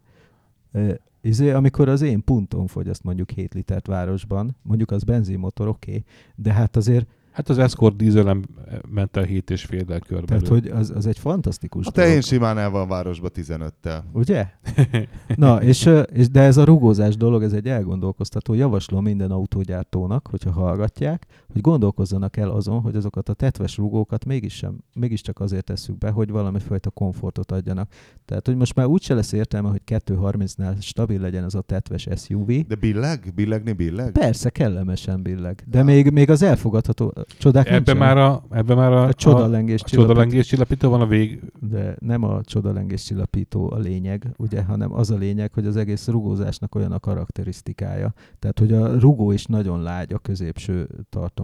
Izé, 1.22 1.52
amikor 1.52 1.90
az 1.90 2.02
én 2.02 2.24
punton 2.24 2.68
fogyaszt 2.68 3.04
mondjuk 3.04 3.30
7 3.32 3.54
litert 3.54 3.88
városban, 3.88 4.56
mondjuk 4.62 4.92
az 4.92 5.04
benzinmotor, 5.04 5.68
oké, 5.68 5.90
okay, 5.90 6.04
de 6.36 6.54
hát 6.54 6.76
azért, 6.76 7.08
Hát 7.36 7.50
az 7.50 7.58
Escort 7.58 7.96
dízelem 7.96 8.44
ment 8.90 9.18
el 9.18 9.24
7 9.24 9.50
és 9.50 9.64
fél 9.66 9.86
körbe. 10.00 10.26
tehát 10.26 10.48
hogy 10.48 10.68
az, 10.68 10.92
az 10.96 11.06
egy 11.06 11.20
fantasztikus 11.20 11.86
A 11.86 11.92
dolog. 11.92 12.10
tehén 12.10 12.22
simán 12.22 12.58
el 12.58 12.70
van 12.70 12.88
városba 12.88 13.30
15-tel. 13.36 14.00
Ugye? 14.14 14.48
Na, 15.36 15.62
és, 15.62 15.90
és, 16.14 16.30
de 16.30 16.42
ez 16.42 16.58
a 16.58 16.64
rugózás 16.64 17.18
dolog, 17.18 17.44
ez 17.44 17.54
egy 17.54 17.68
elgondolkoztató. 17.68 18.54
Javaslom 18.54 19.04
minden 19.04 19.32
autógyártónak, 19.32 20.28
hogyha 20.28 20.52
hallgatják, 20.52 21.26
hogy 21.56 21.64
gondolkozzanak 21.64 22.38
el 22.38 22.50
azon, 22.50 22.82
hogy 22.82 22.96
azokat 22.96 23.30
a 23.30 23.34
tetves 23.34 23.78
rugókat 23.78 24.26
mégis 24.26 24.54
sem, 24.54 24.78
mégiscsak 24.94 25.40
azért 25.40 25.64
tesszük 25.64 25.98
be, 25.98 26.10
hogy 26.10 26.30
valamifajta 26.30 26.90
komfortot 26.90 27.52
adjanak. 27.52 27.92
Tehát, 28.26 28.46
hogy 28.46 28.56
most 28.56 28.76
már 28.76 28.86
úgyse 28.86 29.14
lesz 29.14 29.32
értelme, 29.32 29.70
hogy 29.70 29.82
2.30-nál 29.86 30.82
stabil 30.82 31.20
legyen 31.20 31.44
az 31.44 31.56
a 31.56 31.62
tetves 31.62 32.08
SUV. 32.16 32.48
De 32.68 32.76
billeg? 32.76 33.32
Billegni 33.36 33.72
billeg? 33.72 34.12
Persze, 34.12 34.50
kellemesen 34.50 35.22
billeg. 35.22 35.64
De 35.68 35.84
még, 35.84 36.10
még 36.12 36.30
az 36.30 36.42
elfogadható 36.42 37.14
csodák 37.38 37.66
Ebben 37.66 37.76
nincsenek. 37.76 38.02
már 38.02 38.18
a, 38.18 38.44
ebben 38.50 38.78
már 38.78 38.92
a, 38.92 39.04
a 39.04 39.14
csodalengés 39.14 39.82
a 39.84 39.88
csodalengés 39.88 40.48
csillapító 40.48 40.90
van 40.90 41.02
a 41.02 41.08
vég. 41.08 41.42
de 41.60 41.96
nem 42.00 42.24
a 42.24 42.44
csodalengés 42.44 43.04
csillapító 43.04 43.72
a 43.72 43.78
lényeg, 43.78 44.34
ugye, 44.38 44.64
hanem 44.64 44.94
az 44.94 45.12
a 45.12 45.16
lényeg, 45.16 45.54
hogy 45.54 45.66
az 45.66 45.76
egész 45.76 46.08
rugózásnak 46.08 46.76
olyan 46.76 46.92
a 46.92 47.00
karakterisztikája. 47.00 48.14
Tehát, 48.40 48.60
hogy 48.60 48.74
a 48.74 49.00
rugó 49.00 49.32
is 49.32 49.46
nagyon 49.46 49.82
lágy 49.82 50.14
a 50.14 50.18
középső 50.18 50.88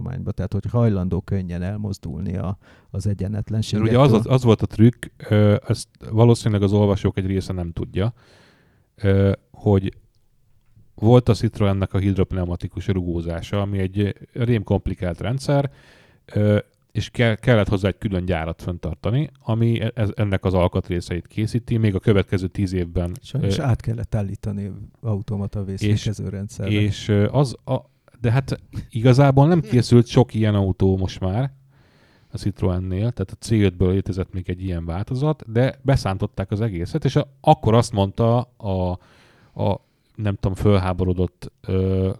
tartományba, 0.02 0.32
tehát, 0.32 0.52
hogy 0.52 0.64
hajlandó 0.70 1.20
könnyen 1.20 1.62
elmozdulni 1.62 2.36
a, 2.36 2.58
az 2.90 3.06
egyenetlenségektől. 3.06 3.94
ugye 3.94 4.04
az, 4.04 4.12
az, 4.12 4.26
az 4.26 4.42
volt 4.42 4.62
a 4.62 4.66
trükk, 4.66 5.06
ezt 5.66 5.88
valószínűleg 6.10 6.62
az 6.62 6.72
olvasók 6.72 7.18
egy 7.18 7.26
része 7.26 7.52
nem 7.52 7.72
tudja, 7.72 8.12
hogy 9.50 9.96
volt 10.94 11.28
a 11.28 11.34
Citroennek 11.34 11.94
a 11.94 11.98
hidropneumatikus 11.98 12.86
rugózása, 12.86 13.60
ami 13.60 13.78
egy 13.78 14.14
rém 14.32 14.62
komplikált 14.62 15.20
rendszer, 15.20 15.70
és 16.92 17.10
ke- 17.10 17.40
kellett 17.40 17.68
hozzá 17.68 17.88
egy 17.88 17.98
külön 17.98 18.24
gyárat 18.24 18.62
fenntartani, 18.62 19.30
ami 19.40 19.80
e- 19.80 19.92
ez, 19.94 20.10
ennek 20.14 20.44
az 20.44 20.54
alkatrészeit 20.54 21.26
készíti, 21.26 21.76
még 21.76 21.94
a 21.94 21.98
következő 21.98 22.46
tíz 22.46 22.72
évben. 22.72 23.12
Sajnos 23.22 23.58
ö, 23.58 23.62
át 23.62 23.80
kellett 23.80 24.14
állítani 24.14 24.72
automata 25.00 25.64
vészfékező 25.64 26.28
rendszerre. 26.28 26.70
és 26.70 27.08
az, 27.30 27.56
a, 27.64 27.90
de 28.22 28.30
hát 28.30 28.60
igazából 28.90 29.46
nem 29.46 29.60
készült 29.60 30.06
sok 30.06 30.34
ilyen 30.34 30.54
autó 30.54 30.96
most 30.96 31.20
már 31.20 31.52
a 32.30 32.36
Citroennél, 32.36 33.10
tehát 33.12 33.30
a 33.30 33.44
C5-ből 33.44 33.90
létezett 33.90 34.32
még 34.32 34.50
egy 34.50 34.64
ilyen 34.64 34.84
változat, 34.84 35.52
de 35.52 35.78
beszántották 35.82 36.50
az 36.50 36.60
egészet, 36.60 37.04
és 37.04 37.16
a, 37.16 37.26
akkor 37.40 37.74
azt 37.74 37.92
mondta 37.92 38.40
a, 38.56 38.90
a 39.62 39.80
nem 40.14 40.34
tudom, 40.34 40.54
fölháborodott 40.54 41.52
ö, 41.60 42.10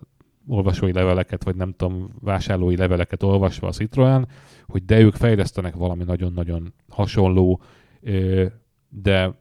olvasói 0.46 0.92
leveleket, 0.92 1.44
vagy 1.44 1.56
nem 1.56 1.74
tudom, 1.76 2.10
vásárlói 2.20 2.76
leveleket 2.76 3.22
olvasva 3.22 3.66
a 3.66 3.72
Citroen, 3.72 4.28
hogy 4.66 4.84
de 4.84 5.00
ők 5.00 5.14
fejlesztenek 5.14 5.74
valami 5.74 6.04
nagyon-nagyon 6.04 6.74
hasonló, 6.88 7.60
ö, 8.00 8.46
de 8.88 9.34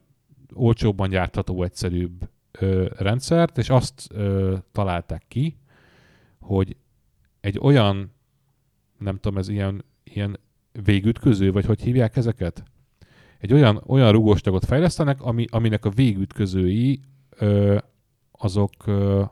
olcsóbban 0.54 1.10
gyártható, 1.10 1.64
egyszerűbb 1.64 2.30
ö, 2.52 2.88
rendszert, 2.98 3.58
és 3.58 3.70
azt 3.70 4.08
ö, 4.12 4.56
találták 4.72 5.24
ki, 5.28 5.56
hogy 6.42 6.76
egy 7.42 7.60
olyan, 7.62 8.12
nem 8.98 9.16
tudom, 9.20 9.38
ez 9.38 9.48
ilyen, 9.50 9.84
ilyen 10.04 10.40
végütköző, 10.84 11.52
vagy 11.52 11.66
hogy 11.66 11.82
hívják 11.82 12.16
ezeket? 12.16 12.64
Egy 13.40 13.54
olyan, 13.54 13.84
olyan 13.86 14.12
rugóstagot 14.12 14.66
fejlesztenek, 14.66 15.22
ami, 15.22 15.46
aminek 15.50 15.86
a 15.86 15.90
végütközői 15.90 17.00
ö, 17.30 17.78
azok 18.32 18.72
ö, 18.86 19.24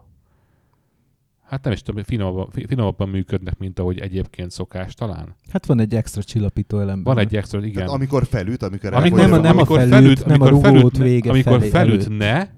hát 1.43 1.63
nem 1.63 1.73
is 1.73 1.81
tudom, 1.81 2.03
finomabban, 2.03 2.49
fi- 2.51 2.65
finomabban 2.67 3.09
működnek, 3.09 3.57
mint 3.57 3.79
ahogy 3.79 3.99
egyébként 3.99 4.51
szokás 4.51 4.93
talán. 4.93 5.35
Hát 5.51 5.65
van 5.65 5.79
egy 5.79 5.95
extra 5.95 6.23
csillapító 6.23 6.79
elem. 6.79 7.03
Van 7.03 7.17
egy 7.17 7.35
extra, 7.35 7.59
igen. 7.59 7.73
Tehát 7.73 7.89
amikor 7.89 8.25
felüt, 8.25 8.63
amikor 8.63 8.93
Amik- 8.93 9.15
nem 9.15 9.31
a- 9.33 9.37
nem 9.37 9.45
a 9.45 9.49
amikor 9.49 9.79
felült, 9.87 10.25
nem 10.25 10.41
a 10.41 10.45
amikor 10.45 10.63
rugót 10.69 10.79
felütne- 10.79 11.03
vége 11.03 11.29
Amikor 11.29 11.57
felé 11.59 11.69
felütne, 11.69 12.53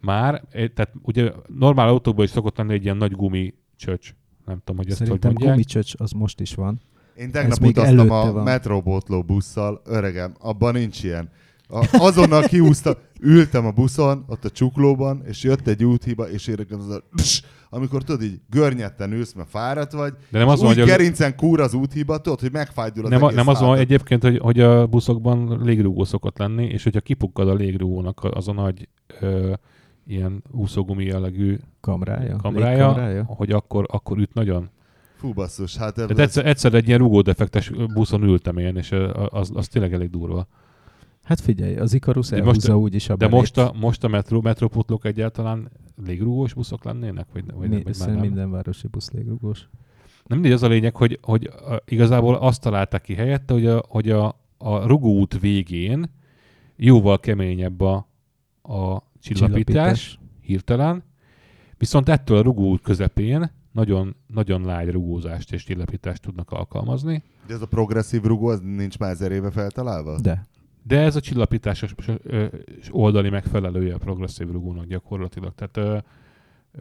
már, 0.00 0.42
eh, 0.50 0.68
tehát 0.68 0.92
ugye 1.02 1.32
normál 1.46 1.88
autóban 1.88 2.24
is 2.24 2.30
szokott 2.30 2.56
lenni 2.56 2.72
egy 2.72 2.84
ilyen 2.84 2.96
nagy 2.96 3.12
gumi 3.12 3.54
csöcs. 3.80 4.14
Nem 4.46 4.58
tudom, 4.58 4.76
hogy 4.76 4.88
ezt 4.88 4.98
hogy 4.98 5.06
Szerintem 5.06 5.30
mondják. 5.30 5.52
gumicsöcs 5.52 5.92
az 5.96 6.10
most 6.10 6.40
is 6.40 6.54
van. 6.54 6.80
Én 7.16 7.30
tegnap 7.30 7.64
utaztam 7.64 8.10
a 8.10 8.32
van. 8.32 8.44
metróbotló 8.44 9.22
busszal, 9.22 9.80
öregem, 9.84 10.34
abban 10.38 10.72
nincs 10.72 11.02
ilyen. 11.04 11.30
A, 11.68 11.88
azonnal 11.92 12.42
kiúzta, 12.42 12.98
ültem 13.20 13.66
a 13.66 13.70
buszon, 13.70 14.24
ott 14.28 14.44
a 14.44 14.50
csuklóban, 14.50 15.22
és 15.26 15.42
jött 15.42 15.66
egy 15.68 15.84
úthiba, 15.84 16.30
és 16.30 16.46
érekem 16.46 16.78
az 16.78 16.88
a... 16.88 17.02
Amikor 17.72 18.02
tudod, 18.02 18.22
így 18.22 18.40
görnyetten 18.50 19.12
ülsz, 19.12 19.32
mert 19.32 19.48
fáradt 19.48 19.92
vagy, 19.92 20.14
De 20.30 20.38
nem 20.38 20.48
az 20.48 20.58
úgy 20.60 20.66
van, 20.66 20.74
hogy 20.74 20.84
gerincen 20.84 21.36
kúr 21.36 21.60
az 21.60 21.74
úthiba, 21.74 22.18
tudod, 22.18 22.40
hogy 22.40 22.52
megfájdul 22.52 23.04
az 23.04 23.10
nem, 23.10 23.22
a- 23.22 23.26
egész 23.26 23.36
nem 23.36 23.48
az 23.48 23.60
van 23.60 23.78
egyébként, 23.78 24.22
hogy, 24.22 24.38
hogy 24.38 24.60
a 24.60 24.86
buszokban 24.86 25.60
légrúgó 25.62 26.04
szokott 26.04 26.38
lenni, 26.38 26.64
és 26.66 26.82
hogyha 26.82 27.00
kipukkad 27.00 27.48
a 27.48 27.54
légrúgónak 27.54 28.20
az 28.30 28.48
a 28.48 28.52
nagy 28.52 28.88
ö, 29.20 29.52
ilyen 30.10 30.42
úszógumi 30.50 31.04
jellegű 31.04 31.58
Kamrája? 31.80 32.36
kamrája, 32.36 32.68
Légkamrája? 32.86 33.24
hogy 33.24 33.50
akkor, 33.50 33.86
akkor 33.90 34.18
üt 34.18 34.34
nagyon. 34.34 34.70
Fú, 35.16 35.32
basszus, 35.32 35.76
hát 35.76 35.94
Tehát 35.94 36.10
ez, 36.10 36.18
egyszer, 36.18 36.46
egyszer 36.46 36.74
egy 36.74 36.86
ilyen 36.86 36.98
rugódefektes 36.98 37.70
buszon 37.94 38.22
ültem 38.22 38.58
én, 38.58 38.76
és 38.76 38.92
az, 39.28 39.50
az 39.54 39.68
tényleg 39.68 39.92
elég 39.92 40.10
durva. 40.10 40.46
Hát 41.22 41.40
figyelj, 41.40 41.76
az 41.76 41.94
Icarus 41.94 42.32
elhúzza 42.32 42.72
most- 42.72 42.84
úgyis 42.84 43.08
a 43.08 43.16
De 43.16 43.24
belét. 43.24 43.34
most 43.40 43.58
a, 43.58 43.72
most 43.80 44.04
a 44.04 44.08
metró, 44.08 44.40
metróputlók 44.40 45.04
egyáltalán 45.04 45.70
légrúgós 46.06 46.54
buszok 46.54 46.84
lennének? 46.84 47.26
Vagy, 47.32 47.44
vagy, 47.54 47.68
Mi, 47.68 47.82
vagy 47.82 47.96
már 47.98 48.08
nem? 48.08 48.18
minden 48.20 48.50
városi 48.50 48.86
busz 48.88 49.10
légrugós. 49.10 49.68
Nem 50.26 50.38
mindegy, 50.38 50.52
az 50.56 50.62
a 50.62 50.68
lényeg, 50.68 50.96
hogy, 50.96 51.18
hogy 51.22 51.50
igazából 51.84 52.34
azt 52.34 52.60
találták 52.60 53.02
ki 53.02 53.14
helyette, 53.14 53.52
hogy 53.52 53.66
a, 53.66 53.82
hogy 53.88 54.10
a, 54.10 54.36
a 54.58 54.86
rugóút 54.86 55.40
végén 55.40 56.10
jóval 56.76 57.20
keményebb 57.20 57.80
a, 57.80 58.06
a 58.62 59.02
csillapítás, 59.20 60.18
hirtelen, 60.40 61.02
viszont 61.78 62.08
ettől 62.08 62.36
a 62.36 62.42
rugóút 62.42 62.80
közepén 62.82 63.50
nagyon, 63.72 64.16
nagyon 64.26 64.64
lágy 64.64 64.90
rugózást 64.90 65.52
és 65.52 65.64
csillapítást 65.64 66.22
tudnak 66.22 66.50
alkalmazni, 66.50 67.22
de 67.46 67.54
ez 67.54 67.62
a 67.62 67.66
progresszív 67.66 68.22
rugó, 68.22 68.46
az 68.46 68.60
nincs 68.60 68.98
már 68.98 69.10
ezer 69.10 69.32
éve 69.32 69.50
feltalálva? 69.50 70.20
De. 70.20 70.48
de 70.82 70.98
ez 71.00 71.16
a 71.16 71.20
csillapításos 71.20 71.94
oldali 72.90 73.30
megfelelője 73.30 73.94
a 73.94 73.98
progresszív 73.98 74.50
rugónak 74.50 74.86
gyakorlatilag. 74.86 75.54
Tehát 75.54 75.76
ö, 75.76 75.98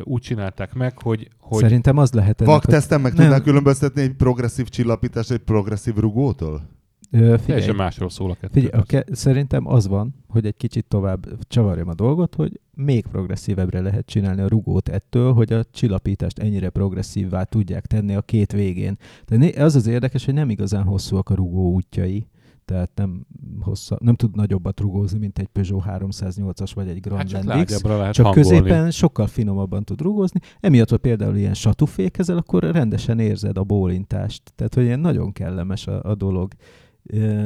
úgy 0.03 0.21
csinálták 0.21 0.73
meg, 0.73 1.01
hogy, 1.01 1.29
hogy 1.39 1.61
Szerintem 1.61 1.97
az 1.97 2.11
lehet 2.11 2.41
ennek, 2.41 2.53
hogy- 2.53 2.61
Vakteszten 2.63 3.01
meg 3.01 3.13
Nem. 3.13 3.21
tudnál 3.21 3.41
különböztetni 3.41 4.01
egy 4.01 4.13
progresszív 4.13 4.67
csillapítást 4.67 5.31
egy 5.31 5.39
progresszív 5.39 5.95
rugótól? 5.95 6.69
Figyelj, 7.11 7.37
teljesen 7.37 7.75
másról 7.75 8.09
szól 8.09 8.31
a 8.31 8.33
kettő. 8.33 8.59
figyelj 8.59 8.81
a 8.81 8.85
ke- 8.85 9.15
szerintem 9.15 9.67
az 9.67 9.87
van, 9.87 10.15
hogy 10.27 10.45
egy 10.45 10.57
kicsit 10.57 10.85
tovább 10.87 11.25
csavarjam 11.47 11.87
a 11.87 11.93
dolgot, 11.93 12.35
hogy 12.35 12.59
még 12.73 13.05
progresszívebbre 13.05 13.81
lehet 13.81 14.05
csinálni 14.05 14.41
a 14.41 14.47
rugót 14.47 14.89
ettől, 14.89 15.33
hogy 15.33 15.53
a 15.53 15.63
csillapítást 15.63 16.39
ennyire 16.39 16.69
progresszívvá 16.69 17.43
tudják 17.43 17.85
tenni 17.85 18.15
a 18.15 18.21
két 18.21 18.51
végén. 18.51 18.97
De 19.27 19.63
az 19.63 19.75
az 19.75 19.87
érdekes, 19.87 20.25
hogy 20.25 20.33
nem 20.33 20.49
igazán 20.49 20.83
hosszúak 20.83 21.29
a 21.29 21.35
rugó 21.35 21.71
útjai. 21.73 22.27
Tehát 22.65 22.89
nem, 22.95 23.25
hossza, 23.59 23.97
nem 24.01 24.15
tud 24.15 24.35
nagyobbat 24.35 24.79
rugózni, 24.79 25.19
mint 25.19 25.39
egy 25.39 25.47
Peugeot 25.47 25.83
308-as 25.87 26.71
vagy 26.75 26.87
egy 26.87 26.99
Grand 26.99 27.17
hát 27.19 27.29
csak 27.29 27.43
lágyabbra 27.43 27.97
lehet 27.97 28.13
Csak 28.13 28.25
hangolni. 28.25 28.49
középen 28.57 28.91
sokkal 28.91 29.27
finomabban 29.27 29.83
tud 29.83 30.01
rugózni. 30.01 30.39
Emiatt, 30.59 30.89
hogy 30.89 30.99
például 30.99 31.35
ilyen 31.35 31.53
satúfékezel, 31.53 32.37
akkor 32.37 32.63
rendesen 32.63 33.19
érzed 33.19 33.57
a 33.57 33.63
bólintást. 33.63 34.41
Tehát, 34.55 34.73
hogy 34.73 34.83
ilyen 34.83 34.99
nagyon 34.99 35.31
kellemes 35.31 35.87
a, 35.87 36.03
a 36.03 36.15
dolog. 36.15 36.51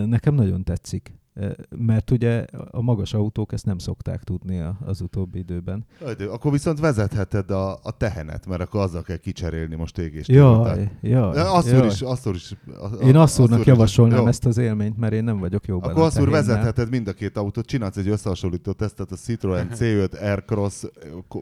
Nekem 0.06 0.34
nagyon 0.36 0.64
tetszik. 0.64 1.22
Mert 1.70 2.12
ugye 2.12 2.46
a 2.72 2.82
magas 2.82 3.14
autók 3.14 3.54
ezt 3.54 3.66
nem 3.66 3.78
szokták 3.78 4.24
tudni 4.24 4.64
az 4.86 5.02
utóbbi 5.02 5.40
időben. 5.40 5.86
De 6.18 6.26
Akkor 6.26 6.52
viszont 6.52 6.80
vezetheted 6.80 7.52
a, 7.52 7.72
a 7.84 7.92
tehenet, 7.98 8.46
mert 8.48 8.62
akkor 8.62 8.82
azzal 8.82 9.02
kell 9.02 9.18
kicserélni 9.18 9.76
most 9.76 9.98
égés. 9.98 10.28
Jaj, 10.28 10.92
jaj, 11.02 11.40
Asszúr 11.40 11.74
jaj. 11.74 11.88
is, 11.88 12.02
asszúr 12.02 12.36
is. 12.36 12.56
a- 12.68 13.04
Én 13.04 13.16
asszúrnak 13.16 13.60
is- 13.60 13.66
javasolnám 13.66 14.20
jó. 14.20 14.28
ezt 14.28 14.46
az 14.46 14.58
élményt, 14.58 14.98
mert 14.98 15.14
én 15.14 15.24
nem 15.24 15.40
vagyok 15.40 15.66
jó 15.66 15.78
Akkor 15.78 16.04
asszúr 16.04 16.30
vezetheted 16.30 16.90
mind 16.90 17.08
a 17.08 17.14
két 17.14 17.38
autót, 17.38 17.66
csinálsz 17.66 17.98
egy 17.98 18.08
összehasonlító 18.08 18.72
tesztet 18.72 19.12
a 19.12 19.16
Citroen 19.16 19.68
C5 19.80 20.22
Aircross 20.22 20.84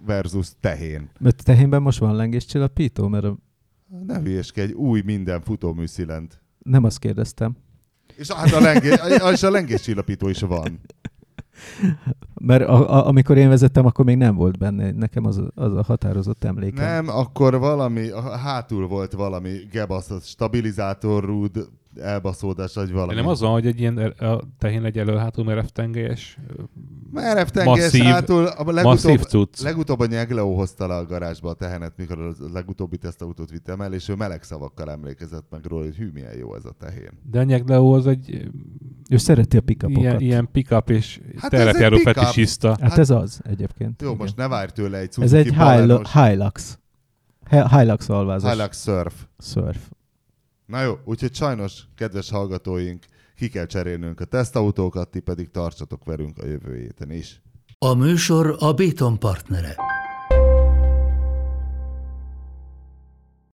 versus 0.06 0.52
tehén. 0.60 1.10
Mert 1.20 1.44
tehénben 1.44 1.82
most 1.82 2.00
van 2.00 2.16
lengéscsillapító, 2.16 3.08
mert 3.08 3.24
a, 3.24 3.38
Ne 4.06 4.20
hülyeskedj, 4.20 4.72
új 4.74 5.02
minden 5.06 5.42
futómű 5.42 5.86
szilent. 5.86 6.42
nem 6.64 6.84
azt 6.84 7.00
kérdeztem. 7.00 7.56
És 8.22 8.32
hát 8.32 8.52
a, 8.54 8.60
lengé, 8.60 8.90
és 9.32 9.44
a 9.44 9.50
lengéscsillapító 9.50 10.30
is 10.30 10.42
van. 10.42 10.80
Mert 12.34 12.64
a, 12.68 12.90
a, 12.94 13.08
amikor 13.08 13.38
én 13.38 13.50
vezettem, 13.50 13.86
akkor 13.86 14.06
még 14.06 14.18
nem 14.18 14.36
volt 14.36 14.58
benne. 14.58 14.92
Nekem 14.92 15.26
az, 15.26 15.38
a- 15.38 15.52
az 15.56 15.76
a 15.76 15.84
határozott 15.84 16.44
emlékem. 16.44 16.86
Nem, 16.86 17.08
akkor 17.10 17.60
valami, 17.60 18.10
a 18.10 18.22
hátul 18.38 18.88
volt 18.88 19.12
valami 19.14 19.52
gebaszott 19.72 20.24
stabilizátorrúd, 20.24 21.68
elbaszódás, 21.96 22.74
vagy 22.74 22.88
De 22.88 22.94
valami. 22.94 23.14
nem 23.16 23.28
az 23.28 23.40
van, 23.40 23.52
hogy 23.52 23.66
egy 23.68 23.80
ilyen 23.80 23.98
a 23.98 24.40
tehén 24.58 24.84
egy 24.86 24.98
elő-hátul 24.98 25.44
merev 25.44 25.66
tengelyes, 25.66 26.38
ö, 26.58 26.62
Merev 27.12 27.48
tengelyes 27.48 27.80
masszív- 27.84 28.04
hátul, 28.04 28.46
a 28.46 28.64
legutóbb, 28.72 28.84
masszív 28.84 29.20
cucc. 29.22 29.62
legutóbb 29.62 30.00
a 30.00 30.06
Nyegleo 30.06 30.54
hozta 30.56 30.88
le 30.88 30.96
a 30.96 31.06
garázsba 31.06 31.50
a 31.50 31.54
tehenet, 31.54 31.94
mikor 31.98 32.20
a 32.20 32.34
legutóbbi 32.54 32.98
tesztautót 32.98 33.50
vittem 33.50 33.82
el, 33.82 33.94
és 33.94 34.10
ő 34.10 34.16
meleg 34.16 34.44
szavakkal 34.44 34.92
emlékezett 34.92 35.46
meg 35.50 35.66
róla, 35.66 35.84
hogy 35.84 35.96
hű, 35.96 36.10
milyen 36.14 36.38
jó 36.38 36.56
ez 36.56 36.66
a 36.66 36.72
tehén. 36.80 37.10
De 37.32 37.40
a 37.40 37.44
Nyegleo 37.44 37.94
az 37.96 38.08
egy 38.08 38.50
Ő 39.10 39.18
szereti 39.18 39.58
a 39.58 39.62
pikapokat. 39.62 40.02
ilyen, 40.02 40.20
ilyen 40.20 40.50
pick-up 40.52 40.90
és 40.90 41.20
Hát 41.38 41.54
ez 41.54 41.60
egy 41.60 41.66
terepjáró 41.66 41.96
pick-up. 41.98 42.14
fetisista. 42.14 42.68
Hát, 42.70 42.80
Hát- 42.80 42.98
ez 42.98 43.10
az 43.10 43.40
egyébként. 43.44 44.02
Jó, 44.02 44.08
igen. 44.08 44.20
most 44.22 44.36
ne 44.36 44.48
várj 44.48 44.72
tőle 44.72 44.98
egy 44.98 45.08
Ez 45.10 45.14
Suzuki 45.14 45.38
egy 45.50 45.56
Baleno-s 45.56 46.14
Hilux. 46.14 46.30
Hilux. 46.30 46.80
Hi- 47.50 47.70
Hilux 47.80 48.10
alvázas. 48.10 48.52
Hilux 48.54 48.82
Surf. 48.84 49.14
Surf. 49.40 49.90
Na 50.66 50.82
jó, 50.82 50.98
úgyhogy 51.06 51.36
sajnos, 51.36 51.84
kedves 51.96 52.30
hallgatóink, 52.30 53.06
ki 53.36 53.50
kell 53.50 53.66
cserélnünk 53.66 54.20
a 54.20 54.26
tesztautókat, 54.26 55.10
ti 55.10 55.20
pedig 55.20 55.52
tartsatok 55.52 56.06
velünk 56.06 56.38
a 56.38 56.46
jövő 56.46 56.78
héten 56.78 57.12
is. 57.12 57.42
A 57.78 57.94
műsor 57.94 58.56
a 58.60 58.74
Béton 58.74 59.20
partnere. 59.20 59.76